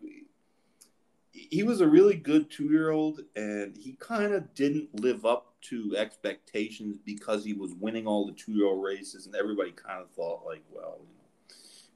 he 1.32 1.62
was 1.62 1.80
a 1.80 1.89
really 1.89 2.16
good 2.16 2.51
two 2.51 2.64
year 2.64 2.91
old, 2.91 3.20
and 3.36 3.76
he 3.76 3.97
kind 3.99 4.32
of 4.32 4.55
didn't 4.55 5.01
live 5.01 5.26
up 5.26 5.55
to 5.61 5.95
expectations 5.97 6.99
because 7.05 7.45
he 7.45 7.53
was 7.53 7.74
winning 7.74 8.07
all 8.07 8.26
the 8.26 8.32
two 8.32 8.53
year 8.53 8.66
old 8.66 8.82
races, 8.82 9.26
and 9.26 9.34
everybody 9.34 9.72
kind 9.72 10.01
of 10.01 10.11
thought 10.11 10.45
like, 10.47 10.62
well, 10.70 11.01
you 11.01 11.14
know, 11.16 11.18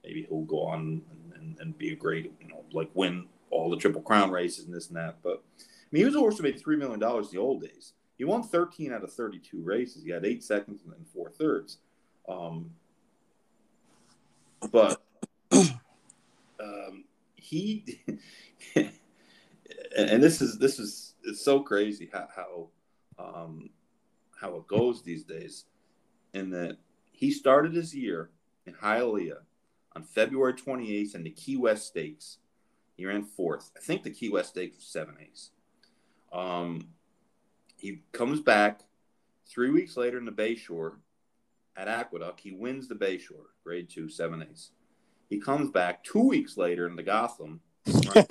maybe 0.04 0.26
he'll 0.28 0.42
go 0.42 0.62
on 0.62 1.02
and, 1.10 1.32
and, 1.34 1.58
and, 1.60 1.78
be 1.78 1.92
a 1.92 1.96
great, 1.96 2.32
you 2.40 2.48
know, 2.48 2.64
like 2.72 2.90
win 2.94 3.26
all 3.50 3.70
the 3.70 3.76
Triple 3.76 4.02
Crown 4.02 4.30
races 4.30 4.64
and 4.64 4.74
this 4.74 4.88
and 4.88 4.96
that. 4.96 5.16
But 5.22 5.42
I 5.58 5.88
mean, 5.90 6.00
he 6.00 6.04
was 6.04 6.14
a 6.14 6.18
horse 6.18 6.38
who 6.38 6.42
made 6.44 6.60
three 6.60 6.76
million 6.76 7.00
dollars 7.00 7.28
in 7.28 7.36
the 7.36 7.42
old 7.42 7.62
days. 7.62 7.92
He 8.18 8.24
won 8.24 8.42
13 8.42 8.92
out 8.92 9.02
of 9.02 9.12
32 9.12 9.62
races. 9.62 10.04
He 10.04 10.10
had 10.10 10.24
eight 10.24 10.44
seconds 10.44 10.82
and 10.84 10.92
then 10.92 11.04
four 11.12 11.30
thirds. 11.30 11.78
Um, 12.28 12.70
but 14.70 15.02
um, 15.52 17.04
he 17.36 18.00
and 19.96 20.22
this 20.22 20.40
is 20.40 20.58
this 20.58 20.78
is 20.78 21.14
it's 21.24 21.44
so 21.44 21.60
crazy 21.60 22.10
how 22.12 22.28
how, 22.34 22.68
um, 23.18 23.70
how 24.40 24.56
it 24.56 24.66
goes 24.66 25.02
these 25.02 25.24
days. 25.24 25.64
In 26.34 26.50
that 26.50 26.78
he 27.10 27.30
started 27.30 27.74
his 27.74 27.94
year 27.94 28.30
in 28.66 28.72
Hialeah 28.72 29.40
on 29.94 30.02
February 30.02 30.54
28th 30.54 31.14
in 31.14 31.22
the 31.22 31.30
Key 31.30 31.56
West 31.56 31.86
Stakes. 31.86 32.38
He 32.96 33.06
ran 33.06 33.24
fourth. 33.24 33.70
I 33.76 33.80
think 33.80 34.02
the 34.02 34.10
Key 34.10 34.28
West 34.28 34.50
Stakes 34.50 34.76
was 34.76 34.86
seven 34.86 35.16
A's. 35.20 35.50
Um, 36.32 36.88
he 37.76 38.02
comes 38.12 38.40
back 38.40 38.82
three 39.48 39.70
weeks 39.70 39.96
later 39.96 40.18
in 40.18 40.24
the 40.24 40.32
Bayshore 40.32 40.94
at 41.76 41.88
Aqueduct. 41.88 42.40
He 42.40 42.52
wins 42.52 42.88
the 42.88 42.94
Bayshore, 42.94 43.50
grade 43.64 43.90
two, 43.90 44.08
seven 44.08 44.42
A's. 44.42 44.70
He 45.28 45.40
comes 45.40 45.70
back 45.70 46.04
two 46.04 46.28
weeks 46.28 46.56
later 46.56 46.86
in 46.86 46.96
the 46.96 47.02
Gotham. 47.02 47.60
He 47.84 48.08
runs, 48.08 48.26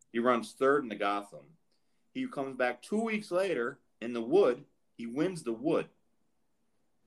he 0.12 0.18
runs 0.18 0.52
third 0.58 0.82
in 0.84 0.88
the 0.88 0.94
Gotham. 0.94 1.44
He 2.14 2.26
comes 2.26 2.56
back 2.56 2.82
two 2.82 3.02
weeks 3.02 3.30
later 3.30 3.78
in 4.00 4.12
the 4.12 4.22
Wood. 4.22 4.64
He 4.96 5.06
wins 5.06 5.42
the 5.42 5.52
Wood. 5.52 5.86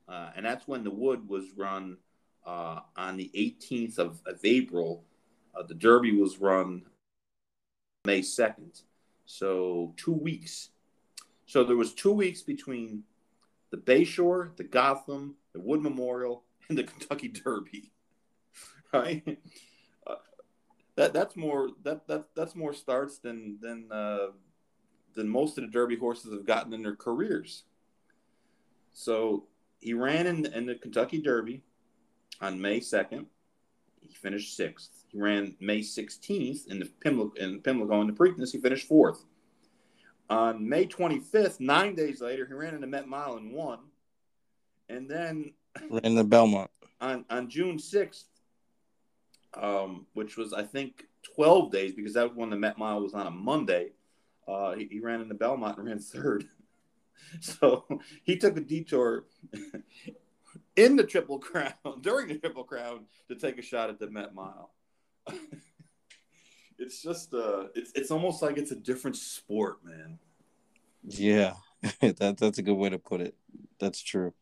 Uh, 0.08 0.32
and 0.36 0.46
that's 0.46 0.68
when 0.68 0.84
the 0.84 0.92
Wood 0.92 1.28
was 1.28 1.46
run 1.56 1.98
uh, 2.46 2.82
on 2.96 3.18
the 3.18 3.32
18th 3.36 3.98
of, 3.98 4.22
of 4.26 4.40
April. 4.44 5.04
Uh, 5.56 5.64
the 5.64 5.74
Derby 5.74 6.16
was 6.16 6.38
run 6.38 6.84
May 8.06 8.22
2nd. 8.22 8.82
So 9.26 9.94
two 9.98 10.14
weeks. 10.14 10.70
So 11.46 11.64
there 11.64 11.76
was 11.76 11.94
two 11.94 12.12
weeks 12.12 12.42
between 12.42 13.04
the 13.72 13.78
Bayshore, 13.78 14.56
the 14.58 14.64
Gotham, 14.64 15.36
the 15.54 15.60
Wood 15.60 15.82
Memorial, 15.82 16.44
and 16.70 16.78
the 16.78 16.84
Kentucky 16.84 17.28
Derby. 17.28 17.92
right? 18.94 19.38
Uh, 20.06 20.16
that 20.96 21.14
that's 21.14 21.36
more 21.36 21.70
that 21.84 22.08
that 22.08 22.26
that's 22.36 22.56
more 22.56 22.74
starts 22.74 23.20
than 23.20 23.58
than 23.62 23.92
uh, 23.92 24.28
than 25.14 25.30
most 25.30 25.58
of 25.58 25.64
the 25.64 25.70
Derby 25.70 25.96
horses 25.96 26.34
have 26.34 26.46
gotten 26.46 26.74
in 26.74 26.82
their 26.82 26.96
careers. 26.96 27.64
So 28.94 29.46
he 29.80 29.94
ran 29.94 30.28
in, 30.28 30.46
in 30.48 30.66
the 30.66 30.76
Kentucky 30.76 31.22
Derby 31.22 31.64
on 32.42 32.62
May 32.62 32.80
second. 32.80 33.28
He 34.02 34.14
finished 34.16 34.56
sixth. 34.56 35.06
He 35.10 35.20
ran 35.20 35.56
May 35.60 35.82
sixteenth 35.82 36.68
in 36.68 36.80
the 36.80 36.86
Pimlico 36.86 37.34
in 37.36 37.62
Pimlico 37.62 38.02
in 38.02 38.08
the 38.08 38.14
Preakness. 38.14 38.52
He 38.52 38.60
finished 38.60 38.88
fourth. 38.88 39.24
On 40.30 40.68
May 40.68 40.86
25th, 40.86 41.60
nine 41.60 41.96
days 41.96 42.22
later, 42.22 42.46
he 42.46 42.54
ran 42.54 42.76
in 42.76 42.82
the 42.82 42.88
Met 42.88 43.08
Mile 43.08 43.38
and 43.38 43.52
won. 43.52 43.80
And 44.88 45.10
then 45.10 45.54
ran 45.90 46.14
the 46.16 46.24
Belmont. 46.24 46.70
On 47.02 47.26
on 47.30 47.50
June 47.50 47.78
6th, 47.78 48.26
um, 49.56 50.06
which 50.14 50.38
was 50.38 50.54
I 50.54 50.64
think 50.64 51.06
12 51.36 51.72
days 51.72 51.94
because 51.94 52.14
that 52.14 52.28
was 52.28 52.38
when 52.38 52.50
the 52.50 52.56
Met 52.56 52.78
Mile 52.78 53.02
was 53.02 53.14
on 53.14 53.28
a 53.28 53.32
Monday. 53.32 53.92
Uh, 54.48 54.74
he, 54.74 54.88
he, 54.90 55.00
ran 55.00 55.22
in 55.22 55.30
the 55.30 55.36
Belmont 55.36 55.78
and 55.78 55.86
ran 55.86 56.00
third. 56.00 56.46
so 57.40 57.86
he 58.24 58.36
took 58.36 58.58
a 58.58 58.62
detour 58.62 59.26
in 60.76 60.96
the 60.96 61.04
Triple 61.04 61.40
Crown 61.40 61.74
during 62.02 62.28
the 62.28 62.38
Triple 62.38 62.64
Crown 62.64 63.06
to 63.28 63.36
take 63.36 63.58
a 63.58 63.62
shot 63.62 63.90
at 63.90 64.00
the 64.00 64.10
Met 64.10 64.34
Mile. 64.34 64.72
it's 66.80 67.02
just 67.02 67.34
uh, 67.34 67.66
it's 67.76 67.92
it's 67.94 68.12
almost 68.12 68.42
like 68.42 68.58
it's 68.58 68.72
a 68.72 68.76
different 68.76 69.18
sport, 69.18 69.80
man. 69.84 70.20
Yeah, 71.04 71.54
that 72.02 72.38
that's 72.38 72.58
a 72.58 72.64
good 72.64 72.76
way 72.76 72.90
to 72.90 73.00
put 73.00 73.22
it. 73.22 73.36
That's 73.80 74.02
true. 74.02 74.34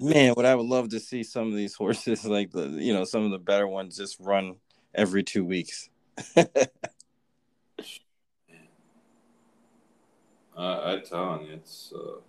Man, 0.00 0.34
what 0.34 0.44
I 0.44 0.54
would 0.54 0.66
love 0.66 0.90
to 0.90 1.00
see 1.00 1.22
some 1.22 1.48
of 1.48 1.54
these 1.54 1.74
horses, 1.74 2.24
like 2.24 2.50
the 2.50 2.68
you 2.68 2.92
know 2.92 3.04
some 3.04 3.24
of 3.24 3.30
the 3.30 3.38
better 3.38 3.66
ones, 3.66 3.96
just 3.96 4.18
run 4.20 4.56
every 4.94 5.22
two 5.22 5.44
weeks. 5.44 5.88
uh, 6.36 6.44
I 10.56 11.00
tell 11.08 11.42
you, 11.42 11.52
it's 11.54 11.92
uh, 11.94 12.20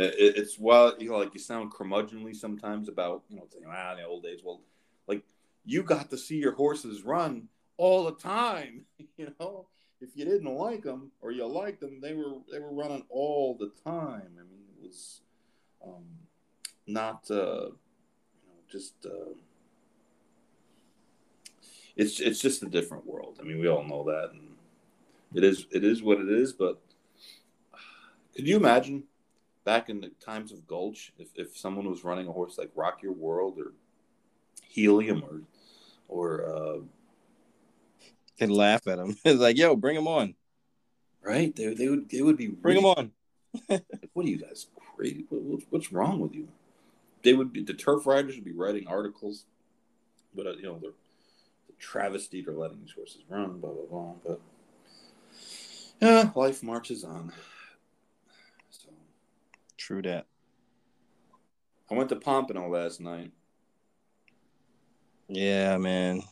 it, 0.00 0.36
it's 0.36 0.58
well, 0.58 0.94
you 0.98 1.10
know, 1.10 1.18
like 1.18 1.34
you 1.34 1.40
sound 1.40 1.72
curmudgeonly 1.72 2.34
sometimes 2.34 2.88
about 2.88 3.22
you 3.28 3.36
know 3.36 3.46
saying 3.52 3.64
ah 3.68 3.94
the 3.94 4.04
old 4.04 4.22
days. 4.22 4.40
Well, 4.44 4.60
like 5.06 5.22
you 5.64 5.82
got 5.82 6.10
to 6.10 6.18
see 6.18 6.36
your 6.36 6.52
horses 6.52 7.02
run 7.02 7.48
all 7.76 8.04
the 8.04 8.16
time. 8.16 8.82
You 9.16 9.34
know, 9.38 9.66
if 10.00 10.16
you 10.16 10.24
didn't 10.24 10.54
like 10.54 10.82
them 10.82 11.10
or 11.20 11.30
you 11.30 11.44
liked 11.44 11.80
them, 11.80 12.00
they 12.00 12.14
were 12.14 12.38
they 12.50 12.58
were 12.58 12.72
running 12.72 13.04
all 13.10 13.54
the 13.54 13.70
time. 13.84 14.30
I 14.38 14.44
mean, 14.44 14.64
it 14.74 14.82
was. 14.82 15.20
Um, 15.86 16.04
not 16.90 17.30
uh, 17.30 17.66
you 17.66 18.46
know 18.46 18.60
just 18.70 18.94
uh, 19.06 19.34
it's 21.96 22.20
it's 22.20 22.40
just 22.40 22.62
a 22.62 22.66
different 22.66 23.06
world. 23.06 23.38
I 23.40 23.44
mean, 23.44 23.60
we 23.60 23.68
all 23.68 23.84
know 23.84 24.04
that, 24.04 24.30
and 24.32 24.56
it 25.34 25.44
is 25.44 25.66
it 25.70 25.84
is 25.84 26.02
what 26.02 26.20
it 26.20 26.28
is. 26.28 26.52
But 26.52 26.80
could 28.34 28.46
you 28.46 28.56
imagine 28.56 29.04
back 29.70 29.88
in 29.88 30.00
the 30.00 30.10
times 30.24 30.50
of 30.50 30.66
Gulch 30.66 31.12
if, 31.16 31.28
if 31.36 31.56
someone 31.56 31.88
was 31.88 32.02
running 32.02 32.26
a 32.26 32.32
horse 32.32 32.58
like 32.58 32.70
Rock 32.74 33.02
Your 33.02 33.12
World 33.12 33.58
or 33.58 33.72
Helium 34.68 35.22
or 35.22 35.42
or 36.08 36.82
uh, 38.40 38.46
laugh 38.46 38.86
at 38.88 38.98
him. 38.98 39.16
it's 39.24 39.40
like, 39.40 39.56
yo, 39.56 39.76
bring 39.76 39.96
him 39.96 40.08
on. 40.08 40.34
Right? 41.22 41.54
They, 41.54 41.74
they 41.74 41.88
would 41.88 42.10
they 42.10 42.22
would 42.22 42.36
be 42.36 42.48
bring 42.48 42.78
him 42.78 42.86
on. 42.86 43.12
what 44.12 44.26
are 44.26 44.28
you 44.28 44.38
guys 44.38 44.66
crazy? 44.96 45.26
What, 45.28 45.62
what's 45.70 45.92
wrong 45.92 46.18
with 46.18 46.34
you? 46.34 46.48
they 47.22 47.34
would 47.34 47.52
be 47.52 47.62
the 47.62 47.74
turf 47.74 48.06
riders 48.06 48.34
would 48.34 48.44
be 48.44 48.52
writing 48.52 48.86
articles, 48.88 49.44
but 50.34 50.46
uh, 50.46 50.52
you 50.52 50.62
know 50.62 50.78
they're 50.80 50.90
the 51.66 51.74
travesty 51.78 52.42
they're 52.42 52.54
letting 52.54 52.80
these 52.80 52.92
horses 52.92 53.22
run, 53.28 53.60
blah 53.60 53.70
blah 53.70 53.86
blah. 53.90 54.12
But 54.26 54.40
yeah, 56.00 56.30
life 56.34 56.62
marches 56.62 57.04
on. 57.04 57.32
True 59.90 60.02
that. 60.02 60.26
I 61.90 61.94
went 61.94 62.10
to 62.10 62.16
Pompano 62.16 62.68
last 62.68 63.00
night. 63.00 63.32
Yeah, 65.26 65.78
man. 65.78 66.22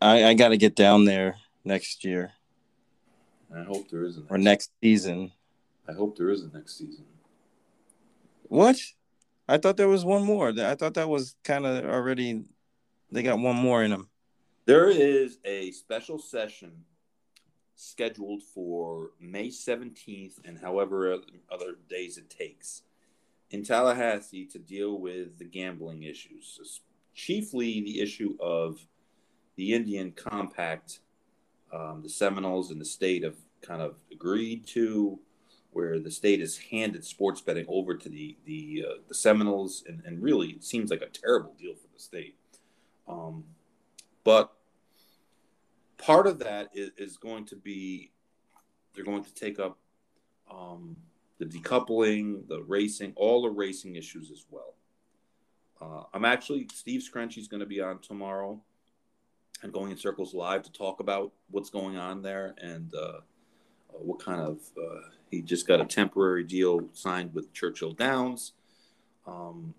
I 0.00 0.24
I 0.24 0.32
got 0.32 0.48
to 0.48 0.56
get 0.56 0.74
down 0.74 1.04
there 1.04 1.36
next 1.62 2.06
year. 2.06 2.32
I 3.54 3.64
hope 3.64 3.90
there 3.90 4.02
is 4.02 4.16
a 4.16 4.20
next 4.20 4.30
or 4.30 4.38
next 4.38 4.70
season. 4.82 5.32
I 5.86 5.92
hope 5.92 6.16
there 6.16 6.30
is 6.30 6.42
a 6.42 6.48
next 6.48 6.78
season. 6.78 7.04
What? 8.44 8.80
I 9.46 9.58
thought 9.58 9.76
there 9.76 9.88
was 9.88 10.06
one 10.06 10.24
more. 10.24 10.54
I 10.58 10.74
thought 10.74 10.94
that 10.94 11.10
was 11.10 11.36
kind 11.44 11.66
of 11.66 11.84
already. 11.84 12.44
They 13.12 13.22
got 13.22 13.38
one 13.38 13.56
more 13.56 13.84
in 13.84 13.90
them. 13.90 14.08
There 14.64 14.88
is 14.88 15.36
a 15.44 15.70
special 15.72 16.18
session 16.18 16.84
scheduled 17.80 18.42
for 18.42 19.10
May 19.18 19.48
17th 19.48 20.34
and 20.44 20.58
however 20.58 21.18
other 21.50 21.76
days 21.88 22.18
it 22.18 22.28
takes 22.28 22.82
in 23.50 23.64
Tallahassee 23.64 24.46
to 24.46 24.58
deal 24.58 24.98
with 24.98 25.38
the 25.38 25.44
gambling 25.44 26.02
issues, 26.02 26.80
chiefly 27.14 27.80
the 27.80 28.00
issue 28.00 28.36
of 28.40 28.86
the 29.56 29.72
Indian 29.72 30.12
Compact. 30.12 31.00
Um, 31.72 32.02
the 32.02 32.08
Seminoles 32.08 32.70
and 32.70 32.80
the 32.80 32.84
state 32.84 33.24
have 33.24 33.36
kind 33.62 33.82
of 33.82 33.96
agreed 34.12 34.66
to 34.68 35.18
where 35.72 35.98
the 35.98 36.10
state 36.10 36.40
has 36.40 36.56
handed 36.56 37.04
sports 37.04 37.40
betting 37.40 37.66
over 37.68 37.96
to 37.96 38.08
the 38.08 38.36
the 38.44 38.84
uh, 38.88 38.94
the 39.08 39.14
Seminoles, 39.14 39.84
and, 39.86 40.02
and 40.04 40.20
really 40.20 40.48
it 40.48 40.64
seems 40.64 40.90
like 40.90 41.02
a 41.02 41.06
terrible 41.06 41.54
deal 41.58 41.74
for 41.74 41.86
the 41.94 42.00
state. 42.00 42.36
Um, 43.08 43.44
but 44.24 44.52
part 46.00 46.26
of 46.26 46.38
that 46.40 46.70
is, 46.74 46.90
is, 46.96 47.16
going 47.16 47.44
to 47.46 47.56
be 47.56 48.10
they're 48.94 49.04
going 49.04 49.24
to 49.24 49.34
take 49.34 49.58
up 49.58 49.78
um, 50.50 50.96
the 51.38 51.44
decoupling, 51.44 52.46
the 52.48 52.62
racing, 52.62 53.12
all 53.16 53.42
the 53.42 53.50
racing 53.50 53.96
issues 53.96 54.30
as 54.30 54.44
well. 54.50 54.74
Uh, 55.80 56.04
I'm 56.12 56.24
actually 56.24 56.68
Steve 56.72 57.02
Screnchy's 57.02 57.48
going 57.48 57.60
to 57.60 57.66
be 57.66 57.80
on 57.80 57.98
tomorrow 58.00 58.60
and 59.62 59.72
going 59.72 59.90
in 59.90 59.96
circles 59.96 60.34
live 60.34 60.62
to 60.62 60.72
talk 60.72 61.00
about 61.00 61.32
what's 61.50 61.70
going 61.70 61.96
on 61.96 62.22
there 62.22 62.54
and 62.60 62.92
uh, 62.94 63.20
uh, 63.90 63.98
what 63.98 64.22
kind 64.22 64.40
of 64.40 64.58
uh, 64.76 65.00
he 65.30 65.42
just 65.42 65.66
got 65.66 65.80
a 65.80 65.84
temporary 65.84 66.44
deal 66.44 66.80
signed 66.92 67.32
with 67.34 67.52
Churchill 67.52 67.92
Downs. 67.92 68.52
Um, 69.26 69.74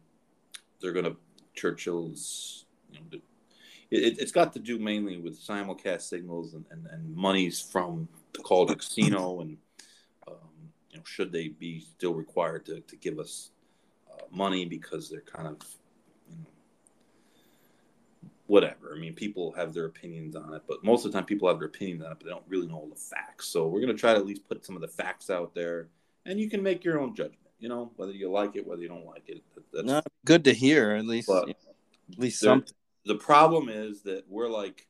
they're 0.79 0.93
going 0.93 1.05
to 1.05 1.17
Churchill's. 1.55 2.65
You 2.91 2.99
know, 2.99 3.19
it, 3.91 4.19
has 4.19 4.31
got 4.31 4.53
to 4.53 4.59
do 4.59 4.79
mainly 4.79 5.17
with 5.17 5.39
simulcast 5.39 6.01
signals 6.01 6.53
and, 6.53 6.65
and, 6.71 6.87
and 6.87 7.15
monies 7.15 7.59
from 7.61 8.07
the 8.33 8.39
Calder 8.39 8.75
Casino 8.75 9.39
and 9.41 9.57
um, 10.27 10.35
you 10.89 10.97
know 10.97 11.03
should 11.05 11.31
they 11.31 11.49
be 11.49 11.81
still 11.81 12.13
required 12.13 12.65
to, 12.65 12.79
to 12.81 12.95
give 12.95 13.19
us 13.19 13.51
uh, 14.11 14.23
money 14.31 14.65
because 14.65 15.09
they're 15.09 15.21
kind 15.21 15.47
of 15.47 15.57
whatever. 18.51 18.93
I 18.93 18.99
mean, 18.99 19.13
people 19.13 19.53
have 19.53 19.73
their 19.73 19.85
opinions 19.85 20.35
on 20.35 20.53
it, 20.53 20.63
but 20.67 20.83
most 20.83 21.05
of 21.05 21.11
the 21.11 21.17
time 21.17 21.25
people 21.25 21.47
have 21.47 21.57
their 21.57 21.69
opinions 21.69 22.03
on 22.03 22.11
it, 22.11 22.17
but 22.17 22.25
they 22.25 22.31
don't 22.31 22.43
really 22.49 22.67
know 22.67 22.75
all 22.75 22.89
the 22.89 22.95
facts. 22.97 23.47
So 23.47 23.65
we're 23.65 23.79
going 23.79 23.95
to 23.95 23.99
try 23.99 24.13
to 24.13 24.19
at 24.19 24.25
least 24.25 24.45
put 24.49 24.65
some 24.65 24.75
of 24.75 24.81
the 24.81 24.89
facts 24.89 25.29
out 25.29 25.55
there, 25.55 25.87
and 26.25 26.37
you 26.37 26.49
can 26.49 26.61
make 26.61 26.83
your 26.83 26.99
own 26.99 27.15
judgment. 27.15 27.37
You 27.59 27.69
know, 27.69 27.91
whether 27.95 28.11
you 28.11 28.29
like 28.29 28.57
it, 28.57 28.67
whether 28.67 28.81
you 28.81 28.89
don't 28.89 29.05
like 29.05 29.23
it. 29.27 29.41
That's 29.71 30.05
good 30.25 30.43
to 30.43 30.53
hear, 30.53 30.91
at 30.91 31.05
least. 31.05 31.29
But 31.29 31.47
at 31.47 31.55
least 32.17 32.41
something. 32.41 32.73
The 33.05 33.15
problem 33.15 33.69
is 33.69 34.03
that 34.03 34.25
we're 34.27 34.49
like, 34.49 34.87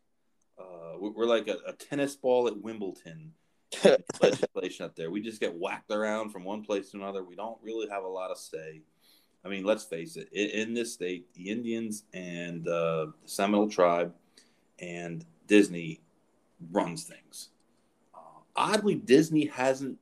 uh, 0.59 0.97
we're 0.99 1.25
like 1.25 1.47
a, 1.47 1.57
a 1.67 1.73
tennis 1.73 2.15
ball 2.15 2.47
at 2.47 2.61
Wimbledon. 2.61 3.33
legislation 4.21 4.85
up 4.85 4.95
there. 4.95 5.09
We 5.09 5.21
just 5.21 5.39
get 5.39 5.55
whacked 5.55 5.91
around 5.91 6.31
from 6.31 6.43
one 6.43 6.61
place 6.61 6.91
to 6.91 6.97
another. 6.97 7.23
We 7.23 7.35
don't 7.35 7.57
really 7.63 7.87
have 7.89 8.03
a 8.03 8.07
lot 8.07 8.29
of 8.29 8.37
say. 8.37 8.81
I 9.43 9.49
mean, 9.49 9.63
let's 9.63 9.83
face 9.83 10.17
it. 10.17 10.31
In, 10.33 10.73
this 10.73 10.93
state, 10.93 11.33
the 11.33 11.49
Indians 11.49 12.03
and 12.13 12.67
uh, 12.67 13.07
the 13.21 13.27
Seminole 13.27 13.69
tribe 13.69 14.13
and 14.79 15.25
Disney 15.47 16.01
runs 16.71 17.05
things. 17.05 17.49
Uh, 18.13 18.41
oddly, 18.55 18.95
Disney 18.95 19.45
hasn't 19.47 19.97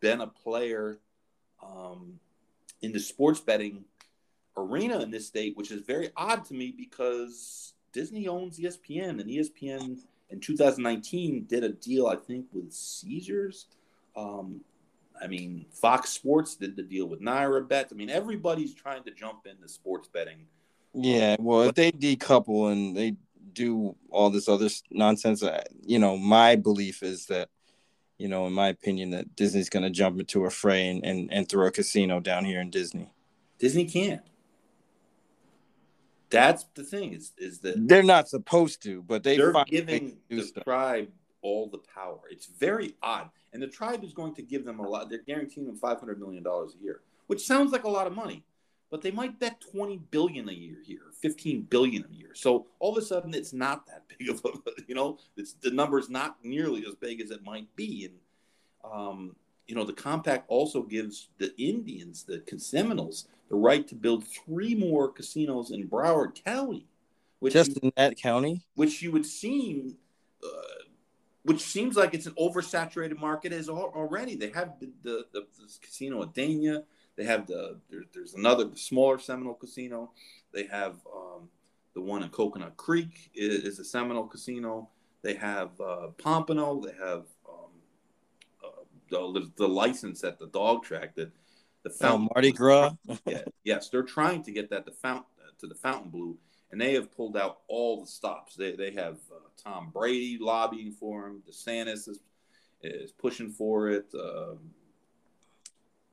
been 0.00 0.20
a 0.20 0.26
player 0.26 0.98
um, 1.62 2.18
in 2.80 2.92
the 2.92 3.00
sports 3.00 3.40
betting 3.40 3.84
arena 4.56 5.00
in 5.00 5.10
this 5.10 5.26
state, 5.26 5.56
which 5.56 5.70
is 5.70 5.82
very 5.82 6.10
odd 6.16 6.44
to 6.46 6.54
me 6.54 6.74
because 6.76 7.74
Disney 7.92 8.28
owns 8.28 8.58
ESPN, 8.58 9.20
and 9.20 9.24
ESPN 9.24 9.98
in 10.30 10.40
2019 10.40 11.44
did 11.44 11.64
a 11.64 11.70
deal, 11.70 12.06
I 12.06 12.16
think, 12.16 12.46
with 12.52 12.72
Caesars. 12.72 13.66
Um, 14.16 14.62
I 15.22 15.26
mean, 15.26 15.66
Fox 15.70 16.10
Sports 16.10 16.56
did 16.56 16.74
the 16.76 16.82
deal 16.82 17.06
with 17.06 17.20
Naira 17.20 17.66
Bets. 17.66 17.92
I 17.92 17.96
mean, 17.96 18.10
everybody's 18.10 18.74
trying 18.74 19.04
to 19.04 19.10
jump 19.10 19.46
into 19.46 19.68
sports 19.68 20.08
betting. 20.08 20.46
Yeah, 20.94 21.36
well, 21.38 21.62
if 21.62 21.74
they 21.74 21.92
decouple 21.92 22.72
and 22.72 22.96
they 22.96 23.16
do 23.52 23.94
all 24.10 24.30
this 24.30 24.48
other 24.48 24.68
nonsense, 24.90 25.42
uh, 25.42 25.62
you 25.84 25.98
know, 25.98 26.16
my 26.16 26.56
belief 26.56 27.02
is 27.02 27.26
that, 27.26 27.48
you 28.18 28.28
know, 28.28 28.46
in 28.46 28.52
my 28.52 28.68
opinion, 28.68 29.10
that 29.10 29.34
Disney's 29.36 29.70
going 29.70 29.84
to 29.84 29.90
jump 29.90 30.18
into 30.18 30.44
a 30.44 30.50
fray 30.50 30.88
and, 30.88 31.04
and, 31.04 31.32
and 31.32 31.48
throw 31.48 31.66
a 31.66 31.70
casino 31.70 32.20
down 32.20 32.44
here 32.44 32.60
in 32.60 32.70
Disney. 32.70 33.10
Disney 33.58 33.84
can't. 33.84 34.22
That's 36.32 36.64
the 36.74 36.84
thing 36.84 37.12
is 37.12 37.32
is 37.38 37.60
that 37.60 37.88
they're 37.88 38.02
not 38.02 38.28
supposed 38.28 38.82
to, 38.84 39.02
but 39.02 39.22
they 39.22 39.36
they're 39.36 39.52
giving 39.66 40.16
the 40.28 40.42
stuff. 40.42 40.64
tribe 40.64 41.08
all 41.42 41.66
the 41.66 41.78
power. 41.78 42.20
It's 42.30 42.46
very 42.46 42.94
odd. 43.02 43.30
And 43.52 43.62
the 43.62 43.66
tribe 43.66 44.02
is 44.02 44.12
going 44.14 44.34
to 44.36 44.42
give 44.42 44.64
them 44.64 44.78
a 44.78 44.88
lot. 44.88 45.10
They're 45.10 45.18
guaranteeing 45.18 45.66
them 45.66 45.78
$500 45.78 46.18
million 46.18 46.46
a 46.46 46.82
year, 46.82 47.00
which 47.26 47.44
sounds 47.44 47.72
like 47.72 47.84
a 47.84 47.90
lot 47.90 48.06
of 48.06 48.14
money. 48.14 48.44
But 48.90 49.02
they 49.02 49.10
might 49.10 49.40
bet 49.40 49.60
20 49.72 49.98
billion 50.10 50.48
a 50.48 50.52
year 50.52 50.76
here, 50.84 51.00
15 51.20 51.62
billion 51.62 52.04
a 52.10 52.14
year. 52.14 52.30
So 52.34 52.66
all 52.78 52.92
of 52.96 53.02
a 53.02 53.06
sudden, 53.06 53.34
it's 53.34 53.52
not 53.52 53.86
that 53.86 54.04
big 54.18 54.28
of 54.28 54.42
a, 54.44 54.50
you 54.86 54.94
know, 54.94 55.18
it's 55.36 55.54
the 55.54 55.70
number 55.70 55.98
is 55.98 56.10
not 56.10 56.36
nearly 56.42 56.84
as 56.86 56.94
big 56.94 57.20
as 57.20 57.30
it 57.30 57.42
might 57.42 57.74
be. 57.74 58.06
And, 58.10 58.92
um, 58.92 59.36
you 59.66 59.74
know, 59.74 59.84
the 59.84 59.92
compact 59.92 60.44
also 60.48 60.82
gives 60.82 61.28
the 61.38 61.54
Indians, 61.56 62.24
the 62.24 62.42
Seminoles, 62.58 63.28
the 63.48 63.56
right 63.56 63.86
to 63.88 63.94
build 63.94 64.24
three 64.26 64.74
more 64.74 65.08
casinos 65.08 65.70
in 65.70 65.88
Broward 65.88 66.42
County. 66.44 66.86
Which 67.38 67.54
Just 67.54 67.70
you, 67.70 67.80
in 67.82 67.92
that 67.96 68.16
county? 68.16 68.62
Which 68.74 69.02
you 69.02 69.10
would 69.12 69.26
seem 69.26 69.96
uh, 70.44 70.72
which 71.44 71.60
seems 71.60 71.96
like 71.96 72.14
it's 72.14 72.26
an 72.26 72.34
oversaturated 72.34 73.18
market 73.18 73.52
as 73.52 73.68
already. 73.68 74.36
They 74.36 74.50
have 74.50 74.78
the, 74.78 74.90
the, 75.02 75.24
the, 75.32 75.46
the 75.58 75.78
casino 75.80 76.22
at 76.22 76.34
Dania. 76.34 76.84
They 77.16 77.24
have 77.24 77.46
the 77.46 77.78
there, 77.90 78.02
there's 78.14 78.34
another 78.34 78.64
the 78.64 78.76
smaller 78.76 79.18
Seminole 79.18 79.54
casino. 79.54 80.12
They 80.52 80.66
have 80.66 80.94
um, 81.12 81.48
the 81.94 82.00
one 82.00 82.22
in 82.22 82.28
Coconut 82.30 82.76
Creek 82.76 83.30
is, 83.34 83.64
is 83.64 83.78
a 83.78 83.84
Seminole 83.84 84.26
casino. 84.26 84.88
They 85.22 85.34
have 85.34 85.70
uh, 85.80 86.08
Pompano. 86.18 86.80
They 86.80 86.94
have 87.04 87.24
the, 89.32 89.50
the 89.56 89.68
license 89.68 90.24
at 90.24 90.38
the 90.38 90.48
dog 90.48 90.82
track 90.84 91.14
that 91.16 91.30
the 91.82 91.90
oh, 91.90 91.92
fountain. 91.92 92.28
Oh, 92.30 92.34
Mardi 92.34 92.52
Gras. 92.52 92.92
yeah, 93.26 93.42
yes, 93.64 93.88
they're 93.88 94.02
trying 94.02 94.42
to 94.44 94.52
get 94.52 94.70
that 94.70 94.86
to 94.86 94.90
the 94.90 94.96
fountain 94.96 95.26
to 95.58 95.66
the 95.66 95.74
Fontainebleau 95.74 96.36
and 96.72 96.80
they 96.80 96.94
have 96.94 97.14
pulled 97.14 97.36
out 97.36 97.60
all 97.68 98.00
the 98.00 98.06
stops. 98.06 98.56
They, 98.56 98.72
they 98.72 98.90
have 98.92 99.18
uh, 99.30 99.48
Tom 99.62 99.90
Brady 99.92 100.38
lobbying 100.40 100.92
for 100.92 101.26
him. 101.26 101.42
DeSantis 101.48 102.08
is, 102.08 102.18
is 102.82 103.12
pushing 103.12 103.50
for 103.50 103.90
it. 103.90 104.06
Um, 104.18 104.58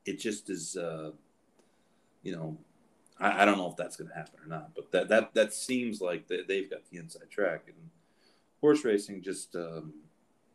it 0.06 0.20
just 0.20 0.50
is, 0.50 0.76
uh, 0.76 1.12
you 2.24 2.36
know, 2.36 2.58
I, 3.20 3.44
I, 3.44 3.46
don't 3.46 3.58
know 3.58 3.70
if 3.70 3.78
that's 3.78 3.96
going 3.96 4.10
to 4.10 4.16
happen 4.16 4.40
or 4.44 4.48
not, 4.48 4.76
but 4.76 4.92
that, 4.92 5.08
that, 5.08 5.34
that 5.34 5.54
seems 5.54 6.02
like 6.02 6.28
they, 6.28 6.42
they've 6.46 6.70
got 6.70 6.82
the 6.92 6.98
inside 6.98 7.30
track. 7.30 7.64
And 7.68 7.90
horse 8.60 8.84
racing 8.84 9.22
just 9.22 9.56
um, 9.56 9.94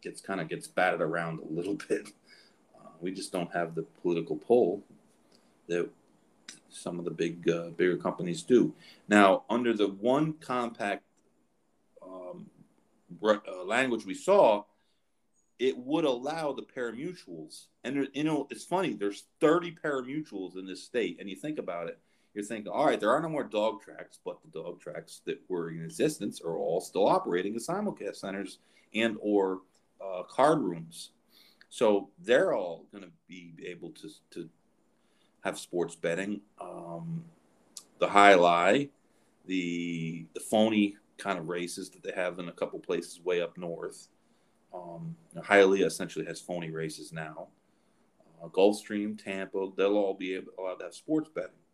gets 0.02 0.20
kind 0.20 0.40
of 0.40 0.48
gets 0.48 0.68
batted 0.68 1.00
around 1.00 1.40
a 1.40 1.52
little 1.52 1.78
bit. 1.88 2.10
We 3.00 3.12
just 3.12 3.32
don't 3.32 3.52
have 3.52 3.74
the 3.74 3.82
political 4.02 4.36
pull 4.36 4.82
that 5.68 5.88
some 6.68 6.98
of 6.98 7.04
the 7.04 7.10
big 7.10 7.48
uh, 7.48 7.70
bigger 7.70 7.96
companies 7.96 8.42
do. 8.42 8.74
Now, 9.08 9.44
under 9.48 9.72
the 9.72 9.88
one 9.88 10.34
compact 10.34 11.04
um, 12.02 12.46
uh, 13.22 13.64
language 13.64 14.04
we 14.04 14.14
saw, 14.14 14.64
it 15.58 15.78
would 15.78 16.04
allow 16.04 16.52
the 16.52 16.62
pari-mutuels. 16.62 17.66
And 17.84 18.08
you 18.12 18.24
know, 18.24 18.46
it's 18.50 18.64
funny. 18.64 18.94
There's 18.94 19.24
30 19.40 19.72
pari-mutuels 19.72 20.56
in 20.56 20.66
this 20.66 20.82
state, 20.82 21.18
and 21.20 21.30
you 21.30 21.36
think 21.36 21.58
about 21.58 21.88
it, 21.88 21.98
you're 22.34 22.44
thinking, 22.44 22.72
all 22.72 22.86
right, 22.86 22.98
there 22.98 23.12
are 23.12 23.20
no 23.20 23.28
more 23.28 23.44
dog 23.44 23.80
tracks, 23.80 24.18
but 24.24 24.38
the 24.42 24.60
dog 24.60 24.80
tracks 24.80 25.20
that 25.24 25.40
were 25.48 25.70
in 25.70 25.84
existence 25.84 26.40
are 26.40 26.56
all 26.56 26.80
still 26.80 27.06
operating 27.06 27.54
as 27.54 27.66
simulcast 27.66 28.16
centers 28.16 28.58
and 28.92 29.16
or 29.20 29.60
uh, 30.04 30.24
card 30.24 30.60
rooms. 30.60 31.10
So 31.74 32.10
they're 32.20 32.54
all 32.54 32.86
going 32.92 33.02
to 33.02 33.10
be 33.26 33.52
able 33.66 33.90
to, 33.90 34.08
to 34.30 34.48
have 35.42 35.58
sports 35.58 35.96
betting. 35.96 36.40
Um, 36.60 37.24
the 37.98 38.06
jai 38.06 38.34
alai, 38.34 38.90
the 39.46 40.24
the 40.34 40.40
phony 40.40 40.94
kind 41.18 41.36
of 41.36 41.48
races 41.48 41.90
that 41.90 42.04
they 42.04 42.12
have 42.12 42.38
in 42.38 42.48
a 42.48 42.52
couple 42.52 42.78
places 42.78 43.20
way 43.24 43.42
up 43.42 43.58
north. 43.58 44.06
Um, 44.72 45.16
Hialeah 45.36 45.86
essentially 45.86 46.24
has 46.26 46.40
phony 46.40 46.70
races 46.70 47.12
now. 47.12 47.48
Uh, 48.40 48.46
Gulfstream, 48.46 49.20
Tampa, 49.20 49.70
they'll 49.76 49.96
all 49.96 50.14
be 50.14 50.36
able, 50.36 50.52
allowed 50.56 50.78
to 50.78 50.84
have 50.84 50.94
sports 50.94 51.28
betting, 51.34 51.64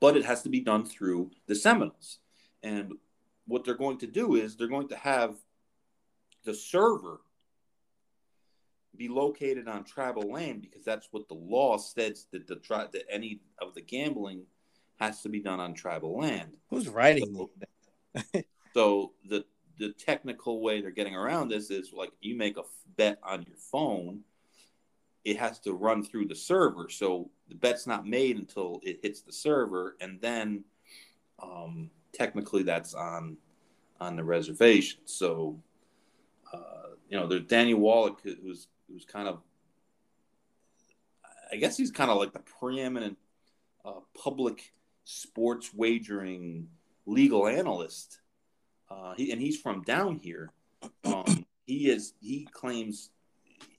but 0.00 0.16
it 0.16 0.24
has 0.24 0.42
to 0.42 0.48
be 0.48 0.58
done 0.58 0.84
through 0.84 1.30
the 1.46 1.54
Seminoles. 1.54 2.18
And 2.64 2.94
what 3.46 3.64
they're 3.64 3.76
going 3.76 3.98
to 3.98 4.08
do 4.08 4.34
is 4.34 4.56
they're 4.56 4.66
going 4.66 4.88
to 4.88 4.96
have 4.96 5.36
the 6.44 6.52
server 6.52 7.20
be 8.96 9.08
located 9.08 9.68
on 9.68 9.84
tribal 9.84 10.30
land 10.30 10.62
because 10.62 10.84
that's 10.84 11.08
what 11.10 11.28
the 11.28 11.34
law 11.34 11.76
says 11.76 12.26
that 12.32 12.46
the 12.46 12.56
tri- 12.56 12.88
that 12.92 13.04
any 13.10 13.40
of 13.60 13.74
the 13.74 13.80
gambling 13.80 14.42
has 15.00 15.22
to 15.22 15.28
be 15.28 15.40
done 15.40 15.60
on 15.60 15.74
tribal 15.74 16.18
land. 16.18 16.56
Who's 16.70 16.88
writing 16.88 17.34
so, 17.34 18.42
so 18.74 19.12
the 19.28 19.44
the 19.78 19.92
technical 19.92 20.60
way 20.60 20.80
they're 20.80 20.90
getting 20.90 21.16
around 21.16 21.48
this 21.48 21.70
is 21.70 21.92
like 21.92 22.10
you 22.20 22.36
make 22.36 22.56
a 22.56 22.62
bet 22.96 23.18
on 23.24 23.44
your 23.48 23.56
phone, 23.56 24.20
it 25.24 25.36
has 25.36 25.58
to 25.60 25.72
run 25.72 26.04
through 26.04 26.26
the 26.26 26.34
server. 26.34 26.88
So 26.88 27.30
the 27.48 27.56
bet's 27.56 27.86
not 27.86 28.06
made 28.06 28.36
until 28.36 28.80
it 28.84 29.00
hits 29.02 29.22
the 29.22 29.32
server, 29.32 29.96
and 30.00 30.20
then 30.20 30.64
um, 31.42 31.90
technically 32.12 32.62
that's 32.62 32.94
on 32.94 33.36
on 34.00 34.16
the 34.16 34.24
reservation. 34.24 35.00
So 35.06 35.58
uh, 36.52 36.90
you 37.08 37.18
know, 37.18 37.26
there's 37.26 37.44
Danny 37.44 37.74
Wallach 37.74 38.20
who's 38.22 38.68
who's 38.94 39.04
kind 39.04 39.28
of, 39.28 39.40
I 41.52 41.56
guess 41.56 41.76
he's 41.76 41.90
kind 41.90 42.10
of 42.10 42.16
like 42.16 42.32
the 42.32 42.38
preeminent 42.38 43.18
uh, 43.84 44.00
public 44.16 44.72
sports 45.02 45.74
wagering 45.74 46.68
legal 47.04 47.48
analyst. 47.48 48.20
Uh, 48.88 49.14
he, 49.16 49.32
and 49.32 49.40
he's 49.40 49.60
from 49.60 49.82
down 49.82 50.16
here. 50.16 50.50
Um, 51.04 51.44
he 51.66 51.90
is. 51.90 52.14
He 52.20 52.46
claims 52.52 53.10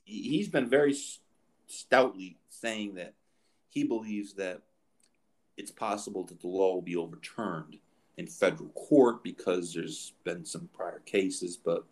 he's 0.04 0.48
been 0.48 0.68
very 0.68 0.94
stoutly 1.66 2.38
saying 2.50 2.94
that 2.96 3.14
he 3.70 3.84
believes 3.84 4.34
that 4.34 4.60
it's 5.56 5.70
possible 5.70 6.24
that 6.24 6.40
the 6.40 6.48
law 6.48 6.74
will 6.74 6.82
be 6.82 6.96
overturned 6.96 7.78
in 8.18 8.26
federal 8.26 8.68
court 8.70 9.24
because 9.24 9.72
there's 9.72 10.12
been 10.24 10.44
some 10.44 10.68
prior 10.74 11.00
cases, 11.06 11.56
but 11.56 11.84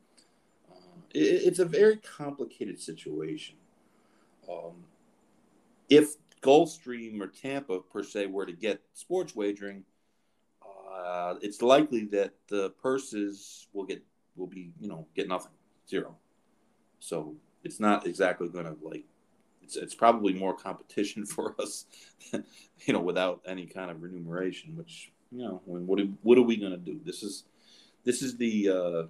it's 1.15 1.61
a 1.61 1.65
very 1.65 1.97
complicated 1.97 2.81
situation. 2.81 3.55
Um, 4.51 4.85
if 5.89 6.15
Gulfstream 6.43 7.21
or 7.21 7.29
Tampa 7.29 7.81
per 7.81 8.03
se 8.03 8.27
were 8.27 8.45
to 8.45 8.53
get 8.53 8.83
sports 8.93 9.35
wagering, 9.35 9.85
uh, 10.63 11.35
it's 11.41 11.63
likely 11.63 12.05
that 12.07 12.35
the 12.49 12.71
purses 12.83 13.69
will 13.73 13.85
get 13.85 14.03
will 14.37 14.47
be 14.47 14.73
you 14.81 14.89
know 14.89 15.07
get 15.15 15.29
nothing 15.29 15.53
zero. 15.89 16.17
So 16.99 17.37
it's 17.63 17.81
not 17.81 18.07
exactly 18.07 18.49
going 18.49 18.67
to 18.67 18.77
like 18.83 19.05
it's 19.63 19.77
it's 19.77 19.95
probably 19.95 20.35
more 20.35 20.55
competition 20.55 21.25
for 21.35 21.55
us, 21.61 21.87
you 22.33 22.93
know, 22.93 23.01
without 23.01 23.41
any 23.47 23.67
kind 23.67 23.91
of 23.91 24.03
remuneration. 24.03 24.77
Which 24.77 25.13
you 25.33 25.43
know, 25.43 25.63
what 25.65 26.01
are, 26.01 26.09
what 26.23 26.39
are 26.39 26.43
we 26.43 26.57
going 26.57 26.73
to 26.73 26.79
do? 26.79 27.01
This 27.05 27.23
is 27.23 27.45
this 28.05 28.23
is 28.23 28.37
the 28.37 28.69
uh, 28.69 29.03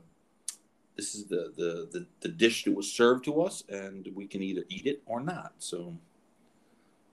this 0.96 1.14
is 1.14 1.26
the, 1.26 1.52
the 1.56 1.88
the 1.90 2.06
the 2.20 2.28
dish 2.28 2.64
that 2.64 2.74
was 2.74 2.90
served 2.90 3.24
to 3.24 3.42
us, 3.42 3.64
and 3.68 4.08
we 4.14 4.26
can 4.26 4.42
either 4.42 4.64
eat 4.68 4.86
it 4.86 5.02
or 5.06 5.20
not. 5.20 5.54
So 5.58 5.96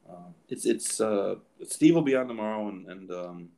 uh, 0.10 0.32
it's 0.50 0.66
it's 0.66 1.02
uh, 1.02 1.36
Steve 1.68 1.96
will 1.96 2.02
be 2.02 2.16
on 2.16 2.28
tomorrow, 2.28 2.68
and 2.68 2.88
and 2.88 3.12
um, 3.12 3.50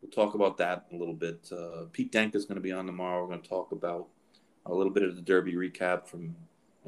we'll 0.00 0.10
talk 0.10 0.34
about 0.34 0.56
that 0.58 0.86
a 0.92 0.96
little 0.96 1.14
bit. 1.14 1.50
Uh, 1.52 1.84
Pete 1.92 2.12
Dank 2.12 2.34
is 2.34 2.44
going 2.44 2.56
to 2.56 2.62
be 2.62 2.72
on 2.72 2.86
tomorrow. 2.86 3.22
We're 3.22 3.28
going 3.28 3.42
to 3.42 3.48
talk 3.48 3.72
about 3.72 4.06
a 4.64 4.74
little 4.74 4.92
bit 4.92 5.02
of 5.02 5.14
the 5.16 5.22
Derby 5.22 5.54
recap 5.54 6.06
from 6.06 6.34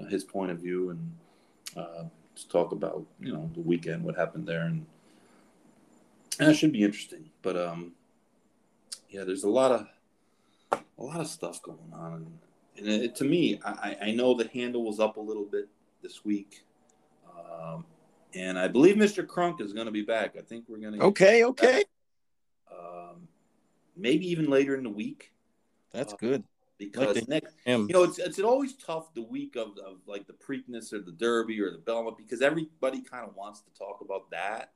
uh, 0.00 0.06
his 0.06 0.24
point 0.24 0.50
of 0.50 0.59
view, 0.59 0.90
and 0.90 1.12
uh, 1.76 2.05
just 2.34 2.50
talk 2.50 2.72
about 2.72 3.05
you 3.20 3.32
know 3.32 3.50
the 3.55 3.60
weekend, 3.60 4.02
what 4.02 4.16
happened 4.16 4.46
there, 4.46 4.62
and, 4.62 4.86
and 6.38 6.48
that 6.48 6.55
should 6.55 6.72
be 6.72 6.84
interesting. 6.84 7.28
But 7.42 7.56
um, 7.59 7.92
yeah, 9.10 9.24
there's 9.24 9.44
a 9.44 9.50
lot 9.50 9.72
of 9.72 9.86
a 10.73 11.03
lot 11.03 11.20
of 11.20 11.27
stuff 11.27 11.62
going 11.62 11.93
on, 11.93 12.27
and, 12.77 12.89
it, 12.89 13.16
to 13.16 13.24
me, 13.24 13.61
I, 13.65 13.97
I 14.03 14.11
know 14.12 14.35
the 14.35 14.49
handle 14.49 14.85
was 14.85 15.01
up 15.01 15.16
a 15.16 15.20
little 15.20 15.45
bit 15.45 15.69
this 16.03 16.24
week. 16.24 16.65
Um, 17.28 17.85
and 18.35 18.59
I 18.59 18.69
believe 18.69 18.97
Mr. 18.97 19.27
Crunk 19.27 19.61
is 19.61 19.73
going 19.73 19.86
to 19.86 19.93
be 19.93 20.03
back. 20.03 20.36
I 20.36 20.43
think 20.43 20.65
we're 20.69 20.78
going 20.78 20.95
to. 20.95 21.07
Okay, 21.07 21.45
okay. 21.45 21.85
Um, 22.70 23.28
maybe 23.97 24.31
even 24.31 24.49
later 24.51 24.77
in 24.77 24.85
the 24.85 24.90
week. 24.90 25.32
That's 25.93 26.12
uh, 26.12 26.16
good 26.19 26.45
because 26.78 27.16
like 27.16 27.28
next, 27.28 27.57
him. 27.65 27.86
you 27.89 27.95
know, 27.95 28.05
it's 28.05 28.19
it's 28.19 28.39
always 28.39 28.74
tough 28.74 29.12
the 29.15 29.23
week 29.23 29.57
of, 29.57 29.69
of 29.85 29.99
like 30.07 30.27
the 30.27 30.35
Preakness 30.35 30.93
or 30.93 31.01
the 31.01 31.12
Derby 31.12 31.61
or 31.61 31.70
the 31.70 31.78
Belmont 31.78 32.16
because 32.16 32.40
everybody 32.40 33.03
kind 33.03 33.28
of 33.28 33.35
wants 33.35 33.61
to 33.62 33.70
talk 33.77 34.01
about 34.01 34.31
that, 34.31 34.73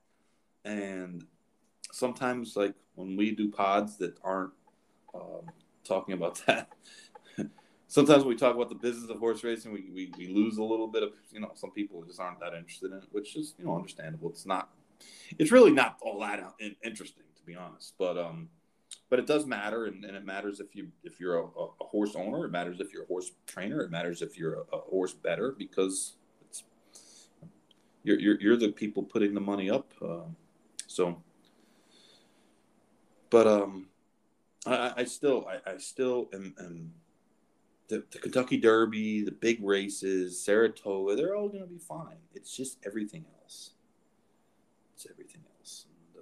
and 0.65 1.25
sometimes 1.91 2.55
like 2.55 2.75
when 2.95 3.15
we 3.15 3.31
do 3.31 3.49
pods 3.49 3.97
that 3.97 4.17
aren't 4.23 4.51
um, 5.15 5.49
talking 5.83 6.13
about 6.13 6.41
that. 6.47 6.69
sometimes 7.87 8.23
when 8.23 8.29
we 8.29 8.35
talk 8.35 8.55
about 8.55 8.69
the 8.69 8.75
business 8.75 9.09
of 9.09 9.19
horse 9.19 9.43
racing, 9.43 9.71
we, 9.71 9.85
we, 9.93 10.11
we 10.17 10.27
lose 10.27 10.57
a 10.57 10.63
little 10.63 10.87
bit 10.87 11.03
of, 11.03 11.11
you 11.31 11.39
know, 11.39 11.51
some 11.55 11.71
people 11.71 12.03
just 12.03 12.19
aren't 12.19 12.39
that 12.39 12.53
interested 12.53 12.91
in 12.91 12.97
it, 12.97 13.05
which 13.11 13.35
is, 13.35 13.53
you 13.57 13.65
know, 13.65 13.75
understandable. 13.75 14.29
It's 14.29 14.45
not, 14.45 14.69
it's 15.37 15.51
really 15.51 15.71
not 15.71 15.97
all 16.01 16.19
that 16.21 16.39
interesting, 16.83 17.23
to 17.35 17.43
be 17.43 17.55
honest. 17.55 17.93
But, 17.97 18.17
um, 18.17 18.49
but 19.09 19.19
it 19.19 19.27
does 19.27 19.45
matter, 19.45 19.85
and, 19.85 20.03
and 20.05 20.15
it 20.15 20.25
matters 20.25 20.59
if 20.59 20.75
you 20.75 20.87
if 21.03 21.19
you're 21.19 21.37
a, 21.37 21.43
a, 21.43 21.85
horse 21.85 22.15
owner. 22.15 22.45
It 22.45 22.51
matters 22.51 22.79
if 22.79 22.91
you're 22.91 23.03
a 23.03 23.07
horse 23.07 23.31
trainer. 23.45 23.81
It 23.81 23.91
matters 23.91 24.21
if 24.21 24.37
you're 24.37 24.55
a, 24.55 24.75
a 24.75 24.79
horse 24.79 25.13
better 25.13 25.51
because 25.55 26.15
it's 26.49 26.63
you're, 28.03 28.19
you're, 28.19 28.41
you're 28.41 28.57
the 28.57 28.71
people 28.71 29.03
putting 29.03 29.33
the 29.33 29.41
money 29.41 29.69
up. 29.69 29.93
Uh, 30.01 30.25
so, 30.87 31.21
but 33.29 33.47
um, 33.47 33.87
I, 34.65 34.93
I 34.97 35.03
still 35.03 35.47
I, 35.47 35.71
I 35.71 35.77
still 35.77 36.29
am, 36.33 36.53
am 36.59 36.93
the, 37.87 38.03
the 38.11 38.19
Kentucky 38.19 38.57
Derby, 38.57 39.23
the 39.23 39.31
big 39.31 39.63
races, 39.63 40.43
Saratoga, 40.43 41.15
they're 41.15 41.35
all 41.35 41.49
going 41.49 41.63
to 41.63 41.69
be 41.69 41.79
fine. 41.79 42.17
It's 42.33 42.55
just 42.55 42.77
everything 42.85 43.25
else. 43.41 43.71
It's 44.95 45.07
everything 45.09 45.41
else. 45.59 45.85
Uh, 46.17 46.21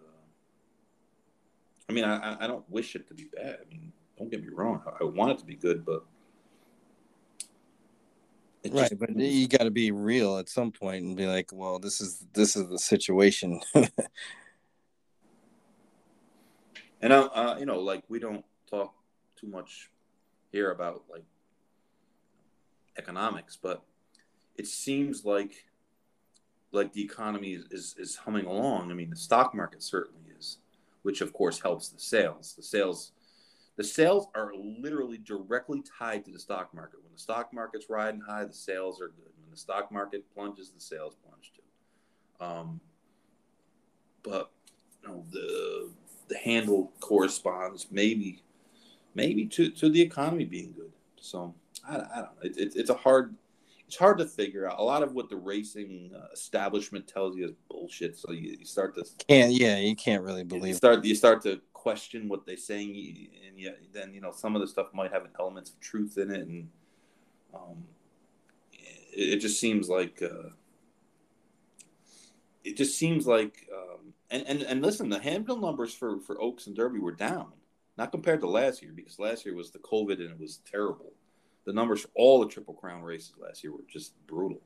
I 1.89 1.93
mean, 1.93 2.03
I, 2.03 2.37
I 2.41 2.47
don't 2.47 2.67
wish 2.69 2.95
it 2.95 3.07
to 3.07 3.13
be 3.13 3.25
bad. 3.35 3.59
I 3.61 3.69
mean, 3.69 3.91
don't 4.17 4.29
get 4.29 4.41
me 4.41 4.49
wrong. 4.51 4.81
I 4.99 5.03
want 5.03 5.31
it 5.31 5.37
to 5.39 5.45
be 5.45 5.55
good, 5.55 5.85
but 5.85 6.03
right. 8.69 8.89
Just, 8.89 8.99
but 8.99 9.15
you 9.15 9.47
got 9.47 9.63
to 9.63 9.71
be 9.71 9.91
real 9.91 10.37
at 10.37 10.49
some 10.49 10.71
point 10.71 11.03
and 11.03 11.15
be 11.15 11.27
like, 11.27 11.51
well, 11.53 11.79
this 11.79 12.01
is 12.01 12.25
this 12.33 12.55
is 12.55 12.67
the 12.69 12.79
situation. 12.79 13.59
and 17.01 17.11
uh, 17.11 17.29
uh, 17.33 17.57
you 17.59 17.65
know, 17.65 17.79
like 17.79 18.03
we 18.07 18.19
don't 18.19 18.45
talk 18.69 18.93
too 19.35 19.47
much 19.47 19.89
here 20.51 20.71
about 20.71 21.03
like 21.09 21.25
economics, 22.97 23.57
but 23.61 23.83
it 24.57 24.67
seems 24.67 25.25
like 25.25 25.65
like 26.71 26.93
the 26.93 27.03
economy 27.03 27.53
is, 27.53 27.65
is, 27.71 27.95
is 27.97 28.15
humming 28.15 28.45
along. 28.45 28.91
I 28.91 28.93
mean, 28.93 29.09
the 29.09 29.15
stock 29.15 29.53
market 29.53 29.83
certainly 29.83 30.23
is, 30.37 30.59
which 31.01 31.21
of 31.21 31.33
course 31.33 31.59
helps 31.59 31.89
the 31.89 31.99
sales. 31.99 32.53
The 32.55 32.63
sales 32.63 33.11
the 33.77 33.83
sales 33.83 34.27
are 34.35 34.51
literally 34.55 35.17
directly 35.17 35.81
tied 35.97 36.25
to 36.25 36.31
the 36.31 36.39
stock 36.39 36.73
market. 36.73 37.01
When 37.01 37.13
the 37.13 37.19
stock 37.19 37.53
market's 37.53 37.89
riding 37.89 38.21
high, 38.21 38.45
the 38.45 38.53
sales 38.53 39.01
are 39.01 39.07
good. 39.07 39.31
When 39.41 39.49
the 39.49 39.57
stock 39.57 39.91
market 39.91 40.23
plunges, 40.35 40.71
the 40.71 40.81
sales 40.81 41.15
plunge 41.25 41.51
too. 41.55 42.45
Um, 42.45 42.81
but 44.23 44.51
you 45.01 45.09
know, 45.09 45.25
the 45.31 45.89
the 46.31 46.37
handle 46.37 46.93
corresponds 47.01 47.87
maybe 47.91 48.41
maybe 49.15 49.45
to, 49.45 49.69
to 49.69 49.89
the 49.89 50.01
economy 50.01 50.45
being 50.45 50.71
good. 50.71 50.91
So 51.19 51.53
I, 51.87 51.95
I 51.95 51.97
don't 51.97 52.09
know. 52.09 52.29
It, 52.43 52.57
it, 52.57 52.73
it's 52.75 52.89
a 52.89 52.95
hard 52.95 53.35
it's 53.85 53.97
hard 53.97 54.17
to 54.19 54.25
figure 54.25 54.69
out. 54.69 54.79
A 54.79 54.83
lot 54.83 55.03
of 55.03 55.13
what 55.13 55.29
the 55.29 55.35
racing 55.35 56.11
uh, 56.15 56.27
establishment 56.31 57.05
tells 57.05 57.35
you 57.35 57.43
is 57.43 57.51
bullshit. 57.69 58.17
So 58.17 58.31
you, 58.31 58.55
you 58.57 58.65
start 58.65 58.95
to 58.95 59.03
can't 59.27 59.51
yeah 59.51 59.77
you 59.77 59.93
can't 59.93 60.23
really 60.23 60.45
believe 60.45 60.67
you 60.67 60.73
start 60.73 61.03
you 61.03 61.15
start 61.15 61.41
to 61.43 61.59
question 61.73 62.29
what 62.29 62.45
they're 62.45 62.55
saying, 62.55 63.27
and 63.45 63.59
yet 63.59 63.79
then 63.91 64.13
you 64.13 64.21
know 64.21 64.31
some 64.31 64.55
of 64.55 64.61
the 64.61 64.67
stuff 64.67 64.87
might 64.93 65.11
have 65.11 65.27
elements 65.37 65.71
of 65.71 65.79
truth 65.81 66.17
in 66.17 66.31
it, 66.31 66.47
and 66.47 66.69
um, 67.53 67.83
it, 68.71 69.33
it 69.33 69.37
just 69.39 69.59
seems 69.59 69.89
like 69.89 70.21
uh, 70.23 70.49
it 72.63 72.77
just 72.77 72.97
seems 72.97 73.27
like 73.27 73.67
um, 73.75 74.10
and, 74.31 74.43
and 74.47 74.61
and 74.63 74.81
listen, 74.81 75.09
the 75.09 75.19
handle 75.19 75.57
numbers 75.57 75.93
for 75.93 76.19
for 76.19 76.41
Oaks 76.41 76.67
and 76.67 76.75
Derby 76.75 76.99
were 76.99 77.11
down, 77.11 77.51
not 77.97 78.11
compared 78.11 78.41
to 78.41 78.47
last 78.47 78.81
year 78.81 78.91
because 78.95 79.19
last 79.19 79.45
year 79.45 79.55
was 79.55 79.71
the 79.71 79.79
COVID 79.79 80.19
and 80.19 80.31
it 80.31 80.39
was 80.39 80.61
terrible 80.69 81.13
the 81.65 81.73
numbers 81.73 82.01
for 82.01 82.09
all 82.15 82.39
the 82.39 82.47
Triple 82.47 82.73
Crown 82.73 83.01
races 83.01 83.33
last 83.37 83.63
year 83.63 83.73
were 83.73 83.83
just 83.87 84.13
brutal. 84.27 84.61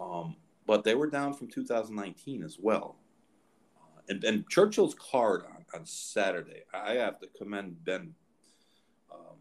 Um, 0.00 0.36
but 0.66 0.84
they 0.84 0.94
were 0.94 1.08
down 1.08 1.34
from 1.34 1.48
2019 1.48 2.42
as 2.42 2.58
well. 2.60 2.96
Uh, 3.76 4.00
and, 4.08 4.24
and, 4.24 4.48
Churchill's 4.48 4.94
card 4.94 5.42
on, 5.44 5.64
on 5.74 5.84
Saturday, 5.84 6.62
I 6.72 6.94
have 6.94 7.18
to 7.20 7.28
commend 7.38 7.84
Ben 7.84 8.14
um, 9.12 9.36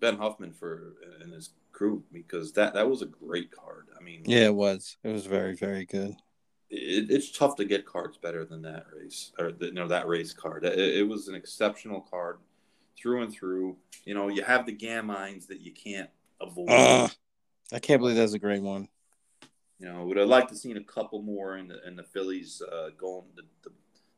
Ben 0.00 0.16
Huffman 0.16 0.52
for 0.52 0.94
and 1.20 1.32
his 1.32 1.50
crew 1.72 2.02
because 2.12 2.52
that 2.52 2.74
that 2.74 2.88
was 2.88 3.02
a 3.02 3.06
great 3.06 3.50
card. 3.50 3.86
I 3.98 4.02
mean, 4.02 4.22
yeah, 4.24 4.46
it 4.46 4.54
was. 4.54 4.96
It 5.02 5.12
was 5.12 5.26
very 5.26 5.54
very 5.54 5.84
good. 5.84 6.14
It, 6.70 7.10
it's 7.10 7.30
tough 7.30 7.56
to 7.56 7.64
get 7.64 7.86
cards 7.86 8.16
better 8.16 8.44
than 8.44 8.62
that 8.62 8.86
race 8.96 9.32
or 9.38 9.52
the, 9.52 9.66
you 9.66 9.72
know 9.72 9.88
that 9.88 10.06
race 10.06 10.32
card. 10.32 10.64
It, 10.64 10.78
it 10.78 11.08
was 11.08 11.28
an 11.28 11.34
exceptional 11.34 12.00
card 12.00 12.38
through 12.96 13.22
and 13.22 13.32
through. 13.32 13.76
You 14.04 14.14
know, 14.14 14.28
you 14.28 14.42
have 14.42 14.66
the 14.66 14.76
Gamines 14.76 15.46
that 15.48 15.60
you 15.60 15.72
can't 15.72 16.10
avoid. 16.40 16.70
Uh, 16.70 17.08
I 17.72 17.78
can't 17.78 18.00
believe 18.00 18.16
that's 18.16 18.34
a 18.34 18.38
great 18.38 18.62
one. 18.62 18.88
You 19.78 19.88
know, 19.88 20.04
would 20.04 20.18
have 20.18 20.28
liked 20.28 20.50
to 20.50 20.56
seen 20.56 20.76
a 20.76 20.84
couple 20.84 21.22
more 21.22 21.56
in 21.56 21.68
the 21.68 21.86
in 21.86 21.96
the 21.96 22.04
Fillies 22.04 22.62
uh, 22.62 22.90
going 22.98 23.24
the, 23.34 23.42
the 23.62 23.70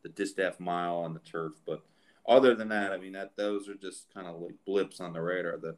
the 0.02 0.08
distaff 0.08 0.58
mile 0.58 0.96
on 0.96 1.14
the 1.14 1.20
turf, 1.20 1.52
but 1.64 1.82
other 2.28 2.54
than 2.54 2.68
that, 2.68 2.92
I 2.92 2.98
mean 2.98 3.12
that 3.12 3.36
those 3.36 3.68
are 3.68 3.74
just 3.74 4.12
kind 4.12 4.26
of 4.26 4.40
like 4.40 4.54
blips 4.66 5.00
on 5.00 5.12
the 5.12 5.20
radar. 5.20 5.56
The 5.56 5.76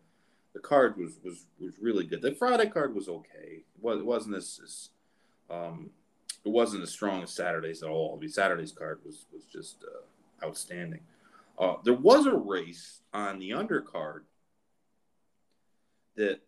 the 0.55 0.61
card 0.61 0.97
was 0.97 1.19
was 1.23 1.47
was 1.59 1.75
really 1.81 2.05
good. 2.05 2.23
The 2.23 2.35
Friday 2.35 2.69
card 2.69 2.95
was 2.95 3.09
okay. 3.09 3.65
It 3.83 4.05
wasn't 4.05 4.37
as, 4.37 4.61
as 4.63 4.89
um, 5.51 5.91
it 6.45 6.51
wasn't 6.51 6.83
as 6.83 6.91
strong 6.91 7.23
as 7.23 7.31
Saturday's 7.31 7.83
at 7.83 7.89
all. 7.89 8.15
I 8.17 8.21
mean, 8.21 8.31
Saturday's 8.31 8.73
card 8.73 9.01
was 9.05 9.27
was 9.33 9.45
just 9.45 9.85
uh, 9.85 10.47
outstanding. 10.47 11.01
Uh, 11.59 11.77
there 11.85 11.95
was 11.95 12.27
a 12.27 12.35
race 12.35 13.01
on 13.13 13.39
the 13.39 13.51
undercard 13.51 14.23
that, 16.17 16.41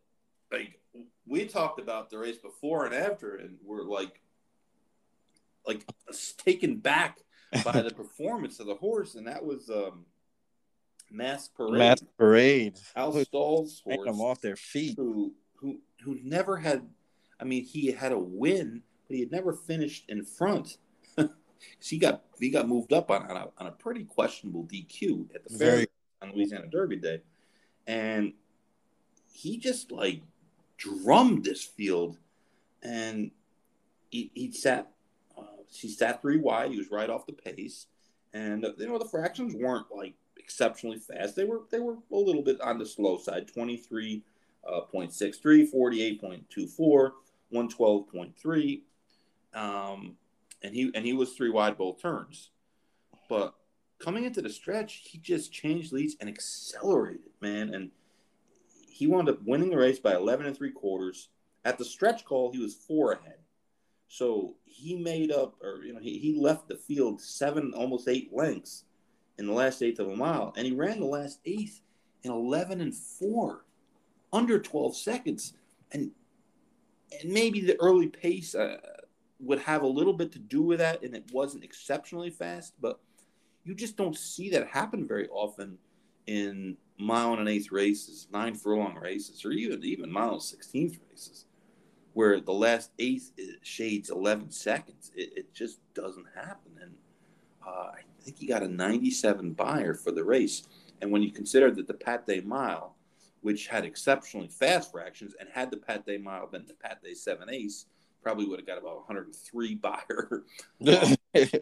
like, 0.51 0.81
we 1.27 1.45
talked 1.47 1.79
about 1.79 2.11
the 2.11 2.19
race 2.19 2.39
before 2.39 2.87
and 2.87 2.95
after, 2.95 3.37
and 3.37 3.57
we're 3.65 3.85
like, 3.85 4.21
like 5.65 5.87
taken 6.39 6.77
back 6.77 7.21
by 7.65 7.83
the 7.83 7.91
performance 7.95 8.59
of 8.59 8.67
the 8.67 8.75
horse, 8.75 9.15
and 9.15 9.29
that 9.29 9.45
was 9.45 9.71
um, 9.71 10.07
Masqueparade. 11.13 11.79
Mask 11.79 12.05
Parade. 12.19 12.79
Al 12.97 13.13
Stall's 13.25 13.83
horse. 13.85 14.05
them 14.05 14.21
off 14.21 14.41
their 14.41 14.57
feet. 14.57 14.97
Who 14.97 15.33
who 15.55 15.79
who 16.03 16.19
never 16.23 16.57
had 16.57 16.83
I 17.41 17.45
mean, 17.45 17.65
he 17.65 17.93
had 17.93 18.13
a 18.13 18.19
win, 18.19 18.83
but 19.07 19.15
he 19.15 19.21
had 19.21 19.33
never 19.33 19.53
finished 19.53 20.05
in 20.09 20.25
front. 20.25 20.79
so 21.19 21.29
he 21.81 21.99
got 21.99 22.23
he 22.39 22.51
got 22.51 22.69
moved 22.69 22.93
up 22.93 23.11
on 23.11 23.23
on 23.31 23.37
a, 23.37 23.49
on 23.59 23.67
a 23.67 23.73
pretty 23.73 24.05
questionable 24.05 24.65
DQ 24.65 25.35
at 25.35 25.45
the 25.45 25.59
fair 25.59 25.87
on 26.23 26.33
Louisiana 26.33 26.67
Derby 26.67 26.97
Day, 26.97 27.23
and 27.87 28.33
he 29.33 29.59
just 29.59 29.93
like 29.93 30.23
drummed 30.77 31.45
this 31.45 31.63
field, 31.63 32.19
and 32.83 33.31
he, 34.11 34.31
he 34.35 34.53
sat 34.53 34.91
uh, 35.37 35.43
he 35.69 35.89
sat 35.89 36.23
three 36.23 36.39
wide. 36.39 36.71
He 36.71 36.79
was 36.79 36.91
right 36.91 37.11
off 37.11 37.27
the 37.27 37.33
pace, 37.33 37.87
and 38.33 38.65
uh, 38.65 38.73
you 38.79 38.89
know 38.89 38.99
the 38.99 39.09
fractions 39.09 39.55
weren't 39.55 39.87
like 39.95 40.15
exceptionally 40.37 40.99
fast. 40.99 41.37
They 41.37 41.45
were 41.45 41.63
they 41.71 41.81
were 41.81 41.97
a 42.13 42.17
little 42.17 42.43
bit 42.43 42.61
on 42.61 42.79
the 42.79 42.87
slow 42.87 43.19
side. 43.19 43.49
Twenty 43.53 43.77
three. 43.77 44.23
Uh, 44.67 44.81
0.63, 44.93 45.73
48.24, 45.73 47.13
112.3. 47.55 48.81
Um, 49.57 50.17
and 50.63 50.75
he 50.75 50.91
and 50.95 51.05
he 51.05 51.15
was 51.15 51.33
three 51.33 51.51
wide 51.51 51.77
both 51.77 52.01
turns. 52.01 52.51
But 53.29 53.55
coming 53.99 54.25
into 54.25 54.43
the 54.43 54.51
stretch, 54.51 55.03
he 55.05 55.19
just 55.19 55.53
changed 55.53 55.93
leads 55.93 56.17
and 56.21 56.29
accelerated, 56.29 57.31
man. 57.41 57.75
And 57.75 57.91
he 58.89 59.07
wound 59.07 59.29
up 59.29 59.43
winning 59.45 59.71
the 59.71 59.79
race 59.79 59.99
by 59.99 60.15
11 60.15 60.47
and 60.47 60.57
three 60.57 60.71
quarters. 60.71 61.29
At 61.65 61.79
the 61.79 61.85
stretch 61.85 62.25
call, 62.25 62.53
he 62.53 62.59
was 62.59 62.75
four 62.75 63.13
ahead. 63.13 63.39
So 64.09 64.55
he 64.65 64.95
made 64.95 65.33
up, 65.33 65.55
or 65.61 65.85
you 65.85 65.93
know, 65.93 66.01
he, 66.01 66.19
he 66.19 66.39
left 66.39 66.69
the 66.69 66.77
field 66.77 67.21
seven, 67.21 67.73
almost 67.75 68.09
eight 68.09 68.31
lengths 68.33 68.85
in 69.39 69.47
the 69.47 69.53
last 69.53 69.83
eighth 69.83 69.99
of 69.99 70.09
a 70.09 70.17
mile, 70.17 70.55
and 70.57 70.65
he 70.65 70.73
ran 70.73 71.01
the 71.01 71.07
last 71.07 71.41
eighth 71.45 71.81
in 72.23 72.31
11 72.31 72.81
and 72.81 72.95
four, 72.95 73.65
under 74.33 74.59
12 74.59 74.97
seconds. 74.97 75.55
And 75.93 76.13
and 77.21 77.33
maybe 77.33 77.61
the 77.61 77.81
early 77.81 78.09
pace 78.09 78.55
uh, 78.55 78.79
would 79.39 79.61
have 79.61 79.83
a 79.83 79.87
little 79.87 80.13
bit 80.13 80.33
to 80.33 80.39
do 80.39 80.63
with 80.63 80.79
that, 80.79 81.03
and 81.03 81.15
it 81.15 81.31
wasn't 81.33 81.65
exceptionally 81.65 82.31
fast, 82.31 82.75
but 82.81 83.01
you 83.65 83.75
just 83.75 83.97
don't 83.97 84.17
see 84.17 84.51
that 84.51 84.69
happen 84.69 85.07
very 85.07 85.29
often 85.29 85.79
in 86.27 86.77
mile 86.99 87.33
and 87.33 87.43
an 87.43 87.49
eighth 87.49 87.71
races, 87.71 88.29
nine 88.33 88.55
furlong 88.55 88.97
races, 88.97 89.45
or 89.45 89.53
even 89.53 89.83
even 89.85 90.11
mile 90.11 90.41
sixteenth 90.41 90.99
races, 91.11 91.47
where 92.15 92.41
the 92.41 92.53
last 92.53 92.91
eighth 92.99 93.33
shades 93.63 94.11
eleven 94.11 94.51
seconds. 94.51 95.11
It, 95.15 95.33
it 95.37 95.55
just 95.55 95.81
doesn't 95.95 96.27
happen, 96.35 96.73
and 96.81 96.95
uh, 97.67 97.91
I 97.95 98.01
think 98.23 98.39
he 98.39 98.47
got 98.47 98.63
a 98.63 98.69
ninety-seven 98.69 99.53
Beyer 99.53 99.95
for 99.95 100.13
the 100.13 100.25
race. 100.25 100.63
And 101.03 101.11
when 101.11 101.23
you 101.23 101.31
consider 101.31 101.71
that 101.73 101.87
the 101.87 101.95
Pat 101.95 102.27
Day 102.27 102.41
Mile 102.41 102.97
which 103.47 103.69
had 103.69 103.85
exceptionally 103.85 104.49
fast 104.49 104.91
fractions 104.91 105.37
and 105.39 105.49
had 105.53 105.71
the 105.71 105.77
Pat 105.77 106.05
Day 106.05 106.19
Mile 106.19 106.49
been 106.49 106.67
the 106.67 106.75
Pat 106.75 107.01
Day 107.01 107.15
Seven 107.15 107.49
Ace, 107.49 107.87
probably 108.27 108.47
would 108.47 108.59
have 108.59 108.67
got 108.67 108.79
about 108.79 108.97
103 109.09 109.75
Beyer. 109.83 110.43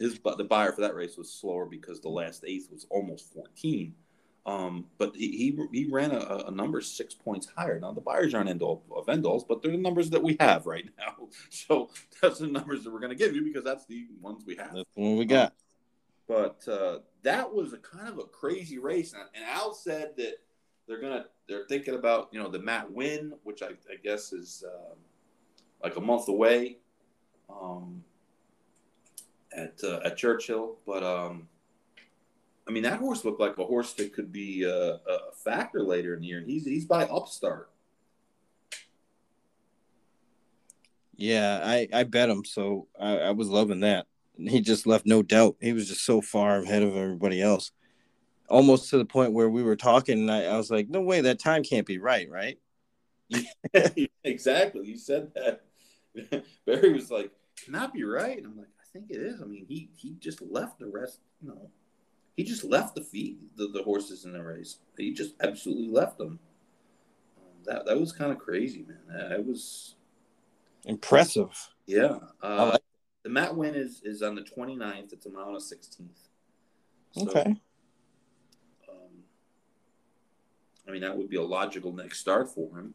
His 0.00 0.18
the 0.18 0.44
Beyer 0.44 0.72
for 0.72 0.80
that 0.80 0.96
race 0.96 1.16
was 1.16 1.32
slower 1.32 1.64
because 1.64 2.00
the 2.00 2.08
last 2.08 2.42
eighth 2.44 2.68
was 2.72 2.86
almost 2.90 3.32
14. 3.32 3.94
Um, 4.46 4.86
but 4.96 5.14
he, 5.14 5.28
he, 5.30 5.66
he 5.72 5.90
ran 5.90 6.10
a, 6.10 6.44
a, 6.46 6.50
number 6.50 6.80
six 6.80 7.14
points 7.14 7.48
higher. 7.54 7.78
Now 7.78 7.92
the 7.92 8.00
Beyers 8.00 8.34
aren't 8.34 8.48
end 8.48 8.62
all 8.62 8.82
of 8.96 9.08
end 9.08 9.26
alls, 9.26 9.44
but 9.44 9.60
they're 9.60 9.72
the 9.72 9.78
numbers 9.78 10.10
that 10.10 10.22
we 10.22 10.36
have 10.40 10.66
right 10.66 10.86
now. 10.98 11.28
So 11.50 11.90
that's 12.22 12.38
the 12.38 12.46
numbers 12.46 12.82
that 12.84 12.92
we're 12.92 13.00
going 13.00 13.10
to 13.10 13.16
give 13.16 13.36
you 13.36 13.42
because 13.42 13.64
that's 13.64 13.84
the 13.86 14.06
ones 14.20 14.44
we 14.46 14.56
have. 14.56 14.74
That's 14.74 14.94
the 14.96 15.02
one 15.02 15.16
we 15.18 15.24
got. 15.24 15.52
Um, 15.52 15.52
but 16.26 16.68
uh, 16.68 16.98
that 17.22 17.52
was 17.52 17.72
a 17.74 17.78
kind 17.78 18.08
of 18.08 18.18
a 18.18 18.24
crazy 18.24 18.78
race, 18.78 19.12
and, 19.12 19.22
and 19.34 19.44
Al 19.44 19.74
said 19.74 20.12
that 20.16 20.34
they're 20.86 21.00
gonna 21.00 21.26
they're 21.48 21.66
thinking 21.68 21.94
about 21.94 22.28
you 22.32 22.40
know 22.40 22.48
the 22.48 22.58
Matt 22.58 22.90
Winn, 22.90 23.34
which 23.42 23.62
I, 23.62 23.68
I 23.68 23.96
guess 24.02 24.32
is 24.32 24.64
uh, 24.66 24.94
like 25.82 25.96
a 25.96 26.00
month 26.00 26.28
away 26.28 26.78
um, 27.48 28.02
at 29.56 29.74
uh, 29.82 30.00
at 30.04 30.16
Churchill. 30.16 30.76
But 30.86 31.02
um, 31.02 31.48
I 32.66 32.70
mean 32.70 32.82
that 32.82 32.98
horse 32.98 33.24
looked 33.24 33.40
like 33.40 33.58
a 33.58 33.64
horse 33.64 33.92
that 33.94 34.12
could 34.14 34.32
be 34.32 34.64
a, 34.64 34.94
a 34.94 35.32
factor 35.44 35.82
later 35.82 36.14
in 36.14 36.20
the 36.20 36.26
year, 36.26 36.38
and 36.38 36.48
he's 36.48 36.64
he's 36.64 36.84
by 36.84 37.04
Upstart. 37.04 37.70
Yeah, 41.16 41.60
I 41.64 41.88
I 41.92 42.04
bet 42.04 42.30
him, 42.30 42.44
so 42.44 42.86
I, 42.98 43.18
I 43.18 43.30
was 43.32 43.48
loving 43.48 43.80
that. 43.80 44.06
He 44.36 44.60
just 44.60 44.86
left 44.86 45.04
no 45.04 45.22
doubt. 45.22 45.56
He 45.60 45.72
was 45.72 45.88
just 45.88 46.04
so 46.04 46.20
far 46.20 46.60
ahead 46.60 46.84
of 46.84 46.96
everybody 46.96 47.42
else 47.42 47.72
almost 48.48 48.90
to 48.90 48.98
the 48.98 49.04
point 49.04 49.32
where 49.32 49.48
we 49.48 49.62
were 49.62 49.76
talking 49.76 50.18
and 50.18 50.30
I, 50.30 50.44
I 50.44 50.56
was 50.56 50.70
like, 50.70 50.88
no 50.88 51.00
way, 51.00 51.20
that 51.22 51.38
time 51.38 51.62
can't 51.62 51.86
be 51.86 51.98
right, 51.98 52.28
right? 52.30 52.58
exactly. 54.24 54.86
You 54.86 54.96
said 54.96 55.32
that. 55.34 55.62
Barry 56.66 56.92
was 56.92 57.10
like, 57.10 57.30
"Can 57.56 57.72
cannot 57.72 57.92
be 57.92 58.04
right. 58.04 58.36
And 58.36 58.46
I'm 58.46 58.56
like, 58.56 58.68
I 58.80 58.84
think 58.92 59.10
it 59.10 59.20
is. 59.20 59.40
I 59.40 59.44
mean, 59.44 59.66
he 59.68 59.90
he 59.96 60.14
just 60.18 60.40
left 60.42 60.78
the 60.78 60.86
rest, 60.86 61.20
you 61.42 61.48
know, 61.48 61.70
he 62.36 62.44
just 62.44 62.64
left 62.64 62.94
the 62.94 63.02
feet, 63.02 63.38
the, 63.56 63.68
the 63.68 63.82
horses 63.82 64.24
in 64.24 64.32
the 64.32 64.42
race. 64.42 64.78
He 64.96 65.12
just 65.12 65.34
absolutely 65.42 65.88
left 65.88 66.18
them. 66.18 66.38
Um, 67.36 67.64
that 67.64 67.86
that 67.86 67.98
was 67.98 68.12
kind 68.12 68.32
of 68.32 68.38
crazy, 68.38 68.86
man. 68.86 69.32
It 69.32 69.44
was 69.44 69.96
impressive. 70.84 71.50
Yeah. 71.86 72.18
Uh, 72.42 72.70
like 72.72 72.82
the 73.22 73.30
Matt 73.30 73.56
Winn 73.56 73.74
is 73.74 74.00
is 74.04 74.22
on 74.22 74.34
the 74.34 74.42
29th. 74.42 75.12
It's 75.12 75.26
a 75.26 75.30
mile 75.30 75.48
and 75.48 75.56
16th. 75.58 76.08
So, 77.12 77.28
okay. 77.28 77.56
I 80.88 80.90
mean, 80.90 81.02
that 81.02 81.16
would 81.16 81.28
be 81.28 81.36
a 81.36 81.42
logical 81.42 81.92
next 81.92 82.18
start 82.18 82.48
for 82.48 82.78
him. 82.78 82.94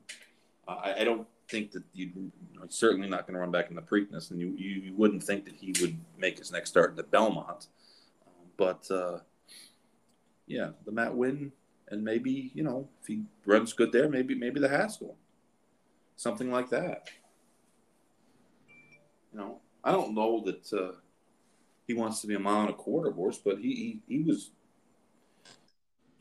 Uh, 0.67 0.71
I, 0.83 1.01
I, 1.01 1.03
don't 1.03 1.27
think 1.49 1.71
that 1.71 1.83
you, 1.93 2.11
you 2.15 2.31
know, 2.59 2.65
certainly 2.69 3.09
not 3.09 3.27
going 3.27 3.33
to 3.33 3.39
run 3.39 3.51
back 3.51 3.69
in 3.69 3.75
the 3.75 3.81
Preakness, 3.81 4.31
and 4.31 4.39
you, 4.39 4.55
you, 4.57 4.69
you, 4.81 4.93
wouldn't 4.95 5.23
think 5.23 5.45
that 5.45 5.55
he 5.55 5.73
would 5.81 5.97
make 6.17 6.37
his 6.37 6.51
next 6.51 6.69
start 6.69 6.91
in 6.91 6.95
the 6.95 7.03
Belmont. 7.03 7.67
But 8.57 8.89
uh, 8.89 9.19
yeah, 10.47 10.69
the 10.85 10.91
Matt 10.91 11.15
Winn, 11.15 11.51
and 11.89 12.03
maybe 12.03 12.51
you 12.53 12.63
know 12.63 12.87
if 13.01 13.07
he 13.07 13.23
runs 13.45 13.73
good 13.73 13.91
there, 13.91 14.09
maybe 14.09 14.35
maybe 14.35 14.59
the 14.59 14.69
Haskell, 14.69 15.15
something 16.15 16.51
like 16.51 16.69
that. 16.69 17.09
You 19.31 19.39
know, 19.39 19.59
I 19.83 19.91
don't 19.91 20.13
know 20.13 20.43
that 20.45 20.73
uh, 20.73 20.93
he 21.87 21.93
wants 21.93 22.21
to 22.21 22.27
be 22.27 22.35
a 22.35 22.39
mile 22.39 22.61
and 22.61 22.69
a 22.69 22.73
quarter 22.73 23.11
horse, 23.11 23.39
but 23.43 23.57
he, 23.57 24.01
he, 24.07 24.17
he 24.17 24.23
was 24.23 24.51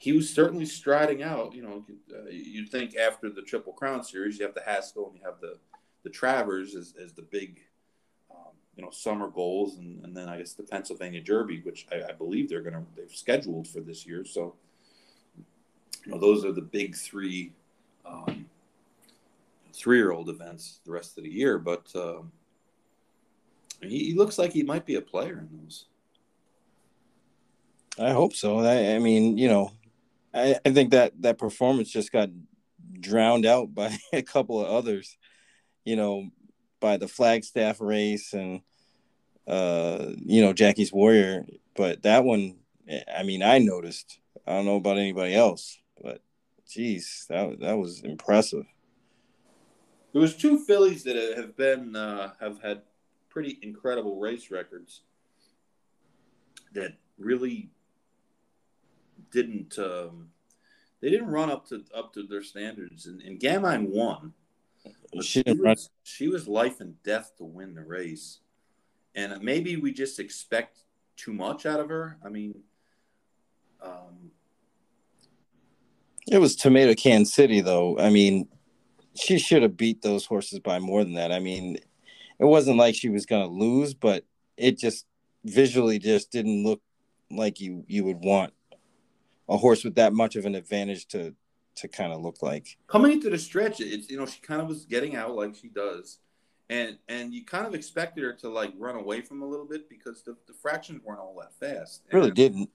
he 0.03 0.11
was 0.11 0.29
certainly 0.29 0.67
striding 0.67 1.23
out. 1.23 1.55
You 1.55 1.63
know, 1.63 1.87
uh, 2.13 2.29
you'd 2.29 2.71
think 2.71 2.97
after 2.97 3.31
the 3.31 3.41
Triple 3.41 3.73
Crown 3.73 4.03
series, 4.03 4.37
you 4.37 4.45
have 4.45 4.53
the 4.53 4.63
Haskell 4.67 5.07
and 5.07 5.17
you 5.17 5.25
have 5.25 5.41
the 5.41 5.59
the 6.03 6.11
Travers 6.11 6.75
as, 6.75 6.95
as 7.01 7.13
the 7.13 7.23
big, 7.23 7.61
um, 8.29 8.51
you 8.75 8.83
know, 8.83 8.91
summer 8.91 9.29
goals, 9.29 9.77
and, 9.77 10.05
and 10.05 10.17
then 10.17 10.29
I 10.29 10.39
guess 10.39 10.55
the 10.55 10.65
Pennsylvania 10.65 11.21
Derby, 11.21 11.61
which 11.61 11.87
I, 11.93 12.09
I 12.09 12.13
believe 12.15 12.49
they're 12.49 12.63
gonna 12.63 12.85
they've 12.97 13.13
scheduled 13.13 13.69
for 13.69 13.79
this 13.79 14.05
year. 14.05 14.25
So, 14.25 14.57
you 16.05 16.11
know, 16.11 16.19
those 16.19 16.45
are 16.45 16.51
the 16.51 16.63
big 16.63 16.97
three, 16.97 17.53
um, 18.05 18.47
three 19.73 19.99
year 19.99 20.11
old 20.11 20.29
events 20.29 20.81
the 20.85 20.91
rest 20.91 21.17
of 21.17 21.23
the 21.23 21.31
year. 21.31 21.61
But 21.61 21.87
um, 21.95 22.33
he, 23.81 24.07
he 24.07 24.15
looks 24.15 24.37
like 24.37 24.53
he 24.53 24.65
might 24.65 24.85
be 24.85 24.97
a 24.97 25.01
player 25.01 25.39
in 25.39 25.61
those. 25.63 25.85
I 28.01 28.11
hope 28.11 28.35
so. 28.35 28.59
I, 28.59 28.97
I 28.97 28.99
mean, 28.99 29.39
you 29.39 29.47
know, 29.47 29.71
I, 30.35 30.57
I 30.65 30.71
think 30.71 30.91
that 30.91 31.21
that 31.23 31.39
performance 31.39 31.91
just 31.91 32.13
got 32.13 32.31
drowned 33.01 33.47
out 33.47 33.75
by 33.75 33.97
a 34.13 34.23
couple 34.23 34.61
of 34.61 34.69
others, 34.69 35.17
you 35.85 35.97
know, 35.97 36.29
by 36.81 36.97
the 36.97 37.09
Flagstaff 37.09 37.81
race 37.81 38.33
and 38.33 38.63
uh, 39.47 40.13
you 40.19 40.41
know, 40.41 40.53
Jackie's 40.53 40.93
Warrior. 40.93 41.45
But 41.75 42.03
that 42.03 42.25
one, 42.25 42.57
I 43.15 43.23
mean, 43.23 43.43
I 43.43 43.59
noticed. 43.59 44.19
I 44.47 44.53
don't 44.53 44.67
know 44.67 44.77
about 44.77 44.99
anybody 44.99 45.35
else, 45.35 45.79
but 46.03 46.21
geez, 46.69 47.27
that 47.29 47.61
that 47.61 47.79
was 47.79 48.03
impressive. 48.03 48.65
There 50.13 50.21
was 50.21 50.37
two 50.37 50.59
fillies 50.59 51.05
that 51.05 51.17
have 51.37 51.57
been 51.57 51.97
uh, 51.97 52.33
have 52.41 52.61
had 52.61 52.83
pretty 53.31 53.59
incredible 53.63 54.19
race 54.19 54.51
records 54.51 55.03
that 56.75 56.95
really 57.19 57.71
didn't 59.33 59.79
um, 59.79 60.29
they 61.01 61.11
didn't 61.11 61.31
run 61.31 61.51
up 61.51 61.69
to 61.69 61.85
up 61.95 62.13
to 62.15 62.23
their 62.23 62.43
standards, 62.43 63.07
and, 63.07 63.21
and 63.23 63.41
Gamine 63.41 63.89
won. 63.89 64.35
She, 65.21 65.43
she, 65.47 65.53
was, 65.53 65.91
she 66.03 66.29
was 66.29 66.49
life 66.49 66.81
and 66.81 67.01
death 67.03 67.33
to 67.39 67.45
win 67.45 67.75
the 67.75 67.83
race, 67.83 68.39
and 69.15 69.43
maybe 69.43 69.77
we 69.77 69.93
just 69.93 70.19
expect 70.19 70.79
too 71.17 71.33
much 71.33 71.67
out 71.67 71.81
of 71.81 71.89
her. 71.89 72.17
I 72.25 72.29
mean, 72.29 72.61
um, 73.83 74.31
it 76.27 76.39
was 76.39 76.57
Tomato 76.57 76.95
Can 76.95 77.25
City, 77.25 77.61
though. 77.61 77.99
I 77.99 78.11
mean, 78.11 78.49
she 79.15 79.39
should 79.39 79.63
have 79.63 79.77
beat 79.77 80.03
those 80.03 80.25
horses 80.25 80.61
by 80.61 80.79
more 80.79 81.05
than 81.05 81.15
that. 81.15 81.33
I 81.33 81.41
mean, 81.41 81.77
it 82.39 82.45
wasn't 82.45 82.79
like 82.79 82.95
she 82.95 83.09
was 83.09 83.27
going 83.27 83.47
to 83.47 83.53
lose, 83.53 83.93
but 83.93 84.25
it 84.57 84.79
just 84.79 85.07
visually 85.45 85.99
just 85.99 86.31
didn't 86.31 86.65
look 86.65 86.81
like 87.31 87.61
you 87.61 87.85
you 87.89 88.05
would 88.05 88.19
want 88.19 88.53
a 89.49 89.57
horse 89.57 89.85
with 89.85 89.95
that 89.97 90.13
much 90.13 90.37
of 90.37 90.47
an 90.47 90.55
advantage 90.55 91.07
to 91.09 91.35
to 91.75 91.89
kind 91.89 92.13
of 92.13 92.21
look 92.21 92.43
like. 92.43 92.77
Coming 92.87 93.13
into 93.13 93.31
the 93.31 93.39
stretch, 93.39 93.81
it's 93.81 94.11
you 94.11 94.19
know 94.19 94.27
she 94.27 94.41
kind 94.41 94.61
of 94.61 94.69
was 94.69 94.85
getting 94.85 95.17
out 95.17 95.35
like 95.35 95.55
she 95.55 95.69
does, 95.69 96.19
and 96.69 96.99
and 97.09 97.33
you 97.35 97.45
kind 97.45 97.67
of 97.67 97.75
expected 97.75 98.25
her 98.25 98.33
to 98.35 98.49
like 98.49 98.73
run 98.79 98.97
away 98.97 99.21
from 99.21 99.43
a 99.43 99.47
little 99.47 99.67
bit 99.67 99.89
because 99.89 100.23
the, 100.23 100.37
the 100.47 100.53
fractions 100.53 101.03
weren't 101.05 101.21
all 101.21 101.37
that 101.41 101.55
fast. 101.55 102.03
Really 102.13 102.31
didn't. 102.31 102.71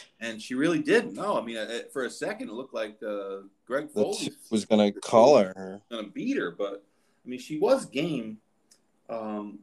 and 0.20 0.40
she 0.40 0.54
really 0.54 0.80
didn't. 0.80 1.14
No, 1.14 1.38
I 1.38 1.44
mean 1.44 1.58
for 1.92 2.04
a 2.04 2.10
second 2.10 2.48
it 2.48 2.54
looked 2.54 2.74
like 2.74 2.98
uh, 3.06 3.38
Greg 3.66 3.90
Foley 3.90 4.32
was 4.50 4.64
going 4.64 4.92
to 4.92 5.00
call 5.00 5.38
her, 5.38 5.80
going 5.90 6.04
to 6.04 6.10
beat 6.10 6.36
her, 6.36 6.50
but 6.50 6.84
I 7.24 7.28
mean 7.28 7.38
she 7.38 7.58
was 7.58 7.86
game. 7.86 8.38
Um, 9.10 9.60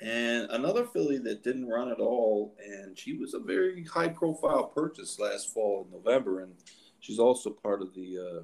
and 0.00 0.50
another 0.50 0.84
filly 0.84 1.18
that 1.18 1.42
didn't 1.44 1.68
run 1.68 1.90
at 1.90 1.98
all, 1.98 2.54
and 2.64 2.98
she 2.98 3.14
was 3.14 3.34
a 3.34 3.38
very 3.38 3.84
high 3.84 4.08
profile 4.08 4.64
purchase 4.64 5.18
last 5.18 5.52
fall 5.52 5.86
in 5.86 5.96
November, 5.96 6.40
and 6.40 6.52
she's 7.00 7.18
also 7.18 7.50
part 7.50 7.80
of 7.80 7.94
the 7.94 8.18
uh, 8.18 8.42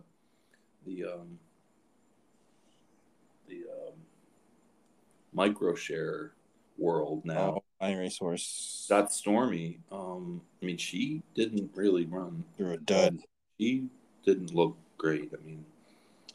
the 0.87 1.05
um, 1.05 1.39
the 3.49 3.65
um, 3.71 3.95
micro 5.33 5.75
share 5.75 6.33
world 6.79 7.25
now. 7.25 7.57
Oh, 7.57 7.65
Flying 7.79 7.99
Racehorse. 7.99 8.87
Dot 8.89 9.13
Stormy. 9.13 9.81
Um, 9.91 10.43
I 10.63 10.67
mean, 10.67 10.77
she 10.77 11.23
didn't 11.35 11.71
really 11.75 12.05
run 12.05 12.45
through 12.57 12.73
a 12.73 12.77
dud. 12.79 13.21
She 13.59 13.87
didn't 14.25 14.55
look 14.55 14.77
great. 14.99 15.33
I 15.33 15.45
mean, 15.45 15.65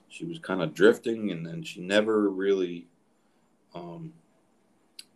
she 0.10 0.26
was 0.26 0.40
kind 0.40 0.62
of 0.62 0.74
drifting, 0.74 1.32
and 1.32 1.46
then 1.46 1.64
she 1.64 1.82
never 1.82 2.30
really. 2.30 2.88
Um, 3.74 4.14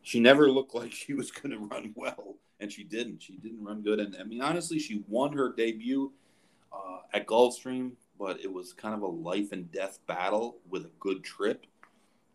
she 0.10 0.20
never 0.20 0.50
looked 0.50 0.74
like 0.74 0.92
she 0.92 1.14
was 1.14 1.30
going 1.30 1.52
to 1.52 1.60
run 1.60 1.94
well, 1.96 2.38
and 2.60 2.72
she 2.72 2.84
didn't. 2.84 3.22
She 3.22 3.34
didn't 3.38 3.64
run 3.64 3.84
good, 3.84 4.00
and 4.00 4.16
I 4.20 4.24
mean, 4.24 4.42
honestly, 4.42 4.80
she 4.80 5.04
won 5.08 5.34
her 5.34 5.54
debut 5.56 6.12
uh, 6.74 7.02
at 7.14 7.28
Gulfstream, 7.28 7.92
but 8.18 8.40
it 8.40 8.52
was 8.52 8.74
kind 8.74 8.96
of 8.96 9.04
a 9.04 9.08
life 9.08 9.52
and 9.52 9.72
death 9.72 10.00
battle 10.08 10.58
with 10.68 10.86
a 10.86 10.92
good 11.00 11.24
trip, 11.24 11.68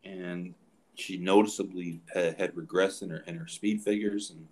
and 0.04 0.54
she 0.94 1.16
noticeably 1.16 2.00
had, 2.14 2.38
had 2.38 2.54
regressed 2.54 3.02
in 3.02 3.10
her 3.10 3.24
in 3.26 3.36
her 3.36 3.48
speed 3.48 3.82
figures, 3.82 4.30
and 4.30 4.46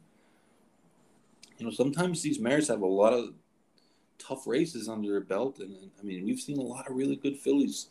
you 1.59 1.67
know, 1.67 1.71
sometimes 1.71 2.23
these 2.23 2.41
mares 2.41 2.67
have 2.67 2.83
a 2.83 2.87
lot 2.87 3.13
of 3.13 3.35
tough 4.19 4.49
races 4.49 4.89
under 4.89 5.09
their 5.09 5.21
belt, 5.21 5.61
and, 5.61 5.77
and 5.77 5.93
I 6.01 6.03
mean, 6.03 6.25
we've 6.25 6.41
seen 6.41 6.59
a 6.59 6.63
lot 6.63 6.91
of 6.91 6.97
really 6.97 7.15
good 7.15 7.39
fillies. 7.39 7.91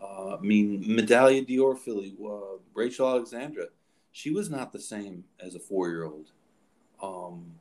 Uh, 0.00 0.36
I 0.36 0.40
mean, 0.40 0.84
Medaglia 0.84 1.44
d'Oro 1.44 1.74
filly, 1.74 2.14
uh, 2.24 2.58
Rachel 2.72 3.08
Alexandra 3.08 3.66
she 4.12 4.30
was 4.30 4.50
not 4.50 4.72
the 4.72 4.80
same 4.80 5.24
as 5.40 5.54
a 5.54 5.60
four 5.60 5.88
year 5.88 6.04
old. 6.04 6.32
Um, 7.02 7.52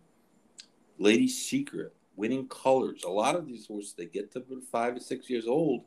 Lady 0.98 1.28
Secret, 1.28 1.94
winning 2.16 2.48
colors. 2.48 3.04
A 3.04 3.10
lot 3.10 3.36
of 3.36 3.46
these 3.46 3.68
horses 3.68 3.94
they 3.94 4.06
get 4.06 4.32
to 4.34 4.44
five 4.72 4.96
to 4.96 5.02
six 5.02 5.30
years 5.30 5.48
old, 5.48 5.84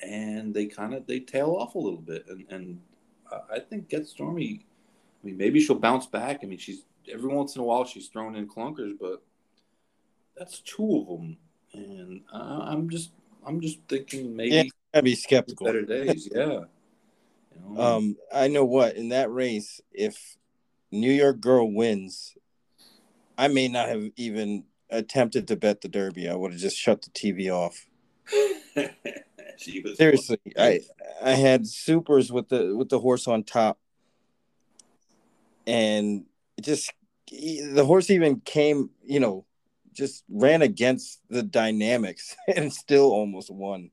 and 0.00 0.52
they 0.54 0.66
kind 0.66 0.94
of 0.94 1.06
they 1.06 1.20
tail 1.20 1.56
off 1.58 1.74
a 1.74 1.78
little 1.78 2.00
bit. 2.00 2.26
And 2.28 2.44
and 2.50 2.80
I 3.52 3.60
think 3.60 3.88
Get 3.88 4.06
Stormy. 4.06 4.66
I 5.22 5.26
mean, 5.26 5.36
maybe 5.36 5.60
she'll 5.60 5.78
bounce 5.78 6.06
back. 6.06 6.40
I 6.42 6.46
mean, 6.46 6.58
she's 6.58 6.82
every 7.12 7.32
once 7.32 7.56
in 7.56 7.62
a 7.62 7.64
while 7.64 7.84
she's 7.84 8.08
thrown 8.08 8.36
in 8.36 8.48
clunkers, 8.48 8.92
but 9.00 9.22
that's 10.36 10.60
two 10.60 11.00
of 11.00 11.06
them. 11.06 11.36
And 11.72 12.20
I'm 12.32 12.88
just 12.88 13.10
I'm 13.46 13.60
just 13.60 13.78
thinking 13.88 14.34
maybe 14.34 14.54
yeah, 14.56 14.62
I'd 14.94 15.04
be 15.04 15.14
skeptical. 15.14 15.66
Better 15.66 15.82
days, 15.82 16.28
yeah. 16.32 16.64
Um, 17.76 18.16
I 18.34 18.48
know 18.48 18.64
what 18.64 18.96
in 18.96 19.10
that 19.10 19.30
race, 19.30 19.80
if 19.92 20.36
New 20.90 21.12
York 21.12 21.40
Girl 21.40 21.70
wins, 21.70 22.36
I 23.36 23.48
may 23.48 23.68
not 23.68 23.88
have 23.88 24.10
even 24.16 24.64
attempted 24.90 25.48
to 25.48 25.56
bet 25.56 25.80
the 25.80 25.88
Derby. 25.88 26.28
I 26.28 26.34
would 26.34 26.52
have 26.52 26.60
just 26.60 26.76
shut 26.76 27.02
the 27.02 27.10
TV 27.10 27.50
off. 27.50 27.86
Seriously, 29.96 30.38
I 30.58 30.80
I 31.22 31.32
had 31.32 31.66
supers 31.66 32.30
with 32.30 32.48
the 32.48 32.74
with 32.76 32.88
the 32.88 32.98
horse 32.98 33.26
on 33.28 33.44
top, 33.44 33.78
and 35.66 36.24
just 36.60 36.92
the 37.28 37.84
horse 37.84 38.10
even 38.10 38.40
came, 38.40 38.90
you 39.04 39.20
know, 39.20 39.44
just 39.92 40.24
ran 40.28 40.62
against 40.62 41.20
the 41.28 41.42
dynamics 41.42 42.36
and 42.56 42.72
still 42.72 43.10
almost 43.10 43.50
won. 43.50 43.90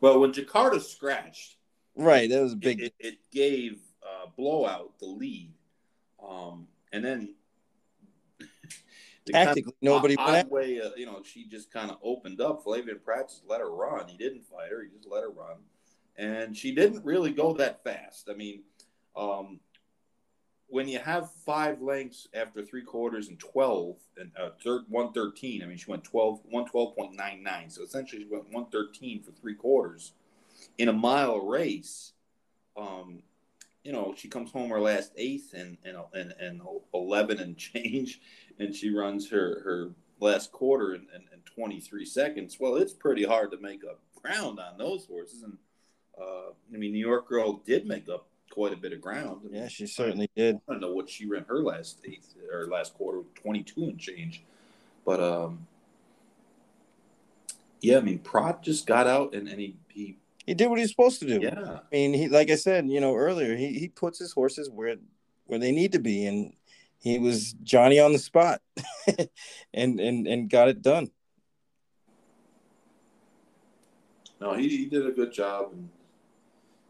Well, 0.00 0.20
when 0.20 0.32
Jakarta 0.32 0.80
scratched, 0.80 1.57
Right, 1.98 2.30
that 2.30 2.40
was 2.40 2.52
a 2.52 2.56
big. 2.56 2.80
It, 2.80 2.94
it, 3.00 3.06
it 3.06 3.18
gave 3.32 3.80
uh, 4.04 4.26
blowout 4.36 4.98
the 5.00 5.06
lead, 5.06 5.52
um, 6.26 6.68
and 6.92 7.04
then 7.04 7.34
the 9.26 9.32
tactically 9.32 9.62
kind 9.62 9.74
of 9.74 9.82
nobody 9.82 10.16
odd 10.16 10.48
way. 10.48 10.80
Uh, 10.80 10.90
you 10.96 11.06
know, 11.06 11.22
she 11.24 11.48
just 11.48 11.72
kind 11.72 11.90
of 11.90 11.98
opened 12.04 12.40
up. 12.40 12.64
Flavien 12.64 13.02
Prat 13.02 13.28
just 13.28 13.42
let 13.48 13.60
her 13.60 13.70
run. 13.70 14.06
He 14.06 14.16
didn't 14.16 14.44
fight 14.44 14.70
her. 14.70 14.84
He 14.84 14.96
just 14.96 15.08
let 15.10 15.24
her 15.24 15.30
run, 15.30 15.56
and 16.16 16.56
she 16.56 16.72
didn't 16.72 17.04
really 17.04 17.32
go 17.32 17.52
that 17.54 17.82
fast. 17.82 18.30
I 18.30 18.34
mean, 18.34 18.62
um, 19.16 19.58
when 20.68 20.86
you 20.86 21.00
have 21.00 21.32
five 21.44 21.82
lengths 21.82 22.28
after 22.32 22.62
three 22.62 22.82
quarters 22.82 23.28
and 23.28 23.40
12 23.40 23.96
and 24.18 24.30
uh, 24.40 24.50
third 24.62 24.82
113 24.88 25.62
i 25.62 25.66
mean 25.66 25.76
she 25.76 25.90
went 25.90 26.04
12 26.04 26.40
112.99 26.52 27.72
so 27.72 27.82
essentially 27.82 28.22
she 28.22 28.28
went 28.28 28.44
113 28.44 29.22
for 29.22 29.32
three 29.32 29.54
quarters 29.54 30.12
in 30.78 30.88
a 30.88 30.92
mile 30.92 31.40
race, 31.40 32.12
um, 32.76 33.22
you 33.82 33.92
know, 33.92 34.14
she 34.16 34.28
comes 34.28 34.50
home 34.50 34.70
her 34.70 34.80
last 34.80 35.12
eighth 35.16 35.54
and 35.54 35.76
and, 35.84 35.96
and, 36.14 36.32
and 36.40 36.60
11 36.94 37.38
and 37.40 37.56
change, 37.56 38.20
and 38.58 38.74
she 38.74 38.90
runs 38.90 39.28
her, 39.30 39.60
her 39.64 39.90
last 40.20 40.52
quarter 40.52 40.94
in, 40.94 41.06
in, 41.14 41.22
in 41.32 41.40
23 41.54 42.04
seconds. 42.04 42.56
Well, 42.58 42.76
it's 42.76 42.92
pretty 42.92 43.24
hard 43.24 43.50
to 43.52 43.58
make 43.58 43.84
up 43.84 44.00
ground 44.20 44.58
on 44.58 44.78
those 44.78 45.06
horses. 45.06 45.42
And 45.42 45.56
uh, 46.20 46.50
I 46.72 46.76
mean, 46.76 46.92
New 46.92 47.06
York 47.06 47.28
Girl 47.28 47.54
did 47.64 47.86
make 47.86 48.08
up 48.08 48.26
quite 48.50 48.72
a 48.72 48.76
bit 48.76 48.92
of 48.92 49.00
ground. 49.00 49.42
I 49.44 49.48
mean, 49.48 49.62
yeah, 49.62 49.68
she 49.68 49.86
certainly 49.86 50.30
did. 50.36 50.56
I 50.68 50.72
don't 50.72 50.80
know 50.80 50.92
what 50.92 51.08
she 51.08 51.26
ran 51.26 51.44
her 51.48 51.62
last 51.62 52.00
eighth 52.04 52.34
or 52.52 52.66
last 52.66 52.94
quarter, 52.94 53.22
22 53.36 53.84
and 53.84 53.98
change. 53.98 54.42
But 55.04 55.20
um, 55.22 55.66
yeah, 57.80 57.98
I 57.98 58.00
mean, 58.00 58.18
Prat 58.18 58.62
just 58.62 58.86
got 58.86 59.06
out 59.06 59.34
and, 59.34 59.48
and 59.48 59.60
he, 59.60 59.76
he 59.88 60.16
he 60.48 60.54
did 60.54 60.68
what 60.68 60.78
he's 60.78 60.88
supposed 60.88 61.20
to 61.20 61.26
do. 61.26 61.40
Yeah. 61.42 61.60
I 61.60 61.80
mean, 61.92 62.14
he 62.14 62.28
like 62.28 62.50
I 62.50 62.54
said, 62.54 62.88
you 62.88 63.02
know, 63.02 63.14
earlier, 63.14 63.54
he, 63.54 63.78
he 63.78 63.88
puts 63.88 64.18
his 64.18 64.32
horses 64.32 64.70
where 64.70 64.96
where 65.44 65.58
they 65.58 65.72
need 65.72 65.92
to 65.92 65.98
be, 65.98 66.24
and 66.24 66.54
he 66.98 67.18
was 67.18 67.52
Johnny 67.62 68.00
on 68.00 68.14
the 68.14 68.18
spot, 68.18 68.62
and 69.74 70.00
and 70.00 70.26
and 70.26 70.48
got 70.48 70.68
it 70.68 70.80
done. 70.80 71.10
No, 74.40 74.54
he, 74.54 74.68
he 74.68 74.86
did 74.86 75.06
a 75.06 75.10
good 75.10 75.32
job, 75.34 75.72
and 75.74 75.90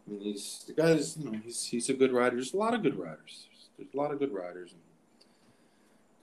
I 0.07 0.11
mean, 0.11 0.21
he's 0.21 0.63
the 0.65 0.73
guy's 0.73 1.17
you 1.17 1.29
know 1.29 1.37
he's 1.43 1.65
he's 1.65 1.89
a 1.89 1.93
good 1.93 2.13
rider. 2.13 2.37
There's 2.37 2.53
a 2.53 2.57
lot 2.57 2.73
of 2.73 2.81
good 2.81 2.97
riders. 2.97 3.49
There's 3.77 3.93
a 3.93 3.97
lot 3.97 4.13
of 4.13 4.19
good 4.19 4.31
riders. 4.31 4.73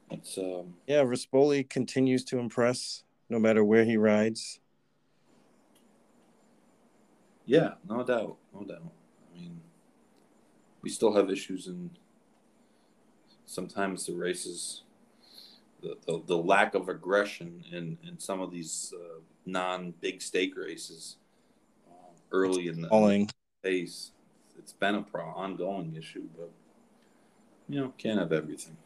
And 0.09 0.19
it's 0.19 0.39
um 0.39 0.77
yeah, 0.87 1.03
Rispoli 1.03 1.69
continues 1.69 2.25
to 2.25 2.39
impress 2.39 3.03
no 3.29 3.39
matter 3.39 3.63
where 3.63 3.85
he 3.85 3.99
rides. 3.99 4.59
Yeah, 7.47 7.75
no 7.89 8.03
doubt, 8.03 8.37
no 8.53 8.65
doubt. 8.65 8.93
I 9.35 9.39
mean, 9.39 9.61
we 10.83 10.91
still 10.91 11.15
have 11.15 11.31
issues, 11.31 11.69
and 11.69 11.91
sometimes 13.47 14.05
the 14.05 14.15
races, 14.15 14.83
the, 15.81 15.97
the, 16.07 16.23
the 16.27 16.37
lack 16.37 16.75
of 16.75 16.89
aggression 16.89 17.65
in, 17.71 17.99
in 18.07 18.19
some 18.19 18.41
of 18.41 18.51
these 18.51 18.93
uh, 18.99 19.21
non 19.47 19.95
big 20.01 20.21
stake 20.21 20.57
races 20.57 21.17
uh, 21.89 22.11
early 22.33 22.67
in 22.67 22.83
the 22.83 22.89
Falling. 22.89 23.31
pace. 23.63 24.11
It's 24.59 24.73
been 24.73 24.97
a 24.97 25.03
pro 25.03 25.25
ongoing 25.27 25.95
issue, 25.95 26.25
but 26.37 26.51
you 27.69 27.81
know, 27.81 27.93
can't 27.97 28.19
have 28.19 28.33
everything. 28.33 28.77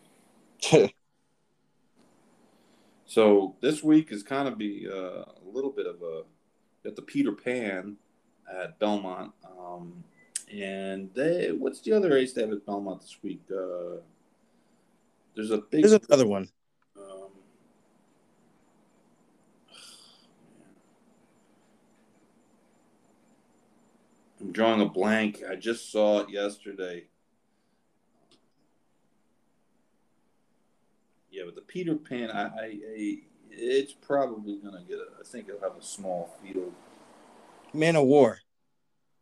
so 3.06 3.56
this 3.62 3.82
week 3.82 4.12
is 4.12 4.22
kind 4.22 4.48
of 4.48 4.58
be 4.58 4.86
uh, 4.86 5.24
a 5.24 5.48
little 5.50 5.70
bit 5.70 5.86
of 5.86 6.02
a 6.02 6.24
got 6.84 6.96
the 6.96 7.02
Peter 7.02 7.32
Pan 7.32 7.96
at 8.50 8.78
Belmont. 8.78 9.32
Um, 9.58 10.04
and 10.52 11.10
they, 11.14 11.52
what's 11.52 11.80
the 11.80 11.92
other 11.92 12.10
race 12.10 12.32
they 12.32 12.42
have 12.42 12.52
at 12.52 12.66
Belmont 12.66 13.00
this 13.00 13.16
week? 13.22 13.40
Uh, 13.50 14.00
there's 15.34 15.50
a 15.50 15.58
big. 15.58 15.82
There's 15.82 15.92
another 15.92 16.26
one. 16.26 16.48
Um, 16.96 17.28
I'm 24.40 24.52
drawing 24.52 24.80
a 24.80 24.86
blank. 24.86 25.42
I 25.48 25.54
just 25.54 25.92
saw 25.92 26.20
it 26.20 26.30
yesterday. 26.30 27.04
Yeah, 31.30 31.44
but 31.44 31.54
the 31.54 31.60
Peter 31.62 31.94
Pan, 31.94 32.30
I, 32.30 32.42
I, 32.42 32.78
I 32.96 33.18
it's 33.50 33.92
probably 33.92 34.58
gonna 34.58 34.82
get. 34.88 34.98
A, 34.98 35.20
I 35.20 35.24
think 35.24 35.48
it'll 35.48 35.60
have 35.60 35.78
a 35.78 35.82
small 35.82 36.36
field. 36.42 36.72
Man 37.72 37.96
o' 37.96 38.04
War. 38.04 38.38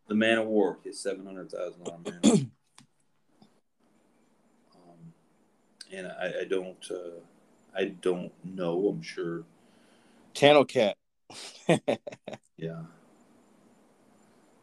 The 0.08 0.14
Man 0.14 0.38
o' 0.38 0.44
War, 0.44 0.78
his 0.84 1.00
seven 1.00 1.26
hundred 1.26 1.50
thousand 1.50 1.84
dollar 1.84 1.98
man. 2.24 2.50
um, 4.74 5.12
and 5.92 6.06
I, 6.06 6.40
I 6.40 6.44
don't, 6.44 6.90
uh, 6.90 7.20
I 7.76 7.84
don't 7.84 8.32
know. 8.44 8.88
I'm 8.88 9.02
sure. 9.02 9.44
Channel 10.34 10.64
Cat. 10.64 10.96
yeah. 12.56 12.82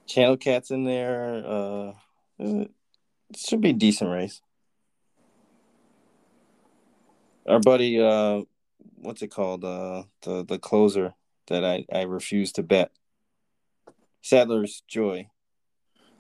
Channel 0.08 0.38
Cat's 0.38 0.72
in 0.72 0.84
there. 0.84 1.44
Uh, 1.46 1.94
it 2.40 2.72
should 3.36 3.62
be 3.62 3.70
a 3.70 3.74
decent 3.74 4.10
race. 4.10 4.42
Our 7.48 7.60
buddy, 7.60 8.02
uh, 8.02 8.42
what's 8.96 9.22
it 9.22 9.30
called? 9.30 9.64
Uh, 9.64 10.04
the 10.24 10.44
the 10.44 10.58
closer 10.58 11.14
that 11.48 11.64
I 11.64 11.86
I 11.94 12.02
refuse 12.04 12.52
to 12.54 12.64
bet. 12.64 12.92
Sadler's 14.26 14.82
Joy. 14.88 15.30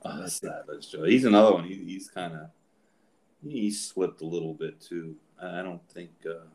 Oh, 0.04 0.28
Sadler's 0.28 0.86
Joy. 0.86 1.08
He's 1.08 1.26
another 1.26 1.54
one. 1.54 1.64
He, 1.64 1.74
he's 1.74 2.08
kind 2.08 2.36
of 2.36 2.52
he 3.44 3.72
slipped 3.72 4.22
a 4.22 4.26
little 4.26 4.54
bit 4.54 4.80
too. 4.80 5.16
I 5.42 5.64
don't 5.64 5.82
think 5.90 6.12
uh, 6.24 6.46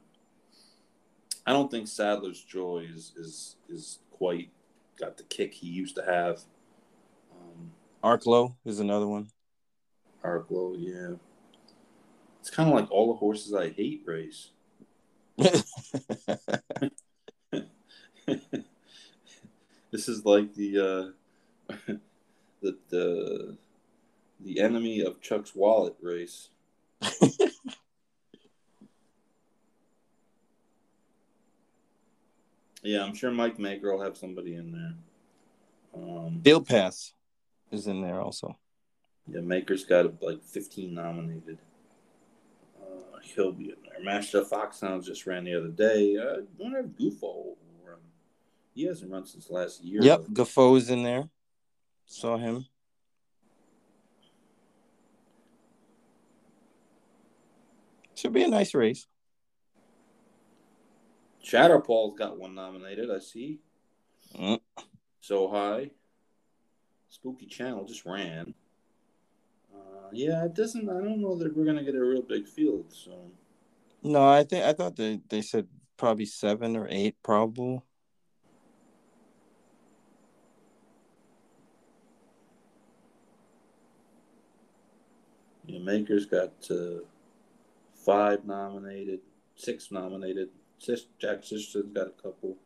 I 1.44 1.52
don't 1.52 1.68
think 1.68 1.88
Sadler's 1.88 2.40
Joy 2.40 2.86
is 2.94 3.12
is 3.16 3.56
is 3.68 3.98
quite 4.12 4.50
got 4.96 5.16
the 5.16 5.24
kick 5.24 5.52
he 5.52 5.66
used 5.66 5.96
to 5.96 6.04
have. 6.04 6.40
Um, 7.32 7.72
Arklow 8.04 8.54
is 8.64 8.78
another 8.78 9.08
one. 9.08 9.26
Arklow, 10.24 10.76
yeah. 10.78 11.16
It's 12.38 12.50
kind 12.50 12.68
of 12.68 12.76
like 12.76 12.88
all 12.92 13.08
the 13.08 13.18
horses 13.18 13.54
I 13.54 13.70
hate 13.70 14.02
race. 14.06 14.50
this 19.90 20.08
is 20.08 20.24
like 20.24 20.54
the 20.54 20.78
uh, 20.78 21.10
the 22.60 22.78
the 22.88 23.56
the 24.40 24.60
enemy 24.60 25.00
of 25.00 25.20
Chuck's 25.20 25.54
wallet 25.54 25.96
race. 26.00 26.48
yeah, 32.82 33.04
I'm 33.04 33.14
sure 33.14 33.30
Mike 33.30 33.58
Maker 33.58 33.94
will 33.94 34.02
have 34.02 34.16
somebody 34.16 34.54
in 34.54 34.72
there. 34.72 34.94
Um, 35.94 36.40
Field 36.42 36.66
Pass 36.66 37.12
is 37.70 37.86
in 37.86 38.00
there 38.02 38.20
also. 38.20 38.56
Yeah, 39.28 39.40
Maker's 39.40 39.84
got 39.84 40.22
like 40.22 40.42
15 40.42 40.94
nominated. 40.94 41.58
Uh, 42.80 43.18
he'll 43.22 43.52
be 43.52 43.70
in 43.70 43.76
there. 43.84 44.02
Master 44.02 44.44
Foxhounds 44.44 45.06
just 45.06 45.26
ran 45.26 45.44
the 45.44 45.54
other 45.54 45.68
day. 45.68 46.16
Uh, 46.16 46.40
I 46.40 46.42
wonder 46.58 46.78
if 46.78 46.86
Gufo 46.86 47.22
will 47.22 47.56
run. 47.84 47.98
He 48.74 48.86
hasn't 48.86 49.10
run 49.10 49.26
since 49.26 49.50
last 49.50 49.82
year. 49.84 50.02
Yep, 50.02 50.20
Gufo's 50.32 50.90
in 50.90 51.02
there. 51.02 51.28
Saw 52.10 52.36
him. 52.36 52.66
Should 58.16 58.32
be 58.32 58.42
a 58.42 58.48
nice 58.48 58.74
race. 58.74 59.06
Shatterpaw's 61.42 62.18
got 62.18 62.36
one 62.36 62.56
nominated, 62.56 63.12
I 63.12 63.20
see. 63.20 63.60
Mm. 64.36 64.60
So 65.20 65.48
high. 65.48 65.92
Spooky 67.08 67.46
Channel 67.46 67.86
just 67.86 68.04
ran. 68.04 68.54
Uh, 69.72 70.08
yeah, 70.12 70.44
it 70.44 70.54
doesn't. 70.54 70.88
I 70.88 70.94
don't 70.94 71.22
know 71.22 71.36
that 71.36 71.56
we're 71.56 71.64
gonna 71.64 71.84
get 71.84 71.94
a 71.94 72.04
real 72.04 72.22
big 72.22 72.48
field. 72.48 72.86
So. 72.92 73.30
No, 74.02 74.28
I 74.28 74.42
think 74.42 74.64
I 74.64 74.72
thought 74.72 74.96
they 74.96 75.20
they 75.28 75.42
said 75.42 75.68
probably 75.96 76.26
seven 76.26 76.76
or 76.76 76.88
eight 76.90 77.14
probable. 77.22 77.86
Yeah, 85.80 85.84
Maker's 85.84 86.26
got 86.26 86.52
uh, 86.70 87.04
five 87.94 88.44
nominated, 88.44 89.20
six 89.56 89.90
nominated. 89.90 90.48
Jack 91.18 91.44
Sister's 91.44 91.86
got 91.92 92.06
a 92.06 92.22
couple. 92.22 92.56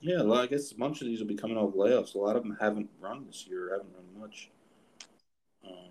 Yeah, 0.00 0.22
well, 0.22 0.40
I 0.40 0.46
guess 0.46 0.70
a 0.70 0.76
bunch 0.76 1.00
of 1.00 1.06
these 1.06 1.20
will 1.20 1.26
be 1.26 1.34
coming 1.34 1.56
off 1.56 1.74
layoffs. 1.74 2.14
A 2.14 2.18
lot 2.18 2.36
of 2.36 2.42
them 2.42 2.56
haven't 2.60 2.90
run 3.00 3.24
this 3.26 3.46
year, 3.46 3.70
haven't 3.72 3.92
run 3.94 4.20
much. 4.20 4.50
Um, 5.66 5.90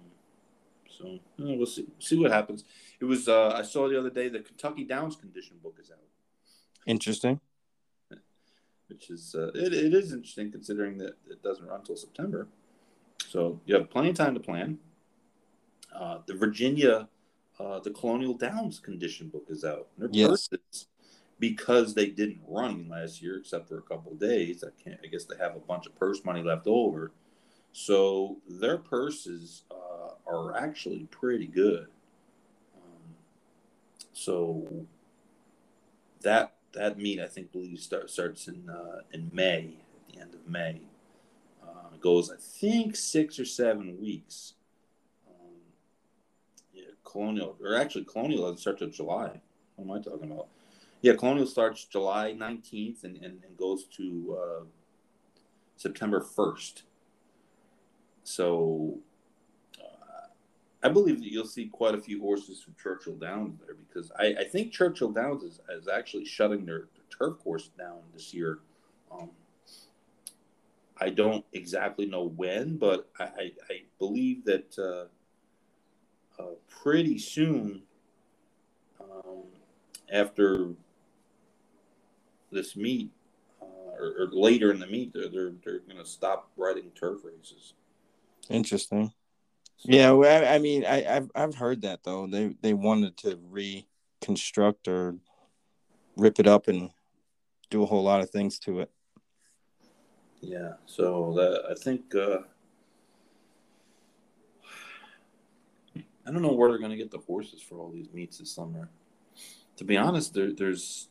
so 0.88 1.20
you 1.38 1.46
know, 1.46 1.56
we'll 1.56 1.66
see 1.66 1.88
see 2.00 2.18
what 2.18 2.32
happens. 2.32 2.64
It 3.00 3.06
was 3.06 3.28
uh, 3.28 3.50
I 3.50 3.64
saw 3.64 3.90
the 3.90 4.00
other 4.00 4.12
day 4.12 4.30
the 4.30 4.40
Kentucky 4.40 4.84
Downs 4.84 5.16
condition 5.16 5.58
book 5.62 5.78
is 5.82 5.90
out. 5.92 5.98
Interesting. 6.86 7.40
Which 8.88 9.10
is 9.10 9.36
uh, 9.36 9.48
it, 9.56 9.74
it 9.74 9.94
is 9.94 10.14
interesting 10.14 10.52
considering 10.52 11.00
that 11.00 11.18
it 11.30 11.42
doesn't 11.42 11.66
run 11.66 11.80
until 11.80 11.96
September. 11.96 12.48
So 13.34 13.60
you 13.66 13.74
have 13.74 13.90
plenty 13.90 14.12
of 14.12 14.16
time 14.16 14.36
to 14.36 14.40
plan. 14.40 14.78
Uh, 15.92 16.20
the 16.28 16.36
Virginia, 16.36 17.10
uh, 17.60 17.80
the 17.80 17.90
Colonial 17.90 18.36
Downs 18.36 18.80
condition 18.80 19.30
book 19.30 19.48
is 19.50 19.66
out. 19.66 19.88
Their 19.98 20.10
yes. 20.12 20.50
purses 20.50 20.88
because 21.40 21.96
they 21.96 22.06
didn't 22.06 22.42
run 22.48 22.88
last 22.88 23.24
year 23.24 23.40
except 23.40 23.68
for 23.68 23.80
a 23.80 23.82
couple 23.82 24.14
days. 24.14 24.64
I 24.64 24.70
can't. 24.84 25.00
I 25.04 25.08
guess 25.08 25.26
they 25.26 25.36
have 25.38 25.56
a 25.56 25.60
bunch 25.60 25.88
of 25.88 25.96
purse 25.96 26.24
money 26.24 26.44
left 26.44 26.68
over, 26.68 27.12
so 27.72 28.38
their 28.48 28.78
purses 28.78 29.64
uh, 29.72 30.12
are 30.32 30.56
actually 30.56 31.08
pretty 31.10 31.48
good. 31.48 31.88
Um, 32.76 33.16
so 34.14 34.86
that 36.22 36.54
that 36.74 37.00
meet 37.00 37.20
I 37.20 37.26
think 37.26 37.52
believe 37.52 37.80
start, 37.80 38.12
starts 38.12 38.48
in 38.48 38.70
uh, 38.70 39.00
in 39.12 39.32
May 39.34 39.78
at 40.08 40.14
the 40.14 40.22
end 40.22 40.36
of 40.36 40.48
May. 40.48 40.82
Goes 42.04 42.30
I 42.30 42.36
think 42.38 42.98
six 42.98 43.40
or 43.40 43.46
seven 43.46 43.98
weeks. 44.02 44.56
Um, 45.26 45.56
yeah, 46.74 46.84
Colonial 47.06 47.56
or 47.64 47.78
actually 47.78 48.04
Colonial 48.04 48.58
starts 48.58 48.82
in 48.82 48.92
July. 48.92 49.40
What 49.78 49.86
am 49.86 49.92
I 49.92 50.02
talking 50.02 50.30
about? 50.30 50.48
Yeah, 51.02 51.14
Colonial 51.16 51.48
starts 51.48 51.86
July 51.86 52.36
19th 52.38 53.06
and, 53.06 53.16
and, 53.16 53.42
and 53.46 53.58
goes 53.58 53.86
to 53.96 54.38
uh, 54.38 54.64
September 55.78 56.20
1st. 56.20 56.82
So 58.26 58.98
uh, 59.82 60.28
I 60.84 60.90
believe 60.90 61.22
that 61.22 61.32
you'll 61.32 61.46
see 61.46 61.68
quite 61.68 61.96
a 61.96 62.02
few 62.02 62.20
horses 62.20 62.62
from 62.62 62.76
Churchill 62.82 63.16
Downs 63.16 63.60
there 63.66 63.76
because 63.76 64.12
I, 64.20 64.42
I 64.42 64.44
think 64.44 64.74
Churchill 64.74 65.12
Downs 65.12 65.44
is, 65.44 65.62
is 65.70 65.88
actually 65.88 66.26
shutting 66.26 66.66
their, 66.66 66.88
their 66.96 67.06
turf 67.18 67.40
course 67.40 67.70
down 67.78 68.00
this 68.14 68.34
year. 68.34 68.60
Um, 69.10 69.30
I 71.04 71.10
don't 71.10 71.44
exactly 71.52 72.06
know 72.06 72.24
when, 72.24 72.78
but 72.78 73.10
I, 73.20 73.24
I, 73.24 73.52
I 73.70 73.82
believe 74.00 74.46
that 74.46 74.80
uh, 74.80 76.42
uh, 76.42 76.54
pretty 76.70 77.18
soon 77.18 77.82
um, 79.02 79.44
after 80.10 80.70
this 82.54 82.78
meet 82.78 83.12
uh, 83.62 83.66
or, 84.00 84.16
or, 84.20 84.28
later 84.32 84.72
in 84.72 84.80
the 84.80 84.88
meet, 84.88 85.12
they're 85.14 85.28
they're, 85.28 85.52
they're 85.66 85.80
going 85.80 85.98
to 85.98 86.06
stop 86.06 86.50
riding 86.56 86.90
turf 86.96 87.20
races. 87.26 87.74
Interesting. 88.50 89.12
So, 89.76 89.90
yeah, 89.92 90.12
well, 90.12 90.46
I, 90.46 90.56
I 90.56 90.60
mean, 90.60 90.86
I, 90.86 91.02
have 91.02 91.30
I've 91.36 91.56
heard 91.56 91.82
that 91.82 92.06
though. 92.06 92.28
They 92.28 92.56
they 92.62 92.74
wanted 92.74 93.18
to 93.18 93.38
reconstruct 93.50 94.88
or 94.88 95.18
rip 96.16 96.40
it 96.40 96.48
up 96.48 96.70
and 96.70 96.92
do 97.70 97.84
a 97.84 97.86
whole 97.86 98.04
lot 98.04 98.22
of 98.22 98.30
things 98.30 98.58
to 98.60 98.80
it. 98.80 98.92
Yeah, 100.46 100.74
so 100.86 101.34
that 101.38 101.72
I 101.72 101.74
think 101.74 102.14
uh, 102.14 102.40
I 106.28 106.32
don't 106.32 106.42
know 106.42 106.52
where 106.52 106.70
they're 106.70 106.80
going 106.80 106.92
to 106.92 106.98
get 106.98 107.12
the 107.12 107.20
horses 107.20 107.62
for 107.62 107.80
all 107.80 107.90
these 107.90 108.12
meets 108.14 108.40
this 108.40 108.52
summer. 108.52 108.90
To 109.78 109.86
be 109.86 109.96
honest, 109.96 110.34
there, 110.34 110.52
there's 110.52 111.08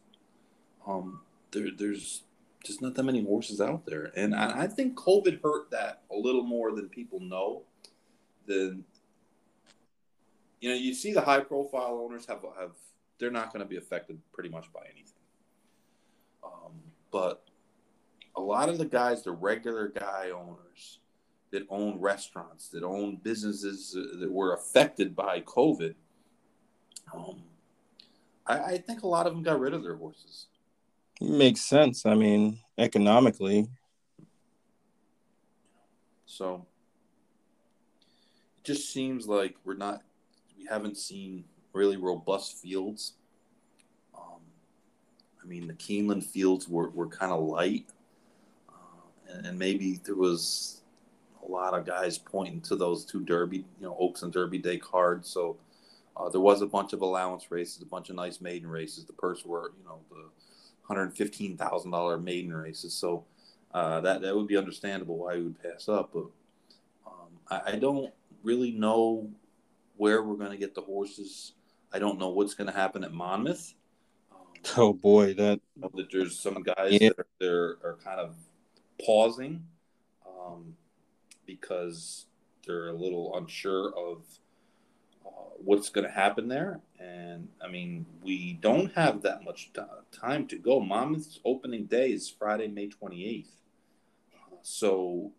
um, 0.87 1.23
there, 1.51 1.69
there's 1.75 2.25
just 2.63 2.83
not 2.83 2.95
that 2.95 3.05
many 3.05 3.25
horses 3.25 3.59
out 3.59 3.87
there, 3.87 4.13
and 4.15 4.35
I, 4.35 4.65
I 4.65 4.67
think 4.67 4.97
COVID 4.97 5.43
hurt 5.43 5.71
that 5.71 6.03
a 6.13 6.17
little 6.17 6.45
more 6.45 6.73
than 6.73 6.91
people 6.91 7.19
know. 7.19 7.63
Then 8.47 8.85
you 10.61 10.69
know, 10.69 10.77
you 10.77 10.93
see 10.93 11.15
the 11.15 11.23
high 11.23 11.41
profile 11.41 12.03
owners 12.05 12.27
have 12.27 12.45
have 12.61 12.73
they're 13.19 13.31
not 13.31 13.51
going 13.51 13.65
to 13.65 13.69
be 13.69 13.79
affected 13.79 14.21
pretty 14.35 14.51
much 14.51 14.71
by 14.75 14.83
anything. 14.93 15.23
Um, 16.45 16.73
but 17.11 17.45
a 18.37 18.41
lot 18.41 18.69
of 18.69 18.79
the 18.79 18.85
guys, 18.85 19.23
the 19.23 19.33
regular 19.33 19.89
guy 19.89 20.31
owners 20.31 21.01
that 21.51 21.67
own 21.69 22.01
restaurants, 22.01 22.69
that 22.69 22.83
own 22.83 23.17
businesses 23.17 23.93
that 23.93 24.31
were 24.31 24.55
affected 24.55 25.15
by 25.15 25.41
COVID, 25.41 25.95
um, 27.13 27.43
I, 28.47 28.59
I 28.59 28.79
think 28.79 29.03
a 29.03 29.09
lot 29.09 29.27
of 29.27 29.35
them 29.35 29.43
got 29.43 29.61
rid 29.61 29.75
of 29.75 29.83
their 29.83 29.97
horses. 29.97 30.47
Makes 31.21 31.61
sense. 31.61 32.07
I 32.07 32.15
mean, 32.15 32.59
economically. 32.79 33.69
So 36.27 36.67
it 38.59 38.65
just 38.65 38.93
seems 38.93 39.29
like 39.29 39.55
we're 39.65 39.75
not, 39.77 40.03
we 40.59 40.67
haven't 40.67 40.97
seen 40.97 41.45
really 41.73 41.97
robust 41.97 42.57
fields. 42.57 43.13
Um, 44.17 44.41
I 45.43 45.47
mean, 45.47 45.67
the 45.67 45.75
Keeneland 45.75 46.25
fields 46.25 46.69
were, 46.69 46.89
were 46.91 47.09
kind 47.09 47.33
of 47.33 47.41
light. 47.45 47.87
And, 49.33 49.59
maybe 49.59 50.01
there 50.05 50.15
was 50.15 50.83
a 51.47 51.51
lot 51.51 51.75
of 51.75 51.85
guys 51.87 52.19
pointing 52.19 52.61
to 52.63 52.77
those 52.77 53.05
two 53.05 53.21
Derby, 53.21 53.59
you 53.59 53.87
know, 53.87 53.97
Oaks 53.99 54.23
and 54.23 54.33
Derby 54.33 54.59
Day 54.59 54.79
cards. 54.79 55.29
So 55.29 55.57
uh, 56.17 56.29
there 56.29 56.41
was 56.41 56.63
a 56.63 56.67
bunch 56.67 56.93
of 56.93 57.03
allowance 57.03 57.51
races, 57.51 57.83
a 57.83 57.87
bunch 57.87 58.11
of 58.11 58.17
nice 58.17 58.41
maiden 58.41 58.69
races. 58.69 59.05
The 59.05 59.13
purse 59.13 59.45
were, 59.45 59.73
you 59.79 59.85
know, 59.85 59.99
the 60.11 60.25
hundred 60.83 61.17
fifteen 61.17 61.57
thousand 61.57 61.91
dollar 61.91 62.19
maiden 62.19 62.53
races. 62.53 62.93
So 62.93 63.25
uh, 63.73 64.01
that 64.01 64.23
that 64.23 64.37
would 64.37 64.47
be 64.47 64.57
understandable 64.57 65.17
why 65.17 65.37
he 65.37 65.43
would 65.43 65.63
pass 65.63 65.89
up. 65.89 66.11
But 66.13 66.27
um, 67.07 67.31
I, 67.51 67.73
I, 67.73 67.77
don't 67.77 68.13
really 68.43 68.73
know 68.73 69.31
where 69.97 70.23
we're 70.23 70.37
going 70.37 70.51
to 70.51 70.57
get 70.57 70.75
the 70.75 70.83
horses. 70.83 71.53
I 71.93 71.99
don't 71.99 72.19
know 72.19 72.29
what's 72.29 72.55
going 72.55 72.69
to 72.69 72.77
happen 72.77 73.05
at 73.05 73.13
Monmouth. 73.13 73.75
Um, 74.31 74.39
oh 74.77 74.93
boy, 74.93 75.35
that 75.35 75.61
that 75.77 76.11
there's 76.11 76.39
some 76.39 76.63
guys 76.63 76.99
yeah. 77.01 77.11
that 77.39 77.49
are, 77.49 77.79
are 77.83 77.99
kind 78.05 78.21
of 78.21 78.35
pausing 79.05 79.65
um, 80.27 80.75
because 81.47 82.27
they're 82.67 82.89
a 82.89 82.95
little 82.95 83.37
unsure 83.37 83.93
of 83.97 84.23
uh, 85.27 85.31
what's 85.59 85.89
going 85.89 86.07
to 86.07 86.13
happen 86.13 86.49
there. 86.49 86.81
And 86.99 87.49
I 87.63 87.69
mean, 87.69 88.07
we 88.23 88.55
don't 88.55 88.93
have 88.95 89.23
that 89.23 89.45
much 89.45 89.73
t- 89.75 89.83
time 90.13 90.47
to 90.49 90.57
go. 90.57 90.81
Monmouth's 90.81 91.41
opening 91.45 91.87
day 91.87 92.13
is 92.13 92.29
Friday, 92.29 92.69
May 92.69 92.89
28th. 92.89 93.47
Uh, 94.35 94.57
so, 94.63 95.33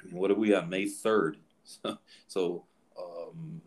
I 0.00 0.06
mean, 0.06 0.16
what 0.16 0.30
are 0.30 0.36
we 0.36 0.54
on 0.54 0.68
May 0.70 0.86
3rd? 0.86 1.36
so, 2.26 2.64
um, 2.98 3.60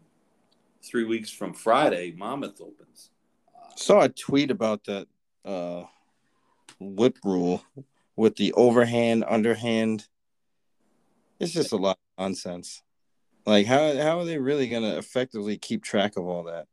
three 0.82 1.06
weeks 1.06 1.30
from 1.30 1.54
Friday, 1.54 2.14
Monmouth 2.18 2.60
opens. 2.62 3.12
Uh, 3.56 3.76
Saw 3.76 4.02
a 4.02 4.10
tweet 4.10 4.52
about 4.52 4.84
that 4.86 5.08
uh, 5.46 5.84
whip 6.80 7.18
rule 7.24 7.64
with 8.16 8.36
the 8.36 8.54
overhand, 8.54 9.26
underhand. 9.28 10.08
It's 11.40 11.52
just 11.52 11.72
a 11.72 11.78
lot 11.78 11.98
of 12.18 12.24
nonsense. 12.24 12.82
Like 13.46 13.66
how 13.66 13.96
how 13.98 14.20
are 14.20 14.26
they 14.26 14.38
really 14.38 14.68
going 14.68 14.84
to 14.84 14.98
effectively 14.98 15.58
keep 15.58 15.84
track 15.84 16.16
of 16.16 16.26
all 16.26 16.44
that? 16.44 16.68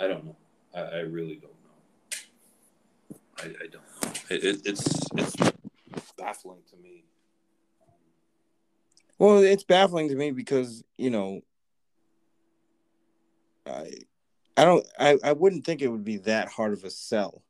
I 0.00 0.08
don't 0.08 0.24
know. 0.24 0.36
I, 0.74 0.80
I 0.80 1.00
really 1.00 1.36
don't 1.36 1.52
know. 1.52 3.08
I, 3.38 3.44
I 3.44 3.66
don't 3.68 3.72
know. 3.72 4.12
It, 4.30 4.44
it, 4.44 4.62
it's 4.64 5.06
it's 5.16 5.36
baffling 6.18 6.62
to 6.70 6.76
me. 6.76 7.04
Well, 9.18 9.38
it's 9.38 9.62
baffling 9.62 10.08
to 10.08 10.16
me 10.16 10.32
because 10.32 10.82
you 10.98 11.10
know, 11.10 11.42
I 13.66 13.92
I 14.56 14.64
don't 14.64 14.86
I, 14.98 15.18
I 15.22 15.32
wouldn't 15.32 15.64
think 15.64 15.80
it 15.80 15.88
would 15.88 16.04
be 16.04 16.16
that 16.18 16.48
hard 16.48 16.72
of 16.72 16.82
a 16.82 16.90
sell 16.90 17.42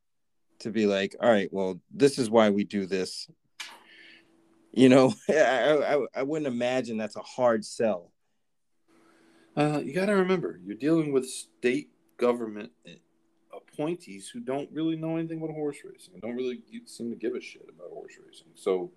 to 0.61 0.71
be 0.71 0.87
like, 0.87 1.17
all 1.21 1.31
right, 1.31 1.53
well, 1.53 1.81
this 1.93 2.19
is 2.19 2.31
why 2.31 2.51
we 2.51 2.65
do 2.65 2.87
this. 2.87 3.29
You 4.73 4.89
know, 4.89 5.15
I, 5.29 5.95
I, 5.97 6.07
I 6.17 6.23
wouldn't 6.23 6.47
imagine 6.47 6.97
that's 6.97 7.17
a 7.17 7.23
hard 7.23 7.65
sell. 7.65 8.11
Uh, 9.57 9.81
you 9.85 9.95
got 9.95 10.07
to 10.07 10.15
remember, 10.15 10.59
you're 10.65 10.77
dealing 10.77 11.13
with 11.13 11.29
state 11.29 11.89
government 12.17 12.73
appointees 13.75 14.29
who 14.29 14.41
don't 14.41 14.69
really 14.73 14.97
know 14.97 15.17
anything 15.17 15.39
about 15.39 15.51
horse 15.51 15.79
racing 15.85 16.15
and 16.15 16.23
don't 16.23 16.37
really 16.37 16.61
seem 16.87 17.11
to 17.11 17.17
give 17.17 17.35
a 17.35 17.41
shit 17.41 17.63
about 17.69 17.91
horse 17.91 18.15
racing. 18.25 18.49
So, 18.55 18.91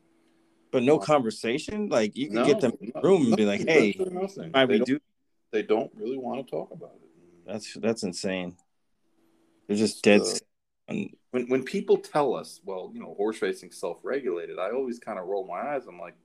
but 0.71 0.83
no 0.83 0.97
uh, 0.97 0.99
conversation. 0.99 1.89
Like 1.89 2.15
you 2.15 2.27
can 2.27 2.37
no, 2.37 2.45
get 2.45 2.59
them 2.59 2.73
in 2.81 2.91
the 2.93 3.01
room 3.01 3.27
and 3.27 3.35
be 3.35 3.45
like, 3.45 3.61
"Hey, 3.67 3.93
why 4.51 4.65
we 4.65 4.79
do?" 4.79 4.99
They 5.51 5.63
don't 5.63 5.91
really 5.95 6.17
want 6.17 6.45
to 6.45 6.51
talk 6.51 6.71
about 6.71 6.95
it. 7.01 7.09
That's 7.45 7.73
that's 7.75 8.03
insane. 8.03 8.57
They're 9.67 9.77
just 9.77 10.03
dead. 10.03 10.21
Uh, 10.89 10.95
when 11.31 11.47
when 11.47 11.63
people 11.63 11.97
tell 11.97 12.35
us, 12.35 12.61
well, 12.65 12.91
you 12.93 12.99
know, 12.99 13.13
horse 13.15 13.41
racing 13.41 13.71
self 13.71 13.99
regulated, 14.03 14.59
I 14.59 14.71
always 14.71 14.99
kind 14.99 15.19
of 15.19 15.27
roll 15.27 15.45
my 15.45 15.75
eyes. 15.75 15.83
I'm 15.87 15.99
like, 15.99 16.15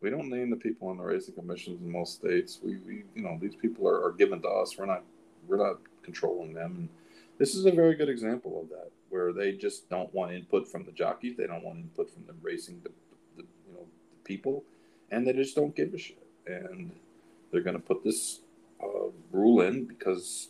we 0.00 0.10
don't 0.10 0.28
name 0.28 0.50
the 0.50 0.56
people 0.56 0.88
on 0.88 0.98
the 0.98 1.02
racing 1.02 1.34
commissions 1.34 1.80
in 1.80 1.90
most 1.90 2.16
states. 2.16 2.60
We, 2.62 2.76
we 2.86 3.04
you 3.14 3.22
know, 3.22 3.38
these 3.40 3.54
people 3.54 3.88
are, 3.88 4.04
are 4.04 4.12
given 4.12 4.42
to 4.42 4.48
us. 4.48 4.76
We're 4.76 4.86
not 4.86 5.02
we're 5.46 5.56
not 5.56 5.78
controlling 6.02 6.52
them. 6.52 6.74
And 6.76 6.88
this 7.38 7.54
is 7.54 7.66
a 7.66 7.72
very 7.72 7.94
good 7.94 8.08
example 8.08 8.60
of 8.60 8.68
that, 8.68 8.90
where 9.08 9.32
they 9.32 9.52
just 9.52 9.88
don't 9.88 10.12
want 10.14 10.32
input 10.32 10.68
from 10.68 10.84
the 10.84 10.92
jockeys. 10.92 11.36
They 11.36 11.46
don't 11.46 11.64
want 11.64 11.78
input 11.78 12.10
from 12.10 12.24
the 12.26 12.34
racing, 12.42 12.80
the, 12.82 12.90
the 13.36 13.42
you 13.66 13.74
know, 13.74 13.86
the 14.10 14.22
people, 14.24 14.64
and 15.10 15.26
they 15.26 15.32
just 15.32 15.56
don't 15.56 15.74
give 15.74 15.94
a 15.94 15.98
shit. 15.98 16.22
And 16.46 16.92
they're 17.50 17.62
going 17.62 17.76
to 17.76 17.82
put 17.82 18.04
this 18.04 18.40
uh, 18.82 19.08
rule 19.32 19.62
in 19.62 19.86
because 19.86 20.48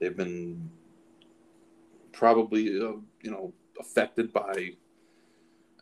they've 0.00 0.16
been 0.16 0.70
probably 2.16 2.68
uh, 2.80 2.94
you 3.22 3.30
know 3.30 3.52
affected 3.78 4.32
by 4.32 4.70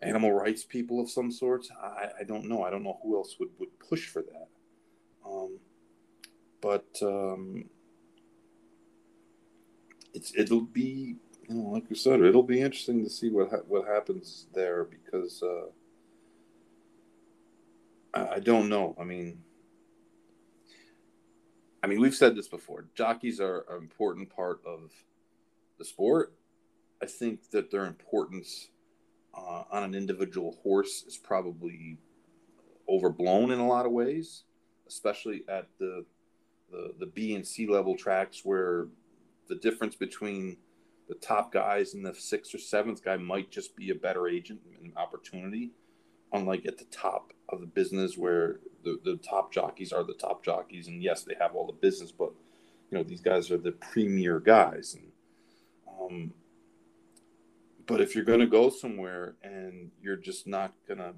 animal 0.02 0.32
rights 0.32 0.65
people 0.65 1.01
of 1.01 1.09
some 1.09 1.31
sort. 1.31 1.66
I, 1.81 2.09
I 2.20 2.24
don't 2.24 2.47
know. 2.47 2.65
I 2.65 2.70
don't 2.70 2.82
know 2.82 2.98
who 3.02 3.16
else 3.16 3.36
would, 3.39 3.51
would 3.59 3.78
push 3.78 4.09
for 4.09 4.23
that. 4.23 4.48
Um, 5.24 5.59
but 6.61 6.86
um, 7.02 7.66
it's 10.12 10.32
it'll 10.36 10.61
be 10.61 11.16
you 11.48 11.55
know 11.55 11.70
like 11.70 11.89
you 11.89 11.97
said 11.97 12.20
it'll 12.20 12.43
be 12.43 12.61
interesting 12.61 13.05
to 13.05 13.11
see 13.11 13.31
what 13.31 13.51
ha- 13.51 13.66
what 13.69 13.86
happens 13.86 14.47
there 14.55 14.85
because 14.85 15.43
uh, 15.43 15.66
I, 18.12 18.36
I 18.36 18.39
don't 18.40 18.69
know. 18.69 18.97
I 19.01 19.05
mean. 19.05 19.39
I 21.82 21.86
mean, 21.86 22.01
we've 22.01 22.15
said 22.15 22.35
this 22.35 22.48
before. 22.48 22.86
Jockeys 22.94 23.40
are 23.40 23.66
an 23.69 23.77
important 23.77 24.35
part 24.35 24.61
of 24.65 24.90
the 25.78 25.84
sport. 25.84 26.34
I 27.02 27.06
think 27.06 27.51
that 27.51 27.70
their 27.70 27.86
importance 27.86 28.68
uh, 29.36 29.64
on 29.70 29.82
an 29.82 29.94
individual 29.94 30.59
horse 30.62 31.05
is 31.06 31.16
probably 31.16 31.98
overblown 32.88 33.51
in 33.51 33.59
a 33.59 33.66
lot 33.66 33.86
of 33.86 33.92
ways, 33.92 34.44
especially 34.86 35.44
at 35.48 35.68
the, 35.78 36.05
the 36.70 36.94
the 37.01 37.06
B 37.06 37.34
and 37.34 37.46
C 37.46 37.66
level 37.66 37.96
tracks 37.96 38.40
where 38.44 38.88
the 39.48 39.56
difference 39.56 39.96
between 39.96 40.56
the 41.09 41.14
top 41.16 41.52
guys 41.52 41.94
and 41.94 42.05
the 42.05 42.14
sixth 42.14 42.55
or 42.55 42.59
seventh 42.59 43.05
guy 43.05 43.16
might 43.16 43.51
just 43.51 43.76
be 43.76 43.90
a 43.90 43.94
better 43.94 44.28
agent 44.28 44.60
and 44.82 44.92
opportunity, 44.96 45.72
unlike 46.32 46.64
at 46.66 46.78
the 46.78 46.84
top 46.84 47.32
of 47.51 47.60
the 47.60 47.66
business 47.66 48.16
where 48.16 48.60
the, 48.84 48.98
the 49.05 49.16
top 49.16 49.52
jockeys 49.52 49.92
are 49.92 50.05
the 50.05 50.14
top 50.14 50.44
jockeys 50.44 50.88
and 50.88 51.02
yes 51.02 51.22
they 51.22 51.34
have 51.38 51.55
all 51.55 51.66
the 51.66 51.72
business 51.72 52.12
but 52.12 52.32
you 52.90 52.98
know 52.98 53.05
these 53.05 53.20
guys 53.20 53.51
are 53.51 53.59
the 53.59 53.72
premier 53.72 54.40
guys 54.40 54.94
and 54.94 55.10
um, 56.00 56.32
but 57.86 58.00
if 58.00 58.14
you're 58.14 58.24
going 58.24 58.40
to 58.40 58.46
go 58.46 58.70
somewhere 58.70 59.36
and 59.42 59.90
you're 60.00 60.16
just 60.16 60.46
not 60.46 60.72
going 60.88 60.98
to 60.98 61.14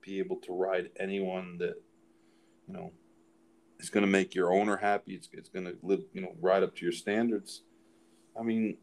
be 0.00 0.18
able 0.18 0.36
to 0.36 0.52
ride 0.52 0.90
anyone 0.98 1.58
that, 1.58 1.74
you 2.68 2.74
know, 2.74 2.92
is 3.78 3.90
going 3.90 4.04
to 4.04 4.10
make 4.10 4.34
your 4.34 4.52
owner 4.52 4.76
happy, 4.76 5.14
it's, 5.14 5.28
it's 5.32 5.48
going 5.48 5.66
to 5.66 5.76
live, 5.82 6.02
you 6.12 6.20
know, 6.20 6.34
ride 6.40 6.62
up 6.62 6.74
to 6.76 6.84
your 6.84 6.92
standards. 6.92 7.62
I 8.38 8.42
mean, 8.42 8.78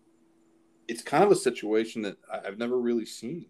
it's 0.87 1.01
kind 1.01 1.23
of 1.23 1.31
a 1.31 1.35
situation 1.35 2.01
that 2.03 2.17
I've 2.31 2.57
never 2.57 2.77
really 2.77 3.05
seen. 3.05 3.45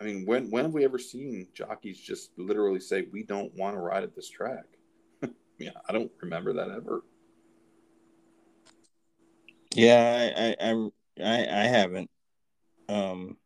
I 0.00 0.04
mean, 0.04 0.24
when 0.26 0.50
when 0.50 0.64
have 0.64 0.74
we 0.74 0.84
ever 0.84 0.98
seen 0.98 1.48
jockeys 1.54 1.98
just 1.98 2.30
literally 2.36 2.80
say 2.80 3.06
we 3.12 3.24
don't 3.24 3.52
want 3.56 3.74
to 3.74 3.80
ride 3.80 4.04
at 4.04 4.14
this 4.14 4.28
track? 4.28 4.64
yeah, 5.58 5.70
I 5.88 5.92
don't 5.92 6.10
remember 6.20 6.52
that 6.52 6.70
ever. 6.70 7.02
Yeah, 9.78 10.56
I, 10.60 10.70
I, 10.70 10.88
I 11.22 11.60
I 11.60 11.64
haven't. 11.66 12.10
Um 12.88 13.36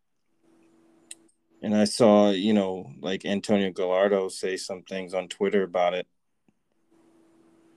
and 1.62 1.76
I 1.76 1.84
saw, 1.84 2.30
you 2.30 2.54
know, 2.54 2.90
like 3.00 3.26
Antonio 3.26 3.70
Gallardo 3.70 4.28
say 4.28 4.56
some 4.56 4.82
things 4.82 5.12
on 5.12 5.28
Twitter 5.28 5.62
about 5.62 5.92
it. 5.94 6.06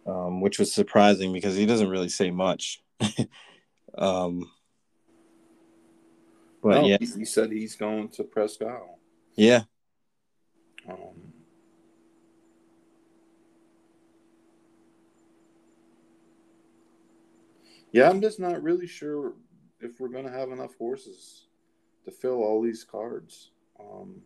Um, 0.07 0.39
which 0.39 0.57
was 0.57 0.73
surprising 0.73 1.33
because 1.33 1.55
he 1.55 1.65
doesn't 1.65 1.89
really 1.89 2.09
say 2.09 2.31
much. 2.31 2.81
um 3.97 4.49
but 6.63 6.81
no, 6.81 6.87
yeah, 6.87 6.97
he 6.99 7.25
said 7.25 7.51
he's 7.51 7.75
going 7.75 8.07
to 8.09 8.23
Prescott. 8.23 8.81
Yeah. 9.35 9.63
Um, 10.89 11.34
yeah, 17.95 18.09
I'm 18.09 18.19
just 18.19 18.41
not 18.41 18.61
really 18.61 18.87
sure 18.87 19.35
if 19.79 20.01
we're 20.01 20.09
going 20.09 20.25
to 20.25 20.31
have 20.31 20.51
enough 20.51 20.75
horses 20.77 21.47
to 22.03 22.11
fill 22.11 22.43
all 22.43 22.61
these 22.61 22.83
cards. 22.83 23.51
Um, 23.79 24.21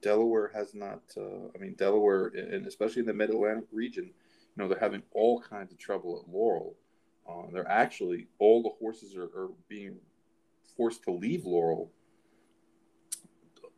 Delaware 0.00 0.52
has 0.54 0.72
not. 0.72 1.02
Uh, 1.16 1.48
I 1.52 1.58
mean, 1.58 1.74
Delaware, 1.74 2.28
and 2.28 2.64
especially 2.68 3.00
in 3.00 3.06
the 3.06 3.12
Mid 3.12 3.30
Atlantic 3.30 3.64
region, 3.72 4.04
you 4.04 4.12
know, 4.56 4.68
they're 4.68 4.78
having 4.78 5.02
all 5.12 5.40
kinds 5.40 5.72
of 5.72 5.78
trouble 5.78 6.22
at 6.22 6.32
Laurel. 6.32 6.76
Uh, 7.28 7.50
they're 7.52 7.68
actually 7.68 8.28
all 8.38 8.62
the 8.62 8.70
horses 8.78 9.16
are, 9.16 9.24
are 9.24 9.50
being 9.68 9.96
forced 10.76 11.02
to 11.04 11.10
leave 11.10 11.44
Laurel 11.44 11.90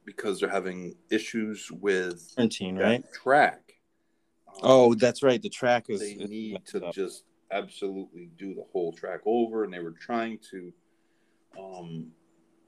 because 0.05 0.39
they're 0.39 0.51
having 0.51 0.95
issues 1.11 1.71
with 1.71 2.21
17, 2.21 2.77
right? 2.77 3.05
track. 3.15 3.73
Um, 4.49 4.61
oh, 4.65 4.95
that's 4.95 5.23
right. 5.23 5.41
The 5.41 5.49
track 5.49 5.87
is. 5.89 6.01
They 6.01 6.17
need 6.17 6.67
to 6.67 6.89
up. 6.89 6.95
just 6.95 7.25
absolutely 7.53 8.31
do 8.39 8.55
the 8.55 8.65
whole 8.73 8.93
track 8.93 9.20
over, 9.27 9.65
and 9.65 9.73
they 9.73 9.81
were 9.81 9.93
trying 9.93 10.39
to, 10.51 10.73
um, 11.59 12.09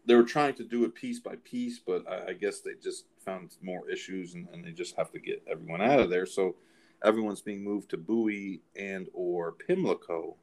they 0.06 0.15
were 0.15 0.24
trying 0.24 0.55
to 0.55 0.65
do 0.65 0.85
it 0.85 0.94
piece 0.94 1.20
by 1.20 1.36
piece, 1.44 1.78
but 1.78 2.05
I, 2.09 2.31
I 2.31 2.32
guess 2.35 2.61
they 2.61 2.73
just 2.82 3.06
found 3.24 3.56
more 3.62 3.89
issues, 3.90 4.35
and, 4.35 4.47
and, 4.52 4.65
they 4.65 4.73
just 4.73 4.97
have 4.97 5.11
to 5.12 5.19
get 5.19 5.43
everyone 5.51 5.81
out 5.81 6.01
of 6.01 6.11
there. 6.11 6.27
So 6.27 6.56
everyone's 7.02 7.40
being 7.40 7.65
moved 7.65 7.90
to 7.90 7.97
Bowie 7.97 8.61
and 8.77 9.09
or 9.12 9.52
Pimlico, 9.52 10.36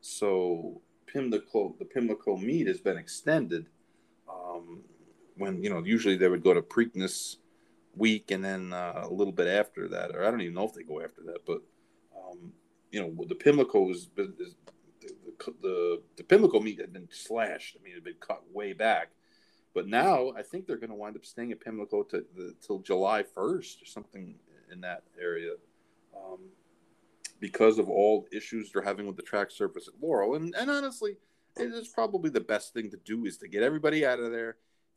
so 0.00 0.80
Pimlico, 1.06 1.76
the 1.78 1.84
Pimlico 1.84 2.36
meet 2.36 2.66
has 2.66 2.80
been 2.80 2.96
extended. 2.96 3.66
Um, 4.28 4.82
when 5.36 5.62
you 5.62 5.70
know, 5.70 5.82
usually 5.84 6.16
they 6.16 6.28
would 6.28 6.42
go 6.42 6.54
to 6.54 6.62
Preakness 6.62 7.36
week, 7.94 8.30
and 8.30 8.44
then 8.44 8.72
uh, 8.72 9.06
a 9.08 9.12
little 9.12 9.32
bit 9.32 9.46
after 9.46 9.88
that, 9.88 10.10
or 10.14 10.24
I 10.24 10.30
don't 10.30 10.40
even 10.40 10.54
know 10.54 10.66
if 10.66 10.74
they 10.74 10.82
go 10.82 11.00
after 11.00 11.22
that, 11.26 11.44
but 11.46 11.60
um, 12.16 12.52
you 12.92 13.00
know, 13.00 13.24
the 13.26 13.34
Pimlico 13.34 13.90
is 13.90 14.08
the, 14.14 14.32
the, 15.60 16.02
the 16.16 16.24
Pimlico 16.24 16.60
meet 16.60 16.78
had 16.78 16.92
been 16.92 17.08
slashed. 17.10 17.76
I 17.80 17.82
mean, 17.82 17.92
it 17.92 17.96
had 17.96 18.04
been 18.04 18.14
cut 18.20 18.42
way 18.52 18.74
back. 18.74 19.08
But 19.74 19.88
now 19.88 20.32
I 20.36 20.42
think 20.42 20.66
they're 20.66 20.76
going 20.76 20.90
to 20.90 20.96
wind 20.96 21.16
up 21.16 21.24
staying 21.24 21.50
at 21.50 21.60
Pimlico 21.60 22.02
to, 22.04 22.24
the, 22.36 22.54
till 22.64 22.78
July 22.80 23.22
1st 23.22 23.82
or 23.82 23.86
something 23.86 24.34
in 24.70 24.82
that 24.82 25.02
area 25.20 25.52
um, 26.14 26.38
because 27.40 27.78
of 27.78 27.88
all 27.88 28.26
issues 28.30 28.70
they're 28.70 28.82
having 28.82 29.06
with 29.06 29.16
the 29.16 29.22
track 29.22 29.50
surface 29.50 29.88
at 29.88 29.94
Laurel. 30.02 30.34
And, 30.34 30.54
and 30.54 30.70
honestly, 30.70 31.16
it 31.56 31.72
is 31.72 31.88
probably 31.88 32.28
the 32.28 32.40
best 32.40 32.74
thing 32.74 32.90
to 32.90 32.98
do 32.98 33.24
is 33.24 33.38
to 33.38 33.48
get 33.48 33.62
everybody 33.62 34.04
out 34.04 34.20
of 34.20 34.30
there, 34.30 34.56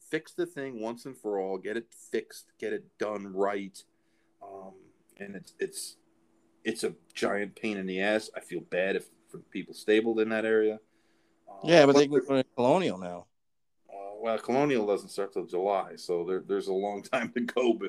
fix 0.10 0.34
the 0.34 0.46
thing 0.46 0.82
once 0.82 1.06
and 1.06 1.18
for 1.18 1.40
all, 1.40 1.58
get 1.58 1.78
it 1.78 1.88
fixed, 2.12 2.52
get 2.60 2.74
it 2.74 2.86
done 3.00 3.34
right. 3.34 3.82
Um, 4.44 4.74
and 5.18 5.36
it's 5.36 5.54
it's 5.60 5.96
it's 6.66 6.84
a 6.84 6.94
giant 7.14 7.56
pain 7.56 7.78
in 7.78 7.86
the 7.86 8.02
ass. 8.02 8.30
I 8.36 8.42
feel 8.42 8.60
bad 8.60 8.96
if 8.96 9.06
for 9.30 9.38
people 9.38 9.74
stabled 9.74 10.20
in 10.20 10.30
that 10.30 10.46
area. 10.46 10.80
Um, 11.50 11.60
yeah, 11.64 11.86
but, 11.86 11.94
but 11.94 12.00
they 12.00 12.08
go 12.08 12.20
to 12.20 12.44
Colonial 12.56 12.98
now. 12.98 13.28
Uh, 13.90 14.16
well, 14.20 14.38
Colonial 14.40 14.86
doesn't 14.86 15.10
start 15.10 15.32
till 15.32 15.46
July, 15.46 15.96
so 15.96 16.26
there, 16.26 16.44
there's 16.46 16.68
a 16.68 16.74
long 16.74 17.04
time 17.14 17.32
to 17.34 17.42
go 17.42 17.80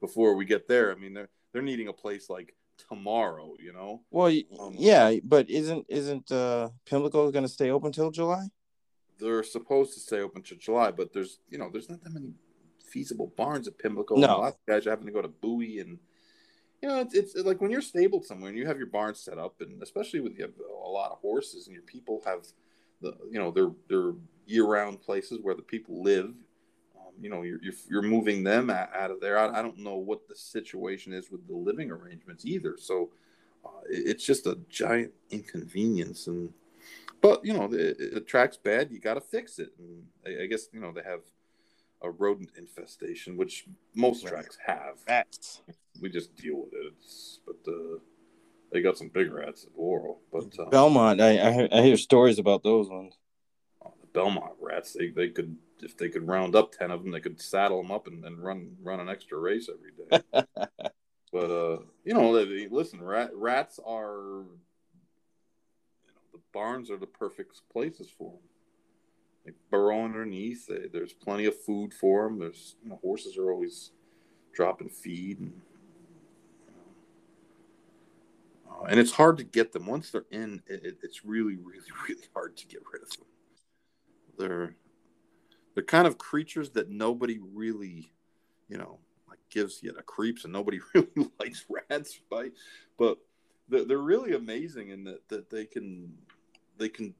before 0.00 0.34
we 0.34 0.44
get 0.44 0.68
there. 0.68 0.92
I 0.92 0.96
mean, 0.96 1.14
they're 1.14 1.28
they're 1.52 1.62
needing 1.62 1.88
a 1.88 1.92
place 1.92 2.28
like 2.28 2.54
tomorrow, 2.88 3.54
you 3.60 3.72
know. 3.72 4.02
Well, 4.10 4.32
um, 4.58 4.74
yeah, 4.76 5.14
but 5.22 5.48
isn't 5.48 5.86
isn't 5.88 6.30
uh, 6.32 6.70
Pimlico 6.84 7.30
going 7.30 7.44
to 7.44 7.48
stay 7.48 7.70
open 7.70 7.92
till 7.92 8.10
July? 8.10 8.48
They're 9.20 9.44
supposed 9.44 9.94
to 9.94 10.00
stay 10.00 10.20
open 10.20 10.42
till 10.42 10.58
July, 10.58 10.90
but 10.90 11.12
there's 11.12 11.38
you 11.48 11.58
know 11.58 11.70
there's 11.70 11.88
not 11.88 12.02
that 12.02 12.12
many 12.12 12.32
feasible 12.90 13.32
barns 13.36 13.68
at 13.68 13.78
Pimlico. 13.78 14.16
No, 14.16 14.26
a 14.26 14.38
lot 14.38 14.48
of 14.48 14.58
guys 14.66 14.86
are 14.88 14.90
having 14.90 15.06
to 15.06 15.12
go 15.12 15.22
to 15.22 15.28
Bowie 15.28 15.78
and 15.78 15.98
you 16.84 16.90
know, 16.90 17.00
it's, 17.00 17.14
it's 17.14 17.34
like 17.34 17.62
when 17.62 17.70
you're 17.70 17.80
stabled 17.80 18.26
somewhere 18.26 18.50
and 18.50 18.58
you 18.58 18.66
have 18.66 18.76
your 18.76 18.88
barn 18.88 19.14
set 19.14 19.38
up, 19.38 19.62
and 19.62 19.82
especially 19.82 20.20
with 20.20 20.36
you 20.36 20.42
have 20.42 20.52
a 20.70 20.86
lot 20.86 21.12
of 21.12 21.18
horses 21.20 21.66
and 21.66 21.74
your 21.74 21.84
people 21.84 22.20
have 22.26 22.46
the, 23.00 23.16
you 23.30 23.38
know, 23.38 23.50
they're 23.50 23.70
they're 23.88 24.12
year 24.44 24.66
round 24.66 25.00
places 25.00 25.38
where 25.40 25.54
the 25.54 25.62
people 25.62 26.02
live. 26.02 26.26
Um, 26.26 27.14
you 27.18 27.30
know, 27.30 27.40
you're, 27.40 27.58
you're, 27.62 27.72
you're 27.88 28.02
moving 28.02 28.44
them 28.44 28.68
out 28.68 29.10
of 29.10 29.18
there. 29.22 29.38
I, 29.38 29.60
I, 29.60 29.62
don't 29.62 29.78
know 29.78 29.94
what 29.94 30.28
the 30.28 30.36
situation 30.36 31.14
is 31.14 31.30
with 31.30 31.46
the 31.48 31.54
living 31.54 31.90
arrangements 31.90 32.44
either. 32.44 32.76
So 32.78 33.08
uh, 33.64 33.80
it, 33.88 34.08
it's 34.08 34.26
just 34.26 34.46
a 34.46 34.58
giant 34.68 35.12
inconvenience. 35.30 36.26
And 36.26 36.52
but 37.22 37.42
you 37.46 37.54
know, 37.54 37.66
the, 37.66 38.10
the 38.12 38.20
track's 38.20 38.58
bad. 38.58 38.92
You 38.92 39.00
got 39.00 39.14
to 39.14 39.22
fix 39.22 39.58
it. 39.58 39.70
And 39.78 40.02
I, 40.26 40.42
I 40.42 40.46
guess 40.48 40.68
you 40.70 40.80
know 40.80 40.92
they 40.92 41.02
have 41.02 41.20
a 42.04 42.10
rodent 42.10 42.50
infestation, 42.56 43.36
which 43.36 43.64
most 43.94 44.26
tracks 44.26 44.58
have. 44.66 44.96
Rats. 45.08 45.62
We 46.00 46.10
just 46.10 46.36
deal 46.36 46.56
with 46.56 46.72
it. 46.72 46.92
It's, 46.98 47.40
but 47.46 47.56
uh, 47.66 47.98
they 48.70 48.82
got 48.82 48.98
some 48.98 49.08
big 49.08 49.32
rats 49.32 49.64
at 49.64 49.78
Laurel. 49.78 50.20
But 50.30 50.58
um, 50.58 50.70
Belmont, 50.70 51.20
I 51.20 51.48
I 51.48 51.52
hear, 51.52 51.68
I 51.72 51.82
hear, 51.82 51.96
stories 51.96 52.38
about 52.38 52.62
those 52.62 52.88
ones. 52.88 53.14
Oh, 53.84 53.94
the 54.00 54.06
Belmont 54.08 54.52
rats, 54.60 54.92
they, 54.92 55.08
they 55.08 55.28
could 55.28 55.56
if 55.80 55.96
they 55.96 56.08
could 56.08 56.26
round 56.26 56.54
up 56.54 56.72
ten 56.72 56.90
of 56.90 57.02
them, 57.02 57.12
they 57.12 57.20
could 57.20 57.40
saddle 57.40 57.82
them 57.82 57.90
up 57.90 58.06
and, 58.06 58.24
and 58.24 58.38
run 58.42 58.76
run 58.82 59.00
an 59.00 59.08
extra 59.08 59.38
race 59.38 59.68
every 59.68 59.92
day. 59.92 60.44
but 61.32 61.50
uh, 61.50 61.78
you 62.04 62.14
know, 62.14 62.44
they, 62.44 62.68
listen, 62.68 63.02
rat, 63.02 63.30
rats 63.34 63.80
are. 63.84 64.44
You 66.04 66.12
know, 66.12 66.22
the 66.32 66.40
barns 66.52 66.90
are 66.90 66.98
the 66.98 67.06
perfect 67.06 67.62
places 67.72 68.10
for 68.10 68.30
them 68.32 68.40
they 69.44 69.52
burrow 69.70 70.04
underneath. 70.04 70.66
They, 70.66 70.88
there's 70.92 71.12
plenty 71.12 71.44
of 71.46 71.60
food 71.62 71.92
for 71.92 72.24
them. 72.24 72.38
There's 72.38 72.76
you 72.82 72.90
know, 72.90 72.98
horses 73.02 73.36
are 73.36 73.50
always 73.50 73.90
dropping 74.52 74.88
feed, 74.88 75.40
and 75.40 75.60
uh, 78.70 78.84
and 78.84 78.98
it's 78.98 79.12
hard 79.12 79.36
to 79.38 79.44
get 79.44 79.72
them 79.72 79.86
once 79.86 80.10
they're 80.10 80.26
in. 80.30 80.62
It, 80.66 80.98
it's 81.02 81.24
really, 81.24 81.56
really, 81.56 81.86
really 82.08 82.26
hard 82.34 82.56
to 82.56 82.66
get 82.66 82.82
rid 82.92 83.02
of 83.02 83.10
them. 83.10 83.26
They're 84.38 84.74
they're 85.74 85.84
kind 85.84 86.06
of 86.06 86.18
creatures 86.18 86.70
that 86.70 86.88
nobody 86.88 87.40
really, 87.52 88.12
you 88.68 88.78
know, 88.78 88.98
like 89.28 89.40
gives 89.50 89.82
you 89.82 89.92
the 89.92 90.02
creeps, 90.02 90.44
and 90.44 90.52
nobody 90.52 90.80
really 90.94 91.30
likes 91.38 91.66
rats, 91.90 92.20
right? 92.30 92.52
But 92.98 93.18
they're, 93.68 93.84
they're 93.84 93.98
really 93.98 94.34
amazing 94.34 94.90
in 94.90 95.04
that 95.04 95.28
that 95.28 95.50
they 95.50 95.66
can 95.66 96.12
they 96.78 96.88
can 96.88 97.14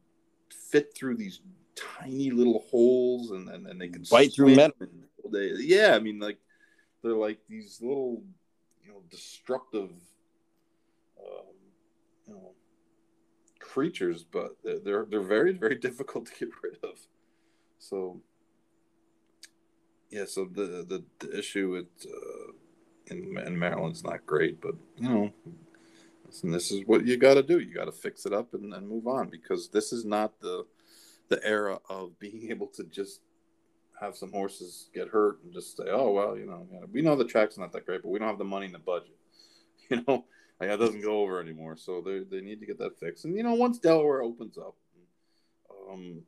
fit 0.71 0.95
through 0.95 1.17
these 1.17 1.41
tiny 1.75 2.31
little 2.31 2.65
holes 2.71 3.31
and 3.31 3.49
and, 3.49 3.67
and 3.67 3.81
they 3.81 3.89
can 3.89 4.05
bite 4.11 4.35
through 4.35 4.55
metal. 4.55 4.75
They, 5.31 5.53
yeah, 5.59 5.95
I 5.95 6.01
mean, 6.01 6.19
like 6.19 6.39
they're 7.03 7.13
like 7.13 7.39
these 7.49 7.81
little, 7.81 8.23
you 8.83 8.91
know, 8.91 9.03
destructive, 9.11 9.91
um, 11.19 11.55
you 12.27 12.35
know, 12.35 12.53
creatures, 13.59 14.25
but 14.25 14.57
they're 14.63 15.07
they're 15.07 15.21
very 15.21 15.53
very 15.53 15.75
difficult 15.89 16.27
to 16.27 16.33
get 16.33 16.51
rid 16.63 16.79
of. 16.83 16.99
So, 17.79 18.21
yeah, 20.11 20.25
so 20.27 20.45
the 20.45 20.85
the, 20.89 21.05
the 21.19 21.39
issue 21.39 21.71
with 21.71 22.07
uh, 22.07 22.53
in 23.09 23.39
in 23.47 23.59
Maryland's 23.59 24.05
not 24.05 24.27
great, 24.27 24.61
but 24.61 24.75
you 24.97 25.09
know. 25.09 25.33
And 26.43 26.53
this 26.53 26.73
is 26.73 26.83
what 26.87 27.07
you 27.07 27.17
got 27.17 27.35
to 27.35 27.45
do. 27.45 27.61
You 27.61 27.73
got 27.73 27.85
to 27.85 27.93
fix 27.93 28.27
it 28.27 28.33
up 28.33 28.55
and, 28.55 28.75
and 28.75 28.89
move 28.89 29.07
on 29.07 29.29
because 29.29 29.69
this 29.69 29.93
is 29.93 30.05
not 30.05 30.41
the 30.41 30.67
the 31.29 31.45
era 31.45 31.79
of 31.89 32.19
being 32.19 32.47
able 32.51 32.69
to 32.69 32.85
just 32.85 33.21
have 34.01 34.17
some 34.17 34.33
horses 34.33 34.91
get 34.95 35.09
hurt 35.09 35.43
and 35.45 35.53
just 35.53 35.77
say, 35.77 35.85
"Oh 35.89 36.11
well, 36.11 36.37
you 36.37 36.47
know, 36.47 36.67
we 36.93 37.03
know 37.03 37.17
the 37.17 37.25
track's 37.25 37.59
not 37.59 37.73
that 37.73 37.87
great, 37.87 38.03
but 38.03 38.09
we 38.09 38.19
don't 38.19 38.29
have 38.29 38.39
the 38.39 38.45
money 38.45 38.67
in 38.67 38.73
the 38.73 38.79
budget." 38.79 39.17
You 39.91 40.03
know, 40.09 40.25
like 40.59 40.71
that 40.71 40.79
doesn't 40.79 41.03
go 41.03 41.21
over 41.21 41.43
anymore. 41.43 41.77
So 41.77 42.01
they 42.01 42.21
they 42.21 42.41
need 42.41 42.59
to 42.61 42.67
get 42.67 42.79
that 42.79 42.99
fixed. 42.99 43.27
And 43.27 43.37
you 43.37 43.43
know, 43.43 43.53
once 43.53 43.79
Delaware 43.79 44.23
opens 44.23 44.57
up, 44.57 44.75
um, 45.93 46.23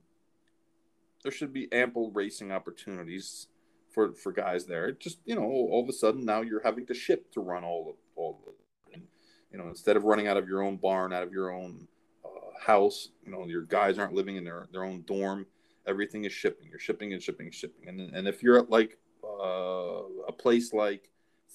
there 1.23 1.32
should 1.32 1.55
be 1.55 1.73
ample 1.73 2.10
racing 2.10 2.52
opportunities 2.52 3.47
for 3.93 4.12
for 4.12 4.32
guys 4.32 4.66
there. 4.66 4.93
Just 4.93 5.20
you 5.24 5.35
know, 5.35 5.43
all 5.43 5.82
of 5.82 5.89
a 5.89 5.93
sudden 5.93 6.24
now 6.24 6.43
you're 6.43 6.62
having 6.62 6.86
to 6.86 6.94
ship 6.94 7.32
to 7.32 7.40
run 7.40 7.64
all 7.64 7.89
of 7.89 7.97
all 8.14 8.39
of 8.43 8.48
it. 8.48 8.94
And, 8.94 9.05
you 9.51 9.59
know, 9.59 9.68
instead 9.68 9.97
of 9.97 10.05
running 10.05 10.28
out 10.28 10.36
of 10.36 10.47
your 10.47 10.62
own 10.62 10.77
barn, 10.77 11.12
out 11.12 11.23
of 11.23 11.32
your 11.32 11.51
own 11.51 11.89
house. 12.60 13.10
You 13.24 13.32
know, 13.32 13.46
your 13.46 13.62
guys 13.62 13.98
aren't 13.98 14.14
living 14.14 14.36
in 14.36 14.44
their, 14.44 14.68
their 14.72 14.84
own 14.84 15.02
dorm. 15.06 15.46
Everything 15.86 16.24
is 16.24 16.32
shipping. 16.32 16.68
You're 16.68 16.78
shipping 16.78 17.12
and 17.12 17.22
shipping 17.22 17.46
and 17.46 17.54
shipping. 17.54 17.88
And 17.88 18.00
and 18.00 18.26
if 18.26 18.42
you're 18.42 18.58
at 18.58 18.70
like 18.70 18.98
uh, 19.24 20.02
a 20.28 20.32
place 20.32 20.72
like 20.72 21.10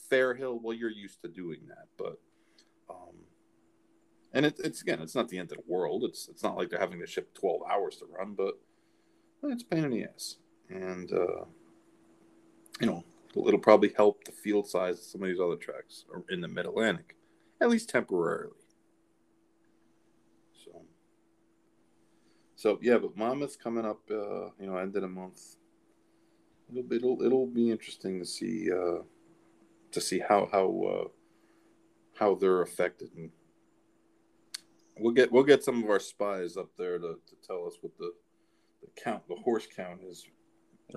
Fairhill, 0.10 0.62
well, 0.62 0.76
you're 0.76 0.90
used 0.90 1.22
to 1.22 1.28
doing 1.28 1.60
that. 1.68 1.88
But 1.98 2.20
um, 2.90 3.16
and 4.34 4.46
it, 4.46 4.60
it's 4.64 4.82
again, 4.82 5.02
it's 5.02 5.16
not 5.16 5.28
the 5.30 5.38
end 5.38 5.52
of 5.52 5.58
the 5.58 5.64
world. 5.68 6.04
It's 6.04 6.28
it's 6.30 6.44
not 6.44 6.58
like 6.58 6.70
they're 6.70 6.80
having 6.80 7.00
to 7.00 7.08
ship 7.08 7.34
12 7.34 7.62
hours 7.70 7.98
to 7.98 8.06
run, 8.18 8.34
but 8.34 8.60
it's 9.44 9.64
pain 9.64 9.84
in 9.84 9.92
the 9.92 10.04
ass. 10.06 10.38
And 10.70 11.12
uh, 11.12 11.46
you 12.80 12.88
know, 12.88 13.04
it'll 13.36 13.60
probably 13.60 13.94
help 13.96 14.24
the 14.24 14.32
field 14.32 14.68
size 14.68 14.98
of 14.98 15.04
some 15.04 15.24
of 15.24 15.28
these 15.28 15.40
other 15.40 15.56
tracks 15.56 16.06
in 16.30 16.42
the 16.42 16.48
Mid 16.48 16.66
Atlantic, 16.66 17.16
at 17.60 17.70
least 17.70 17.90
temporarily. 17.90 18.61
So 22.62 22.78
yeah, 22.80 23.00
but 23.00 23.18
Monmouth's 23.18 23.56
coming 23.56 23.88
up. 23.88 24.02
Uh, 24.08 24.52
you 24.60 24.68
know, 24.68 24.78
end 24.78 24.96
of 24.96 25.02
the 25.02 25.08
month. 25.08 25.56
It'll 26.70 26.84
be 26.84 26.98
it'll, 26.98 27.20
it'll 27.24 27.48
be 27.48 27.72
interesting 27.72 28.20
to 28.20 28.26
see 28.26 28.70
uh, 28.72 29.00
to 29.92 30.00
see 30.00 30.20
how 30.20 30.48
how 30.52 30.84
uh, 30.84 31.08
how 32.20 32.36
they're 32.36 32.62
affected, 32.62 33.10
and 33.18 33.32
we'll 35.00 35.12
get 35.12 35.32
we'll 35.32 35.42
get 35.42 35.64
some 35.64 35.84
of 35.84 35.90
our 35.90 36.00
spies 36.00 36.56
up 36.56 36.70
there 36.78 37.00
to, 37.00 37.16
to 37.28 37.36
tell 37.44 37.66
us 37.66 37.78
what 37.82 37.98
the 37.98 38.14
the 38.84 38.90
count 39.04 39.28
the 39.28 39.38
horse 39.38 39.66
count 39.76 40.02
is. 40.08 40.24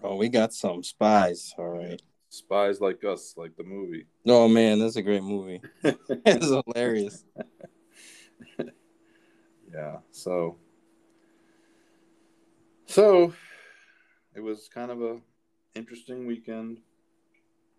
Oh, 0.03 0.17
we 0.17 0.29
got 0.29 0.53
some 0.53 0.83
spies. 0.83 1.55
All 1.57 1.71
right. 1.71 2.03
Spies 2.29 2.83
like 2.83 3.03
us, 3.05 3.37
like 3.39 3.57
the 3.57 3.65
movie. 3.65 4.05
Oh 4.27 4.49
man, 4.49 4.81
that's 4.81 4.97
a 4.97 5.03
great 5.03 5.23
movie. 5.23 5.63
it's 5.83 6.53
hilarious. 6.67 7.25
yeah. 9.73 9.97
So 10.11 10.59
so 12.95 13.33
it 14.37 14.41
was 14.41 14.69
kind 14.73 14.93
of 14.93 15.03
a 15.03 15.19
interesting 15.75 16.29
weekend. 16.29 16.79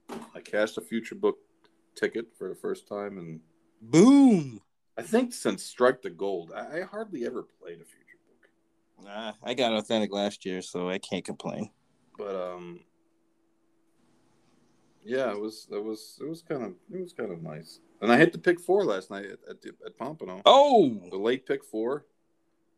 I 0.10 0.42
cashed 0.42 0.78
a 0.78 0.82
future 0.82 1.16
book 1.16 1.38
ticket 1.96 2.26
for 2.38 2.50
the 2.50 2.56
first 2.56 2.86
time 2.86 3.18
and 3.18 3.40
boom. 3.82 4.60
I 4.98 5.04
think 5.04 5.34
since 5.34 5.64
Strike 5.64 6.02
the 6.02 6.10
Gold, 6.10 6.52
I, 6.54 6.80
I 6.80 6.82
hardly 6.82 7.26
ever 7.26 7.44
played 7.44 7.80
a 7.80 7.86
future 7.86 8.20
book. 8.28 9.06
Nah, 9.06 9.32
I 9.42 9.54
got 9.54 9.72
authentic 9.72 10.12
last 10.12 10.46
year, 10.46 10.62
so 10.62 10.90
I 10.90 10.98
can't 10.98 11.24
complain. 11.24 11.72
But 12.18 12.36
um 12.36 12.82
yeah, 15.06 15.32
it 15.32 15.40
was 15.40 15.70
it 15.72 15.82
was 15.82 16.20
it 16.20 16.28
was 16.28 16.42
kind 16.42 16.62
of 16.62 16.74
it 16.94 17.02
was 17.02 17.14
kind 17.14 17.32
of 17.32 17.42
nice. 17.42 17.80
And 18.02 18.12
I 18.12 18.18
hit 18.18 18.34
the 18.34 18.38
pick 18.38 18.60
four 18.60 18.84
last 18.84 19.10
night 19.10 19.28
at 19.28 19.40
at, 19.50 19.66
at 19.86 19.98
Pompano. 19.98 20.42
Oh, 20.46 21.00
the 21.10 21.18
late 21.18 21.46
pick 21.46 21.64
four 21.64 22.06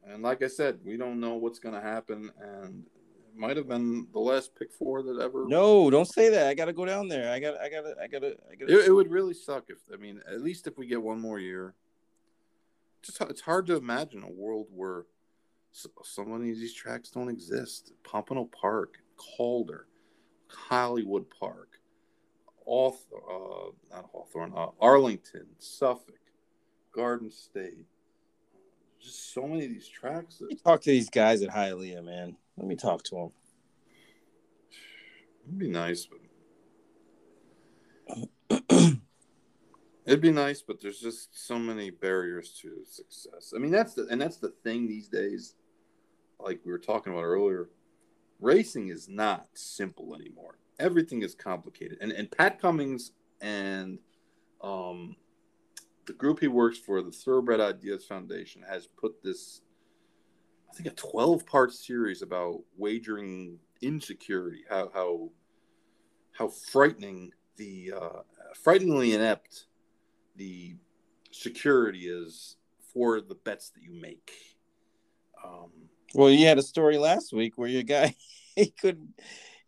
and 0.09 0.23
like 0.23 0.41
I 0.43 0.47
said, 0.47 0.79
we 0.83 0.97
don't 0.97 1.19
know 1.19 1.35
what's 1.35 1.59
going 1.59 1.75
to 1.75 1.81
happen, 1.81 2.31
and 2.39 2.85
it 2.85 3.37
might 3.37 3.57
have 3.57 3.67
been 3.67 4.07
the 4.13 4.19
last 4.19 4.55
pick 4.55 4.71
four 4.71 5.03
that 5.03 5.19
ever. 5.21 5.45
No, 5.47 5.89
don't 5.89 6.07
say 6.07 6.29
that. 6.29 6.47
I 6.47 6.53
got 6.53 6.65
to 6.65 6.73
go 6.73 6.85
down 6.85 7.07
there. 7.07 7.31
I 7.31 7.39
got. 7.39 7.59
I 7.59 7.69
got. 7.69 7.85
I 8.01 8.07
got. 8.07 8.23
I 8.23 8.55
got. 8.55 8.69
It, 8.69 8.87
it 8.87 8.91
would 8.91 9.11
really 9.11 9.33
suck 9.33 9.65
if 9.69 9.77
I 9.93 9.97
mean, 9.97 10.21
at 10.27 10.41
least 10.41 10.67
if 10.67 10.77
we 10.77 10.87
get 10.87 11.01
one 11.01 11.19
more 11.19 11.39
year. 11.39 11.73
Just 13.01 13.21
it's 13.21 13.41
hard 13.41 13.67
to 13.67 13.75
imagine 13.75 14.23
a 14.23 14.31
world 14.31 14.67
where 14.73 15.05
so, 15.71 15.89
so 16.03 16.25
many 16.25 16.51
of 16.51 16.57
these 16.57 16.73
tracks 16.73 17.09
don't 17.09 17.29
exist. 17.29 17.93
Pompano 18.03 18.45
Park, 18.45 18.95
Calder, 19.15 19.87
Hollywood 20.47 21.25
Park, 21.29 21.79
Hawth- 22.65 23.07
uh, 23.13 23.71
not 23.91 24.05
Hawthorne, 24.11 24.53
uh, 24.55 24.67
Arlington, 24.81 25.45
Suffolk, 25.59 26.19
Garden 26.91 27.29
State. 27.31 27.85
Just 29.01 29.33
so 29.33 29.47
many 29.47 29.65
of 29.65 29.71
these 29.71 29.87
tracks. 29.87 30.37
Let 30.41 30.49
That, 30.49 30.55
me 30.55 30.61
talk 30.63 30.81
to 30.81 30.89
these 30.89 31.09
guys 31.09 31.41
at 31.41 31.49
Hialeah, 31.49 32.03
man. 32.03 32.35
Let 32.57 32.67
me 32.67 32.75
talk 32.75 33.03
to 33.03 33.15
them. 33.15 33.31
it'd 35.45 35.59
be 35.59 35.69
nice, 35.69 36.05
but 36.07 36.19
it'd 40.05 40.21
be 40.21 40.31
nice, 40.31 40.61
but 40.61 40.81
there's 40.81 40.99
just 40.99 41.47
so 41.47 41.59
many 41.59 41.89
barriers 41.91 42.57
to 42.61 42.83
success. 42.85 43.53
I 43.55 43.59
mean, 43.59 43.71
that's 43.71 43.93
the 43.93 44.07
and 44.09 44.19
that's 44.19 44.37
the 44.37 44.53
thing 44.63 44.87
these 44.87 45.07
days. 45.07 45.55
Like 46.39 46.59
we 46.65 46.71
were 46.71 46.77
talking 46.79 47.13
about 47.13 47.23
earlier, 47.23 47.69
racing 48.39 48.89
is 48.89 49.07
not 49.09 49.47
simple 49.53 50.15
anymore. 50.15 50.57
Everything 50.79 51.21
is 51.23 51.35
complicated, 51.35 51.97
and 52.01 52.11
and 52.11 52.29
Pat 52.31 52.59
Cummings 52.59 53.11
and 53.41 53.99
um, 54.61 55.15
the 56.07 56.13
group 56.13 56.39
he 56.39 56.47
works 56.47 56.77
for, 56.77 57.01
the 57.01 57.11
Thoroughbred 57.11 57.59
Ideas 57.59 58.05
Foundation, 58.05 58.63
has 58.67 58.87
put 58.87 59.21
this, 59.21 59.61
I 60.71 60.75
think, 60.75 60.87
a 60.87 60.95
twelve-part 60.95 61.73
series 61.73 62.21
about 62.21 62.61
wagering 62.77 63.59
insecurity. 63.81 64.63
How 64.69 64.89
how 64.93 65.29
how 66.31 66.47
frightening 66.47 67.31
the 67.57 67.93
uh, 67.95 68.21
frighteningly 68.55 69.13
inept 69.13 69.65
the 70.35 70.75
security 71.31 72.07
is 72.07 72.55
for 72.93 73.21
the 73.21 73.35
bets 73.35 73.69
that 73.71 73.83
you 73.83 73.91
make. 73.91 74.31
Um, 75.43 75.71
Well, 76.13 76.29
you 76.29 76.47
had 76.47 76.57
a 76.57 76.63
story 76.63 76.97
last 76.97 77.33
week 77.33 77.57
where 77.57 77.67
your 77.67 77.83
guy 77.83 78.15
he 78.55 78.71
couldn't. 78.71 79.19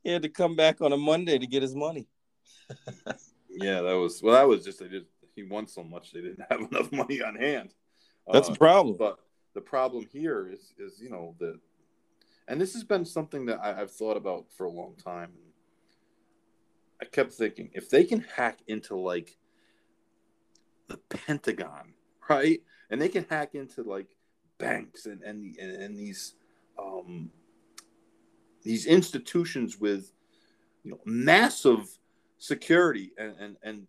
He 0.03 0.11
had 0.11 0.21
to 0.21 0.29
come 0.29 0.55
back 0.55 0.81
on 0.81 0.93
a 0.93 0.97
Monday 0.97 1.37
to 1.37 1.47
get 1.47 1.61
his 1.61 1.75
money. 1.75 2.07
yeah, 3.49 3.81
that 3.81 3.93
was 3.93 4.21
well. 4.23 4.35
That 4.35 4.47
was 4.47 4.63
just 4.63 4.79
they 4.79 4.87
just 4.87 5.07
he 5.39 5.49
won 5.49 5.67
so 5.67 5.83
much 5.83 6.11
they 6.11 6.21
didn't 6.21 6.45
have 6.49 6.61
enough 6.61 6.91
money 6.91 7.21
on 7.21 7.35
hand. 7.35 7.73
That's 8.31 8.49
Uh, 8.49 8.53
a 8.53 8.57
problem. 8.57 8.95
But 8.97 9.19
the 9.53 9.61
problem 9.61 10.05
here 10.11 10.49
is 10.51 10.73
is 10.77 10.99
you 11.01 11.09
know 11.09 11.35
the, 11.39 11.59
and 12.47 12.59
this 12.59 12.73
has 12.73 12.83
been 12.83 13.05
something 13.05 13.45
that 13.47 13.59
I, 13.61 13.81
I've 13.81 13.91
thought 13.91 14.17
about 14.17 14.51
for 14.51 14.65
a 14.65 14.71
long 14.71 14.95
time. 14.95 15.31
I 17.01 17.05
kept 17.05 17.31
thinking 17.31 17.69
if 17.73 17.89
they 17.89 18.03
can 18.03 18.21
hack 18.35 18.59
into 18.67 18.95
like 18.95 19.37
the 20.87 20.97
Pentagon, 20.97 21.93
right, 22.29 22.61
and 22.89 23.01
they 23.01 23.09
can 23.09 23.25
hack 23.29 23.55
into 23.55 23.83
like 23.83 24.07
banks 24.57 25.05
and 25.05 25.21
and 25.23 25.41
the, 25.41 25.57
and, 25.61 25.71
and 25.83 25.97
these 25.97 26.35
um 26.77 27.31
these 28.63 28.85
institutions 28.85 29.79
with 29.79 30.11
you 30.83 30.91
know 30.91 30.99
massive 31.05 31.87
security 32.39 33.11
and 33.17 33.33
and 33.39 33.57
and 33.63 33.87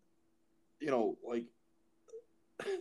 you 0.81 0.91
know 0.91 1.17
like 1.27 1.45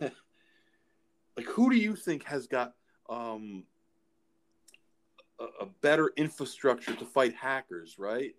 like 1.36 1.46
who 1.46 1.70
do 1.70 1.76
you 1.76 1.94
think 1.96 2.24
has 2.24 2.46
got 2.46 2.74
um 3.08 3.64
a, 5.38 5.64
a 5.64 5.66
better 5.80 6.10
infrastructure 6.16 6.94
to 6.94 7.04
fight 7.04 7.34
hackers 7.34 7.96
right? 7.98 8.34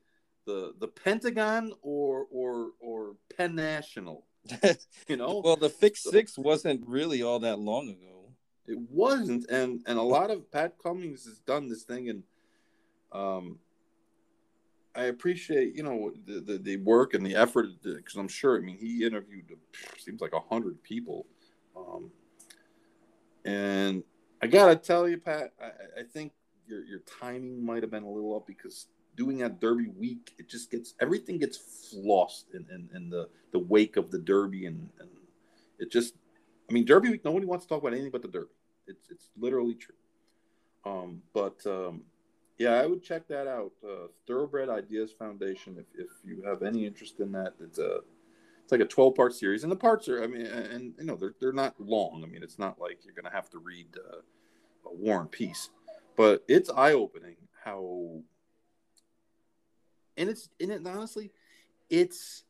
The 0.46 0.74
the 0.80 0.88
pentagon 0.88 1.74
or 1.82 2.26
or 2.32 2.72
or 2.80 3.16
penn 3.38 3.56
national? 3.56 4.26
You 5.08 5.18
know? 5.18 5.42
Well, 5.44 5.56
the 5.56 5.70
Fix 5.70 6.04
Six 6.04 6.38
wasn't 6.38 6.82
really 6.88 7.22
all 7.22 7.40
that 7.40 7.60
long 7.60 7.90
ago. 7.90 8.34
it 8.68 8.80
wasn't 8.90 9.50
and 9.50 9.82
and 9.86 10.00
a 10.00 10.02
lot 10.02 10.32
of 10.32 10.50
pat 10.52 10.76
cummings 10.82 11.26
has 11.26 11.40
done 11.40 11.68
this 11.68 11.84
thing 11.84 12.10
and 12.10 12.24
um 13.12 13.60
i 14.96 15.04
appreciate 15.04 15.76
you 15.76 15.84
know 15.84 16.12
the 16.26 16.40
the, 16.42 16.58
the 16.58 16.78
work 16.78 17.14
and 17.14 17.26
the 17.26 17.36
effort 17.36 17.68
because 17.84 18.16
i'm 18.16 18.28
sure 18.28 18.58
i 18.58 18.60
mean 18.60 18.78
he 18.78 19.06
interviewed 19.06 19.46
seems 19.98 20.22
like 20.22 20.34
a 20.34 20.40
hundred 20.40 20.82
people 20.84 21.26
um 21.76 22.10
and 23.46 24.04
i 24.42 24.48
gotta 24.48 24.76
tell 24.76 25.08
you 25.08 25.18
pat 25.18 25.52
i, 25.62 26.02
I 26.02 26.04
think 26.04 26.34
your 26.68 26.84
your 26.86 27.00
timing 27.20 27.66
might 27.66 27.84
have 27.84 27.92
been 27.92 28.04
a 28.04 28.10
little 28.10 28.36
up 28.36 28.48
because 28.48 28.88
doing 29.16 29.38
that 29.40 29.60
derby 29.60 29.88
week 29.98 30.34
it 30.38 30.50
just 30.50 30.72
gets 30.72 30.94
everything 31.00 31.38
gets 31.38 31.94
lost 31.94 32.48
in, 32.54 32.66
in, 32.74 32.90
in 32.96 33.10
the 33.10 33.30
the 33.52 33.60
wake 33.60 33.98
of 33.98 34.12
the 34.12 34.20
derby 34.20 34.66
and 34.66 34.90
and 35.00 35.10
it 35.80 35.92
just 35.92 36.14
I 36.72 36.74
mean, 36.74 36.86
Derby 36.86 37.10
week, 37.10 37.26
nobody 37.26 37.46
wants 37.46 37.66
to 37.66 37.70
talk 37.70 37.82
about 37.82 37.92
anything 37.92 38.12
but 38.12 38.22
the 38.22 38.30
Derby. 38.30 38.54
It's 38.88 39.10
it's 39.10 39.30
literally 39.38 39.76
true. 39.76 39.96
Um, 40.86 41.22
but 41.34 41.58
um, 41.66 42.04
yeah, 42.62 42.74
I 42.74 42.86
would 42.86 43.04
check 43.04 43.28
that 43.28 43.48
out. 43.48 43.72
Uh, 43.84 44.08
Thoroughbred 44.28 44.70
Ideas 44.70 45.12
Foundation. 45.12 45.78
If, 45.80 45.86
if 45.98 46.10
you 46.24 46.44
have 46.44 46.62
any 46.62 46.86
interest 46.86 47.20
in 47.20 47.32
that, 47.32 47.54
it's 47.60 47.80
a 47.80 48.00
it's 48.62 48.72
like 48.72 48.82
a 48.82 48.86
twelve 48.86 49.16
part 49.16 49.34
series, 49.34 49.64
and 49.64 49.72
the 49.72 49.76
parts 49.76 50.08
are 50.08 50.24
I 50.24 50.28
mean, 50.28 50.46
and 50.46 50.94
you 51.00 51.06
know 51.06 51.16
they're 51.16 51.34
they're 51.40 51.54
not 51.54 51.80
long. 51.80 52.24
I 52.24 52.28
mean, 52.28 52.44
it's 52.44 52.60
not 52.60 52.80
like 52.80 53.00
you're 53.04 53.16
gonna 53.16 53.34
have 53.34 53.50
to 53.50 53.58
read 53.58 53.88
uh, 53.98 54.18
a 54.86 54.94
War 54.94 55.22
and 55.22 55.32
Peace, 55.32 55.72
but 56.16 56.44
it's 56.48 56.70
eye 56.70 56.94
opening 56.94 57.36
how. 57.64 58.22
And 60.18 60.30
it's 60.30 60.50
and 60.60 60.72
it 60.72 60.86
honestly, 60.86 61.32
it's 61.90 62.44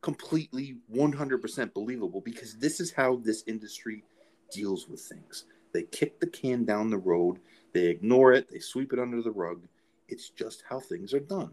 completely 0.00 0.76
100% 0.94 1.72
believable 1.72 2.20
because 2.20 2.56
this 2.58 2.78
is 2.78 2.92
how 2.92 3.16
this 3.16 3.42
industry 3.46 4.04
deals 4.52 4.86
with 4.86 5.00
things. 5.00 5.46
They 5.72 5.82
kick 5.82 6.20
the 6.20 6.26
can 6.26 6.64
down 6.64 6.90
the 6.90 6.98
road, 6.98 7.38
they 7.74 7.86
ignore 7.86 8.32
it, 8.32 8.50
they 8.50 8.60
sweep 8.60 8.94
it 8.94 8.98
under 8.98 9.20
the 9.20 9.30
rug. 9.30 9.60
It's 10.08 10.30
just 10.30 10.64
how 10.68 10.80
things 10.80 11.12
are 11.12 11.20
done. 11.20 11.52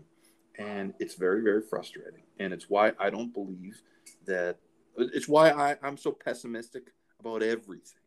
And 0.58 0.94
it's 1.00 1.16
very, 1.16 1.42
very 1.42 1.62
frustrating. 1.62 2.24
And 2.40 2.54
it's 2.54 2.70
why 2.70 2.94
I 3.00 3.10
don't 3.10 3.34
believe 3.34 3.82
that, 4.26 4.58
it's 4.98 5.28
why 5.28 5.52
I, 5.52 5.78
I'm 5.84 5.98
so 5.98 6.12
pessimistic 6.12 6.94
about 7.20 7.44
everything. 7.44 8.00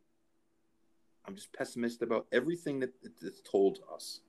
I'm 1.26 1.34
just 1.34 1.52
pessimistic 1.52 2.06
about 2.08 2.26
everything 2.32 2.80
that 2.80 2.92
that's 3.22 3.40
told 3.40 3.76
to 3.76 3.82
us. 3.94 4.20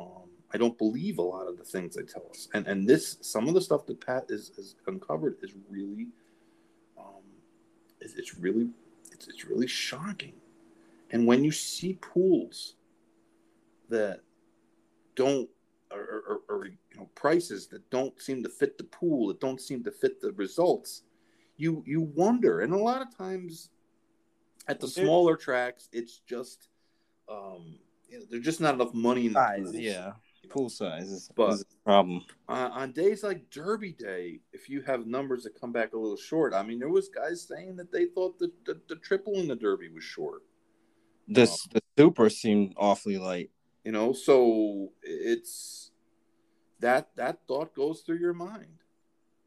Um, 0.00 0.30
I 0.52 0.58
don't 0.58 0.76
believe 0.78 1.18
a 1.18 1.22
lot 1.22 1.46
of 1.46 1.58
the 1.58 1.64
things 1.64 1.94
they 1.94 2.02
tell 2.04 2.24
us, 2.30 2.48
and 2.54 2.66
and 2.66 2.88
this 2.88 3.18
some 3.20 3.48
of 3.48 3.54
the 3.54 3.60
stuff 3.60 3.84
that 3.86 4.00
Pat 4.00 4.24
is 4.30 4.50
has 4.56 4.76
uncovered 4.86 5.36
is 5.42 5.52
really, 5.68 6.08
um, 6.98 7.22
it's, 8.00 8.14
it's 8.14 8.38
really 8.38 8.68
it's, 9.12 9.28
it's 9.28 9.44
really 9.44 9.66
shocking. 9.66 10.32
And 11.10 11.26
when 11.26 11.44
you 11.44 11.52
see 11.52 11.98
pools 12.00 12.75
that 13.88 14.20
don't 15.14 15.48
or, 15.92 16.00
or, 16.00 16.40
or 16.48 16.66
you 16.66 16.76
know 16.96 17.08
prices 17.14 17.66
that 17.68 17.88
don't 17.90 18.20
seem 18.20 18.42
to 18.42 18.48
fit 18.48 18.76
the 18.78 18.84
pool, 18.84 19.28
that 19.28 19.40
don't 19.40 19.60
seem 19.60 19.84
to 19.84 19.90
fit 19.90 20.20
the 20.20 20.32
results, 20.32 21.02
you 21.56 21.82
you 21.86 22.00
wonder. 22.02 22.60
And 22.60 22.72
a 22.72 22.78
lot 22.78 23.02
of 23.02 23.16
times, 23.16 23.70
at 24.68 24.80
the 24.80 24.88
smaller 24.88 25.36
tracks, 25.36 25.88
it's 25.92 26.18
just 26.28 26.68
um, 27.28 27.78
you 28.08 28.18
know, 28.18 28.24
there's 28.30 28.44
just 28.44 28.60
not 28.60 28.74
enough 28.74 28.94
money 28.94 29.26
in 29.26 29.32
the 29.32 29.38
Size, 29.40 29.62
pools. 29.62 29.74
yeah. 29.76 30.12
Pool 30.48 30.68
size 30.68 31.10
is, 31.10 31.28
But- 31.34 31.54
is 31.54 31.62
a 31.62 31.84
problem. 31.84 32.24
Uh, 32.48 32.68
on 32.72 32.92
days 32.92 33.24
like 33.24 33.50
Derby 33.50 33.90
Day, 33.90 34.38
if 34.52 34.68
you 34.70 34.80
have 34.82 35.04
numbers 35.04 35.42
that 35.42 35.60
come 35.60 35.72
back 35.72 35.92
a 35.92 35.98
little 35.98 36.16
short, 36.16 36.54
I 36.54 36.62
mean, 36.62 36.78
there 36.78 36.88
was 36.88 37.08
guys 37.08 37.42
saying 37.48 37.74
that 37.76 37.90
they 37.90 38.04
thought 38.06 38.38
the, 38.38 38.52
the, 38.64 38.80
the 38.88 38.94
triple 38.94 39.34
in 39.40 39.48
the 39.48 39.56
Derby 39.56 39.88
was 39.88 40.04
short. 40.04 40.42
This 41.26 41.66
the 41.72 41.82
super 41.98 42.30
seemed 42.30 42.74
awfully 42.76 43.18
light. 43.18 43.50
You 43.86 43.92
know, 43.92 44.12
so 44.12 44.90
it's 45.00 45.92
that 46.80 47.14
that 47.14 47.38
thought 47.46 47.72
goes 47.72 48.00
through 48.00 48.18
your 48.18 48.34
mind. 48.34 48.82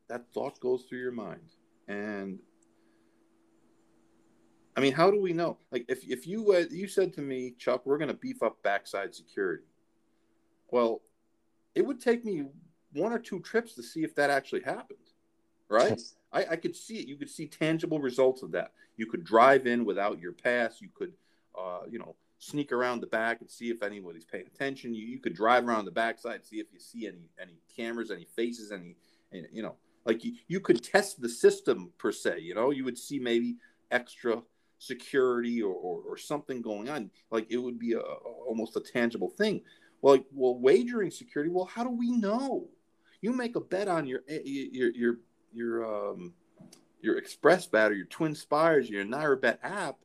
That 0.07 0.31
thought 0.33 0.61
goes 0.61 0.83
through 0.83 0.99
your 0.99 1.11
mind, 1.11 1.49
and 1.89 2.39
I 4.77 4.79
mean, 4.79 4.93
how 4.93 5.11
do 5.11 5.19
we 5.19 5.33
know? 5.33 5.57
Like, 5.71 5.83
if 5.89 6.09
if 6.09 6.25
you 6.25 6.53
uh, 6.53 6.63
you 6.71 6.87
said 6.87 7.11
to 7.15 7.21
me, 7.21 7.53
Chuck, 7.59 7.85
we're 7.85 7.97
going 7.97 8.07
to 8.07 8.13
beef 8.13 8.41
up 8.41 8.63
backside 8.63 9.13
security. 9.13 9.65
Well, 10.71 11.01
it 11.75 11.85
would 11.85 11.99
take 11.99 12.23
me 12.23 12.45
one 12.93 13.11
or 13.11 13.19
two 13.19 13.41
trips 13.41 13.73
to 13.73 13.83
see 13.83 14.05
if 14.05 14.15
that 14.15 14.29
actually 14.29 14.61
happened, 14.61 14.99
right? 15.67 15.99
I, 16.31 16.45
I 16.51 16.55
could 16.55 16.77
see 16.77 16.95
it. 16.99 17.09
You 17.09 17.17
could 17.17 17.29
see 17.29 17.47
tangible 17.47 17.99
results 17.99 18.41
of 18.41 18.51
that. 18.51 18.71
You 18.95 19.05
could 19.05 19.25
drive 19.25 19.67
in 19.67 19.83
without 19.83 20.17
your 20.17 20.31
pass. 20.31 20.79
You 20.79 20.87
could, 20.95 21.11
uh, 21.59 21.81
you 21.89 21.99
know, 21.99 22.15
sneak 22.39 22.71
around 22.71 23.01
the 23.01 23.07
back 23.07 23.41
and 23.41 23.49
see 23.49 23.69
if 23.69 23.83
anybody's 23.83 24.25
paying 24.25 24.47
attention. 24.47 24.93
You, 24.93 25.05
you 25.05 25.19
could 25.19 25.35
drive 25.35 25.67
around 25.67 25.85
the 25.85 25.91
backside, 25.91 26.45
see 26.45 26.59
if 26.59 26.67
you 26.73 26.79
see 26.79 27.05
any 27.05 27.29
any 27.39 27.59
cameras, 27.75 28.11
any 28.11 28.25
faces, 28.35 28.71
any, 28.71 28.95
any 29.31 29.47
you 29.51 29.61
know, 29.61 29.75
like 30.05 30.23
you, 30.23 30.33
you 30.47 30.59
could 30.59 30.83
test 30.83 31.21
the 31.21 31.29
system 31.29 31.91
per 31.97 32.11
se. 32.11 32.39
You 32.39 32.55
know, 32.55 32.71
you 32.71 32.85
would 32.85 32.97
see 32.97 33.19
maybe 33.19 33.57
extra 33.91 34.41
security 34.79 35.61
or, 35.61 35.73
or, 35.73 36.01
or 36.07 36.17
something 36.17 36.61
going 36.61 36.89
on. 36.89 37.11
Like 37.29 37.47
it 37.51 37.57
would 37.57 37.77
be 37.77 37.93
a, 37.93 37.99
almost 37.99 38.75
a 38.77 38.79
tangible 38.79 39.29
thing. 39.29 39.61
Well, 40.01 40.15
like, 40.15 40.25
well, 40.33 40.57
wagering 40.57 41.11
security. 41.11 41.51
Well, 41.51 41.65
how 41.65 41.83
do 41.83 41.89
we 41.89 42.11
know? 42.11 42.67
You 43.21 43.33
make 43.33 43.57
a 43.57 43.61
bet 43.61 43.89
on 43.89 44.07
your 44.07 44.21
eh, 44.29 44.39
your 44.45 44.91
your 44.91 45.15
your 45.51 46.11
um 46.11 46.33
your 47.01 47.21
XpressBet 47.21 47.89
or 47.89 47.93
your 47.93 48.05
TwinSpires, 48.07 48.89
your 48.89 49.03
NYRA 49.03 49.41
Bet 49.41 49.59
app. 49.61 49.97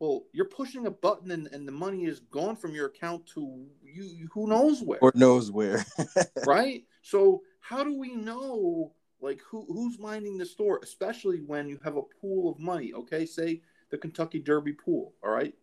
Well, 0.00 0.26
you're 0.32 0.44
pushing 0.44 0.86
a 0.86 0.90
button 0.90 1.32
and, 1.32 1.48
and 1.48 1.66
the 1.66 1.72
money 1.72 2.04
is 2.04 2.20
gone 2.20 2.54
from 2.54 2.72
your 2.72 2.86
account 2.86 3.26
to 3.34 3.66
you 3.82 4.28
who 4.32 4.46
knows 4.46 4.80
where. 4.80 5.00
Or 5.02 5.12
knows 5.14 5.50
where. 5.50 5.84
right? 6.46 6.84
So 7.02 7.42
how 7.60 7.82
do 7.82 7.98
we 7.98 8.14
know 8.14 8.92
like 9.20 9.40
who 9.40 9.66
who's 9.68 9.98
minding 9.98 10.38
the 10.38 10.46
store, 10.46 10.78
especially 10.82 11.40
when 11.40 11.68
you 11.68 11.80
have 11.82 11.96
a 11.96 12.02
pool 12.20 12.50
of 12.50 12.60
money? 12.60 12.92
Okay, 12.92 13.26
say 13.26 13.60
the 13.90 13.98
Kentucky 13.98 14.38
Derby 14.38 14.72
pool, 14.72 15.14
all 15.24 15.30
right? 15.30 15.54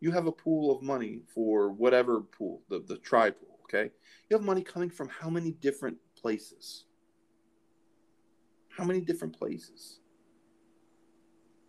You 0.00 0.10
have 0.10 0.26
a 0.26 0.32
pool 0.32 0.76
of 0.76 0.82
money 0.82 1.22
for 1.34 1.70
whatever 1.70 2.20
pool, 2.20 2.62
the, 2.68 2.80
the 2.80 2.98
tri 2.98 3.30
pool, 3.30 3.58
okay? 3.64 3.90
You 4.28 4.36
have 4.36 4.44
money 4.44 4.62
coming 4.62 4.90
from 4.90 5.08
how 5.08 5.30
many 5.30 5.52
different 5.52 5.96
places? 6.20 6.84
How 8.68 8.84
many 8.84 9.00
different 9.00 9.38
places? 9.38 10.00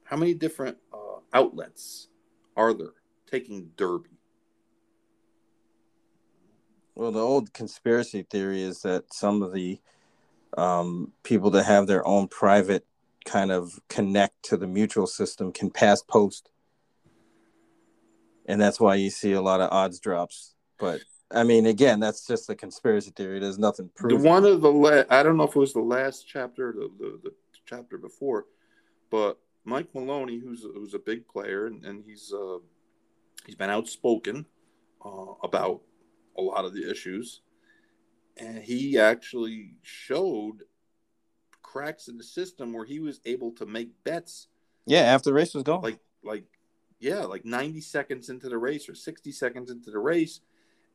How 0.03 0.17
many 0.17 0.33
different 0.33 0.77
uh, 0.93 1.04
outlets 1.33 2.07
are 2.55 2.73
there 2.73 2.93
taking 3.29 3.71
Derby? 3.75 4.09
Well, 6.95 7.11
the 7.11 7.19
old 7.19 7.53
conspiracy 7.53 8.25
theory 8.29 8.61
is 8.61 8.81
that 8.81 9.13
some 9.13 9.41
of 9.41 9.53
the 9.53 9.79
um, 10.57 11.11
people 11.23 11.49
that 11.51 11.65
have 11.65 11.87
their 11.87 12.05
own 12.07 12.27
private 12.29 12.85
kind 13.25 13.51
of 13.51 13.79
connect 13.89 14.43
to 14.43 14.57
the 14.57 14.65
mutuel 14.65 15.07
system 15.07 15.51
can 15.51 15.69
pass 15.69 16.01
post. 16.01 16.49
And 18.45 18.61
that's 18.61 18.79
why 18.79 18.95
you 18.95 19.09
see 19.09 19.33
a 19.33 19.41
lot 19.41 19.59
of 19.59 19.71
odds 19.71 19.99
drops. 19.99 20.55
But 20.79 21.01
I 21.31 21.43
mean, 21.43 21.65
again, 21.65 21.99
that's 21.99 22.25
just 22.25 22.49
a 22.49 22.55
conspiracy 22.55 23.11
theory. 23.11 23.39
There's 23.39 23.59
nothing 23.59 23.89
proven. 23.95 24.23
One 24.23 24.45
of 24.45 24.61
the 24.61 24.71
la- 24.71 25.03
I 25.09 25.23
don't 25.23 25.37
know 25.37 25.43
if 25.43 25.55
it 25.55 25.59
was 25.59 25.73
the 25.73 25.81
last 25.81 26.27
chapter, 26.27 26.71
the, 26.71 26.89
the, 26.97 27.19
the 27.23 27.33
chapter 27.65 27.97
before, 27.97 28.45
but 29.09 29.39
Mike 29.65 29.93
Maloney, 29.93 30.39
who's 30.39 30.61
who's 30.61 30.93
a 30.93 30.99
big 30.99 31.27
player, 31.27 31.65
and, 31.65 31.83
and 31.83 32.03
he's 32.05 32.31
uh, 32.33 32.59
he's 33.45 33.55
been 33.55 33.69
outspoken 33.69 34.45
uh, 35.03 35.33
about 35.43 35.81
a 36.37 36.41
lot 36.41 36.65
of 36.65 36.73
the 36.73 36.89
issues, 36.89 37.41
and 38.37 38.59
he 38.59 38.97
actually 38.97 39.75
showed 39.81 40.63
cracks 41.61 42.07
in 42.07 42.17
the 42.17 42.23
system 42.23 42.71
where 42.71 42.85
he 42.85 42.99
was 42.99 43.19
able 43.25 43.51
to 43.51 43.65
make 43.65 43.89
bets. 44.03 44.47
Yeah, 44.85 45.01
after 45.01 45.31
the 45.31 45.33
race 45.33 45.53
was 45.53 45.63
gone. 45.63 45.81
Like 45.81 45.99
like 46.23 46.45
yeah, 46.99 47.21
like 47.21 47.45
90 47.45 47.81
seconds 47.81 48.29
into 48.29 48.49
the 48.49 48.57
race 48.57 48.87
or 48.87 48.95
60 48.95 49.31
seconds 49.31 49.69
into 49.69 49.91
the 49.91 49.99
race 49.99 50.39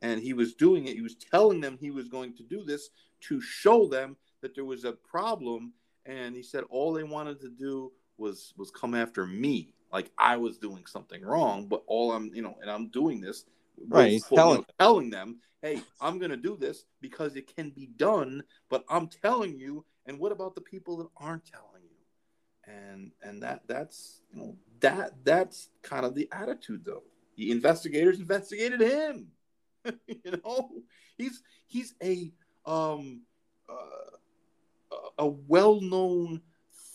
and 0.01 0.21
he 0.21 0.33
was 0.33 0.53
doing 0.53 0.87
it. 0.87 0.95
He 0.95 1.01
was 1.01 1.15
telling 1.15 1.61
them 1.61 1.77
he 1.79 1.91
was 1.91 2.07
going 2.07 2.35
to 2.37 2.43
do 2.43 2.63
this 2.63 2.89
to 3.21 3.39
show 3.39 3.87
them 3.87 4.17
that 4.41 4.55
there 4.55 4.65
was 4.65 4.83
a 4.83 4.93
problem 4.93 5.73
and 6.05 6.35
he 6.35 6.41
said 6.41 6.63
all 6.69 6.91
they 6.91 7.03
wanted 7.03 7.39
to 7.41 7.49
do 7.49 7.91
was 8.17 8.53
was 8.57 8.71
come 8.71 8.95
after 8.95 9.25
me 9.25 9.73
like 9.91 10.11
I 10.17 10.37
was 10.37 10.57
doing 10.57 10.85
something 10.85 11.21
wrong, 11.21 11.67
but 11.67 11.83
all 11.87 12.11
I'm, 12.13 12.33
you 12.33 12.41
know, 12.41 12.55
and 12.61 12.69
I'm 12.69 12.87
doing 12.87 13.19
this 13.19 13.45
right. 13.87 14.21
Telling, 14.33 14.65
telling 14.79 15.09
them, 15.09 15.39
hey, 15.61 15.81
I'm 15.99 16.17
going 16.17 16.31
to 16.31 16.37
do 16.37 16.57
this 16.57 16.85
because 17.01 17.35
it 17.35 17.53
can 17.53 17.69
be 17.71 17.87
done, 17.97 18.43
but 18.69 18.85
I'm 18.89 19.07
telling 19.07 19.57
you. 19.57 19.85
And 20.07 20.17
what 20.17 20.31
about 20.31 20.55
the 20.55 20.61
people 20.61 20.97
that 20.97 21.07
aren't 21.17 21.45
telling 21.45 21.83
you? 21.83 22.73
And 22.73 23.11
and 23.21 23.43
that 23.43 23.61
that's 23.67 24.21
you 24.31 24.39
know 24.39 24.55
that 24.79 25.11
that's 25.23 25.69
kind 25.83 26.05
of 26.05 26.15
the 26.15 26.27
attitude 26.31 26.83
though. 26.85 27.03
The 27.37 27.51
investigators 27.51 28.19
investigated 28.19 28.81
him. 28.81 29.27
you 29.85 30.41
know, 30.43 30.69
he's 31.17 31.41
he's 31.67 31.93
a 32.03 32.31
um 32.65 33.21
uh, 33.69 34.95
a 35.17 35.27
well-known 35.27 36.41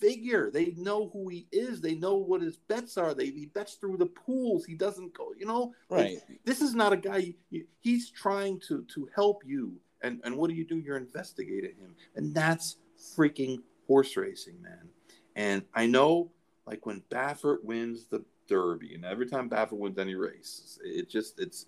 figure. 0.00 0.50
They 0.50 0.74
know 0.76 1.10
who 1.12 1.28
he 1.28 1.46
is. 1.52 1.80
They 1.80 1.94
know 1.94 2.16
what 2.16 2.42
his 2.42 2.56
bets 2.56 2.96
are. 2.96 3.14
They 3.14 3.26
he 3.26 3.46
bets 3.46 3.74
through 3.74 3.96
the 3.98 4.06
pools. 4.06 4.64
He 4.64 4.74
doesn't 4.74 5.14
go. 5.14 5.32
You 5.38 5.46
know, 5.46 5.74
right? 5.88 6.18
Like, 6.28 6.40
this 6.44 6.60
is 6.60 6.74
not 6.74 6.92
a 6.92 6.96
guy. 6.96 7.34
He's 7.80 8.10
trying 8.10 8.60
to 8.68 8.84
to 8.94 9.08
help 9.14 9.42
you. 9.44 9.74
And 10.02 10.20
and 10.24 10.36
what 10.36 10.50
do 10.50 10.56
you 10.56 10.64
do? 10.64 10.78
You're 10.78 10.96
investigating 10.96 11.76
him, 11.76 11.94
and 12.14 12.34
that's 12.34 12.76
freaking 13.16 13.58
horse 13.86 14.16
racing, 14.16 14.60
man. 14.60 14.88
And 15.34 15.62
I 15.74 15.86
know, 15.86 16.30
like 16.66 16.86
when 16.86 17.02
Baffert 17.10 17.64
wins 17.64 18.06
the 18.06 18.24
Derby, 18.48 18.94
and 18.94 19.04
every 19.04 19.26
time 19.26 19.50
Baffert 19.50 19.78
wins 19.78 19.98
any 19.98 20.14
race, 20.14 20.78
it 20.84 21.08
just 21.08 21.40
it's. 21.40 21.66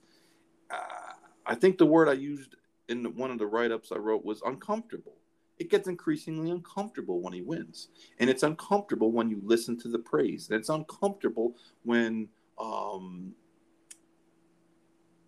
Uh, 0.71 1.15
I 1.47 1.55
think 1.55 1.79
the 1.79 1.87
word 1.87 2.09
I 2.11 2.13
used 2.13 2.57
in 2.89 3.05
one 3.17 3.31
of 3.31 3.39
the 3.39 3.47
write 3.47 3.73
ups 3.73 3.91
I 3.91 3.97
wrote 3.97 4.25
was 4.25 4.43
uncomfortable 4.43 5.18
it 5.59 5.71
gets 5.71 5.89
increasingly 5.89 6.51
uncomfortable 6.51 7.21
when 7.21 7.33
he 7.33 7.43
wins. 7.43 7.89
And 8.19 8.31
it's 8.31 8.43
uncomfortable 8.43 9.11
when 9.11 9.29
you 9.29 9.41
listen 9.43 9.79
to 9.81 9.89
the 9.89 9.99
praise. 9.99 10.49
And 10.49 10.59
it's 10.59 10.69
uncomfortable 10.69 11.57
when 11.83 12.29
um, 12.59 13.33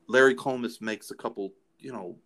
Larry 0.06 0.34
Collmus 0.34 0.80
makes 0.80 1.10
a 1.10 1.14
couple, 1.14 1.52
you 1.78 1.92
know, 1.92 2.16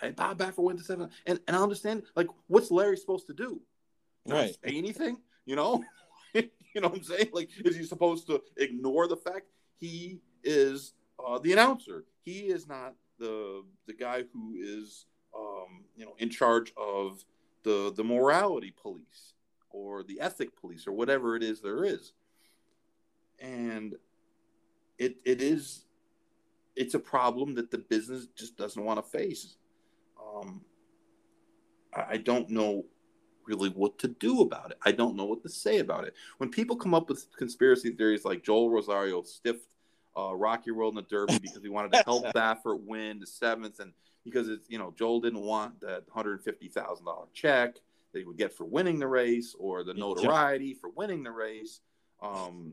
hey, 0.00 0.10
Bob 0.10 0.38
Baffert 0.38 0.58
went 0.58 0.78
to 0.78 0.84
seven. 0.84 1.10
And, 1.26 1.40
and 1.46 1.56
I 1.56 1.60
understand, 1.60 2.04
like, 2.16 2.28
what's 2.46 2.70
Larry 2.70 2.96
supposed 2.96 3.26
to 3.26 3.34
do? 3.34 3.60
Not 4.26 4.36
right. 4.36 4.56
say 4.64 4.76
anything? 4.76 5.18
You 5.44 5.56
know? 5.56 5.84
you 6.34 6.50
know 6.76 6.88
what 6.88 6.98
I'm 6.98 7.04
saying? 7.04 7.30
Like, 7.32 7.50
is 7.64 7.76
he 7.76 7.84
supposed 7.84 8.26
to 8.28 8.42
ignore 8.56 9.06
the 9.06 9.16
fact 9.16 9.46
he 9.78 10.20
is 10.42 10.94
uh, 11.24 11.38
the 11.38 11.52
announcer? 11.52 12.04
He 12.22 12.40
is 12.40 12.66
not 12.66 12.94
the 13.18 13.64
the 13.86 13.92
guy 13.92 14.24
who 14.32 14.54
is 14.58 15.06
um, 15.36 15.84
you 15.96 16.04
know, 16.04 16.14
in 16.18 16.30
charge 16.30 16.72
of 16.76 17.24
the 17.62 17.92
the 17.94 18.04
morality 18.04 18.72
police 18.82 19.34
or 19.70 20.02
the 20.02 20.20
ethic 20.20 20.58
police 20.60 20.86
or 20.86 20.92
whatever 20.92 21.36
it 21.36 21.42
is 21.42 21.60
there 21.60 21.84
is. 21.84 22.12
And 23.38 23.94
it 24.98 25.16
it 25.24 25.40
is 25.40 25.84
it's 26.76 26.94
a 26.94 26.98
problem 26.98 27.54
that 27.54 27.70
the 27.70 27.78
business 27.78 28.26
just 28.36 28.56
doesn't 28.56 28.84
want 28.84 29.02
to 29.02 29.10
face. 29.10 29.56
Um, 30.22 30.62
I 31.92 32.18
don't 32.18 32.48
know 32.50 32.84
really 33.46 33.70
what 33.70 33.98
to 33.98 34.08
do 34.08 34.42
about 34.42 34.70
it. 34.70 34.78
I 34.84 34.92
don't 34.92 35.16
know 35.16 35.24
what 35.24 35.42
to 35.42 35.48
say 35.48 35.78
about 35.78 36.04
it. 36.04 36.14
When 36.38 36.50
people 36.50 36.76
come 36.76 36.94
up 36.94 37.08
with 37.08 37.26
conspiracy 37.36 37.90
theories 37.90 38.24
like 38.24 38.44
Joel 38.44 38.70
Rosario 38.70 39.22
stiffed 39.22 39.66
uh, 40.28 40.34
Rock 40.34 40.66
Your 40.66 40.76
World 40.76 40.92
in 40.92 40.96
the 40.96 41.08
Derby 41.08 41.38
because 41.38 41.62
he 41.62 41.68
wanted 41.68 41.92
to 41.92 42.02
help 42.04 42.24
Baffert 42.34 42.80
win 42.84 43.20
the 43.20 43.26
seventh, 43.26 43.80
and 43.80 43.92
because 44.24 44.48
it's 44.48 44.68
you 44.68 44.78
know 44.78 44.92
Joel 44.98 45.20
didn't 45.20 45.42
want 45.42 45.80
that 45.80 46.04
hundred 46.12 46.42
fifty 46.42 46.68
thousand 46.68 47.06
dollar 47.06 47.26
check 47.32 47.74
that 48.12 48.18
he 48.18 48.24
would 48.24 48.36
get 48.36 48.52
for 48.52 48.64
winning 48.64 48.98
the 48.98 49.06
race 49.06 49.54
or 49.58 49.84
the 49.84 49.94
notoriety 49.94 50.74
for 50.74 50.90
winning 50.90 51.22
the 51.22 51.30
race. 51.30 51.80
Um, 52.22 52.72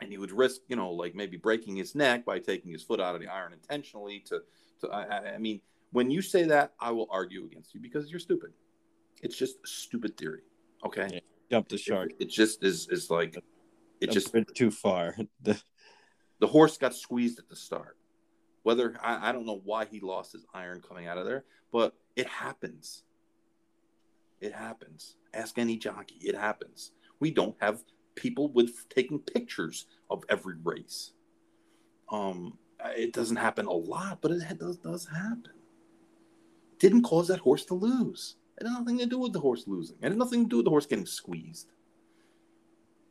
and 0.00 0.10
he 0.10 0.18
would 0.18 0.32
risk, 0.32 0.60
you 0.68 0.76
know, 0.76 0.90
like 0.90 1.14
maybe 1.14 1.36
breaking 1.36 1.76
his 1.76 1.94
neck 1.94 2.24
by 2.24 2.38
taking 2.38 2.72
his 2.72 2.82
foot 2.82 3.00
out 3.00 3.14
of 3.14 3.20
the 3.20 3.28
iron 3.28 3.52
intentionally. 3.52 4.20
To, 4.26 4.42
to 4.80 4.88
I, 4.88 5.34
I 5.34 5.38
mean, 5.38 5.60
when 5.92 6.10
you 6.10 6.22
say 6.22 6.44
that, 6.44 6.72
I 6.80 6.90
will 6.90 7.08
argue 7.10 7.44
against 7.44 7.74
you 7.74 7.80
because 7.80 8.10
you're 8.10 8.20
stupid. 8.20 8.50
It's 9.22 9.36
just 9.36 9.66
stupid 9.66 10.16
theory. 10.16 10.42
Okay, 10.84 11.08
yeah, 11.12 11.20
jump 11.50 11.68
the 11.68 11.78
shark. 11.78 12.10
It, 12.18 12.24
it 12.24 12.30
just 12.30 12.64
is 12.64 12.88
is 12.88 13.10
like 13.10 13.36
it 14.00 14.10
just 14.10 14.34
went 14.34 14.52
too 14.54 14.70
far. 14.70 15.16
the 15.42 15.60
the 16.42 16.48
horse 16.48 16.76
got 16.76 16.92
squeezed 16.92 17.38
at 17.38 17.48
the 17.48 17.54
start. 17.54 17.96
Whether 18.64 18.96
I, 19.00 19.28
I 19.28 19.32
don't 19.32 19.46
know 19.46 19.60
why 19.64 19.84
he 19.84 20.00
lost 20.00 20.32
his 20.32 20.44
iron 20.52 20.82
coming 20.86 21.06
out 21.06 21.16
of 21.16 21.24
there, 21.24 21.44
but 21.70 21.94
it 22.16 22.26
happens. 22.26 23.04
It 24.40 24.52
happens. 24.52 25.14
Ask 25.32 25.56
any 25.56 25.76
jockey. 25.76 26.16
It 26.20 26.34
happens. 26.34 26.90
We 27.20 27.30
don't 27.30 27.54
have 27.60 27.84
people 28.16 28.48
with 28.48 28.88
taking 28.88 29.20
pictures 29.20 29.86
of 30.10 30.24
every 30.28 30.56
race. 30.64 31.12
Um, 32.10 32.58
it 32.86 33.12
doesn't 33.12 33.36
happen 33.36 33.66
a 33.66 33.72
lot, 33.72 34.18
but 34.20 34.32
it 34.32 34.58
does 34.58 34.78
does 34.78 35.06
happen. 35.06 35.52
Didn't 36.80 37.02
cause 37.02 37.28
that 37.28 37.38
horse 37.38 37.64
to 37.66 37.74
lose. 37.74 38.34
It 38.60 38.66
had 38.66 38.80
nothing 38.80 38.98
to 38.98 39.06
do 39.06 39.20
with 39.20 39.32
the 39.32 39.38
horse 39.38 39.68
losing. 39.68 39.98
It 40.02 40.08
had 40.08 40.18
nothing 40.18 40.42
to 40.42 40.48
do 40.48 40.56
with 40.56 40.64
the 40.64 40.70
horse 40.70 40.86
getting 40.86 41.06
squeezed. 41.06 41.70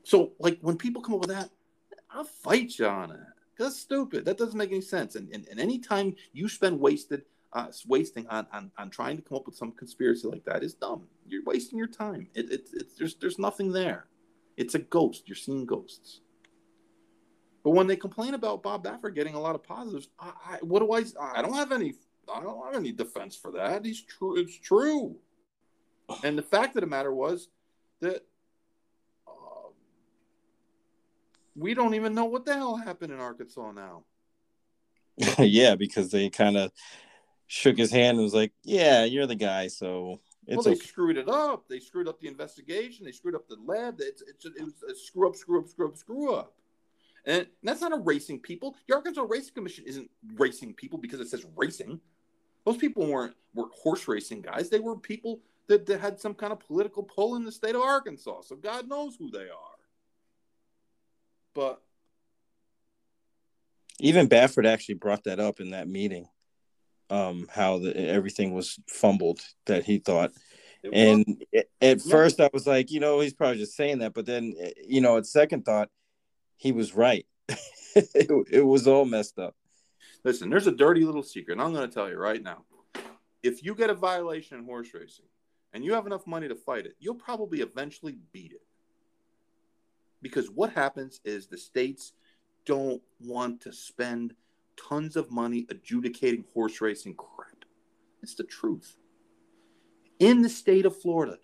So, 0.04 0.34
like 0.38 0.60
when 0.60 0.76
people 0.76 1.02
come 1.02 1.16
up 1.16 1.22
with 1.22 1.30
that, 1.30 1.50
I'll 2.14 2.24
fight 2.24 2.78
you 2.78 2.88
on 2.88 3.12
it. 3.12 3.20
That's 3.58 3.80
stupid. 3.80 4.26
That 4.26 4.38
doesn't 4.38 4.58
make 4.58 4.72
any 4.72 4.82
sense. 4.82 5.16
And, 5.16 5.30
and, 5.34 5.48
and 5.50 5.60
anytime 5.60 6.16
you 6.34 6.50
spend 6.50 6.80
wasted 6.80 7.24
uh, 7.54 7.68
wasting 7.88 8.28
on, 8.28 8.48
on, 8.54 8.72
on 8.78 8.90
trying 8.90 9.18
to 9.18 9.22
come 9.22 9.38
up 9.38 9.46
with 9.46 9.56
some 9.56 9.72
conspiracy 9.74 10.28
like 10.28 10.46
that 10.46 10.64
is 10.64 10.74
dumb. 10.74 11.04
You're 11.28 11.44
wasting 11.44 11.78
your 11.78 11.88
time. 11.88 12.28
It, 12.34 12.52
it, 12.52 12.70
it, 12.74 12.88
there's, 12.98 13.16
there's 13.16 13.40
nothing 13.40 13.72
there. 13.72 14.08
It's 14.58 14.76
a 14.76 14.80
ghost. 14.80 15.28
You're 15.28 15.36
seeing 15.36 15.66
ghosts. 15.66 16.22
But 17.64 17.72
when 17.72 17.88
they 17.88 17.96
complain 17.96 18.34
about 18.34 18.64
Bob 18.64 18.84
Baffert 18.84 19.16
getting 19.16 19.36
a 19.36 19.40
lot 19.40 19.56
of 19.56 19.64
positives, 19.64 20.10
I, 20.20 20.32
I, 20.46 20.58
what 20.62 20.80
do 20.80 20.92
I? 20.92 21.04
I 21.20 21.42
don't 21.42 21.54
have 21.54 21.72
any. 21.72 21.94
I 22.34 22.42
don't 22.42 22.66
have 22.66 22.76
any 22.76 22.92
defense 22.92 23.36
for 23.36 23.52
that. 23.52 23.86
He's 23.86 24.02
true. 24.02 24.38
It's 24.38 24.58
true. 24.58 25.18
And 26.24 26.38
the 26.38 26.44
fact 26.44 26.76
of 26.76 26.82
the 26.82 26.88
matter 26.88 27.14
was 27.14 27.50
that 28.00 28.26
uh, 29.28 29.70
we 31.56 31.74
don't 31.74 31.96
even 31.96 32.14
know 32.14 32.26
what 32.26 32.46
the 32.46 32.54
hell 32.54 32.76
happened 32.76 33.12
in 33.12 33.20
Arkansas 33.20 33.72
now. 33.72 34.04
yeah, 35.40 35.76
because 35.76 36.12
they 36.12 36.30
kind 36.30 36.58
of 36.58 36.72
shook 37.48 37.78
his 37.78 37.92
hand 37.92 38.18
and 38.18 38.24
was 38.24 38.34
like, 38.34 38.54
"Yeah, 38.64 39.04
you're 39.04 39.28
the 39.28 39.36
guy." 39.36 39.68
So 39.68 40.20
it's 40.48 40.58
well, 40.58 40.64
they 40.64 40.72
okay. 40.72 40.88
screwed 40.88 41.18
it 41.18 41.30
up. 41.30 41.68
They 41.68 41.80
screwed 41.80 42.08
up 42.08 42.20
the 42.20 42.28
investigation. 42.28 43.06
They 43.06 43.12
screwed 43.12 43.36
up 43.36 43.48
the 43.48 43.58
lab. 43.66 43.96
It's, 44.00 44.22
it's, 44.22 44.46
it 44.46 44.64
was 44.64 44.74
a 44.90 44.96
screw 44.96 45.28
up, 45.28 45.36
screw 45.36 45.60
up, 45.60 45.68
screw 45.68 45.88
up, 45.88 45.98
screw 45.98 46.34
up. 46.34 46.54
And 47.26 47.46
that's 47.62 47.82
not 47.82 47.92
erasing 47.92 48.40
people. 48.40 48.76
The 48.88 48.96
Arkansas 48.96 49.26
Racing 49.30 49.54
Commission 49.54 49.84
isn't 49.86 50.10
racing 50.36 50.74
people 50.74 50.98
because 50.98 51.20
it 51.20 51.28
says 51.28 51.46
racing. 51.56 52.00
Those 52.66 52.78
people 52.78 53.06
weren't 53.06 53.36
were 53.54 53.68
horse 53.74 54.08
racing 54.08 54.42
guys. 54.42 54.70
They 54.70 54.80
were 54.80 54.96
people 54.96 55.42
that, 55.68 55.86
that 55.86 56.00
had 56.00 56.20
some 56.20 56.34
kind 56.34 56.52
of 56.52 56.60
political 56.60 57.04
pull 57.04 57.36
in 57.36 57.46
the 57.46 57.52
state 57.52 57.76
of 57.76 57.82
Arkansas. 57.82 58.42
So 58.42 58.56
God 58.56 58.90
knows 58.90 59.16
who 59.16 59.30
they 59.30 59.50
are. 59.50 59.71
But 61.54 61.82
even 64.00 64.30
Baffert 64.30 64.66
actually 64.66 64.96
brought 64.96 65.26
that 65.26 65.40
up 65.40 65.60
in 65.60 65.72
that 65.72 65.88
meeting. 65.88 66.28
Um, 67.10 67.48
how 67.52 67.80
the, 67.80 67.96
everything 67.96 68.54
was 68.54 68.80
fumbled 68.88 69.42
that 69.66 69.84
he 69.84 69.98
thought. 70.00 70.32
And 70.94 71.44
at 71.54 71.68
yeah. 71.82 71.96
first 72.10 72.40
I 72.40 72.50
was 72.54 72.66
like, 72.66 72.90
you 72.90 73.00
know, 73.00 73.20
he's 73.20 73.34
probably 73.34 73.58
just 73.58 73.76
saying 73.76 74.00
that, 74.00 74.14
but 74.14 74.26
then 74.26 74.56
you 74.88 75.02
know, 75.02 75.18
at 75.18 75.26
second 75.26 75.66
thought, 75.66 75.90
he 76.58 76.72
was 76.72 76.96
right. 76.96 77.26
it, 77.96 78.48
it 78.50 78.66
was 78.66 78.88
all 78.88 79.06
messed 79.06 79.38
up. 79.38 79.56
Listen, 80.24 80.50
there's 80.50 80.68
a 80.68 80.72
dirty 80.72 81.04
little 81.04 81.24
secret, 81.24 81.54
and 81.54 81.62
I'm 81.62 81.74
going 81.74 81.88
to 81.88 81.94
tell 81.94 82.10
you 82.10 82.18
right 82.18 82.42
now. 82.42 82.64
If 83.44 83.64
you 83.64 83.74
get 83.74 83.90
a 83.90 83.96
violation 83.96 84.60
in 84.60 84.66
horse 84.66 84.94
racing 84.94 85.26
and 85.74 85.84
you 85.84 85.94
have 85.96 86.06
enough 86.06 86.28
money 86.28 86.48
to 86.48 86.56
fight 86.56 86.86
it, 86.86 86.96
you'll 87.00 87.16
probably 87.16 87.62
eventually 87.62 88.18
beat 88.32 88.52
it. 88.52 88.62
Because 90.22 90.50
what 90.50 90.74
happens 90.74 91.20
is 91.26 91.48
the 91.48 91.58
states 91.58 92.14
don't 92.66 93.02
want 93.20 93.62
to 93.62 93.74
spend 93.74 94.36
tons 94.78 95.16
of 95.16 95.32
money 95.32 95.66
adjudicating 95.70 96.46
horse 96.54 96.82
racing 96.82 97.16
crap. 97.16 97.66
It's 98.22 98.36
the 98.36 98.44
truth. 98.44 98.98
In 100.20 100.42
the 100.42 100.50
state 100.50 100.86
of 100.86 101.00
Florida, 101.00 101.38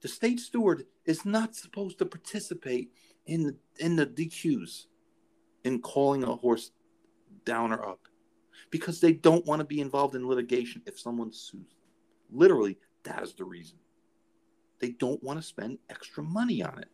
the 0.00 0.08
state 0.08 0.40
steward 0.40 0.86
is 1.04 1.24
not 1.24 1.54
supposed 1.54 1.98
to 1.98 2.06
participate 2.06 2.90
in 3.26 3.44
the, 3.44 3.56
in 3.78 3.96
the 3.96 4.06
DQs 4.06 4.86
in 5.64 5.80
calling 5.80 6.24
a 6.24 6.34
horse 6.34 6.72
down 7.44 7.72
or 7.72 7.86
up 7.86 8.00
because 8.70 9.00
they 9.00 9.12
don't 9.12 9.46
want 9.46 9.60
to 9.60 9.64
be 9.64 9.80
involved 9.80 10.14
in 10.14 10.26
litigation 10.26 10.82
if 10.86 10.98
someone 10.98 11.32
sues. 11.32 11.74
Literally, 12.32 12.78
that 13.04 13.22
is 13.22 13.34
the 13.34 13.44
reason. 13.44 13.78
They 14.80 14.90
don't 14.90 15.22
want 15.22 15.38
to 15.38 15.46
spend 15.46 15.78
extra 15.88 16.22
money 16.22 16.62
on 16.62 16.78
it. 16.78 16.88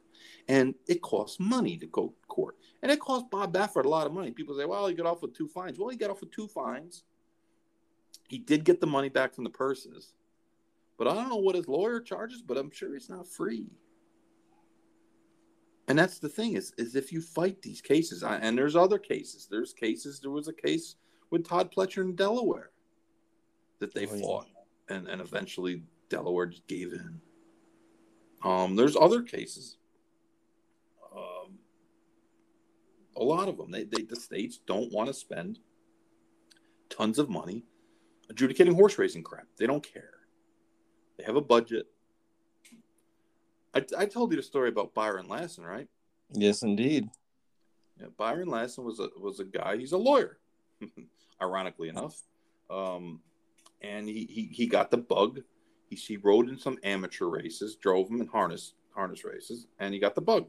And 0.48 0.74
it 0.86 1.02
costs 1.02 1.40
money 1.40 1.76
to 1.78 1.86
go 1.86 2.08
to 2.08 2.26
court. 2.28 2.56
And 2.82 2.92
it 2.92 3.00
cost 3.00 3.30
Bob 3.30 3.52
Baffert 3.52 3.84
a 3.84 3.88
lot 3.88 4.06
of 4.06 4.12
money. 4.12 4.30
People 4.30 4.56
say, 4.56 4.64
well, 4.64 4.86
he 4.86 4.94
got 4.94 5.06
off 5.06 5.22
with 5.22 5.34
two 5.34 5.48
fines. 5.48 5.78
Well, 5.78 5.88
he 5.88 5.96
got 5.96 6.10
off 6.10 6.20
with 6.20 6.30
two 6.30 6.46
fines. 6.46 7.04
He 8.28 8.38
did 8.38 8.64
get 8.64 8.80
the 8.80 8.86
money 8.86 9.08
back 9.08 9.34
from 9.34 9.44
the 9.44 9.50
purses. 9.50 10.12
But 10.98 11.08
I 11.08 11.14
don't 11.14 11.28
know 11.28 11.36
what 11.36 11.56
his 11.56 11.68
lawyer 11.68 12.00
charges, 12.00 12.42
but 12.42 12.56
I'm 12.56 12.70
sure 12.70 12.94
it's 12.94 13.08
not 13.08 13.26
free. 13.26 13.66
And 15.88 15.98
that's 15.98 16.18
the 16.18 16.28
thing 16.28 16.54
is, 16.54 16.72
is 16.78 16.96
if 16.96 17.12
you 17.12 17.20
fight 17.20 17.62
these 17.62 17.80
cases, 17.80 18.22
and 18.22 18.58
there's 18.58 18.76
other 18.76 18.98
cases. 18.98 19.46
There's 19.48 19.72
cases. 19.72 20.18
There 20.20 20.30
was 20.30 20.48
a 20.48 20.52
case 20.52 20.96
with 21.30 21.46
Todd 21.46 21.72
Pletcher 21.72 22.02
in 22.02 22.16
Delaware 22.16 22.70
that 23.78 23.94
they 23.94 24.06
oh, 24.06 24.20
fought, 24.20 24.46
yeah. 24.88 24.96
and 24.96 25.06
and 25.06 25.20
eventually 25.20 25.82
Delaware 26.08 26.46
just 26.46 26.66
gave 26.66 26.92
in. 26.92 27.20
Um, 28.42 28.74
there's 28.74 28.96
other 28.96 29.22
cases. 29.22 29.78
Um, 31.16 31.58
a 33.16 33.24
lot 33.24 33.48
of 33.48 33.56
them. 33.56 33.70
They, 33.70 33.84
they 33.84 34.02
the 34.02 34.16
states 34.16 34.58
don't 34.66 34.92
want 34.92 35.08
to 35.08 35.14
spend 35.14 35.58
tons 36.88 37.18
of 37.18 37.28
money 37.28 37.64
adjudicating 38.30 38.74
horse 38.74 38.98
racing 38.98 39.22
crap. 39.22 39.46
They 39.56 39.66
don't 39.66 39.82
care. 39.82 40.10
They 41.18 41.24
have 41.24 41.36
a 41.36 41.40
budget. 41.40 41.86
I, 43.74 43.84
I 43.98 44.06
told 44.06 44.30
you 44.30 44.36
the 44.36 44.42
story 44.42 44.68
about 44.68 44.94
Byron 44.94 45.28
Lassen, 45.28 45.64
right? 45.64 45.88
Yes, 46.32 46.62
indeed. 46.62 47.08
Yeah, 48.00 48.08
Byron 48.16 48.48
Lassen 48.48 48.84
was 48.84 49.00
a 49.00 49.08
was 49.18 49.40
a 49.40 49.44
guy. 49.44 49.76
He's 49.76 49.92
a 49.92 49.98
lawyer, 49.98 50.38
ironically 51.42 51.88
enough, 51.88 52.20
um, 52.68 53.20
and 53.80 54.08
he, 54.08 54.26
he 54.26 54.42
he 54.52 54.66
got 54.66 54.90
the 54.90 54.98
bug. 54.98 55.40
He 55.88 55.96
he 55.96 56.16
rode 56.16 56.48
in 56.48 56.58
some 56.58 56.78
amateur 56.82 57.26
races, 57.26 57.76
drove 57.76 58.08
them 58.08 58.20
in 58.20 58.26
harness 58.26 58.74
harness 58.94 59.24
races, 59.24 59.66
and 59.78 59.94
he 59.94 60.00
got 60.00 60.14
the 60.14 60.20
bug. 60.20 60.48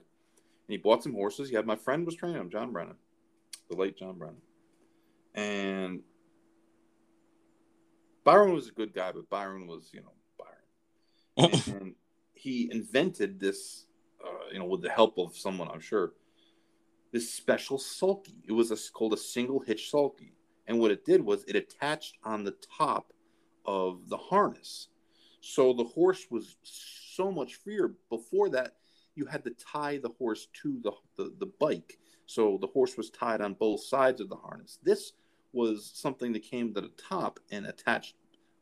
And 0.68 0.73
he 0.73 0.77
bought 0.77 1.03
some 1.03 1.14
horses. 1.14 1.49
He 1.49 1.56
had 1.56 1.65
my 1.65 1.76
friend 1.76 2.06
was 2.06 2.15
training 2.15 2.41
him, 2.41 2.49
John 2.49 2.72
Brennan, 2.72 2.95
the 3.69 3.77
late 3.77 3.98
John 3.98 4.18
Brennan, 4.18 4.41
and 5.34 6.02
Byron 8.23 8.53
was 8.53 8.68
a 8.68 8.72
good 8.72 8.94
guy, 8.94 9.11
but 9.11 9.30
Byron 9.30 9.68
was 9.68 9.89
you 9.94 10.02
know 10.02 10.14
Byron, 10.38 11.61
and 11.81 11.95
he 12.38 12.69
invented 12.72 13.39
this, 13.39 13.85
uh, 14.23 14.52
you 14.52 14.60
know, 14.60 14.65
with 14.65 14.81
the 14.81 14.89
help 14.89 15.18
of 15.18 15.35
someone, 15.35 15.69
I'm 15.69 15.80
sure, 15.80 16.14
this 17.11 17.34
special 17.34 17.77
sulky. 17.77 18.35
It 18.48 18.52
was 18.52 18.72
a, 18.72 18.77
called 18.91 19.14
a 19.14 19.18
single 19.18 19.60
hitch 19.60 19.89
sulky. 19.89 20.34
And 20.68 20.80
what 20.80 20.91
it 20.91 21.06
did 21.06 21.22
was 21.22 21.44
it 21.48 21.56
attached 21.56 22.15
on 22.23 22.44
the 22.44 22.56
top 22.77 23.14
of 23.65 24.10
the 24.10 24.18
harness. 24.18 24.89
So 25.41 25.73
the 25.73 25.84
horse 25.84 26.27
was 26.30 26.57
so 26.64 27.31
much 27.31 27.56
freer. 27.56 27.94
Before 28.10 28.49
that, 28.49 28.77
you 29.18 29.26
had 29.26 29.44
to 29.44 29.52
tie 29.52 29.98
the 29.98 30.11
horse 30.18 30.48
to 30.61 30.80
the, 30.84 30.91
the, 31.18 31.34
the 31.39 31.52
bike. 31.60 31.98
So 32.26 32.57
the 32.61 32.68
horse 32.68 32.98
was 32.98 33.10
tied 33.10 33.41
on 33.41 33.53
both 33.53 33.84
sides 33.84 34.22
of 34.22 34.30
the 34.30 34.35
harness. 34.35 34.80
This 34.84 35.14
was 35.53 35.91
something 35.94 36.34
that 36.34 36.44
came 36.44 36.73
to 36.73 36.81
the 36.81 36.91
top 37.10 37.39
and 37.52 37.65
attached 37.65 38.15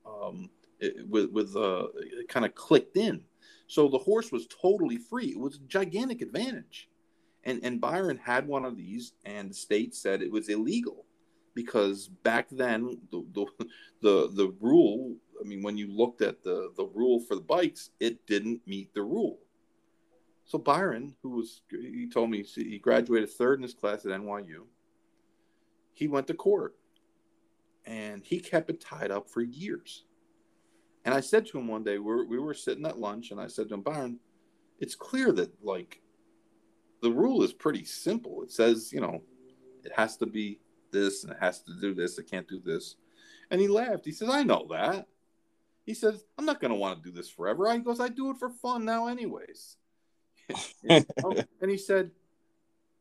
um, 0.05 0.49
it, 0.79 1.07
with, 1.09 1.31
with 1.31 1.55
uh, 1.55 1.87
kind 2.29 2.45
of 2.45 2.55
clicked 2.55 2.97
in. 2.97 3.21
So 3.67 3.87
the 3.87 3.97
horse 3.97 4.31
was 4.31 4.47
totally 4.47 4.97
free. 4.97 5.27
It 5.27 5.39
was 5.39 5.55
a 5.55 5.67
gigantic 5.67 6.21
advantage. 6.21 6.89
And, 7.43 7.59
and 7.63 7.81
Byron 7.81 8.17
had 8.17 8.47
one 8.47 8.65
of 8.65 8.77
these, 8.77 9.13
and 9.25 9.49
the 9.49 9.55
state 9.55 9.93
said 9.93 10.21
it 10.21 10.31
was 10.31 10.49
illegal 10.49 11.05
because 11.53 12.07
back 12.07 12.47
then 12.51 12.97
the, 13.11 13.25
the, 13.33 13.45
the, 14.01 14.29
the 14.33 14.55
rule, 14.59 15.15
I 15.39 15.47
mean, 15.47 15.63
when 15.63 15.77
you 15.77 15.91
looked 15.91 16.21
at 16.21 16.43
the, 16.43 16.71
the 16.77 16.85
rule 16.93 17.19
for 17.19 17.35
the 17.35 17.41
bikes, 17.41 17.89
it 17.99 18.25
didn't 18.27 18.61
meet 18.67 18.93
the 18.93 19.03
rule. 19.03 19.39
So 20.45 20.59
Byron, 20.59 21.15
who 21.23 21.31
was, 21.31 21.61
he 21.69 22.07
told 22.07 22.29
me 22.29 22.43
he 22.43 22.77
graduated 22.77 23.31
third 23.31 23.59
in 23.59 23.63
his 23.63 23.73
class 23.73 24.05
at 24.05 24.11
NYU, 24.11 24.65
he 25.91 26.07
went 26.07 26.27
to 26.27 26.33
court 26.33 26.75
and 27.85 28.23
he 28.23 28.39
kept 28.39 28.69
it 28.69 28.81
tied 28.81 29.11
up 29.11 29.29
for 29.29 29.41
years. 29.41 30.05
And 31.03 31.13
I 31.13 31.19
said 31.19 31.45
to 31.47 31.59
him 31.59 31.67
one 31.67 31.83
day, 31.83 31.99
we 31.99 32.25
we 32.25 32.39
were 32.39 32.53
sitting 32.55 32.85
at 32.85 32.97
lunch, 32.99 33.29
and 33.29 33.39
I 33.39 33.45
said 33.47 33.69
to 33.69 33.75
him, 33.75 33.81
Byron, 33.81 34.19
it's 34.79 34.95
clear 34.95 35.31
that 35.33 35.51
like 35.63 36.01
the 37.01 37.11
rule 37.11 37.43
is 37.43 37.53
pretty 37.53 37.85
simple. 37.85 38.41
It 38.41 38.51
says, 38.51 38.91
you 38.91 39.01
know, 39.01 39.21
it 39.83 39.91
has 39.95 40.17
to 40.17 40.25
be 40.25 40.59
this 40.91 41.23
and 41.23 41.33
it 41.33 41.39
has 41.39 41.61
to 41.61 41.73
do 41.79 41.93
this. 41.93 42.17
It 42.17 42.29
can't 42.29 42.47
do 42.47 42.59
this. 42.59 42.95
And 43.51 43.61
he 43.61 43.67
laughed. 43.67 44.05
He 44.05 44.11
says, 44.11 44.29
I 44.29 44.43
know 44.43 44.67
that. 44.71 45.07
He 45.85 45.93
says, 45.93 46.23
I'm 46.37 46.45
not 46.45 46.59
going 46.59 46.71
to 46.71 46.77
want 46.77 47.03
to 47.03 47.09
do 47.09 47.15
this 47.15 47.29
forever. 47.29 47.71
He 47.71 47.79
goes, 47.79 47.99
I 47.99 48.09
do 48.09 48.31
it 48.31 48.37
for 48.37 48.49
fun 48.49 48.85
now, 48.85 49.07
anyways. 49.07 49.77
Oh, 51.23 51.35
and 51.61 51.71
he 51.71 51.77
said, 51.77 52.11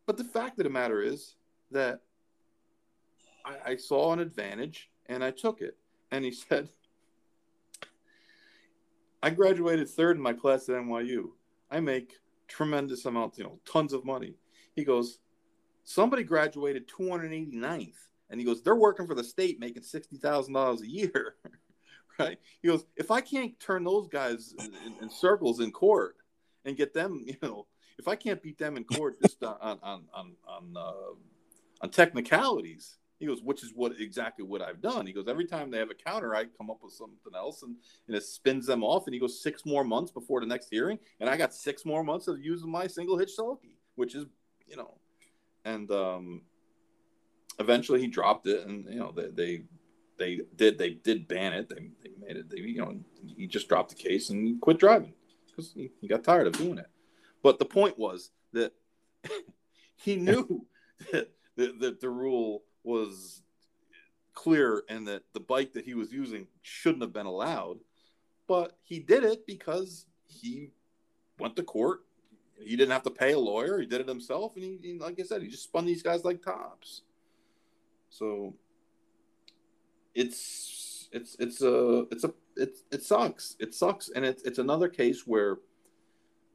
but 0.06 0.16
the 0.16 0.24
fact 0.24 0.58
of 0.58 0.64
the 0.64 0.70
matter 0.70 1.02
is 1.02 1.34
that 1.70 2.00
I, 3.44 3.72
I 3.72 3.76
saw 3.76 4.12
an 4.12 4.20
advantage 4.20 4.90
and 5.06 5.22
I 5.22 5.30
took 5.30 5.60
it. 5.60 5.76
And 6.10 6.24
he 6.24 6.32
said, 6.48 6.68
I 9.22 9.30
graduated 9.30 9.88
third 9.88 10.16
in 10.16 10.22
my 10.22 10.32
class 10.32 10.68
at 10.68 10.76
NYU. 10.76 11.30
I 11.70 11.80
make 11.80 12.14
tremendous 12.46 13.04
amounts, 13.04 13.38
you 13.38 13.44
know, 13.44 13.58
tons 13.70 13.92
of 13.92 14.04
money. 14.04 14.34
He 14.74 14.84
goes, 14.84 15.18
somebody 15.84 16.24
graduated 16.24 16.88
289th. 16.88 17.94
And 18.30 18.40
he 18.40 18.46
goes, 18.46 18.62
they're 18.62 18.74
working 18.74 19.06
for 19.06 19.14
the 19.14 19.24
state 19.24 19.60
making 19.60 19.82
$60,000 19.82 20.80
a 20.80 20.86
year. 20.86 21.36
right? 22.18 22.38
He 22.62 22.68
goes, 22.68 22.84
if 22.96 23.10
I 23.10 23.20
can't 23.20 23.58
turn 23.60 23.84
those 23.84 24.08
guys 24.08 24.54
in, 24.58 24.72
in, 25.02 25.10
circles 25.10 25.60
in 25.60 25.70
court 25.72 26.16
and 26.64 26.76
get 26.76 26.94
them, 26.94 27.22
you 27.26 27.36
know, 27.42 27.66
if 27.98 28.08
I 28.08 28.16
can't 28.16 28.42
beat 28.42 28.58
them 28.58 28.76
in 28.76 28.84
court 28.84 29.20
just 29.22 29.42
on, 29.42 29.78
on, 29.82 30.02
on, 30.12 30.32
on, 30.46 30.74
uh, 30.76 31.82
on 31.82 31.90
technicalities, 31.90 32.96
he 33.18 33.26
goes, 33.26 33.40
which 33.42 33.62
is 33.62 33.72
what 33.74 33.92
exactly 34.00 34.44
what 34.44 34.60
I've 34.60 34.80
done. 34.80 35.06
He 35.06 35.12
goes, 35.12 35.28
every 35.28 35.46
time 35.46 35.70
they 35.70 35.78
have 35.78 35.90
a 35.90 35.94
counter, 35.94 36.34
I 36.34 36.46
come 36.58 36.68
up 36.68 36.78
with 36.82 36.92
something 36.92 37.32
else 37.34 37.62
and, 37.62 37.76
and 38.08 38.16
it 38.16 38.24
spins 38.24 38.66
them 38.66 38.82
off. 38.82 39.06
And 39.06 39.14
he 39.14 39.20
goes, 39.20 39.40
six 39.40 39.64
more 39.64 39.84
months 39.84 40.10
before 40.10 40.40
the 40.40 40.46
next 40.46 40.68
hearing. 40.70 40.98
And 41.20 41.30
I 41.30 41.36
got 41.36 41.54
six 41.54 41.84
more 41.84 42.02
months 42.02 42.26
of 42.26 42.44
using 42.44 42.70
my 42.70 42.86
single 42.88 43.16
hitch 43.16 43.30
sulky, 43.30 43.78
which 43.94 44.14
is, 44.16 44.26
you 44.66 44.76
know, 44.76 44.94
and 45.64 45.90
um, 45.92 46.42
eventually 47.60 48.00
he 48.00 48.08
dropped 48.08 48.48
it. 48.48 48.66
And, 48.66 48.84
you 48.92 48.98
know, 48.98 49.12
they, 49.12 49.28
they, 49.28 49.62
they 50.18 50.40
did, 50.56 50.76
they 50.76 50.90
did 50.90 51.28
ban 51.28 51.52
it. 51.52 51.68
They, 51.68 51.90
they 52.02 52.10
made 52.20 52.36
it, 52.36 52.50
they, 52.50 52.58
you 52.58 52.80
know, 52.80 52.96
he 53.36 53.46
just 53.46 53.68
dropped 53.68 53.90
the 53.90 54.02
case 54.02 54.30
and 54.30 54.60
quit 54.60 54.78
driving 54.78 55.14
because 55.54 55.72
he, 55.72 55.90
he 56.00 56.08
got 56.08 56.24
tired 56.24 56.46
of 56.46 56.54
doing 56.54 56.78
it. 56.78 56.86
But 57.42 57.58
the 57.58 57.64
point 57.64 57.98
was 57.98 58.30
that 58.52 58.72
he 59.96 60.16
knew 60.16 60.66
that, 61.12 61.30
that, 61.56 61.80
that 61.80 62.00
the 62.00 62.10
rule 62.10 62.64
was 62.82 63.42
clear 64.34 64.82
and 64.88 65.06
that 65.06 65.22
the 65.32 65.40
bike 65.40 65.72
that 65.72 65.84
he 65.84 65.94
was 65.94 66.12
using 66.12 66.46
shouldn't 66.62 67.02
have 67.02 67.12
been 67.12 67.26
allowed. 67.26 67.78
But 68.46 68.76
he 68.82 68.98
did 68.98 69.24
it 69.24 69.46
because 69.46 70.06
he 70.26 70.72
went 71.38 71.56
to 71.56 71.62
court. 71.62 72.00
He 72.58 72.76
didn't 72.76 72.92
have 72.92 73.02
to 73.04 73.10
pay 73.10 73.32
a 73.32 73.38
lawyer. 73.38 73.78
He 73.80 73.86
did 73.86 74.00
it 74.00 74.08
himself, 74.08 74.54
and 74.54 74.64
he, 74.64 74.78
he 74.82 74.98
like 74.98 75.18
I 75.18 75.22
said, 75.22 75.42
he 75.42 75.48
just 75.48 75.64
spun 75.64 75.86
these 75.86 76.02
guys 76.02 76.24
like 76.24 76.42
tops. 76.42 77.02
So 78.10 78.54
it's 80.14 81.08
it's 81.10 81.36
it's 81.40 81.62
a 81.62 82.06
it's 82.10 82.24
a 82.24 82.32
it 82.56 82.78
it 82.90 83.02
sucks. 83.02 83.56
It 83.58 83.74
sucks, 83.74 84.10
and 84.10 84.24
it's 84.24 84.42
it's 84.42 84.58
another 84.58 84.88
case 84.88 85.26
where 85.26 85.58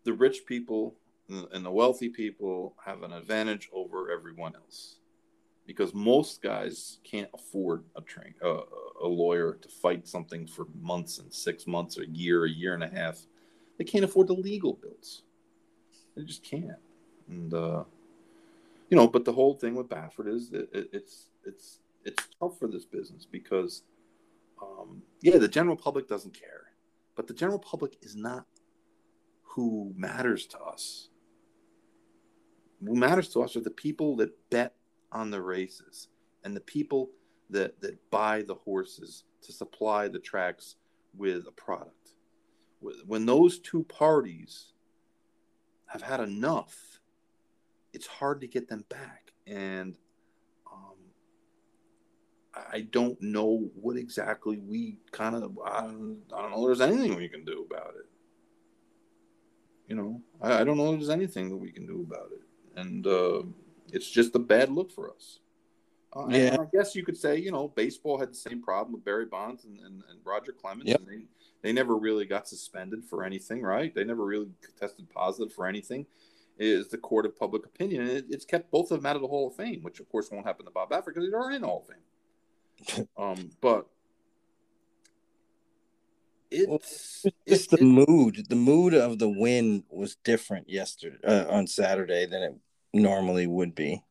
the 0.03 0.13
rich 0.13 0.45
people 0.45 0.95
and 1.29 1.63
the 1.63 1.71
wealthy 1.71 2.09
people 2.09 2.75
have 2.83 3.03
an 3.03 3.13
advantage 3.13 3.69
over 3.71 4.09
everyone 4.09 4.55
else 4.55 4.97
because 5.67 5.93
most 5.93 6.41
guys 6.41 6.97
can't 7.03 7.29
afford 7.35 7.83
a 7.95 8.01
train 8.01 8.33
a 8.41 9.07
lawyer 9.07 9.53
to 9.61 9.69
fight 9.69 10.07
something 10.07 10.47
for 10.47 10.65
months 10.81 11.19
and 11.19 11.31
six 11.31 11.67
months 11.67 11.97
or 11.97 12.03
a 12.03 12.07
year 12.07 12.45
a 12.45 12.49
year 12.49 12.73
and 12.73 12.83
a 12.83 12.89
half. 12.89 13.19
They 13.77 13.83
can't 13.83 14.03
afford 14.03 14.27
the 14.27 14.33
legal 14.33 14.73
bills. 14.73 15.21
They 16.15 16.23
just 16.23 16.43
can't. 16.43 16.71
And 17.29 17.53
uh, 17.53 17.83
you 18.89 18.97
know 18.97 19.07
but 19.07 19.25
the 19.25 19.33
whole 19.33 19.53
thing 19.53 19.75
with 19.75 19.89
baffert 19.89 20.27
is 20.27 20.49
that 20.49 20.73
it, 20.73 20.89
it's 20.91 21.27
it's 21.45 21.79
it's 22.03 22.27
tough 22.39 22.57
for 22.57 22.67
this 22.67 22.85
business 22.85 23.27
because 23.29 23.83
um, 24.61 25.01
yeah 25.21 25.37
the 25.37 25.47
general 25.47 25.75
public 25.75 26.07
doesn't 26.07 26.33
care 26.33 26.67
but 27.15 27.27
the 27.27 27.33
general 27.33 27.59
public 27.59 27.97
is 28.01 28.15
not 28.15 28.45
who 29.43 29.93
matters 29.95 30.45
to 30.45 30.59
us 30.59 31.09
who 32.85 32.95
matters 32.95 33.29
to 33.29 33.41
us 33.41 33.55
are 33.55 33.61
the 33.61 33.69
people 33.69 34.15
that 34.15 34.31
bet 34.49 34.75
on 35.11 35.31
the 35.31 35.41
races 35.41 36.07
and 36.43 36.55
the 36.55 36.61
people 36.61 37.09
that 37.49 37.81
that 37.81 37.97
buy 38.11 38.43
the 38.43 38.55
horses 38.55 39.23
to 39.41 39.51
supply 39.51 40.07
the 40.07 40.19
tracks 40.19 40.75
with 41.15 41.47
a 41.47 41.51
product. 41.51 42.11
When 43.05 43.25
those 43.25 43.59
two 43.59 43.83
parties 43.83 44.73
have 45.87 46.01
had 46.01 46.19
enough, 46.19 46.99
it's 47.93 48.07
hard 48.07 48.41
to 48.41 48.47
get 48.47 48.69
them 48.69 48.85
back. 48.89 49.33
And 49.47 49.97
I 52.71 52.81
don't 52.91 53.21
know 53.21 53.69
what 53.75 53.97
exactly 53.97 54.57
we 54.57 54.97
kind 55.11 55.35
of, 55.35 55.57
I 55.65 55.81
don't, 55.81 56.21
I 56.35 56.41
don't 56.41 56.51
know 56.51 56.65
there's 56.65 56.81
anything 56.81 57.15
we 57.15 57.29
can 57.29 57.45
do 57.45 57.65
about 57.69 57.95
it. 57.95 58.05
You 59.87 59.95
know, 59.95 60.21
I, 60.41 60.61
I 60.61 60.63
don't 60.63 60.77
know 60.77 60.93
if 60.93 60.99
there's 60.99 61.09
anything 61.09 61.49
that 61.49 61.57
we 61.57 61.71
can 61.71 61.85
do 61.85 62.05
about 62.07 62.29
it. 62.31 62.79
And, 62.79 63.05
uh, 63.07 63.43
it's 63.91 64.09
just 64.09 64.35
a 64.35 64.39
bad 64.39 64.69
look 64.69 64.91
for 64.91 65.11
us. 65.11 65.39
Uh, 66.15 66.27
yeah, 66.29 66.57
I 66.59 66.65
guess 66.75 66.95
you 66.95 67.05
could 67.05 67.17
say 67.17 67.37
you 67.37 67.51
know 67.51 67.67
baseball 67.67 68.17
had 68.17 68.31
the 68.31 68.37
same 68.37 68.61
problem 68.61 68.93
with 68.93 69.05
Barry 69.05 69.25
Bonds 69.25 69.65
and, 69.65 69.79
and, 69.79 70.03
and 70.09 70.19
Roger 70.23 70.51
Clemens. 70.51 70.89
Yep. 70.89 71.01
And 71.01 71.07
they, 71.07 71.25
they 71.61 71.73
never 71.73 71.95
really 71.95 72.25
got 72.25 72.47
suspended 72.47 73.03
for 73.03 73.23
anything, 73.23 73.61
right? 73.61 73.93
They 73.93 74.03
never 74.03 74.25
really 74.25 74.47
tested 74.79 75.09
positive 75.09 75.53
for 75.53 75.67
anything. 75.67 76.05
Is 76.57 76.89
the 76.89 76.97
court 76.97 77.25
of 77.25 77.37
public 77.37 77.65
opinion, 77.65 78.01
and 78.01 78.11
it, 78.11 78.25
it's 78.29 78.43
kept 78.43 78.69
both 78.69 78.91
of 78.91 79.01
them 79.01 79.05
out 79.05 79.15
of 79.15 79.21
the 79.21 79.27
Hall 79.27 79.47
of 79.47 79.55
Fame, 79.55 79.81
which 79.81 79.99
of 79.99 80.09
course 80.09 80.29
won't 80.29 80.45
happen 80.45 80.65
to 80.65 80.71
Bob 80.71 80.89
Baffert 80.89 81.05
because 81.07 81.23
he's 81.23 81.33
already 81.33 81.55
in 81.55 81.61
the 81.61 81.67
Hall 81.67 81.85
of 81.87 81.87
Fame. 81.87 82.03
Um, 83.17 83.51
but 83.61 83.87
it's, 86.51 86.67
well, 86.67 86.79
it's, 87.45 87.67
the 87.67 87.77
it, 87.77 87.83
mood. 87.83 88.47
The 88.49 88.55
mood 88.55 88.93
of 88.93 89.19
the 89.19 89.29
win 89.29 89.83
was 89.89 90.15
different 90.23 90.69
yesterday 90.69 91.17
uh, 91.23 91.45
on 91.49 91.67
Saturday 91.67 92.25
than 92.25 92.41
it 92.41 92.55
normally 92.93 93.47
would 93.47 93.75
be. 93.75 94.03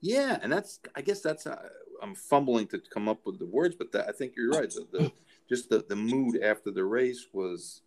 Yeah, 0.00 0.38
and 0.42 0.52
that's 0.52 0.80
I 0.94 1.00
guess 1.00 1.20
that's 1.20 1.46
uh, 1.46 1.68
I'm 2.02 2.14
fumbling 2.14 2.66
to 2.68 2.80
come 2.92 3.08
up 3.08 3.20
with 3.24 3.38
the 3.38 3.46
words, 3.46 3.74
but 3.74 3.92
that, 3.92 4.08
I 4.08 4.12
think 4.12 4.34
you're 4.36 4.50
right. 4.50 4.70
The, 4.70 4.86
the 4.92 5.12
just 5.48 5.70
the 5.70 5.84
the 5.88 5.96
mood 5.96 6.42
after 6.42 6.70
the 6.70 6.84
race 6.84 7.26
was 7.32 7.82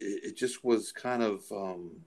it, 0.00 0.24
it 0.24 0.36
just 0.36 0.64
was 0.64 0.92
kind 0.92 1.22
of 1.22 1.42
um 1.52 2.00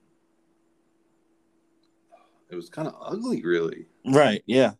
it 2.50 2.56
was 2.56 2.70
kind 2.70 2.88
of 2.88 2.96
ugly, 3.02 3.42
really. 3.44 3.88
Right. 4.06 4.44
Yeah. 4.46 4.72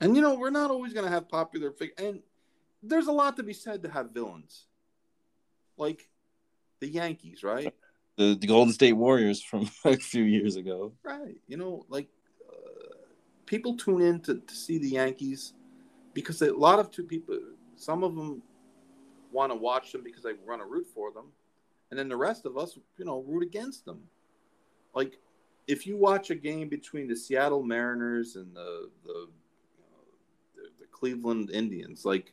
And 0.00 0.16
you 0.16 0.22
know, 0.22 0.34
we're 0.34 0.50
not 0.50 0.70
always 0.70 0.92
going 0.92 1.06
to 1.06 1.10
have 1.10 1.28
popular 1.28 1.70
figures, 1.70 1.96
and 1.98 2.20
there's 2.82 3.06
a 3.06 3.12
lot 3.12 3.36
to 3.36 3.42
be 3.42 3.52
said 3.52 3.82
to 3.84 3.90
have 3.90 4.10
villains, 4.10 4.66
like 5.76 6.08
the 6.80 6.88
Yankees, 6.88 7.42
right? 7.42 7.72
the, 8.16 8.34
the 8.34 8.46
Golden 8.46 8.72
State 8.72 8.92
Warriors 8.92 9.42
from 9.42 9.68
a 9.84 9.96
few 9.96 10.22
years 10.24 10.56
ago. 10.56 10.92
Right. 11.02 11.36
You 11.46 11.56
know, 11.56 11.84
like 11.88 12.08
uh, 12.48 12.94
people 13.46 13.76
tune 13.76 14.02
in 14.02 14.20
to, 14.20 14.36
to 14.36 14.54
see 14.54 14.78
the 14.78 14.88
Yankees 14.88 15.54
because 16.12 16.40
a 16.42 16.52
lot 16.52 16.78
of 16.78 16.90
two 16.90 17.04
people, 17.04 17.38
some 17.76 18.04
of 18.04 18.14
them 18.14 18.42
want 19.32 19.50
to 19.50 19.56
watch 19.56 19.92
them 19.92 20.02
because 20.04 20.22
they 20.22 20.34
want 20.46 20.60
to 20.60 20.66
root 20.66 20.86
for 20.94 21.10
them, 21.10 21.26
and 21.90 21.98
then 21.98 22.08
the 22.08 22.16
rest 22.16 22.46
of 22.46 22.56
us, 22.56 22.78
you 22.98 23.04
know, 23.04 23.24
root 23.26 23.42
against 23.42 23.84
them. 23.84 24.00
Like 24.94 25.18
if 25.66 25.86
you 25.86 25.96
watch 25.96 26.30
a 26.30 26.34
game 26.34 26.68
between 26.68 27.08
the 27.08 27.16
Seattle 27.16 27.62
Mariners 27.62 28.36
and 28.36 28.54
the 28.54 28.90
the, 29.04 29.12
you 29.12 29.82
know, 29.90 30.04
the, 30.56 30.62
the 30.80 30.86
Cleveland 30.90 31.50
Indians, 31.50 32.04
like 32.04 32.32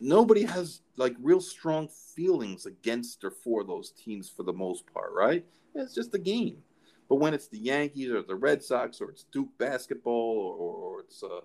nobody 0.00 0.44
has 0.44 0.82
like 0.96 1.14
real 1.20 1.40
strong 1.40 1.88
feelings 1.88 2.66
against 2.66 3.24
or 3.24 3.30
for 3.30 3.64
those 3.64 3.90
teams 3.92 4.28
for 4.28 4.42
the 4.42 4.52
most 4.52 4.84
part, 4.92 5.12
right? 5.12 5.44
It's 5.74 5.94
just 5.94 6.14
a 6.14 6.18
game. 6.18 6.58
But 7.08 7.16
when 7.16 7.34
it's 7.34 7.48
the 7.48 7.58
Yankees 7.58 8.10
or 8.10 8.22
the 8.22 8.34
Red 8.34 8.62
Sox 8.62 9.00
or 9.00 9.10
it's 9.10 9.24
Duke 9.24 9.56
basketball 9.58 10.38
or, 10.38 10.74
or 10.74 11.00
it's 11.00 11.22
uh, 11.22 11.40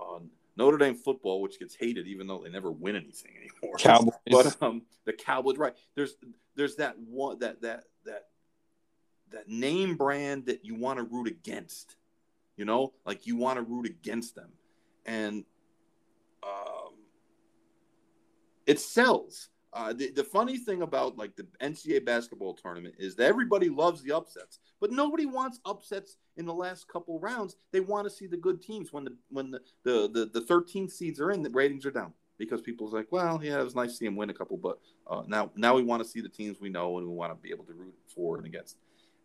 uh, 0.00 0.20
Notre 0.56 0.78
Dame 0.78 0.94
football, 0.94 1.40
which 1.40 1.58
gets 1.58 1.74
hated 1.74 2.06
even 2.06 2.26
though 2.26 2.40
they 2.42 2.50
never 2.50 2.70
win 2.70 2.96
anything 2.96 3.32
anymore. 3.36 3.76
Cowboys, 3.78 4.14
but 4.30 4.62
um, 4.62 4.82
the 5.04 5.12
Cowboys, 5.12 5.58
right? 5.58 5.74
There's 5.94 6.16
there's 6.54 6.76
that 6.76 6.96
one 6.98 7.38
that 7.40 7.60
that 7.62 7.84
that 8.04 8.28
that 9.32 9.48
name 9.48 9.96
brand 9.96 10.46
that 10.46 10.64
you 10.64 10.74
want 10.74 10.98
to 10.98 11.04
root 11.04 11.28
against. 11.28 11.96
You 12.56 12.64
know, 12.64 12.92
like 13.06 13.26
you 13.26 13.36
want 13.36 13.56
to 13.56 13.62
root 13.62 13.86
against 13.86 14.34
them, 14.34 14.50
and 15.06 15.44
um, 16.42 16.94
it 18.66 18.78
sells. 18.78 19.48
Uh, 19.72 19.92
the, 19.92 20.10
the 20.10 20.24
funny 20.24 20.58
thing 20.58 20.82
about 20.82 21.16
like 21.16 21.36
the 21.36 21.46
NCAA 21.62 22.04
basketball 22.04 22.54
tournament 22.54 22.94
is 22.98 23.14
that 23.14 23.26
everybody 23.26 23.68
loves 23.68 24.02
the 24.02 24.12
upsets, 24.12 24.58
but 24.80 24.90
nobody 24.90 25.26
wants 25.26 25.60
upsets 25.64 26.16
in 26.36 26.44
the 26.44 26.52
last 26.52 26.88
couple 26.88 27.20
rounds. 27.20 27.54
They 27.70 27.78
want 27.78 28.04
to 28.08 28.10
see 28.10 28.26
the 28.26 28.36
good 28.36 28.60
teams 28.60 28.92
when 28.92 29.04
the 29.04 29.16
when 29.28 29.52
the 29.52 29.60
the 29.84 30.28
the, 30.32 30.40
13th 30.40 30.90
seeds 30.90 31.20
are 31.20 31.30
in, 31.30 31.42
the 31.42 31.50
ratings 31.50 31.86
are 31.86 31.92
down 31.92 32.12
because 32.36 32.60
people's 32.60 32.92
like, 32.92 33.06
well, 33.12 33.38
yeah, 33.42 33.60
it 33.60 33.64
was 33.64 33.76
nice 33.76 33.90
to 33.90 33.96
see 33.96 34.06
him 34.06 34.16
win 34.16 34.30
a 34.30 34.34
couple, 34.34 34.56
but 34.56 34.80
uh, 35.08 35.22
now 35.28 35.52
now 35.54 35.76
we 35.76 35.84
want 35.84 36.02
to 36.02 36.08
see 36.08 36.20
the 36.20 36.28
teams 36.28 36.60
we 36.60 36.68
know 36.68 36.98
and 36.98 37.06
we 37.06 37.14
want 37.14 37.30
to 37.30 37.40
be 37.40 37.50
able 37.50 37.64
to 37.64 37.74
root 37.74 37.94
for 38.12 38.38
and 38.38 38.46
against, 38.46 38.76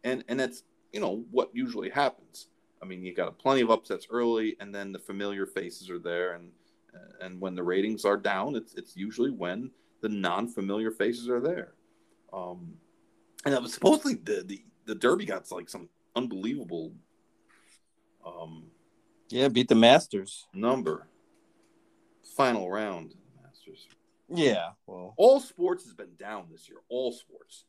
and 0.06 0.24
and 0.30 0.40
that's 0.40 0.64
you 0.94 1.02
know 1.02 1.26
what 1.32 1.50
usually 1.54 1.90
happens. 1.90 2.48
I 2.82 2.86
mean, 2.86 3.04
you 3.04 3.14
got 3.14 3.38
plenty 3.38 3.62
of 3.62 3.70
upsets 3.70 4.08
early, 4.10 4.56
and 4.62 4.74
then 4.74 4.94
the 4.94 5.00
familiar 5.00 5.46
faces 5.46 5.90
are 5.90 6.00
there, 6.00 6.34
and 6.34 6.52
and 7.22 7.42
when 7.42 7.56
the 7.56 7.64
ratings 7.64 8.06
are 8.06 8.18
down, 8.18 8.56
it's 8.56 8.74
it's 8.76 8.96
usually 8.96 9.32
when 9.32 9.72
the 10.02 10.10
non-familiar 10.10 10.92
faces 10.92 11.30
are 11.30 11.40
there. 11.40 11.74
Um, 12.32 12.76
and 13.44 13.54
that 13.54 13.62
was 13.62 13.74
supposedly 13.74 14.16
the, 14.16 14.44
the 14.46 14.64
the 14.86 14.96
Derby 14.96 15.26
got 15.26 15.52
like 15.52 15.70
some 15.70 15.90
unbelievable. 16.16 16.94
Um, 18.26 18.68
yeah, 19.30 19.48
beat 19.48 19.68
the 19.68 19.76
Masters 19.76 20.48
number. 20.54 21.08
Final 22.36 22.70
round, 22.70 23.14
Masters. 23.44 23.88
Yeah, 24.30 24.70
well, 24.88 25.14
all 25.18 25.40
sports 25.40 25.84
has 25.86 25.94
been 25.94 26.16
down 26.20 26.48
this 26.52 26.68
year. 26.68 26.80
All 26.90 27.12
sports, 27.12 27.66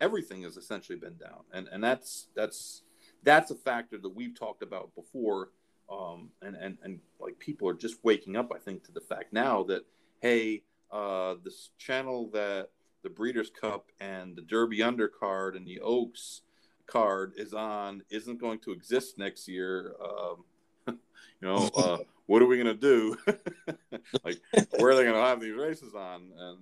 everything 0.00 0.42
has 0.42 0.56
essentially 0.56 0.98
been 0.98 1.16
down, 1.16 1.42
and 1.52 1.68
and 1.68 1.82
that's 1.82 2.28
that's 2.34 2.82
that's 3.22 3.50
a 3.50 3.54
factor 3.54 3.98
that 3.98 4.14
we've 4.14 4.38
talked 4.38 4.62
about 4.62 4.94
before 4.94 5.50
um, 5.90 6.30
and 6.40 6.56
and 6.56 6.78
and 6.82 7.00
like 7.18 7.38
people 7.38 7.68
are 7.68 7.74
just 7.74 7.96
waking 8.04 8.36
up, 8.36 8.52
I 8.54 8.58
think, 8.58 8.84
to 8.84 8.92
the 8.92 9.00
fact 9.00 9.32
now 9.32 9.64
that 9.64 9.84
hey, 10.20 10.62
uh, 10.92 11.34
this 11.42 11.70
channel 11.78 12.30
that 12.32 12.68
the 13.02 13.10
Breeders' 13.10 13.50
Cup 13.50 13.86
and 14.00 14.36
the 14.36 14.42
Derby 14.42 14.78
undercard 14.78 15.56
and 15.56 15.66
the 15.66 15.80
Oaks 15.80 16.42
card 16.86 17.32
is 17.36 17.54
on 17.54 18.02
isn't 18.10 18.40
going 18.40 18.60
to 18.60 18.72
exist 18.72 19.18
next 19.18 19.48
year. 19.48 19.94
Um, 20.02 20.44
you 20.86 21.48
know, 21.48 21.70
uh, 21.76 21.98
what 22.26 22.42
are 22.42 22.46
we 22.46 22.62
going 22.62 22.66
to 22.66 22.74
do? 22.74 23.16
like, 24.24 24.40
where 24.78 24.90
are 24.90 24.94
they 24.94 25.02
going 25.02 25.14
to 25.14 25.20
have 25.20 25.40
these 25.40 25.56
races 25.56 25.94
on? 25.94 26.30
And 26.38 26.58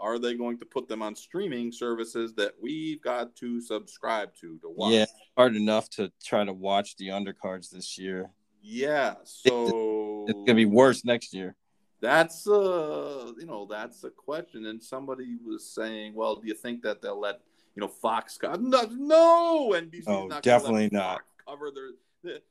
are 0.00 0.18
they 0.18 0.34
going 0.34 0.58
to 0.58 0.64
put 0.64 0.88
them 0.88 1.02
on 1.02 1.14
streaming 1.14 1.72
services 1.72 2.34
that 2.34 2.52
we've 2.60 3.00
got 3.02 3.36
to 3.36 3.60
subscribe 3.60 4.34
to 4.40 4.58
to 4.58 4.70
watch? 4.70 4.92
Yeah, 4.92 5.06
hard 5.36 5.56
enough 5.56 5.88
to 5.90 6.10
try 6.24 6.44
to 6.44 6.52
watch 6.52 6.96
the 6.96 7.08
undercards 7.08 7.70
this 7.70 7.98
year. 7.98 8.30
Yeah, 8.62 9.14
so 9.24 10.26
it's 10.28 10.38
gonna 10.38 10.54
be 10.54 10.66
worse 10.66 11.04
next 11.04 11.34
year. 11.34 11.56
That's 12.00 12.46
uh, 12.46 13.32
you 13.38 13.46
know, 13.46 13.66
that's 13.70 14.04
a 14.04 14.10
question. 14.10 14.66
And 14.66 14.82
somebody 14.82 15.36
was 15.44 15.66
saying, 15.66 16.14
well, 16.14 16.36
do 16.36 16.48
you 16.48 16.54
think 16.54 16.82
that 16.82 17.02
they'll 17.02 17.20
let 17.20 17.40
you 17.74 17.80
know, 17.80 17.88
Fox. 17.88 18.38
No, 18.42 18.82
no 18.90 19.70
NBC. 19.74 20.04
Oh, 20.06 20.26
not 20.26 20.42
definitely 20.42 20.88
not. 20.92 21.22
Cover 21.46 21.70
their. 21.70 21.90
The, 22.22 22.42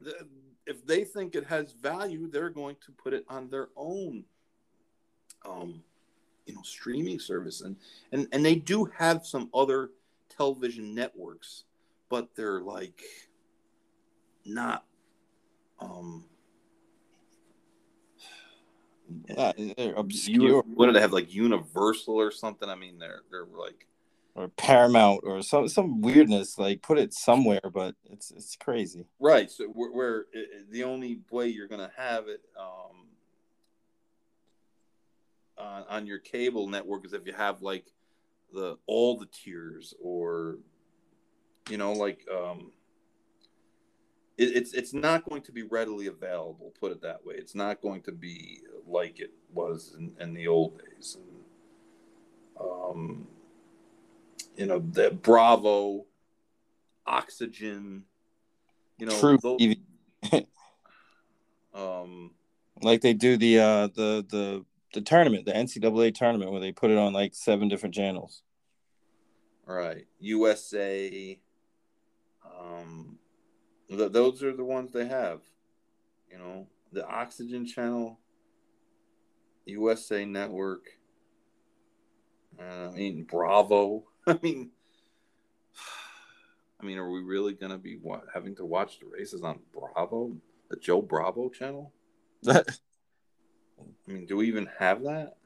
the, 0.00 0.26
if 0.66 0.84
they 0.84 1.04
think 1.04 1.34
it 1.34 1.46
has 1.46 1.72
value, 1.72 2.28
they're 2.28 2.50
going 2.50 2.76
to 2.86 2.92
put 2.92 3.12
it 3.14 3.24
on 3.28 3.48
their 3.48 3.68
own, 3.76 4.24
um, 5.48 5.82
you 6.46 6.54
know, 6.54 6.62
streaming 6.62 7.18
service, 7.18 7.60
and 7.60 7.76
and 8.12 8.28
and 8.32 8.44
they 8.44 8.54
do 8.54 8.84
have 8.96 9.26
some 9.26 9.50
other 9.52 9.90
television 10.28 10.94
networks, 10.94 11.64
but 12.08 12.34
they're 12.34 12.60
like 12.60 13.02
not, 14.44 14.84
um, 15.80 16.24
uh, 19.36 19.52
they're 19.76 19.94
obscure. 19.94 20.62
What 20.62 20.86
do 20.86 20.92
they 20.92 21.00
have 21.00 21.12
like 21.12 21.34
Universal 21.34 22.14
or 22.14 22.30
something? 22.30 22.68
I 22.68 22.74
mean, 22.74 22.98
they're 22.98 23.22
they're 23.30 23.46
like 23.46 23.86
or 24.36 24.48
Paramount 24.48 25.22
or 25.24 25.42
some 25.42 25.66
some 25.68 26.00
weirdness. 26.00 26.58
Like 26.58 26.82
put 26.82 26.98
it 26.98 27.12
somewhere, 27.12 27.70
but 27.72 27.94
it's 28.10 28.30
it's 28.30 28.56
crazy. 28.56 29.06
Right. 29.18 29.50
So 29.50 29.64
where, 29.64 29.90
where 29.90 30.24
it, 30.32 30.70
the 30.70 30.84
only 30.84 31.20
way 31.30 31.48
you're 31.48 31.68
gonna 31.68 31.90
have 31.96 32.28
it 32.28 32.42
um, 32.58 33.05
on, 35.58 35.84
on 35.88 36.06
your 36.06 36.18
cable 36.18 36.68
network 36.68 37.06
is 37.06 37.12
if 37.12 37.26
you 37.26 37.32
have 37.32 37.62
like 37.62 37.92
the 38.52 38.76
all 38.86 39.18
the 39.18 39.26
tiers 39.26 39.94
or 40.02 40.58
you 41.68 41.76
know 41.76 41.92
like 41.92 42.26
um 42.32 42.72
it, 44.38 44.56
it's 44.56 44.72
it's 44.72 44.92
not 44.92 45.28
going 45.28 45.42
to 45.42 45.52
be 45.52 45.62
readily 45.62 46.06
available 46.06 46.72
put 46.78 46.92
it 46.92 47.02
that 47.02 47.24
way. 47.24 47.34
It's 47.36 47.54
not 47.54 47.80
going 47.80 48.02
to 48.02 48.12
be 48.12 48.60
like 48.86 49.18
it 49.18 49.32
was 49.52 49.94
in, 49.98 50.12
in 50.20 50.34
the 50.34 50.48
old 50.48 50.78
days. 50.78 51.16
And, 51.16 51.36
um 52.60 53.26
you 54.56 54.66
know 54.66 54.78
the 54.78 55.10
bravo 55.10 56.06
oxygen 57.06 58.04
you 58.98 59.06
know 59.06 59.12
truTV 59.12 59.78
those, 60.30 60.42
um 61.74 62.30
like 62.82 63.00
they 63.00 63.12
do 63.12 63.36
the 63.36 63.58
uh 63.58 63.86
the 63.88 64.24
the 64.28 64.64
the 64.96 65.02
tournament, 65.02 65.44
the 65.44 65.52
NCAA 65.52 66.14
tournament, 66.14 66.50
where 66.50 66.60
they 66.60 66.72
put 66.72 66.90
it 66.90 66.96
on 66.96 67.12
like 67.12 67.34
seven 67.34 67.68
different 67.68 67.94
channels. 67.94 68.42
Right, 69.66 70.06
USA. 70.20 71.38
Um, 72.58 73.18
th- 73.90 74.10
those 74.10 74.42
are 74.42 74.56
the 74.56 74.64
ones 74.64 74.92
they 74.92 75.06
have. 75.06 75.42
You 76.30 76.38
know, 76.38 76.66
the 76.92 77.06
Oxygen 77.06 77.66
Channel, 77.66 78.18
USA 79.66 80.24
Network. 80.24 80.86
Uh, 82.58 82.88
I 82.88 82.92
mean, 82.92 83.24
Bravo. 83.24 84.04
I 84.26 84.38
mean, 84.42 84.70
I 86.80 86.86
mean, 86.86 86.96
are 86.96 87.10
we 87.10 87.20
really 87.20 87.52
going 87.52 87.72
to 87.72 87.78
be 87.78 87.98
what, 88.00 88.24
having 88.32 88.56
to 88.56 88.64
watch 88.64 88.98
the 89.00 89.06
races 89.06 89.42
on 89.42 89.58
Bravo, 89.74 90.34
the 90.70 90.76
Joe 90.76 91.02
Bravo 91.02 91.50
channel? 91.50 91.92
I 93.78 94.12
mean, 94.12 94.26
do 94.26 94.36
we 94.36 94.48
even 94.48 94.68
have 94.78 95.02
that? 95.02 95.36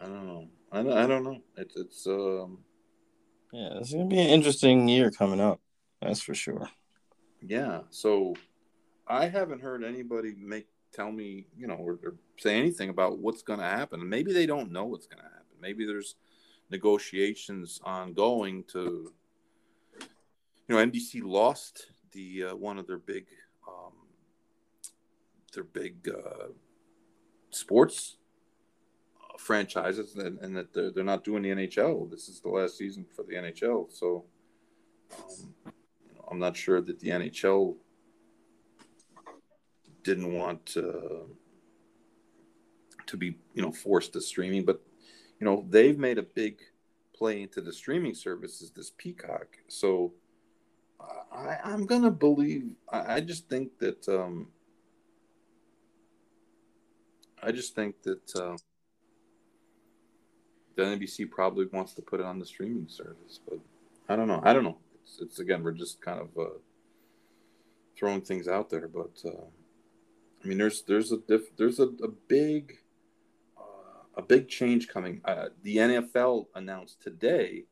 I 0.00 0.04
don't 0.04 0.26
know. 0.26 0.48
I 0.70 0.82
don't, 0.82 0.92
I 0.92 1.06
don't 1.06 1.24
know. 1.24 1.40
It's 1.56 1.76
it's 1.76 2.06
um 2.06 2.58
yeah, 3.52 3.78
it's 3.80 3.92
gonna 3.92 4.06
be 4.06 4.18
an 4.18 4.28
interesting 4.28 4.88
year 4.88 5.10
coming 5.10 5.40
up. 5.40 5.60
That's 6.00 6.20
for 6.20 6.34
sure. 6.34 6.68
Yeah. 7.40 7.80
So 7.90 8.34
I 9.06 9.26
haven't 9.28 9.62
heard 9.62 9.82
anybody 9.84 10.34
make 10.38 10.66
tell 10.92 11.10
me, 11.12 11.46
you 11.56 11.66
know, 11.66 11.74
or, 11.74 11.98
or 12.04 12.14
say 12.38 12.58
anything 12.58 12.88
about 12.90 13.18
what's 13.18 13.42
going 13.42 13.60
to 13.60 13.64
happen. 13.64 14.08
Maybe 14.08 14.32
they 14.32 14.46
don't 14.46 14.72
know 14.72 14.84
what's 14.84 15.06
going 15.06 15.22
to 15.22 15.28
happen. 15.28 15.56
Maybe 15.60 15.86
there's 15.86 16.16
negotiations 16.70 17.80
ongoing 17.84 18.64
to, 18.72 19.12
you 20.00 20.74
know, 20.74 20.76
NBC 20.76 21.22
lost 21.22 21.86
the 22.12 22.44
uh, 22.44 22.56
one 22.56 22.78
of 22.78 22.86
their 22.86 22.98
big 22.98 23.26
um, 23.66 23.92
their 25.52 25.64
big 25.64 26.08
uh, 26.08 26.48
sports 27.50 28.16
uh, 29.16 29.38
franchises, 29.38 30.16
and, 30.16 30.38
and, 30.40 30.56
that 30.56 30.72
they're, 30.72 30.90
they're 30.90 31.04
not 31.04 31.24
doing 31.24 31.42
the 31.42 31.50
NHL. 31.50 32.10
This 32.10 32.28
is 32.28 32.40
the 32.40 32.48
last 32.48 32.76
season 32.76 33.06
for 33.14 33.24
the 33.24 33.34
NHL, 33.34 33.92
so 33.92 34.24
um, 35.16 35.54
you 36.06 36.14
know, 36.14 36.24
I'm 36.30 36.38
not 36.38 36.56
sure 36.56 36.80
that 36.80 37.00
the 37.00 37.08
NHL 37.08 37.76
didn't 40.04 40.32
want 40.32 40.76
uh, 40.76 41.26
to 43.06 43.16
be, 43.16 43.36
you 43.54 43.62
know, 43.62 43.72
forced 43.72 44.12
to 44.14 44.20
streaming, 44.20 44.64
but 44.64 44.80
you 45.40 45.44
know 45.44 45.64
they've 45.68 45.98
made 45.98 46.18
a 46.18 46.22
big 46.22 46.60
play 47.14 47.42
into 47.42 47.60
the 47.60 47.72
streaming 47.72 48.14
services. 48.14 48.70
This 48.70 48.92
Peacock, 48.96 49.58
so. 49.68 50.12
I, 51.30 51.58
I'm 51.62 51.86
gonna 51.86 52.10
believe. 52.10 52.74
I, 52.90 53.14
I 53.16 53.20
just 53.20 53.48
think 53.48 53.78
that 53.78 54.08
um, 54.08 54.48
I 57.42 57.52
just 57.52 57.74
think 57.74 58.02
that 58.02 58.36
uh, 58.36 58.56
the 60.76 60.82
NBC 60.82 61.30
probably 61.30 61.66
wants 61.66 61.94
to 61.94 62.02
put 62.02 62.20
it 62.20 62.26
on 62.26 62.38
the 62.38 62.46
streaming 62.46 62.88
service, 62.88 63.40
but 63.48 63.58
I 64.08 64.16
don't 64.16 64.28
know. 64.28 64.40
I 64.44 64.52
don't 64.52 64.64
know. 64.64 64.78
It's, 65.02 65.20
it's 65.20 65.38
again, 65.38 65.62
we're 65.62 65.72
just 65.72 66.00
kind 66.00 66.20
of 66.20 66.28
uh, 66.38 66.58
throwing 67.98 68.22
things 68.22 68.48
out 68.48 68.70
there, 68.70 68.88
but 68.88 69.20
uh, 69.24 69.44
I 70.42 70.46
mean, 70.46 70.58
there's 70.58 70.82
there's 70.82 71.12
a 71.12 71.18
diff, 71.18 71.56
there's 71.56 71.78
a, 71.78 71.88
a 72.02 72.08
big 72.28 72.78
uh, 73.56 74.02
a 74.16 74.22
big 74.22 74.48
change 74.48 74.88
coming. 74.88 75.20
Uh, 75.24 75.46
the 75.62 75.76
NFL 75.76 76.46
announced 76.54 77.02
today 77.02 77.64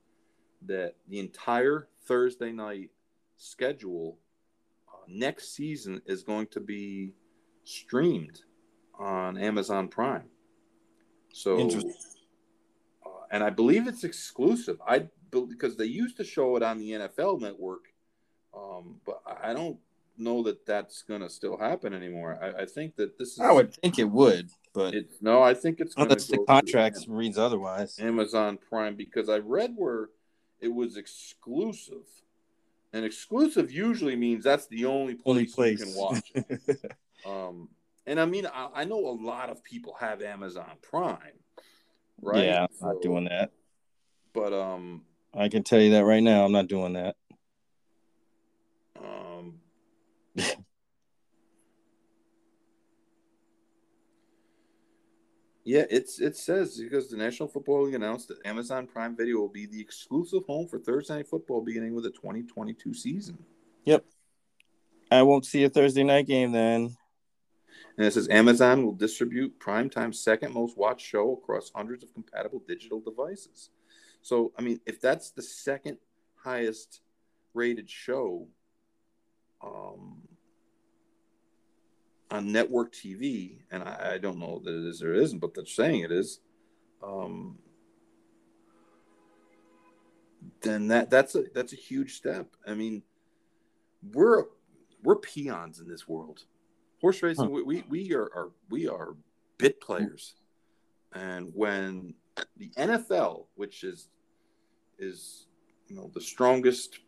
that 0.62 0.94
the 1.09 1.18
entire 1.18 1.88
Thursday 2.06 2.52
night 2.52 2.90
schedule 3.36 4.18
uh, 4.88 4.98
next 5.09 5.55
season 5.55 6.02
is 6.06 6.22
going 6.22 6.47
to 6.48 6.60
be 6.60 7.12
streamed 7.64 8.43
on 8.98 9.36
Amazon 9.39 9.89
Prime. 9.89 10.24
So, 11.32 11.68
uh, 11.68 13.09
and 13.31 13.44
I 13.44 13.51
believe 13.51 13.86
it's 13.86 14.05
exclusive. 14.05 14.81
I 14.86 15.09
because 15.31 15.77
they 15.77 15.85
used 15.85 16.16
to 16.16 16.24
show 16.24 16.56
it 16.56 16.62
on 16.62 16.78
the 16.78 16.93
NFL 16.93 17.40
Network, 17.40 17.93
um, 18.56 18.97
but 19.05 19.20
I 19.43 19.52
don't 19.52 19.78
know 20.16 20.43
that 20.44 20.64
that's 20.64 21.02
going 21.02 21.20
to 21.20 21.28
still 21.28 21.59
happen 21.59 21.93
anymore. 21.93 22.39
I, 22.40 22.62
I, 22.62 22.64
think 22.64 22.97
that 22.97 23.18
this 23.18 23.32
is. 23.32 23.40
I 23.40 23.52
would 23.52 23.74
think 23.74 23.98
it 23.98 24.10
would, 24.10 24.48
but 24.73 24.94
it's 24.94 25.20
no. 25.20 25.43
I 25.43 25.52
think 25.52 25.81
it's 25.81 25.94
unless 25.97 26.27
the 26.27 26.39
contracts 26.47 27.06
reads 27.06 27.36
otherwise. 27.39 27.98
Amazon 27.98 28.59
Prime 28.68 28.97
because 28.97 29.28
I 29.28 29.39
read 29.39 29.74
where 29.77 30.09
it 30.60 30.73
was 30.73 30.97
exclusive. 30.97 32.06
And 32.93 33.05
exclusive 33.05 33.70
usually 33.70 34.16
means 34.16 34.44
that's 34.44 34.68
the 34.68 34.86
only 34.86 35.16
place, 35.16 35.23
only 35.27 35.47
place. 35.47 35.81
you 35.81 35.85
can 35.85 35.94
watch 35.94 36.32
it. 36.35 36.93
um, 37.27 37.68
and 38.07 38.20
I 38.20 38.24
mean, 38.24 38.47
I, 38.47 38.69
I, 38.74 38.85
know 38.85 38.99
a 38.99 39.16
lot 39.20 39.51
of 39.51 39.65
people 39.65 39.97
have 39.99 40.23
Amazon 40.23 40.70
Prime, 40.83 41.19
right? 42.23 42.45
Yeah, 42.45 42.62
I'm 42.62 42.69
so, 42.78 42.87
not 42.87 43.03
doing 43.03 43.24
that. 43.24 43.51
But 44.33 44.53
um, 44.53 45.03
I 45.35 45.49
can 45.49 45.62
tell 45.62 45.81
you 45.81 45.91
that 45.93 46.05
right 46.05 46.23
now, 46.23 46.45
I'm 46.45 46.53
not 46.53 46.69
doing 46.69 46.93
that. 46.93 47.16
Um. 48.99 49.55
yeah, 55.65 55.85
it's 55.91 56.20
it 56.20 56.37
says 56.37 56.78
because 56.78 57.09
the 57.11 57.16
National 57.16 57.49
Football 57.49 57.85
League 57.85 57.95
announced 57.95 58.28
that 58.28 58.39
Amazon 58.47 58.87
Prime 58.87 59.16
Video 59.16 59.39
will 59.39 59.49
be 59.49 59.66
the 59.66 59.81
exclusive 59.81 60.45
home 60.47 60.69
for 60.69 60.78
Thursday 60.78 61.16
Night 61.16 61.28
Football 61.28 61.61
beginning 61.62 61.95
with 61.95 62.05
the 62.05 62.11
2022 62.11 62.95
season. 62.95 63.37
Yep. 63.85 64.05
I 65.11 65.23
won't 65.23 65.45
see 65.47 65.65
a 65.65 65.69
Thursday 65.69 66.03
night 66.03 66.27
game 66.27 66.53
then. 66.53 66.97
And 67.97 68.06
it 68.06 68.12
says 68.12 68.28
Amazon 68.28 68.85
will 68.85 68.93
distribute 68.93 69.59
Primetime's 69.59 70.20
second 70.20 70.52
most 70.52 70.77
watched 70.77 71.06
show 71.06 71.32
across 71.32 71.70
hundreds 71.74 72.05
of 72.05 72.12
compatible 72.12 72.62
digital 72.68 73.01
devices. 73.01 73.70
So, 74.20 74.52
I 74.59 74.62
mean, 74.62 74.81
if 74.86 75.01
that's 75.01 75.31
the 75.31 75.43
second 75.43 75.98
highest 76.36 77.01
rated 77.55 77.89
show 77.89 78.48
um, 79.64 80.18
on 82.31 82.52
network 82.52 82.93
TV, 82.93 83.60
and 83.70 83.82
I, 83.82 84.12
I, 84.14 84.18
don't 84.18 84.39
know 84.39 84.60
that 84.64 84.70
it 84.70 84.89
is 84.89 85.02
or 85.02 85.14
isn't, 85.14 85.39
but 85.39 85.55
they're 85.55 85.64
saying 85.64 86.01
it 86.01 86.12
is, 86.12 86.40
um, 87.02 87.59
then 90.60 90.89
that 90.89 91.10
that's 91.10 91.35
a 91.35 91.44
that's 91.55 91.73
a 91.73 91.77
huge 91.77 92.14
step. 92.14 92.48
I 92.66 92.74
mean, 92.74 93.02
we're 94.12 94.44
we're 95.02 95.16
peons 95.16 95.81
in 95.81 95.89
this 95.89 96.06
world 96.06 96.44
horse 97.07 97.23
racing 97.23 97.45
huh. 97.45 97.62
we, 97.65 97.85
we 97.89 98.12
are, 98.12 98.28
are 98.35 98.51
we 98.69 98.89
are 98.89 99.15
bit 99.59 99.81
players 99.81 100.35
and 101.15 101.53
when 101.55 102.12
the 102.57 102.70
NFL 102.77 103.45
which 103.55 103.85
is 103.85 104.09
is 104.99 105.47
you 105.87 105.95
know 105.95 106.11
the 106.15 106.20
strongest 106.20 106.99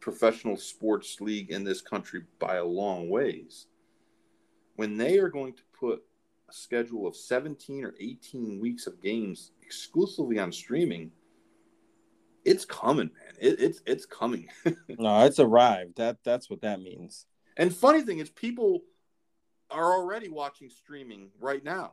professional 0.00 0.58
sports 0.58 1.22
league 1.22 1.50
in 1.50 1.64
this 1.64 1.80
country 1.80 2.22
by 2.38 2.56
a 2.56 2.64
long 2.64 3.08
ways 3.08 3.68
when 4.76 4.98
they 4.98 5.16
are 5.16 5.30
going 5.30 5.54
to 5.54 5.62
put 5.78 6.02
a 6.50 6.52
schedule 6.52 7.06
of 7.06 7.16
17 7.16 7.82
or 7.82 7.94
18 7.98 8.60
weeks 8.60 8.86
of 8.86 9.00
games 9.00 9.52
exclusively 9.62 10.38
on 10.38 10.52
streaming, 10.52 11.10
it's 12.44 12.66
coming, 12.66 13.10
man. 13.14 13.34
It, 13.40 13.58
it's 13.58 13.80
it's 13.86 14.04
coming. 14.04 14.48
no, 14.98 15.24
it's 15.24 15.38
arrived. 15.38 15.96
That 15.96 16.18
that's 16.24 16.50
what 16.50 16.60
that 16.62 16.82
means. 16.82 17.26
And 17.56 17.74
funny 17.74 18.02
thing 18.02 18.18
is, 18.18 18.30
people 18.30 18.80
are 19.70 19.94
already 19.94 20.28
watching 20.28 20.68
streaming 20.68 21.30
right 21.40 21.64
now. 21.64 21.92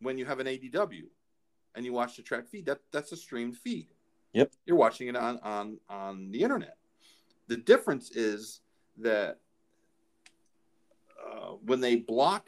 When 0.00 0.16
you 0.16 0.24
have 0.24 0.40
an 0.40 0.46
ADW 0.46 1.04
and 1.74 1.84
you 1.84 1.92
watch 1.92 2.16
the 2.16 2.22
track 2.22 2.48
feed, 2.48 2.66
that 2.66 2.80
that's 2.92 3.12
a 3.12 3.16
streamed 3.16 3.56
feed. 3.56 3.88
Yep. 4.32 4.52
You're 4.64 4.76
watching 4.76 5.08
it 5.08 5.16
on 5.16 5.38
on 5.42 5.78
on 5.88 6.30
the 6.30 6.42
internet. 6.42 6.76
The 7.48 7.56
difference 7.56 8.12
is 8.12 8.60
that 8.98 9.38
uh, 11.24 11.50
when 11.64 11.80
they 11.80 11.96
block 11.96 12.46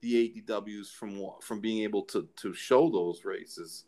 the 0.00 0.42
ADWs 0.46 0.92
from 0.92 1.20
from 1.40 1.60
being 1.60 1.82
able 1.82 2.02
to 2.02 2.28
to 2.36 2.52
show 2.52 2.90
those 2.90 3.24
races, 3.24 3.86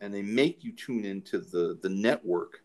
and 0.00 0.14
they 0.14 0.22
make 0.22 0.64
you 0.64 0.72
tune 0.72 1.04
into 1.04 1.38
the 1.38 1.78
the 1.82 1.88
network, 1.88 2.62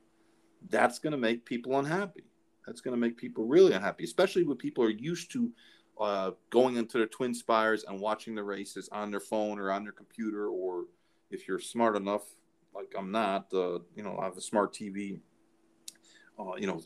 that's 0.69 0.99
going 0.99 1.11
to 1.11 1.17
make 1.17 1.45
people 1.45 1.77
unhappy. 1.79 2.23
That's 2.65 2.81
going 2.81 2.95
to 2.95 2.99
make 2.99 3.17
people 3.17 3.45
really 3.45 3.73
unhappy, 3.73 4.03
especially 4.03 4.43
when 4.43 4.57
people 4.57 4.83
are 4.83 4.91
used 4.91 5.31
to 5.31 5.51
uh, 5.99 6.31
going 6.49 6.77
into 6.77 6.97
their 6.97 7.07
TwinSpires 7.07 7.83
and 7.87 7.99
watching 7.99 8.33
the 8.33 8.43
races 8.43 8.87
on 8.91 9.11
their 9.11 9.19
phone 9.19 9.59
or 9.59 9.71
on 9.71 9.83
their 9.83 9.91
computer, 9.91 10.47
or 10.47 10.85
if 11.29 11.47
you're 11.47 11.59
smart 11.59 11.95
enough, 11.97 12.23
like 12.73 12.93
I'm 12.97 13.11
not, 13.11 13.53
uh, 13.53 13.79
you 13.95 14.03
know, 14.03 14.17
I 14.19 14.25
have 14.25 14.37
a 14.37 14.41
smart 14.41 14.73
TV, 14.73 15.19
uh, 16.39 16.55
you 16.57 16.67
know, 16.67 16.81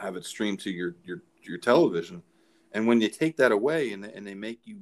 have 0.00 0.16
it 0.16 0.24
streamed 0.24 0.60
to 0.60 0.70
your 0.70 0.96
your 1.04 1.22
your 1.42 1.58
television, 1.58 2.22
and 2.72 2.86
when 2.86 3.00
you 3.00 3.08
take 3.08 3.36
that 3.36 3.52
away 3.52 3.92
and 3.92 4.02
they, 4.02 4.12
and 4.12 4.26
they 4.26 4.34
make 4.34 4.60
you 4.64 4.80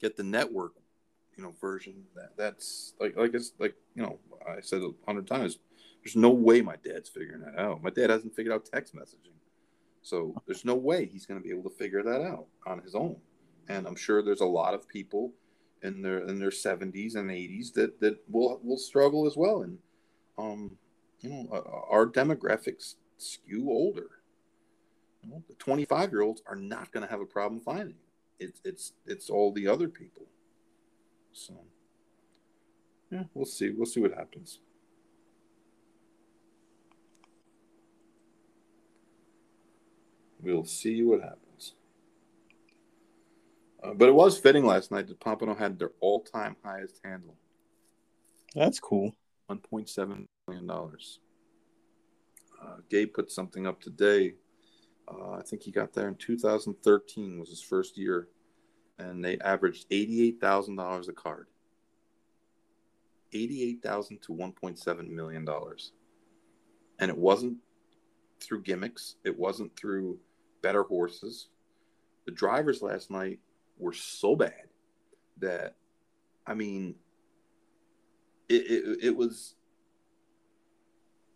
get 0.00 0.16
the 0.16 0.22
network, 0.22 0.72
you 1.36 1.42
know, 1.42 1.52
version, 1.60 2.04
that 2.14 2.30
that's 2.38 2.94
like 2.98 3.16
like 3.16 3.34
it's 3.34 3.52
like 3.58 3.74
you 3.94 4.02
know 4.02 4.18
I 4.48 4.60
said 4.62 4.80
a 4.80 4.92
hundred 5.06 5.26
times, 5.26 5.58
there's 6.02 6.16
no 6.16 6.30
way 6.30 6.62
my 6.62 6.76
dad's 6.76 7.10
figuring 7.10 7.42
that 7.42 7.60
out. 7.60 7.82
My 7.82 7.90
dad 7.90 8.08
hasn't 8.08 8.34
figured 8.34 8.54
out 8.54 8.64
text 8.64 8.94
messaging. 8.94 9.36
So 10.06 10.40
there's 10.46 10.64
no 10.64 10.76
way 10.76 11.06
he's 11.06 11.26
going 11.26 11.40
to 11.40 11.44
be 11.44 11.52
able 11.52 11.68
to 11.68 11.76
figure 11.76 12.04
that 12.04 12.22
out 12.22 12.46
on 12.64 12.80
his 12.80 12.94
own. 12.94 13.16
And 13.68 13.88
I'm 13.88 13.96
sure 13.96 14.22
there's 14.22 14.40
a 14.40 14.46
lot 14.46 14.72
of 14.72 14.86
people 14.86 15.32
in 15.82 16.00
their 16.00 16.20
in 16.28 16.38
their 16.38 16.50
70s 16.50 17.16
and 17.16 17.28
80s 17.28 17.72
that 17.72 17.98
that 17.98 18.22
will 18.30 18.60
will 18.62 18.78
struggle 18.78 19.26
as 19.26 19.36
well. 19.36 19.62
And 19.62 19.78
um, 20.38 20.78
you 21.18 21.30
know, 21.30 21.48
uh, 21.52 21.92
our 21.92 22.06
demographics 22.06 22.94
skew 23.18 23.68
older. 23.68 24.06
You 25.24 25.30
know, 25.30 25.42
the 25.48 25.54
25 25.54 26.12
year 26.12 26.22
olds 26.22 26.40
are 26.46 26.54
not 26.54 26.92
going 26.92 27.04
to 27.04 27.10
have 27.10 27.20
a 27.20 27.26
problem 27.26 27.60
finding 27.60 27.96
it. 27.98 28.44
It's 28.44 28.60
it's 28.64 28.92
it's 29.06 29.28
all 29.28 29.52
the 29.52 29.66
other 29.66 29.88
people. 29.88 30.26
So 31.32 31.54
yeah, 33.10 33.24
we'll 33.34 33.44
see. 33.44 33.70
We'll 33.70 33.86
see 33.86 34.02
what 34.02 34.14
happens. 34.14 34.60
We'll 40.46 40.64
see 40.64 41.02
what 41.02 41.22
happens. 41.22 41.74
Uh, 43.82 43.94
but 43.94 44.08
it 44.08 44.14
was 44.14 44.38
fitting 44.38 44.64
last 44.64 44.92
night 44.92 45.08
that 45.08 45.18
Pompano 45.18 45.56
had 45.56 45.76
their 45.76 45.90
all-time 45.98 46.54
highest 46.64 47.00
handle. 47.02 47.34
That's 48.54 48.78
cool. 48.78 49.12
One 49.48 49.58
point 49.58 49.88
seven 49.88 50.28
million 50.46 50.68
dollars. 50.68 51.18
Uh, 52.62 52.76
Gabe 52.88 53.12
put 53.12 53.32
something 53.32 53.66
up 53.66 53.80
today. 53.80 54.34
Uh, 55.08 55.32
I 55.32 55.42
think 55.42 55.62
he 55.62 55.72
got 55.72 55.92
there 55.92 56.06
in 56.06 56.14
2013 56.14 57.40
was 57.40 57.48
his 57.48 57.60
first 57.60 57.98
year, 57.98 58.28
and 59.00 59.24
they 59.24 59.38
averaged 59.38 59.86
eighty-eight 59.90 60.40
thousand 60.40 60.76
dollars 60.76 61.08
a 61.08 61.12
card. 61.12 61.48
Eighty-eight 63.32 63.82
thousand 63.82 64.22
to 64.22 64.32
1.7 64.32 65.10
million 65.10 65.44
dollars, 65.44 65.90
and 67.00 67.10
it 67.10 67.18
wasn't 67.18 67.56
through 68.40 68.62
gimmicks. 68.62 69.16
It 69.24 69.36
wasn't 69.36 69.76
through 69.76 70.20
better 70.62 70.82
horses. 70.82 71.48
The 72.24 72.32
drivers 72.32 72.82
last 72.82 73.10
night 73.10 73.40
were 73.78 73.92
so 73.92 74.36
bad 74.36 74.64
that, 75.38 75.76
I 76.46 76.54
mean, 76.54 76.96
it, 78.48 78.62
it, 78.70 78.98
it 79.02 79.16
was. 79.16 79.54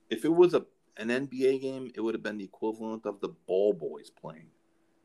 If 0.09 0.25
it 0.25 0.35
was 0.35 0.55
a 0.55 0.65
an 0.97 1.09
NBA 1.09 1.61
game, 1.61 1.91
it 1.95 2.01
would 2.01 2.15
have 2.15 2.23
been 2.23 2.39
the 2.39 2.45
equivalent 2.45 3.07
of 3.07 3.21
the 3.21 3.31
ball 3.47 3.73
boys 3.73 4.11
playing. 4.11 4.49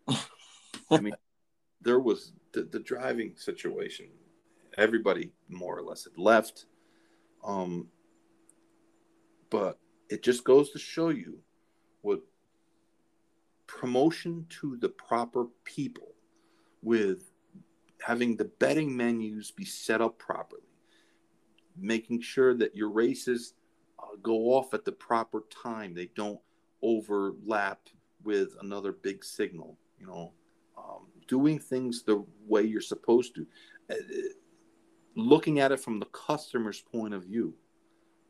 I 0.07 0.99
mean, 0.99 1.15
there 1.81 1.99
was 1.99 2.33
the, 2.51 2.63
the 2.63 2.79
driving 2.79 3.33
situation. 3.37 4.07
Everybody 4.77 5.31
more 5.47 5.77
or 5.77 5.83
less 5.83 6.03
had 6.03 6.17
left. 6.17 6.65
Um, 7.45 7.87
but 9.49 9.79
it 10.09 10.21
just 10.21 10.43
goes 10.43 10.71
to 10.71 10.79
show 10.79 11.09
you 11.09 11.39
what 12.01 12.21
promotion 13.67 14.45
to 14.49 14.77
the 14.77 14.89
proper 14.89 15.47
people 15.63 16.13
with 16.81 17.31
having 18.01 18.35
the 18.35 18.45
betting 18.45 18.95
menus 18.95 19.51
be 19.51 19.65
set 19.65 20.01
up 20.01 20.17
properly, 20.19 20.61
making 21.77 22.21
sure 22.21 22.53
that 22.53 22.75
your 22.75 22.89
races 22.89 23.53
uh, 23.99 24.15
go 24.21 24.53
off 24.53 24.73
at 24.73 24.85
the 24.85 24.91
proper 24.91 25.43
time, 25.63 25.93
they 25.93 26.09
don't 26.15 26.39
overlap 26.81 27.79
with 28.23 28.55
another 28.61 28.91
big 28.91 29.23
signal, 29.23 29.77
you 29.99 30.05
know, 30.05 30.31
um, 30.77 31.07
doing 31.27 31.57
things 31.57 32.03
the 32.03 32.23
way 32.47 32.61
you're 32.61 32.81
supposed 32.81 33.35
to, 33.35 33.47
uh, 33.91 33.95
looking 35.15 35.59
at 35.59 35.71
it 35.71 35.79
from 35.79 35.99
the 35.99 36.05
customer's 36.07 36.81
point 36.81 37.13
of 37.13 37.23
view. 37.23 37.53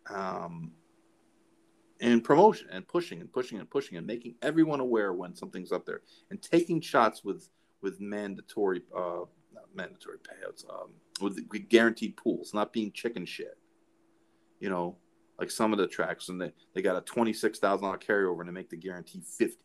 Um, 0.09 0.71
and 2.01 2.23
promotion 2.23 2.67
and 2.72 2.88
pushing 2.88 3.22
and 3.22 3.31
pushing 3.31 3.59
and 3.59 3.69
pushing 3.69 3.97
and 3.97 4.05
making 4.05 4.35
everyone 4.41 4.80
aware 4.80 5.13
when 5.13 5.35
something's 5.35 5.72
up 5.72 5.85
there 5.85 6.01
and 6.30 6.41
taking 6.41 6.81
shots 6.81 7.23
with 7.23 7.49
with 7.81 7.99
mandatory 7.99 8.81
uh 8.95 9.22
mandatory 9.73 10.17
payouts 10.17 10.69
um 10.69 10.89
with 11.22 11.39
guaranteed 11.69 12.15
pools 12.17 12.53
not 12.53 12.73
being 12.73 12.91
chicken 12.91 13.26
shit. 13.26 13.57
You 14.59 14.69
know 14.69 14.97
like 15.39 15.51
some 15.51 15.73
of 15.73 15.80
the 15.80 15.88
tracks 15.88 16.30
and 16.30 16.41
they, 16.41 16.51
they 16.73 16.81
got 16.81 16.95
a 16.95 17.01
$26000 17.01 17.59
carryover 18.01 18.39
and 18.39 18.47
they 18.47 18.53
make 18.53 18.69
the 18.69 18.77
guarantee 18.77 19.22
50 19.22 19.57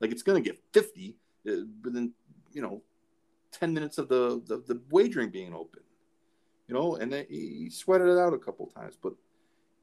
like 0.00 0.10
it's 0.10 0.22
to 0.22 0.40
get 0.40 0.58
50 0.72 1.16
uh, 1.48 1.52
within 1.82 2.12
you 2.52 2.62
know 2.62 2.82
10 3.52 3.72
minutes 3.72 3.98
of 3.98 4.08
the, 4.08 4.42
the, 4.46 4.62
the 4.66 4.80
wagering 4.90 5.30
being 5.30 5.54
open. 5.54 5.80
You 6.68 6.74
know 6.74 6.96
and 6.96 7.12
they, 7.12 7.26
he 7.28 7.70
sweated 7.70 8.08
it 8.08 8.18
out 8.18 8.32
a 8.32 8.38
couple 8.38 8.66
times 8.66 8.96
but 9.02 9.14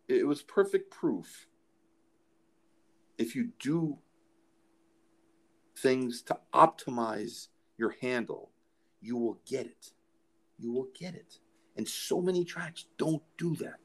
it 0.08 0.26
was 0.26 0.42
perfect 0.42 0.92
proof 0.92 1.48
if 3.18 3.36
you 3.36 3.50
do 3.60 3.98
things 5.78 6.22
to 6.24 6.38
optimize 6.54 7.48
your 7.78 7.96
handle, 8.02 8.52
you 9.02 9.18
will 9.18 9.40
get 9.46 9.66
it. 9.66 9.92
You 10.60 10.72
will 10.72 10.88
get 10.98 11.16
it. 11.16 11.40
And 11.78 11.88
so 11.88 12.22
many 12.22 12.44
tracks 12.44 12.86
don't 12.98 13.24
do 13.38 13.56
that. 13.58 13.80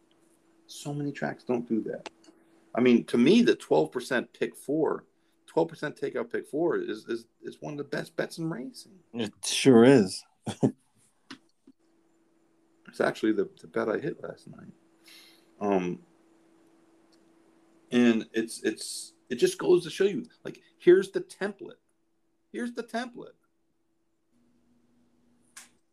So 0.66 0.92
many 0.92 1.12
tracks 1.12 1.44
don't 1.44 1.68
do 1.68 1.82
that. 1.84 2.10
I 2.74 2.80
mean, 2.80 3.04
to 3.04 3.16
me, 3.16 3.42
the 3.42 3.56
12% 3.56 4.26
pick 4.38 4.54
four, 4.56 5.04
12% 5.54 5.98
takeout 5.98 6.30
pick 6.30 6.46
four 6.46 6.76
is, 6.76 7.06
is, 7.08 7.26
is 7.42 7.56
one 7.60 7.72
of 7.74 7.78
the 7.78 7.84
best 7.84 8.14
bets 8.16 8.38
in 8.38 8.50
racing. 8.50 8.92
It 9.14 9.32
sure 9.44 9.84
is. 9.84 10.22
it's 12.88 13.00
actually 13.00 13.32
the, 13.32 13.48
the 13.60 13.68
bet 13.68 13.88
I 13.88 13.98
hit 13.98 14.22
last 14.22 14.48
night. 14.48 14.72
Um, 15.60 16.00
and 17.90 18.26
it's, 18.32 18.62
it's, 18.62 19.14
it 19.28 19.36
just 19.36 19.58
goes 19.58 19.84
to 19.84 19.90
show 19.90 20.04
you, 20.04 20.24
like, 20.44 20.60
here's 20.78 21.10
the 21.10 21.20
template. 21.20 21.80
Here's 22.52 22.72
the 22.72 22.82
template. 22.82 23.34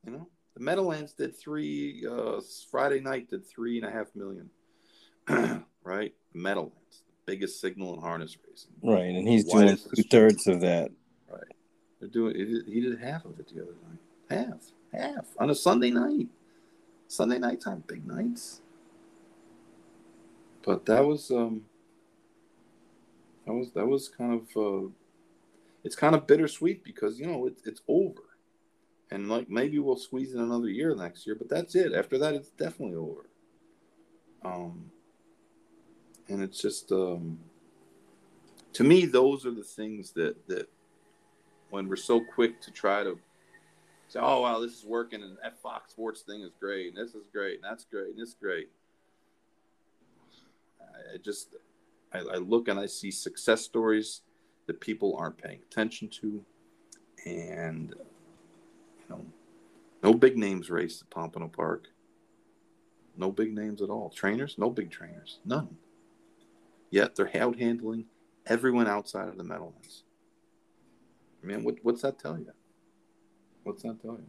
You 0.05 0.11
know, 0.11 0.27
the 0.53 0.59
Meadowlands 0.59 1.13
did 1.13 1.35
three. 1.35 2.05
Uh, 2.09 2.41
Friday 2.69 2.99
night 2.99 3.29
did 3.29 3.45
three 3.45 3.77
and 3.77 3.87
a 3.87 3.91
half 3.91 4.07
million. 4.15 4.49
right, 5.83 6.13
Meadowlands, 6.33 7.03
biggest 7.25 7.61
signal 7.61 7.95
in 7.95 8.01
harness 8.01 8.37
racing. 8.47 8.71
Right, 8.83 9.15
and 9.15 9.27
he's 9.27 9.45
doing 9.45 9.77
two 9.95 10.03
thirds 10.03 10.47
of 10.47 10.61
that. 10.61 10.91
Right, 11.31 11.41
they're 11.99 12.09
doing. 12.09 12.35
He 12.35 12.45
did, 12.45 12.67
he 12.67 12.81
did 12.81 12.99
half 12.99 13.25
of 13.25 13.39
it 13.39 13.47
the 13.53 13.63
other 13.63 13.75
night. 13.87 13.99
Half, 14.29 14.71
half 14.93 15.25
on 15.39 15.49
a 15.49 15.55
Sunday 15.55 15.91
night. 15.91 16.27
Sunday 17.07 17.39
night 17.39 17.61
time, 17.61 17.83
big 17.87 18.05
nights. 18.05 18.61
But 20.65 20.85
that 20.85 21.05
was 21.05 21.29
um 21.31 21.65
that 23.45 23.53
was 23.53 23.71
that 23.71 23.85
was 23.85 24.09
kind 24.09 24.33
of 24.33 24.57
uh, 24.57 24.87
it's 25.83 25.95
kind 25.95 26.15
of 26.15 26.27
bittersweet 26.27 26.83
because 26.83 27.19
you 27.19 27.27
know 27.27 27.45
it's 27.47 27.65
it's 27.65 27.81
over, 27.87 28.37
and 29.11 29.29
like 29.29 29.49
maybe 29.49 29.79
we'll 29.79 29.97
squeeze 29.97 30.33
in 30.33 30.39
another 30.39 30.69
year 30.69 30.95
next 30.95 31.25
year, 31.25 31.35
but 31.35 31.49
that's 31.49 31.75
it. 31.75 31.93
After 31.93 32.17
that, 32.19 32.33
it's 32.33 32.49
definitely 32.49 32.95
over. 32.95 33.25
Um, 34.43 34.91
and 36.29 36.41
it's 36.41 36.61
just 36.61 36.91
um, 36.91 37.39
to 38.73 38.83
me, 38.83 39.05
those 39.05 39.45
are 39.45 39.51
the 39.51 39.63
things 39.63 40.11
that 40.11 40.47
that 40.47 40.69
when 41.69 41.87
we're 41.87 41.95
so 41.95 42.21
quick 42.33 42.61
to 42.61 42.71
try 42.71 43.03
to 43.03 43.19
say, 44.07 44.19
"Oh 44.21 44.41
wow, 44.41 44.59
this 44.59 44.77
is 44.77 44.85
working," 44.85 45.21
and 45.21 45.37
that 45.43 45.61
Fox 45.61 45.91
Sports 45.91 46.21
thing 46.21 46.41
is 46.41 46.51
great, 46.59 46.95
and 46.95 46.97
this 46.97 47.15
is 47.15 47.27
great, 47.31 47.55
and 47.55 47.63
that's 47.63 47.85
great, 47.85 48.09
and 48.09 48.19
this 48.19 48.29
is 48.29 48.35
great. 48.39 48.69
I 51.13 51.17
just, 51.17 51.49
I, 52.13 52.19
I 52.19 52.37
look 52.37 52.67
and 52.67 52.79
I 52.79 52.85
see 52.85 53.11
success 53.11 53.61
stories 53.61 54.21
that 54.67 54.79
people 54.79 55.15
aren't 55.17 55.37
paying 55.37 55.59
attention 55.69 56.07
to, 56.21 56.43
and 57.25 57.93
you 58.99 59.05
know, 59.09 59.25
no 60.03 60.13
big 60.13 60.37
names 60.37 60.69
race 60.69 61.01
at 61.01 61.09
Pompano 61.09 61.47
Park. 61.47 61.87
No 63.15 63.31
big 63.31 63.53
names 63.53 63.81
at 63.81 63.89
all. 63.89 64.09
Trainers, 64.09 64.55
no 64.57 64.69
big 64.69 64.89
trainers, 64.89 65.39
none. 65.45 65.77
Yet 66.89 67.15
they're 67.15 67.35
out 67.37 67.59
handling 67.59 68.05
everyone 68.45 68.87
outside 68.87 69.27
of 69.27 69.37
the 69.37 69.43
Meadowlands. 69.43 70.03
I 71.43 71.45
mean, 71.45 71.63
what, 71.63 71.75
what's 71.83 72.01
that 72.01 72.19
tell 72.19 72.37
you? 72.37 72.51
What's 73.63 73.83
that 73.83 74.01
tell 74.01 74.13
you? 74.13 74.25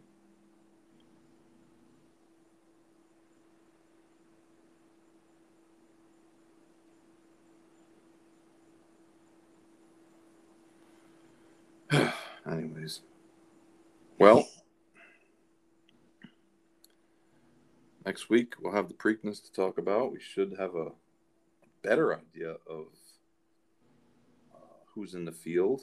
Anyways, 12.51 13.01
well, 14.19 14.47
next 18.07 18.29
week 18.31 18.55
we'll 18.61 18.73
have 18.73 18.89
the 18.89 18.95
Preakness 18.95 19.43
to 19.45 19.53
talk 19.53 19.79
about. 19.79 20.13
We 20.13 20.21
should 20.21 20.55
have 20.59 20.75
a 20.75 20.93
better 21.83 22.15
idea 22.15 22.51
of 22.69 22.87
uh, 24.55 24.59
who's 24.95 25.15
in 25.15 25.25
the 25.25 25.33
field. 25.33 25.83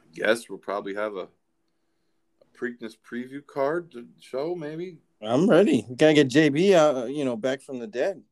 I 0.00 0.14
guess 0.14 0.48
we'll 0.48 0.58
probably 0.58 0.94
have 0.94 1.14
a, 1.14 1.28
a 1.28 2.58
Preakness 2.58 2.94
preview 2.96 3.44
card 3.46 3.92
to 3.92 4.06
show, 4.20 4.54
maybe. 4.54 4.98
I'm 5.20 5.48
ready. 5.48 5.84
We 5.88 5.96
gotta 5.96 6.14
get 6.14 6.28
JB, 6.28 6.74
uh, 6.74 7.06
you 7.06 7.24
know, 7.24 7.36
back 7.36 7.60
from 7.60 7.78
the 7.78 7.86
dead. 7.86 8.22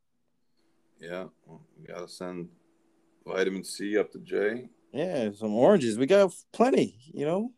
Yeah, 1.00 1.24
well, 1.44 1.62
we 1.78 1.86
gotta 1.86 2.08
send 2.08 2.48
vitamin 3.26 3.64
C 3.64 3.98
up 3.98 4.12
to 4.12 4.18
Jay. 4.18 4.68
Yeah, 4.92 5.30
some 5.32 5.54
oranges. 5.54 5.98
We 5.98 6.06
got 6.06 6.32
plenty. 6.52 6.96
You 7.12 7.26
know, 7.26 7.52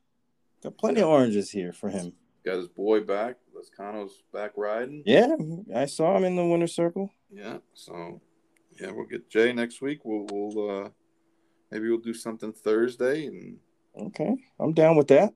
got 0.63 0.77
plenty 0.79 1.01
of 1.01 1.09
oranges 1.09 1.51
here 1.51 1.73
for 1.73 1.89
him. 1.91 2.13
Got 2.45 2.57
his 2.57 2.69
boy 2.69 3.01
back. 3.01 3.37
Lezcano's 3.55 4.23
back 4.33 4.53
riding. 4.57 5.03
Yeah, 5.05 5.35
I 5.75 5.87
saw 5.87 6.17
him 6.17 6.25
in 6.25 6.37
the 6.37 6.45
winter 6.47 6.67
circle. 6.67 7.11
Yeah, 7.31 7.59
so 7.75 8.21
yeah, 8.81 8.91
we'll 8.91 9.07
get 9.07 9.29
Jay 9.29 9.53
next 9.53 9.83
week. 9.83 10.01
We'll 10.05 10.27
we'll 10.31 10.71
uh 10.85 10.89
maybe 11.71 11.89
we'll 11.89 11.99
do 11.99 12.15
something 12.15 12.53
Thursday 12.53 13.27
and 13.27 13.59
Okay, 13.99 14.37
I'm 14.61 14.73
down 14.73 14.97
with 14.97 15.09
that. 15.09 15.33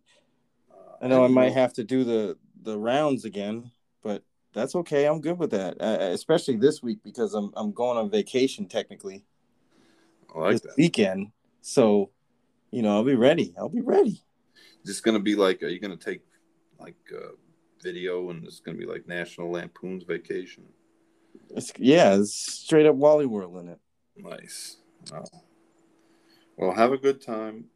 uh, 0.70 1.04
I 1.04 1.08
know 1.08 1.24
I 1.24 1.28
might 1.28 1.52
have 1.52 1.72
to 1.74 1.84
do 1.84 2.04
the 2.04 2.38
the 2.62 2.78
rounds 2.78 3.24
again, 3.24 3.72
but 4.02 4.22
that's 4.54 4.74
okay. 4.76 5.06
I'm 5.06 5.20
good 5.20 5.38
with 5.38 5.50
that, 5.50 5.80
uh, 5.80 5.98
especially 6.12 6.56
this 6.56 6.82
week 6.82 7.00
because 7.02 7.34
I'm 7.34 7.50
I'm 7.56 7.72
going 7.72 7.98
on 7.98 8.10
vacation 8.10 8.68
technically 8.68 9.24
I 10.34 10.38
like 10.38 10.52
this 10.52 10.60
that. 10.62 10.74
weekend. 10.78 11.32
So, 11.60 12.10
you 12.70 12.82
know, 12.82 12.94
I'll 12.96 13.04
be 13.04 13.16
ready. 13.16 13.52
I'll 13.58 13.68
be 13.68 13.80
ready. 13.80 14.22
Just 14.84 15.02
gonna 15.02 15.20
be 15.20 15.34
like, 15.34 15.62
are 15.62 15.68
you 15.68 15.80
gonna 15.80 15.96
take 15.96 16.22
like 16.78 16.96
uh, 17.14 17.32
video 17.82 18.30
and 18.30 18.44
it's 18.44 18.60
gonna 18.60 18.78
be 18.78 18.86
like 18.86 19.06
National 19.06 19.50
Lampoon's 19.50 20.04
Vacation? 20.04 20.64
It's, 21.50 21.72
yeah, 21.78 22.14
it's 22.14 22.34
straight 22.34 22.86
up 22.86 22.96
Wally 22.96 23.26
World 23.26 23.56
in 23.58 23.68
it. 23.68 23.78
Nice. 24.16 24.78
Wow. 25.10 25.24
Well, 26.56 26.72
have 26.72 26.92
a 26.92 26.98
good 26.98 27.20
time. 27.20 27.66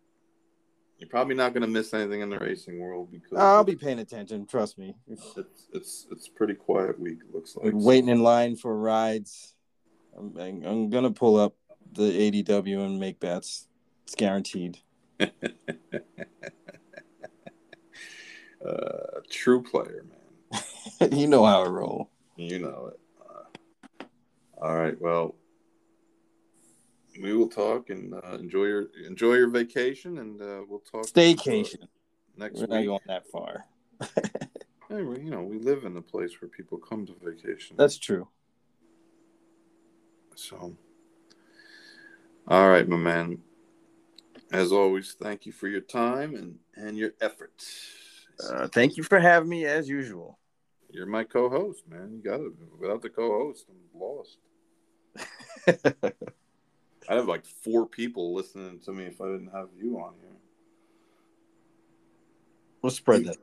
You're 0.98 1.08
probably 1.10 1.34
not 1.34 1.52
gonna 1.52 1.66
miss 1.66 1.92
anything 1.92 2.22
in 2.22 2.30
the 2.30 2.38
racing 2.38 2.80
world 2.80 3.10
because 3.10 3.38
I'll 3.38 3.64
be 3.64 3.76
paying 3.76 3.98
attention. 3.98 4.46
Trust 4.46 4.78
me. 4.78 4.96
It's 5.06 5.34
it's 5.72 6.06
it's 6.10 6.28
pretty 6.28 6.54
quiet 6.54 6.98
week. 6.98 7.18
It 7.28 7.34
looks 7.34 7.54
like 7.56 7.72
waiting 7.74 8.08
in 8.08 8.22
line 8.22 8.56
for 8.56 8.74
rides. 8.76 9.54
I'm, 10.16 10.34
I'm 10.38 10.88
gonna 10.88 11.10
pull 11.10 11.36
up 11.36 11.54
the 11.92 12.02
ADW 12.02 12.84
and 12.84 12.98
make 12.98 13.20
bets. 13.20 13.68
It's 14.04 14.14
guaranteed. 14.14 14.78
Uh, 18.66 19.20
true 19.30 19.62
player, 19.62 20.05
man. 20.09 21.12
you 21.12 21.26
know 21.26 21.44
how 21.44 21.62
I 21.62 21.68
roll. 21.68 22.10
You 22.36 22.59
know 22.59 22.93
it. 22.93 23.01
Uh, 23.20 24.64
all 24.64 24.76
right. 24.76 25.01
Well, 25.01 25.34
we 27.20 27.34
will 27.34 27.48
talk 27.48 27.90
and 27.90 28.14
uh, 28.14 28.34
enjoy 28.38 28.64
your 28.64 28.86
enjoy 29.06 29.34
your 29.34 29.48
vacation, 29.48 30.18
and 30.18 30.40
uh, 30.40 30.62
we'll 30.68 30.80
talk 30.80 31.06
Staycation. 31.06 31.82
uh, 31.82 31.86
next 32.36 32.60
We're 32.60 32.66
not 32.66 32.84
going 32.84 33.01
that 33.06 33.26
far. 33.28 33.66
Hey, 34.88 35.02
well, 35.02 35.18
you 35.18 35.30
know, 35.30 35.43
we 35.43 35.59
live 35.59 35.84
in 35.84 35.97
a 35.97 36.01
place 36.01 36.40
where 36.40 36.48
people 36.48 36.78
come 36.78 37.06
to 37.06 37.14
vacation. 37.20 37.76
That's 37.76 37.98
true. 37.98 38.28
So, 40.36 40.76
all 42.47 42.68
right, 42.68 42.88
my 42.88 42.97
man. 42.97 43.38
As 44.52 44.70
always, 44.70 45.16
thank 45.20 45.44
you 45.44 45.51
for 45.51 45.66
your 45.66 45.80
time 45.80 46.36
and 46.36 46.60
and 46.76 46.97
your 46.97 47.14
effort. 47.20 47.64
Uh, 48.44 48.68
thank 48.68 48.96
you 48.96 49.02
for 49.02 49.18
having 49.18 49.48
me 49.48 49.64
as 49.64 49.88
usual. 49.88 50.38
You're 50.90 51.06
my 51.06 51.24
co-host, 51.24 51.82
man. 51.88 52.12
You 52.12 52.22
got 52.22 52.40
it. 52.40 52.52
Without 52.78 53.02
the 53.02 53.10
co-host, 53.10 53.66
I'm 53.68 54.00
lost. 54.00 54.38
I'd 57.08 57.16
have 57.16 57.26
like 57.28 57.44
four 57.44 57.86
people 57.86 58.34
listening 58.34 58.80
to 58.84 58.92
me 58.92 59.04
if 59.04 59.20
I 59.20 59.26
didn't 59.26 59.52
have 59.52 59.68
you 59.76 59.98
on 59.98 60.14
here. 60.20 60.30
we'll 62.82 62.90
spread 62.90 63.24
that. 63.24 63.36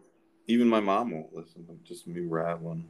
Even 0.47 0.67
my 0.67 0.79
mom 0.79 1.11
won't 1.11 1.33
listen. 1.33 1.65
I'm 1.69 1.79
just 1.83 2.07
me 2.07 2.21
rattling. 2.21 2.85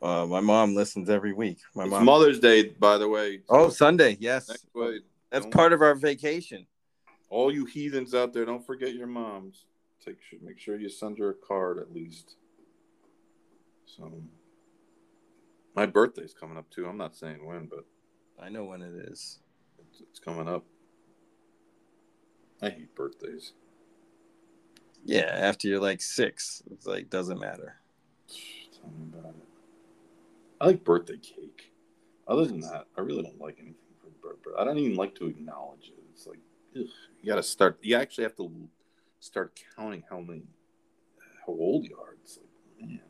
Uh, 0.00 0.26
my 0.26 0.40
mom 0.40 0.74
listens 0.74 1.08
every 1.08 1.32
week. 1.32 1.58
My 1.74 1.84
mom. 1.84 2.04
Mother's 2.04 2.40
Day, 2.40 2.64
by 2.70 2.98
the 2.98 3.08
way. 3.08 3.40
oh, 3.48 3.68
Sunday. 3.68 4.16
Yes, 4.20 4.46
that's 4.46 5.44
don't- 5.44 5.50
part 5.52 5.72
of 5.72 5.80
our 5.80 5.94
vacation. 5.94 6.66
all 7.30 7.52
you 7.52 7.64
heathens 7.64 8.14
out 8.14 8.32
there, 8.32 8.44
don't 8.44 8.66
forget 8.66 8.94
your 8.94 9.06
moms. 9.06 9.64
Take 10.04 10.18
make 10.42 10.58
sure 10.58 10.78
you 10.78 10.88
send 10.88 11.18
her 11.18 11.30
a 11.30 11.34
card 11.34 11.78
at 11.78 11.94
least. 11.94 12.36
So, 13.86 14.10
my 15.76 15.86
birthday's 15.86 16.34
coming 16.34 16.56
up 16.56 16.70
too. 16.70 16.86
I'm 16.86 16.96
not 16.96 17.14
saying 17.16 17.44
when, 17.44 17.66
but 17.66 17.84
I 18.42 18.48
know 18.48 18.64
when 18.64 18.82
it 18.82 18.94
is. 18.94 19.38
it's, 19.78 20.00
it's 20.00 20.18
coming 20.18 20.48
up. 20.48 20.64
I 22.60 22.70
hate 22.70 22.94
birthdays. 22.94 23.52
Yeah, 25.04 25.36
after 25.36 25.68
you're 25.68 25.80
like 25.80 26.00
six, 26.00 26.62
it's 26.70 26.86
like 26.86 27.10
doesn't 27.10 27.40
matter. 27.40 27.76
Tell 28.72 28.90
me 28.90 29.06
about 29.12 29.34
it. 29.34 29.48
I 30.60 30.66
like 30.66 30.84
birthday 30.84 31.18
cake. 31.18 31.72
Other 32.28 32.44
than 32.44 32.60
that, 32.60 32.86
I 32.96 33.00
really 33.00 33.22
don't 33.22 33.40
like 33.40 33.58
anything 33.58 33.76
for 34.00 34.08
birthday. 34.26 34.50
I 34.56 34.64
don't 34.64 34.78
even 34.78 34.96
like 34.96 35.14
to 35.16 35.26
acknowledge 35.26 35.88
it. 35.88 36.02
It's 36.12 36.26
like 36.26 36.38
ugh, 36.76 36.86
you 37.20 37.28
got 37.28 37.36
to 37.36 37.42
start. 37.42 37.78
You 37.82 37.96
actually 37.96 38.24
have 38.24 38.36
to 38.36 38.50
start 39.22 39.58
counting 39.76 40.02
how 40.10 40.20
many, 40.20 40.42
how 41.46 41.52
old 41.52 41.84
you 41.84 41.96
are. 41.96 42.16
It's 42.22 42.38
like, 42.38 42.88
man, 42.88 43.00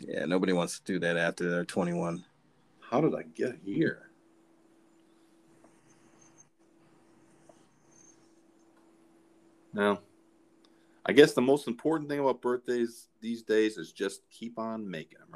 Yeah, 0.00 0.24
nobody 0.26 0.52
wants 0.52 0.78
to 0.78 0.84
do 0.84 0.98
that 1.00 1.16
after 1.16 1.50
they're 1.50 1.64
21. 1.64 2.24
how 2.80 3.00
did 3.00 3.14
I 3.14 3.22
get 3.22 3.58
here? 3.64 4.10
Now, 9.72 10.00
I 11.04 11.12
guess 11.12 11.34
the 11.34 11.42
most 11.42 11.66
important 11.68 12.08
thing 12.08 12.20
about 12.20 12.40
birthdays 12.40 13.08
these 13.20 13.42
days 13.42 13.76
is 13.76 13.92
just 13.92 14.22
keep 14.30 14.58
on 14.58 14.88
making 14.88 15.18
them, 15.18 15.28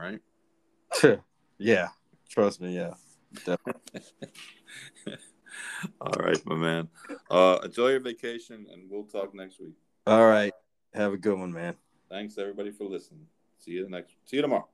right? 1.03 1.21
yeah, 1.59 1.89
trust 2.29 2.61
me. 2.61 2.75
Yeah, 2.77 2.95
Definitely. 3.45 4.01
All 6.01 6.13
right, 6.19 6.41
my 6.47 6.55
man. 6.55 6.89
Uh, 7.31 7.59
enjoy 7.65 7.89
your 7.89 8.01
vacation, 8.01 8.67
and 8.73 8.89
we'll 8.89 9.05
talk 9.05 9.35
next 9.35 9.61
week. 9.61 9.75
All 10.11 10.27
right. 10.27 10.53
Have 10.93 11.13
a 11.13 11.17
good 11.17 11.39
one, 11.39 11.53
man. 11.53 11.77
Thanks 12.09 12.37
everybody 12.37 12.73
for 12.73 12.83
listening. 12.83 13.27
See 13.61 13.71
you 13.71 13.89
next. 13.89 14.17
See 14.25 14.39
you 14.39 14.43
tomorrow. 14.43 14.67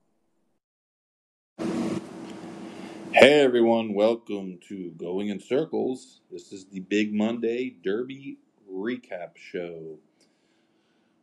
Hey 3.12 3.42
everyone, 3.42 3.92
welcome 3.92 4.58
to 4.70 4.92
Going 4.96 5.28
in 5.28 5.38
Circles. 5.38 6.22
This 6.32 6.54
is 6.54 6.64
the 6.64 6.80
Big 6.80 7.12
Monday 7.12 7.76
Derby 7.84 8.38
recap 8.66 9.36
show. 9.36 9.98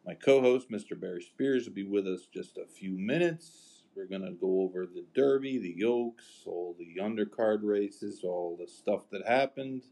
My 0.05 0.13
co-host, 0.13 0.69
Mr. 0.69 0.99
Barry 0.99 1.23
Spears, 1.23 1.65
will 1.65 1.73
be 1.73 1.83
with 1.83 2.07
us 2.07 2.27
just 2.31 2.59
a 2.59 2.67
few 2.67 2.91
minutes. 2.91 3.81
We're 3.95 4.05
gonna 4.05 4.33
go 4.33 4.61
over 4.61 4.85
the 4.85 5.05
Derby, 5.15 5.57
the 5.57 5.85
Oaks, 5.85 6.43
all 6.45 6.75
the 6.77 7.01
undercard 7.01 7.61
races, 7.63 8.21
all 8.23 8.59
the 8.59 8.67
stuff 8.67 9.09
that 9.09 9.27
happened, 9.27 9.85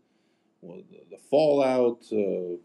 the, 0.61 0.83
the 1.09 1.17
fallout, 1.31 2.03
uh, 2.11 2.61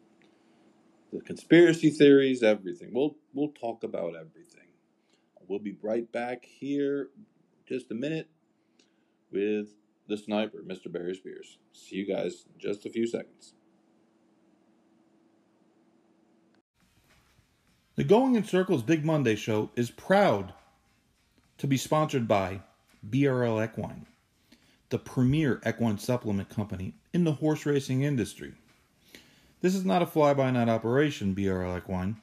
the 1.16 1.24
conspiracy 1.24 1.90
theories, 1.90 2.42
everything. 2.42 2.90
We'll 2.92 3.16
we'll 3.32 3.52
talk 3.52 3.82
about 3.82 4.14
everything. 4.14 4.68
We'll 5.48 5.58
be 5.60 5.76
right 5.82 6.10
back 6.10 6.44
here 6.44 7.08
just 7.68 7.90
a 7.90 7.94
minute 7.94 8.28
with 9.30 9.68
the 10.08 10.16
sniper, 10.16 10.58
Mr. 10.66 10.92
Barry 10.92 11.14
Spears. 11.14 11.58
See 11.72 11.96
you 11.96 12.06
guys 12.06 12.44
in 12.52 12.60
just 12.60 12.84
a 12.84 12.90
few 12.90 13.06
seconds. 13.06 13.54
The 17.94 18.04
Going 18.04 18.34
in 18.34 18.44
Circles 18.44 18.82
Big 18.82 19.04
Monday 19.04 19.36
show 19.36 19.70
is 19.74 19.90
proud 19.90 20.52
to 21.58 21.66
be 21.66 21.78
sponsored 21.78 22.28
by 22.28 22.60
BRL 23.08 23.64
Equine, 23.64 24.06
the 24.90 24.98
premier 24.98 25.62
equine 25.66 25.96
supplement 25.96 26.50
company 26.50 26.94
in 27.14 27.24
the 27.24 27.32
horse 27.32 27.64
racing 27.64 28.02
industry. 28.02 28.52
This 29.62 29.74
is 29.74 29.84
not 29.84 30.02
a 30.02 30.06
fly 30.06 30.34
by 30.34 30.50
night 30.50 30.68
operation, 30.68 31.34
BRL 31.34 31.78
Equine. 31.78 32.16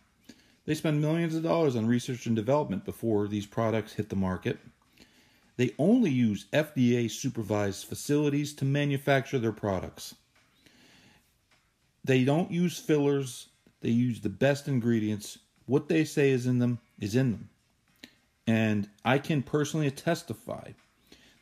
They 0.65 0.75
spend 0.75 1.01
millions 1.01 1.35
of 1.35 1.43
dollars 1.43 1.75
on 1.75 1.87
research 1.87 2.25
and 2.25 2.35
development 2.35 2.85
before 2.85 3.27
these 3.27 3.45
products 3.45 3.93
hit 3.93 4.09
the 4.09 4.15
market. 4.15 4.59
They 5.57 5.71
only 5.77 6.11
use 6.11 6.45
FDA 6.53 7.09
supervised 7.09 7.85
facilities 7.85 8.53
to 8.55 8.65
manufacture 8.65 9.39
their 9.39 9.51
products. 9.51 10.15
They 12.03 12.23
don't 12.23 12.51
use 12.51 12.79
fillers, 12.79 13.47
they 13.81 13.89
use 13.89 14.21
the 14.21 14.29
best 14.29 14.67
ingredients. 14.67 15.39
What 15.65 15.89
they 15.89 16.05
say 16.05 16.31
is 16.31 16.45
in 16.45 16.59
them 16.59 16.79
is 16.99 17.15
in 17.15 17.31
them. 17.31 17.49
And 18.45 18.89
I 19.03 19.17
can 19.17 19.41
personally 19.41 19.89
testify 19.89 20.71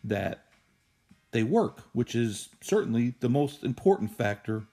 that 0.03 0.45
they 1.31 1.43
work, 1.43 1.83
which 1.93 2.15
is 2.15 2.49
certainly 2.61 3.15
the 3.19 3.29
most 3.29 3.63
important 3.63 4.15
factor 4.15 4.65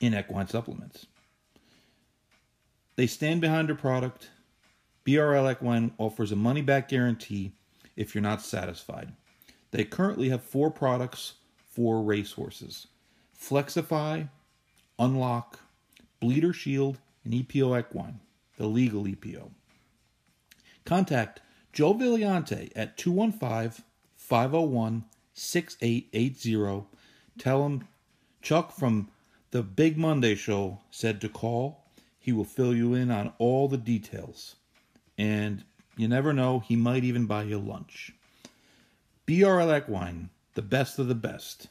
in 0.00 0.14
equine 0.14 0.48
supplements. 0.48 1.06
They 2.96 3.06
stand 3.06 3.40
behind 3.40 3.68
their 3.68 3.76
product. 3.76 4.30
BRL 5.06 5.50
Equine 5.50 5.92
offers 5.98 6.32
a 6.32 6.36
money 6.36 6.60
back 6.60 6.88
guarantee 6.88 7.52
if 7.96 8.14
you're 8.14 8.22
not 8.22 8.42
satisfied. 8.42 9.12
They 9.70 9.84
currently 9.84 10.28
have 10.30 10.42
four 10.42 10.70
products 10.70 11.34
for 11.70 12.02
racehorses 12.02 12.88
Flexify, 13.38 14.28
Unlock, 14.98 15.60
Bleeder 16.20 16.52
Shield, 16.52 16.98
and 17.24 17.32
EPO 17.32 17.78
Equine, 17.78 18.20
the 18.58 18.66
legal 18.66 19.04
EPO. 19.04 19.50
Contact 20.84 21.40
Joe 21.72 21.94
Villiante 21.94 22.70
at 22.74 22.98
215 22.98 23.84
501 24.16 25.04
6880. 25.32 26.84
Tell 27.38 27.64
him 27.64 27.88
Chuck 28.42 28.72
from 28.72 29.08
the 29.50 29.62
Big 29.62 29.96
Monday 29.96 30.34
Show 30.34 30.80
said 30.90 31.20
to 31.20 31.28
call. 31.28 31.84
He 32.18 32.32
will 32.32 32.44
fill 32.44 32.74
you 32.74 32.94
in 32.94 33.10
on 33.10 33.32
all 33.38 33.66
the 33.66 33.78
details. 33.78 34.56
And 35.18 35.64
you 35.96 36.06
never 36.06 36.32
know, 36.32 36.60
he 36.60 36.76
might 36.76 37.04
even 37.04 37.26
buy 37.26 37.44
you 37.44 37.58
lunch. 37.58 38.12
BRL 39.26 39.76
Equine, 39.76 40.30
the 40.54 40.62
best 40.62 40.98
of 40.98 41.08
the 41.08 41.14
best. 41.14 41.68